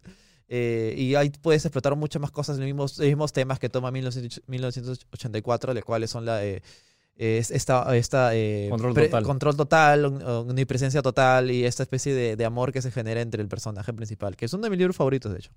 Eh, 0.52 0.96
y 0.98 1.14
ahí 1.14 1.30
puedes 1.30 1.64
explotar 1.66 1.96
muchas 1.96 2.20
más 2.22 2.32
cosas 2.32 2.58
los 2.58 2.66
mismos, 2.66 2.98
los 2.98 3.06
mismos 3.08 3.32
temas 3.34 3.60
que 3.60 3.70
toma 3.70 3.92
1900 3.92 4.42
1984 4.48 5.74
los 5.76 5.84
cuales 5.86 6.10
son 6.10 6.26
la 6.26 6.44
es 7.20 7.52
esta, 7.52 7.96
esta 7.98 8.34
eh, 8.34 8.68
Control 8.70 8.94
pre- 8.94 9.06
total. 9.08 9.24
control 9.24 9.56
total, 9.58 10.06
om- 10.06 10.22
omnipresencia 10.24 11.02
total 11.02 11.52
y 11.52 11.66
esta 11.66 11.84
especie 11.84 12.14
de, 12.14 12.36
de 12.38 12.46
amor 12.46 12.72
que 12.72 12.82
se 12.82 12.92
genera 12.92 13.20
entre 13.22 13.42
el 13.42 13.50
personaje 13.50 13.92
principal, 13.94 14.36
que 14.38 14.46
es 14.46 14.54
uno 14.54 14.64
de 14.64 14.70
mis 14.70 14.80
libros 14.80 14.96
favoritos, 14.96 15.32
de 15.34 15.40
hecho. 15.40 15.52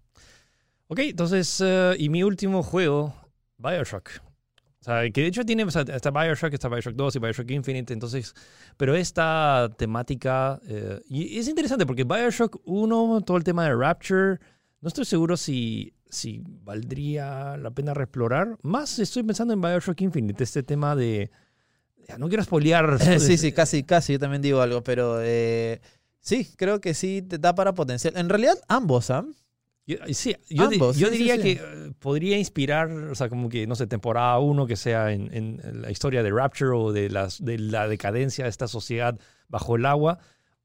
Ok, 0.88 0.98
entonces, 0.98 1.62
eh, 1.64 1.94
y 1.98 2.08
mi 2.08 2.22
último 2.24 2.62
juego, 2.62 3.14
Bioshock. 3.58 4.10
O 4.80 4.84
sea, 4.84 5.08
que 5.10 5.20
de 5.20 5.28
hecho 5.28 5.44
tiene, 5.44 5.62
o 5.62 5.70
sea, 5.70 5.82
está 5.82 6.10
Bioshock, 6.10 6.52
está 6.52 6.68
Bioshock 6.68 6.94
2 6.96 7.14
y 7.14 7.18
Bioshock 7.20 7.50
Infinite, 7.52 7.92
entonces, 7.92 8.34
pero 8.76 8.96
esta 8.96 9.70
temática, 9.78 10.60
eh, 10.66 11.00
y 11.08 11.38
es 11.38 11.46
interesante 11.46 11.86
porque 11.86 12.02
Bioshock 12.02 12.60
1, 12.64 13.20
todo 13.20 13.36
el 13.36 13.44
tema 13.44 13.64
de 13.66 13.76
Rapture, 13.76 14.40
no 14.80 14.88
estoy 14.88 15.04
seguro 15.04 15.36
si, 15.36 15.94
si 16.10 16.42
valdría 16.64 17.56
la 17.56 17.70
pena 17.70 17.94
reexplorar. 17.94 18.58
Más 18.62 18.98
estoy 18.98 19.22
pensando 19.22 19.54
en 19.54 19.60
Bioshock 19.60 20.00
Infinite, 20.00 20.42
este 20.42 20.64
tema 20.64 20.96
de, 20.96 21.30
no 22.18 22.28
quiero 22.28 22.42
spoilear. 22.44 22.98
sí, 23.20 23.38
sí, 23.38 23.52
casi, 23.52 23.82
casi, 23.82 24.14
yo 24.14 24.18
también 24.18 24.42
digo 24.42 24.60
algo, 24.60 24.82
pero 24.82 25.18
eh, 25.22 25.80
sí, 26.20 26.48
creo 26.56 26.80
que 26.80 26.94
sí 26.94 27.22
te 27.22 27.38
da 27.38 27.54
para 27.54 27.74
potencial. 27.74 28.14
En 28.16 28.28
realidad, 28.28 28.54
ambos, 28.68 29.10
¿ah? 29.10 29.24
Yo- 29.84 29.96
Sí, 30.12 30.36
yo, 30.48 30.64
Ambos, 30.64 30.96
yo 30.96 31.08
sí, 31.08 31.16
diría 31.18 31.36
sí. 31.36 31.42
que 31.42 31.50
eh, 31.54 31.92
podría 31.98 32.38
inspirar, 32.38 32.88
o 32.88 33.14
sea, 33.16 33.28
como 33.28 33.48
que, 33.48 33.66
no 33.66 33.74
sé, 33.74 33.88
temporada 33.88 34.38
1 34.38 34.66
que 34.68 34.76
sea 34.76 35.10
en, 35.12 35.28
en 35.34 35.82
la 35.82 35.90
historia 35.90 36.22
de 36.22 36.30
Rapture 36.30 36.70
o 36.70 36.92
de, 36.92 37.10
las, 37.10 37.44
de 37.44 37.58
la 37.58 37.88
decadencia 37.88 38.44
de 38.44 38.50
esta 38.50 38.68
sociedad 38.68 39.18
bajo 39.48 39.74
el 39.74 39.84
agua 39.84 40.18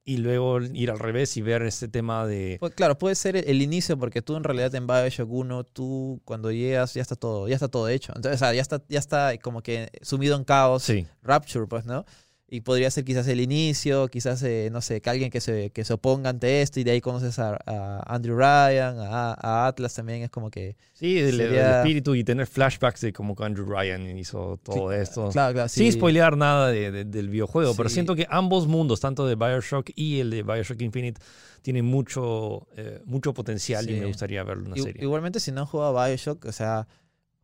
y 0.07 0.17
luego 0.17 0.61
ir 0.61 0.89
al 0.89 0.99
revés 0.99 1.35
y 1.35 1.41
ver 1.41 1.63
este 1.63 1.89
tema 1.89 2.25
de... 2.25 2.55
Pues, 2.61 2.73
claro, 2.73 2.97
puede 2.97 3.13
ser 3.13 3.35
el, 3.35 3.43
el 3.45 3.61
inicio, 3.61 3.99
porque 3.99 4.21
tú 4.21 4.37
en 4.37 4.45
realidad 4.45 4.73
en 4.73 4.87
Bioshock 4.87 5.29
1, 5.29 5.65
tú 5.65 6.21
cuando 6.23 6.49
llegas 6.49 6.93
ya 6.93 7.01
está 7.01 7.17
todo, 7.17 7.49
ya 7.49 7.55
está 7.55 7.67
todo 7.67 7.89
hecho. 7.89 8.13
Entonces, 8.15 8.41
o 8.41 8.45
sea, 8.45 8.53
ya 8.53 8.61
está, 8.61 8.81
ya 8.87 8.99
está 8.99 9.37
como 9.39 9.61
que 9.61 9.89
sumido 10.01 10.37
en 10.37 10.45
caos. 10.45 10.83
Sí, 10.83 11.05
Rapture, 11.23 11.67
pues, 11.67 11.85
¿no? 11.85 12.05
Y 12.49 12.61
podría 12.61 12.89
ser 12.89 13.03
quizás 13.03 13.27
el 13.27 13.41
inicio, 13.41 14.07
quizás, 14.07 14.41
eh, 14.43 14.69
no 14.71 14.79
sé, 14.79 15.01
que 15.01 15.09
alguien 15.09 15.29
que 15.29 15.41
se, 15.41 15.69
que 15.71 15.83
se 15.83 15.91
oponga 15.93 16.29
ante 16.29 16.61
esto 16.61 16.79
y 16.79 16.85
de 16.85 16.91
ahí 16.91 17.01
conoces 17.01 17.39
a, 17.39 17.59
a 17.65 18.03
Andrew 18.15 18.37
Ryan, 18.37 18.97
a, 18.99 19.33
a 19.33 19.67
Atlas 19.67 19.93
también, 19.93 20.23
es 20.23 20.29
como 20.29 20.49
que... 20.49 20.77
sí, 20.93 21.19
el, 21.19 21.25
el 21.41 21.49
Sería- 21.49 21.79
espíritu 21.79 22.15
y 22.15 22.23
tener 22.23 22.47
flashbacks 22.47 23.01
de 23.01 23.11
cómo 23.11 23.35
Andrew 23.39 23.65
Ryan 23.65 24.17
hizo 24.17 24.57
todo 24.63 24.93
esto. 24.93 25.27
Claro, 25.33 25.53
claro, 25.55 25.67
Sin 25.67 25.91
sí. 25.91 25.97
spoilear 25.97 26.37
nada 26.37 26.69
de- 26.69 26.89
de- 26.89 27.03
del 27.03 27.27
videojuego, 27.27 27.75
pero 27.75 27.89
siento 27.89 28.15
que 28.15 28.25
ambos 28.29 28.65
mundos, 28.65 29.01
tanto 29.01 29.27
de 29.27 29.35
Bioshock 29.35 29.89
y 29.95 30.21
el 30.21 30.29
de 30.29 30.43
Bioshock 30.43 30.81
Infinite, 30.83 31.19
tienen 31.61 31.83
mucho, 31.83 32.65
eh, 32.77 33.01
mucho 33.03 33.33
potencial 33.33 33.89
y 33.89 33.99
me 33.99 34.05
gustaría 34.05 34.41
verlo 34.45 34.67
en 34.67 34.71
una 34.71 34.81
serie. 34.81 35.03
Igualmente, 35.03 35.41
si 35.41 35.51
no 35.51 35.59
han 35.61 35.67
jugado 35.67 35.99
a 35.99 36.07
Bioshock, 36.07 36.45
o 36.45 36.51
sea, 36.53 36.87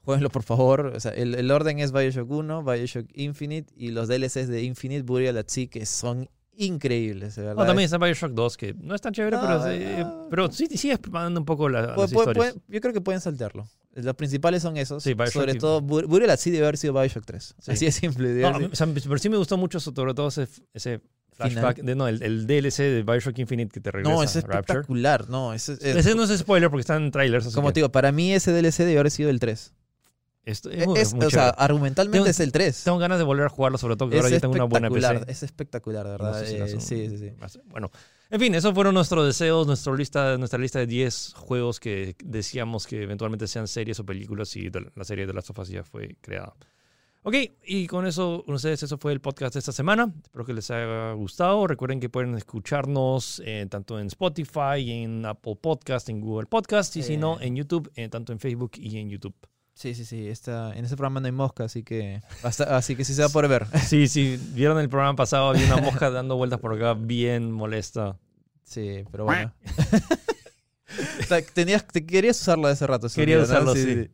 jueguenlo 0.04 0.30
por 0.30 0.44
favor. 0.44 0.88
O 0.96 1.00
sea, 1.00 1.12
el, 1.12 1.36
el 1.36 1.50
orden 1.52 1.80
es 1.80 1.92
Bioshock 1.92 2.30
1, 2.30 2.64
Bioshock 2.64 3.08
Infinite 3.14 3.74
y 3.76 3.92
los 3.92 4.08
DLCs 4.08 4.48
de 4.48 4.64
Infinite, 4.64 5.04
Burial 5.04 5.38
at 5.38 5.46
Sea, 5.48 5.68
que 5.68 5.86
son 5.86 6.30
increíbles, 6.56 7.36
verdad. 7.36 7.56
No, 7.56 7.66
también 7.66 7.86
está 7.86 7.98
Bioshock 7.98 8.32
2, 8.32 8.58
que 8.58 8.74
no 8.76 8.94
es 8.96 9.02
tan 9.02 9.12
chévere, 9.14 9.38
pero, 9.42 9.58
No, 9.60 9.72
sí, 9.72 9.80
no. 10.00 10.28
pero 10.30 10.52
sí, 10.52 10.68
sí 10.78 10.92
expandando 10.92 11.40
un 11.40 11.46
poco 11.46 11.68
la- 11.70 11.82
las 11.88 11.98
pu- 11.98 12.06
historias. 12.06 12.36
pueden- 12.36 12.62
yo 12.68 12.80
creo 12.82 12.94
que 12.94 13.02
pueden 13.02 13.22
saltarlo. 13.22 13.68
Los 13.96 14.16
principales 14.16 14.62
son 14.64 14.78
esos. 14.78 15.04
Sí, 15.04 15.14
Bioshock 15.14 15.34
sobre 15.34 15.54
y- 15.54 15.58
todo, 15.58 15.82
Bur- 15.82 16.08
Burial 16.08 16.30
at 16.32 16.38
Sea 16.38 16.52
debe 16.54 16.66
haber 16.66 16.78
sido 16.78 16.94
Bioshock 16.94 17.26
3. 17.26 17.56
Sí. 17.60 17.72
Así 17.72 17.86
de 17.86 17.92
simple. 17.92 18.30
No, 18.42 18.52
mí- 18.54 18.58
sido- 18.60 18.70
o 18.72 18.76
sea, 18.76 18.88
pero 18.88 19.18
sí 19.18 19.30
me 19.30 19.38
gustó 19.38 19.58
mucho, 19.58 19.80
sobre 19.80 20.14
todo 20.14 20.28
ese, 20.30 20.48
ese 20.74 21.02
flashback, 21.32 21.78
de, 21.82 21.96
no, 21.96 22.08
el, 22.08 22.22
el 22.22 22.46
DLC 22.46 22.84
de 22.84 23.04
Bioshock 23.04 23.38
Infinite 23.40 23.72
que 23.72 23.80
te 23.80 23.90
regresa 23.92 24.16
no, 24.16 24.22
es 24.24 24.36
a 24.36 24.42
Rapture. 24.42 24.60
espectacular. 24.60 25.30
No, 25.30 25.54
es, 25.54 25.70
es- 25.70 25.82
Ese 25.84 26.14
no 26.16 26.24
es 26.24 26.38
spoiler 26.38 26.70
porque 26.70 26.82
están 26.82 27.04
en 27.04 27.12
trailers. 27.12 27.54
como 27.56 27.70
que 27.70 27.74
te 27.74 27.80
digo, 27.80 27.92
para 27.92 28.12
mí 28.12 28.34
ese 28.34 28.52
DLC 28.52 28.80
debe 28.86 29.00
haber 29.00 29.12
sido 29.12 29.30
el 29.32 29.40
3. 29.40 29.74
Esto 30.46 30.70
es 30.70 30.88
Es, 30.98 31.14
muy 31.14 31.26
o 31.26 31.30
sea, 31.30 31.50
argumentalmente 31.50 32.18
Tengo- 32.20 32.30
es 32.30 32.40
el 32.40 32.52
3. 32.52 32.84
Tengo 32.84 32.98
ganas 32.98 33.18
de 33.18 33.24
volver 33.24 33.46
a 33.46 33.50
jugarlo, 33.50 33.78
sobre 33.78 33.96
todo 33.96 34.10
que 34.10 34.18
Es 34.18 34.24
ahora 34.24 34.36
ya 34.36 34.42
tengo 34.42 34.56
una 34.56 34.64
buena 34.66 34.90
PC. 34.90 35.24
es 35.32 35.44
espectacular, 35.44 36.06
de 36.06 36.12
no 36.18 36.18
verdad. 36.24 36.40
sé 36.42 36.48
si 36.48 36.56
eh, 36.56 36.60
las- 36.60 36.72
sí, 36.72 37.10
sí, 37.10 37.18
sí. 37.18 37.60
Bueno, 37.68 37.90
en 38.30 38.40
fin, 38.40 38.54
esos 38.56 38.74
fueron 38.74 38.94
nuestros 38.94 39.26
deseos, 39.26 39.68
nuestra 39.68 39.94
lista, 39.96 40.38
nuestra 40.38 40.60
lista 40.60 40.80
de 40.80 40.88
10 40.88 41.34
juegos 41.38 41.80
que 41.80 42.16
decíamos 42.24 42.88
que 42.88 43.04
eventualmente 43.04 43.48
sean 43.48 43.68
series 43.68 44.00
o 44.00 44.06
películas 44.06 44.56
y 44.56 44.70
la 44.96 45.04
serie 45.04 45.26
de 45.26 45.34
Last 45.34 45.50
of 45.52 45.60
Us 45.60 45.70
ya 45.70 45.84
fue 45.84 46.16
creada. 46.22 46.54
Ok, 47.26 47.36
y 47.66 47.88
con 47.88 48.06
eso, 48.06 48.44
ustedes, 48.48 48.84
eso 48.84 48.98
fue 48.98 49.14
el 49.14 49.22
podcast 49.22 49.54
de 49.54 49.60
esta 49.60 49.72
semana. 49.72 50.14
Espero 50.24 50.44
que 50.44 50.52
les 50.54 50.70
haya 50.72 51.14
gustado. 51.14 51.68
Recuerden 51.68 52.02
que 52.02 52.10
pueden 52.10 52.36
escucharnos 52.36 53.42
eh, 53.46 53.66
tanto 53.70 53.98
en 53.98 54.08
Spotify, 54.08 54.92
en 54.92 55.26
Apple 55.26 55.56
Podcast, 55.62 56.10
en 56.10 56.20
Google 56.20 56.48
Podcast, 56.48 56.94
y 56.98 57.02
si 57.04 57.14
Eh. 57.14 57.18
no, 57.18 57.40
en 57.40 57.56
YouTube, 57.56 57.90
eh, 57.96 58.10
tanto 58.10 58.34
en 58.34 58.40
Facebook 58.40 58.72
y 58.76 58.98
en 58.98 59.10
YouTube. 59.10 59.36
Sí, 59.76 59.96
sí, 59.96 60.06
sí. 60.06 60.28
Está, 60.28 60.74
en 60.76 60.86
ese 60.86 60.96
programa 60.96 61.20
no 61.20 61.26
hay 61.26 61.32
mosca, 61.32 61.64
así 61.66 61.84
que, 61.84 62.22
hasta- 62.44 62.78
así 62.78 62.96
que 62.96 63.04
sí 63.04 63.14
se 63.14 63.22
va 63.24 63.30
por 63.30 63.48
ver. 63.48 63.66
Sí, 63.88 64.08
sí, 64.08 64.40
vieron 64.54 64.78
el 64.80 64.88
programa 64.90 65.16
pasado, 65.16 65.50
había 65.50 65.66
una 65.66 65.78
mosca 65.78 66.10
dando 66.12 66.36
vueltas 66.38 66.60
por 66.60 66.74
acá 66.76 66.94
bien 66.94 67.52
molesta. 67.52 68.18
Sí, 68.64 69.04
pero 69.12 69.26
bueno. 69.26 69.54
Tenías, 71.54 71.86
te 71.88 72.06
querías 72.06 72.40
usarlo 72.40 72.68
de 72.68 72.74
hace 72.74 72.86
rato. 72.86 73.08
ese 73.08 73.20
Quería 73.20 73.42
usarlo, 73.42 73.74
sí. 73.74 74.10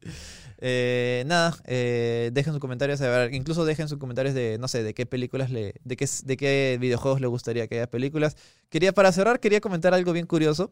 Eh, 0.62 1.24
nada, 1.26 1.56
eh, 1.66 2.32
dejen 2.34 2.54
sus 2.54 2.60
comentarios, 2.60 3.00
a 3.02 3.08
ver, 3.10 3.34
incluso 3.34 3.64
dejen 3.66 3.88
sus 3.88 3.98
comentarios 3.98 4.36
de, 4.36 4.58
no 4.60 4.68
sé, 4.68 4.84
de 4.84 4.94
qué 4.94 5.06
películas 5.06 5.50
le, 5.52 5.74
de 5.84 5.96
qué, 5.98 6.08
de 6.26 6.38
qué 6.38 6.78
videojuegos 6.82 7.22
le 7.22 7.28
gustaría 7.28 7.68
que 7.68 7.76
haya 7.76 7.90
películas. 7.90 8.36
Quería, 8.70 8.92
para 8.94 9.12
cerrar, 9.14 9.40
quería 9.40 9.62
comentar 9.62 9.94
algo 9.94 10.12
bien 10.12 10.26
curioso 10.26 10.72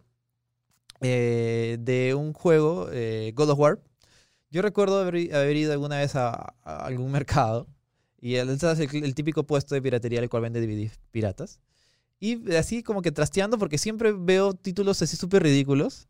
eh, 1.01 1.77
de 1.79 2.15
un 2.15 2.33
juego, 2.33 2.89
eh, 2.91 3.31
God 3.35 3.49
of 3.51 3.59
War. 3.59 3.79
Yo 4.49 4.61
recuerdo 4.61 4.99
haber, 5.01 5.33
haber 5.35 5.55
ido 5.57 5.71
alguna 5.73 5.97
vez 5.97 6.15
a, 6.15 6.53
a 6.63 6.85
algún 6.85 7.11
mercado 7.11 7.67
y 8.19 8.35
el, 8.35 8.49
el, 8.49 9.03
el 9.03 9.15
típico 9.15 9.43
puesto 9.45 9.75
de 9.75 9.81
piratería 9.81 10.19
al 10.19 10.29
cual 10.29 10.43
vende 10.43 10.61
DVDs 10.65 10.99
piratas. 11.11 11.59
Y 12.19 12.55
así 12.55 12.81
como 12.81 13.01
que 13.01 13.11
trasteando, 13.11 13.57
porque 13.59 13.77
siempre 13.77 14.11
veo 14.11 14.53
títulos 14.53 15.01
así 15.01 15.15
súper 15.17 15.43
ridículos. 15.43 16.07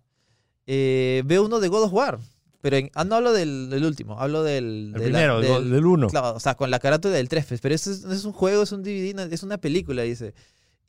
eh, 0.68 1.24
veo 1.26 1.46
uno 1.46 1.60
de 1.60 1.68
God 1.68 1.84
of 1.84 1.94
War. 1.94 2.20
Pero 2.62 2.78
en- 2.78 2.92
ah, 2.96 3.04
no 3.04 3.16
hablo 3.16 3.34
del, 3.34 3.70
del 3.70 3.86
último, 3.86 4.20
hablo 4.20 4.44
del... 4.44 4.92
El 4.96 5.00
de 5.00 5.00
la- 5.00 5.04
primero, 5.20 5.40
del- 5.42 5.70
del 5.72 5.86
1. 5.86 6.08
Claro, 6.10 6.34
o 6.36 6.40
sea, 6.40 6.56
con 6.56 6.72
la 6.72 6.80
carátula 6.80 7.14
del 7.16 7.30
3, 7.30 7.46
pues, 7.46 7.62
pero 7.62 7.76
eso 7.76 7.92
es, 7.92 8.26
un 8.26 8.34
juego, 8.34 8.64
es 8.64 8.72
un 8.72 8.84
DVD, 8.84 9.32
es 9.32 9.44
una 9.44 9.58
película, 9.60 10.02
dice. 10.04 10.34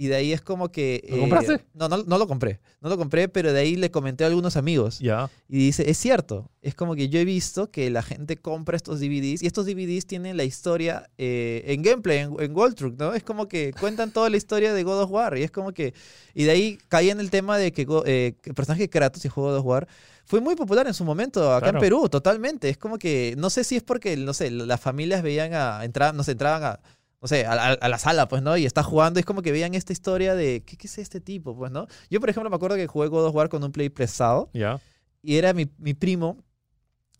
Y 0.00 0.06
de 0.06 0.14
ahí 0.14 0.32
es 0.32 0.40
como 0.40 0.70
que... 0.70 1.04
¿Lo 1.10 1.16
eh, 1.16 1.20
compraste? 1.20 1.64
No, 1.74 1.88
no, 1.88 2.04
no 2.04 2.18
lo 2.18 2.28
compré. 2.28 2.60
No 2.80 2.88
lo 2.88 2.96
compré, 2.96 3.28
pero 3.28 3.52
de 3.52 3.58
ahí 3.58 3.74
le 3.74 3.90
comenté 3.90 4.22
a 4.22 4.28
algunos 4.28 4.56
amigos. 4.56 5.00
Ya. 5.00 5.28
Y 5.48 5.58
dice, 5.58 5.90
es 5.90 5.98
cierto, 5.98 6.52
es 6.62 6.76
como 6.76 6.94
que 6.94 7.08
yo 7.08 7.18
he 7.18 7.24
visto 7.24 7.72
que 7.72 7.90
la 7.90 8.04
gente 8.04 8.36
compra 8.36 8.76
estos 8.76 9.00
DVDs 9.00 9.42
y 9.42 9.48
estos 9.48 9.66
DVDs 9.66 10.06
tienen 10.06 10.36
la 10.36 10.44
historia 10.44 11.10
eh, 11.18 11.64
en 11.66 11.82
gameplay, 11.82 12.18
en, 12.18 12.36
en 12.38 12.54
World 12.54 12.76
Truck, 12.76 12.96
¿no? 12.96 13.12
Es 13.12 13.24
como 13.24 13.48
que 13.48 13.72
cuentan 13.80 14.12
toda 14.12 14.30
la 14.30 14.36
historia 14.36 14.72
de 14.72 14.84
God 14.84 15.02
of 15.02 15.10
War 15.10 15.36
y 15.36 15.42
es 15.42 15.50
como 15.50 15.72
que... 15.72 15.92
Y 16.32 16.44
de 16.44 16.52
ahí 16.52 16.78
caí 16.86 17.10
en 17.10 17.18
el 17.18 17.30
tema 17.30 17.58
de 17.58 17.72
que, 17.72 17.84
eh, 18.06 18.34
que 18.40 18.50
el 18.50 18.54
personaje 18.54 18.82
de 18.82 18.90
Kratos 18.90 19.24
y 19.24 19.28
juego 19.28 19.50
God 19.50 19.58
of 19.58 19.66
War 19.66 19.88
fue 20.26 20.40
muy 20.40 20.54
popular 20.54 20.86
en 20.86 20.94
su 20.94 21.04
momento 21.04 21.50
acá 21.52 21.70
Claro. 21.70 21.78
en 21.78 21.80
Perú, 21.80 22.08
totalmente. 22.08 22.68
Es 22.68 22.76
como 22.78 22.98
que, 22.98 23.34
no 23.36 23.50
sé 23.50 23.64
si 23.64 23.76
es 23.76 23.82
porque, 23.82 24.16
no 24.16 24.34
sé, 24.34 24.50
las 24.50 24.80
familias 24.80 25.22
veían 25.22 25.54
a, 25.54 25.84
entraban, 25.84 26.16
no 26.16 26.22
sé, 26.22 26.32
entraban 26.32 26.62
a, 26.62 26.80
no 27.20 27.28
sé, 27.28 27.46
a, 27.46 27.52
a- 27.52 27.72
a 27.72 27.88
la 27.88 27.98
sala, 27.98 28.28
pues, 28.28 28.42
¿no? 28.42 28.56
Y 28.56 28.64
está 28.64 28.82
jugando, 28.82 29.18
y 29.18 29.22
es 29.22 29.26
como 29.26 29.42
que 29.42 29.52
veían 29.52 29.74
esta 29.74 29.92
historia 29.92 30.34
de, 30.34 30.62
¿qué, 30.64 30.76
qué 30.76 30.86
es 30.86 30.98
este 30.98 31.20
tipo, 31.20 31.56
pues, 31.56 31.70
¿no? 31.72 31.86
Yo, 32.10 32.20
por 32.20 32.30
ejemplo, 32.30 32.48
me 32.50 32.56
acuerdo 32.56 32.76
que 32.76 32.86
jugué 32.86 33.08
God 33.08 33.26
of 33.26 33.34
War 33.34 33.48
con 33.48 33.62
un 33.64 33.72
play 33.72 33.88
prestado 33.88 34.50
Ya. 34.54 34.80
y 35.22 35.36
era 35.36 35.52
mi, 35.52 35.66
mi 35.78 35.94
primo, 35.94 36.38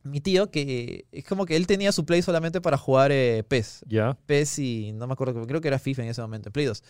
mi 0.04 0.20
tío, 0.20 0.50
que 0.50 1.06
es 1.12 1.24
como 1.24 1.44
que 1.44 1.56
él 1.56 1.66
tenía 1.66 1.90
su 1.92 2.06
play 2.06 2.22
solamente 2.22 2.60
para 2.60 2.78
jugar 2.78 3.10
eh, 3.12 3.44
PES. 3.48 3.84
Ya. 3.88 4.16
PES 4.26 4.58
y 4.60 4.92
no 4.92 5.06
me 5.06 5.12
acuerdo, 5.12 5.46
creo 5.46 5.60
que 5.60 5.68
era 5.68 5.78
FIFA 5.78 6.04
en 6.04 6.08
ese 6.10 6.20
momento, 6.22 6.48
en 6.48 6.52
Play 6.52 6.66
2. 6.66 6.82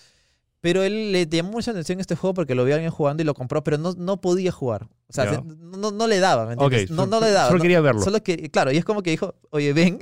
Pero 0.61 0.82
él 0.82 1.12
le 1.12 1.26
llamó 1.26 1.52
mucha 1.52 1.70
atención 1.70 2.00
este 2.00 2.16
juego 2.16 2.34
porque 2.34 2.54
lo 2.56 2.64
vio 2.64 2.74
alguien 2.74 2.90
jugando 2.90 3.22
y 3.22 3.26
lo 3.26 3.32
compró, 3.32 3.62
pero 3.64 3.78
no, 3.78 3.92
no 3.92 4.20
podía 4.20 4.50
jugar. 4.52 4.88
O 5.06 5.12
sea, 5.12 5.24
Ya. 5.24 5.34
se- 5.36 5.42
no, 5.44 5.92
no 5.92 6.06
le 6.09 6.18
daba, 6.18 6.46
¿me 6.46 6.54
entiendes? 6.54 6.90
no, 6.90 7.04
solo- 7.04 7.11
no 7.20 7.20
le 7.26 7.30
daba. 7.32 7.46
Solo 7.48 7.59
no- 7.59 7.62
quería 7.62 7.80
verlo. 7.80 8.02
Solo 8.02 8.22
que, 8.22 8.50
claro, 8.50 8.70
y 8.72 8.76
es 8.76 8.84
como 8.84 9.02
que 9.02 9.11
dijo, 9.11 9.36
oye, 9.50 9.72
ven, 9.72 9.98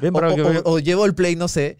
Ven 0.00 0.14
o, 0.14 0.18
o- 0.18 0.36
vea. 0.36 0.62
o 0.64 0.78
llevo 0.78 1.04
el 1.06 1.14
play, 1.16 1.34
no 1.36 1.48
sé, 1.48 1.76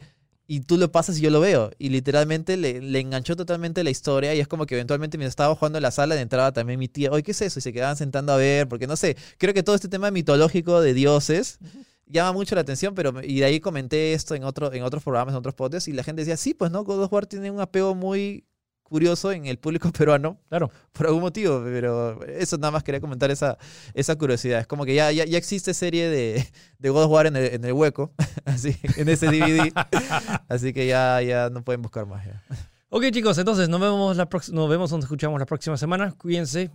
y 0.46 0.60
tú 0.60 0.76
lo 0.78 0.92
pasas 0.92 1.18
y 1.18 1.22
yo 1.22 1.30
lo 1.30 1.40
veo. 1.40 1.70
Y 1.78 1.88
literalmente 1.88 2.56
le, 2.56 2.80
le 2.80 3.00
enganchó 3.00 3.36
totalmente 3.36 3.82
la 3.84 3.90
historia 3.90 4.34
y 4.34 4.40
es 4.40 4.48
como 4.48 4.66
que 4.66 4.74
eventualmente 4.74 5.18
mientras 5.18 5.32
estaba 5.32 5.54
jugando 5.54 5.78
en 5.78 5.82
la 5.82 5.90
sala 5.90 6.14
de 6.14 6.20
entrada 6.20 6.52
también 6.52 6.78
mi 6.78 6.88
tía, 6.88 7.10
oye, 7.10 7.22
¿qué 7.22 7.32
es 7.32 7.42
eso? 7.42 7.58
Y 7.58 7.62
se 7.62 7.72
quedaban 7.72 7.96
sentando 7.96 8.32
a 8.32 8.36
ver, 8.36 8.68
porque 8.68 8.86
no 8.86 8.96
sé, 8.96 9.16
creo 9.38 9.54
que 9.54 9.62
todo 9.62 9.74
este 9.74 9.88
tema 9.88 10.10
mitológico 10.10 10.80
de 10.80 10.94
dioses 10.94 11.58
llama 12.06 12.32
mucho 12.32 12.54
la 12.54 12.60
atención, 12.60 12.94
pero 12.94 13.22
y 13.22 13.40
de 13.40 13.44
ahí 13.44 13.60
comenté 13.60 14.12
esto 14.12 14.34
en, 14.34 14.44
otro, 14.44 14.72
en 14.72 14.82
otros 14.82 15.02
programas, 15.02 15.32
en 15.32 15.38
otros 15.38 15.54
podcasts, 15.54 15.88
y 15.88 15.92
la 15.92 16.04
gente 16.04 16.22
decía, 16.22 16.36
sí, 16.36 16.54
pues 16.54 16.70
no, 16.70 16.84
God 16.84 17.02
of 17.02 17.12
War 17.12 17.26
tiene 17.26 17.50
un 17.50 17.60
apego 17.60 17.94
muy 17.94 18.44
curioso 18.88 19.32
en 19.32 19.46
el 19.46 19.58
público 19.58 19.90
peruano, 19.98 20.38
Claro. 20.48 20.70
por 20.92 21.06
algún 21.06 21.22
motivo, 21.22 21.60
pero 21.64 22.24
eso 22.26 22.56
nada 22.58 22.70
más 22.70 22.82
quería 22.82 23.00
comentar 23.00 23.30
esa, 23.30 23.58
esa 23.94 24.16
curiosidad. 24.16 24.60
Es 24.60 24.66
como 24.66 24.84
que 24.84 24.94
ya, 24.94 25.10
ya, 25.12 25.24
ya 25.24 25.36
existe 25.38 25.74
serie 25.74 26.08
de, 26.08 26.46
de 26.78 26.90
God 26.90 27.04
of 27.04 27.10
War 27.10 27.26
en 27.26 27.36
el, 27.36 27.44
en 27.54 27.64
el 27.64 27.72
hueco, 27.72 28.12
así, 28.44 28.76
en 28.96 29.08
ese 29.08 29.26
DVD, 29.26 29.72
así 30.48 30.72
que 30.72 30.86
ya, 30.86 31.20
ya 31.22 31.50
no 31.50 31.62
pueden 31.64 31.82
buscar 31.82 32.06
más. 32.06 32.24
ya. 32.24 32.42
Ok, 32.88 33.04
chicos, 33.10 33.36
entonces 33.38 33.68
nos 33.68 33.80
vemos, 33.80 34.16
la 34.16 34.28
prox- 34.28 34.52
nos 34.52 34.68
vemos, 34.70 34.90
nos 34.92 35.04
escuchamos 35.04 35.38
la 35.40 35.46
próxima 35.46 35.76
semana. 35.76 36.12
Cuídense 36.16 36.70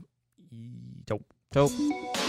y 0.52 1.04
chau. 1.06 1.20
Chau. 1.54 2.21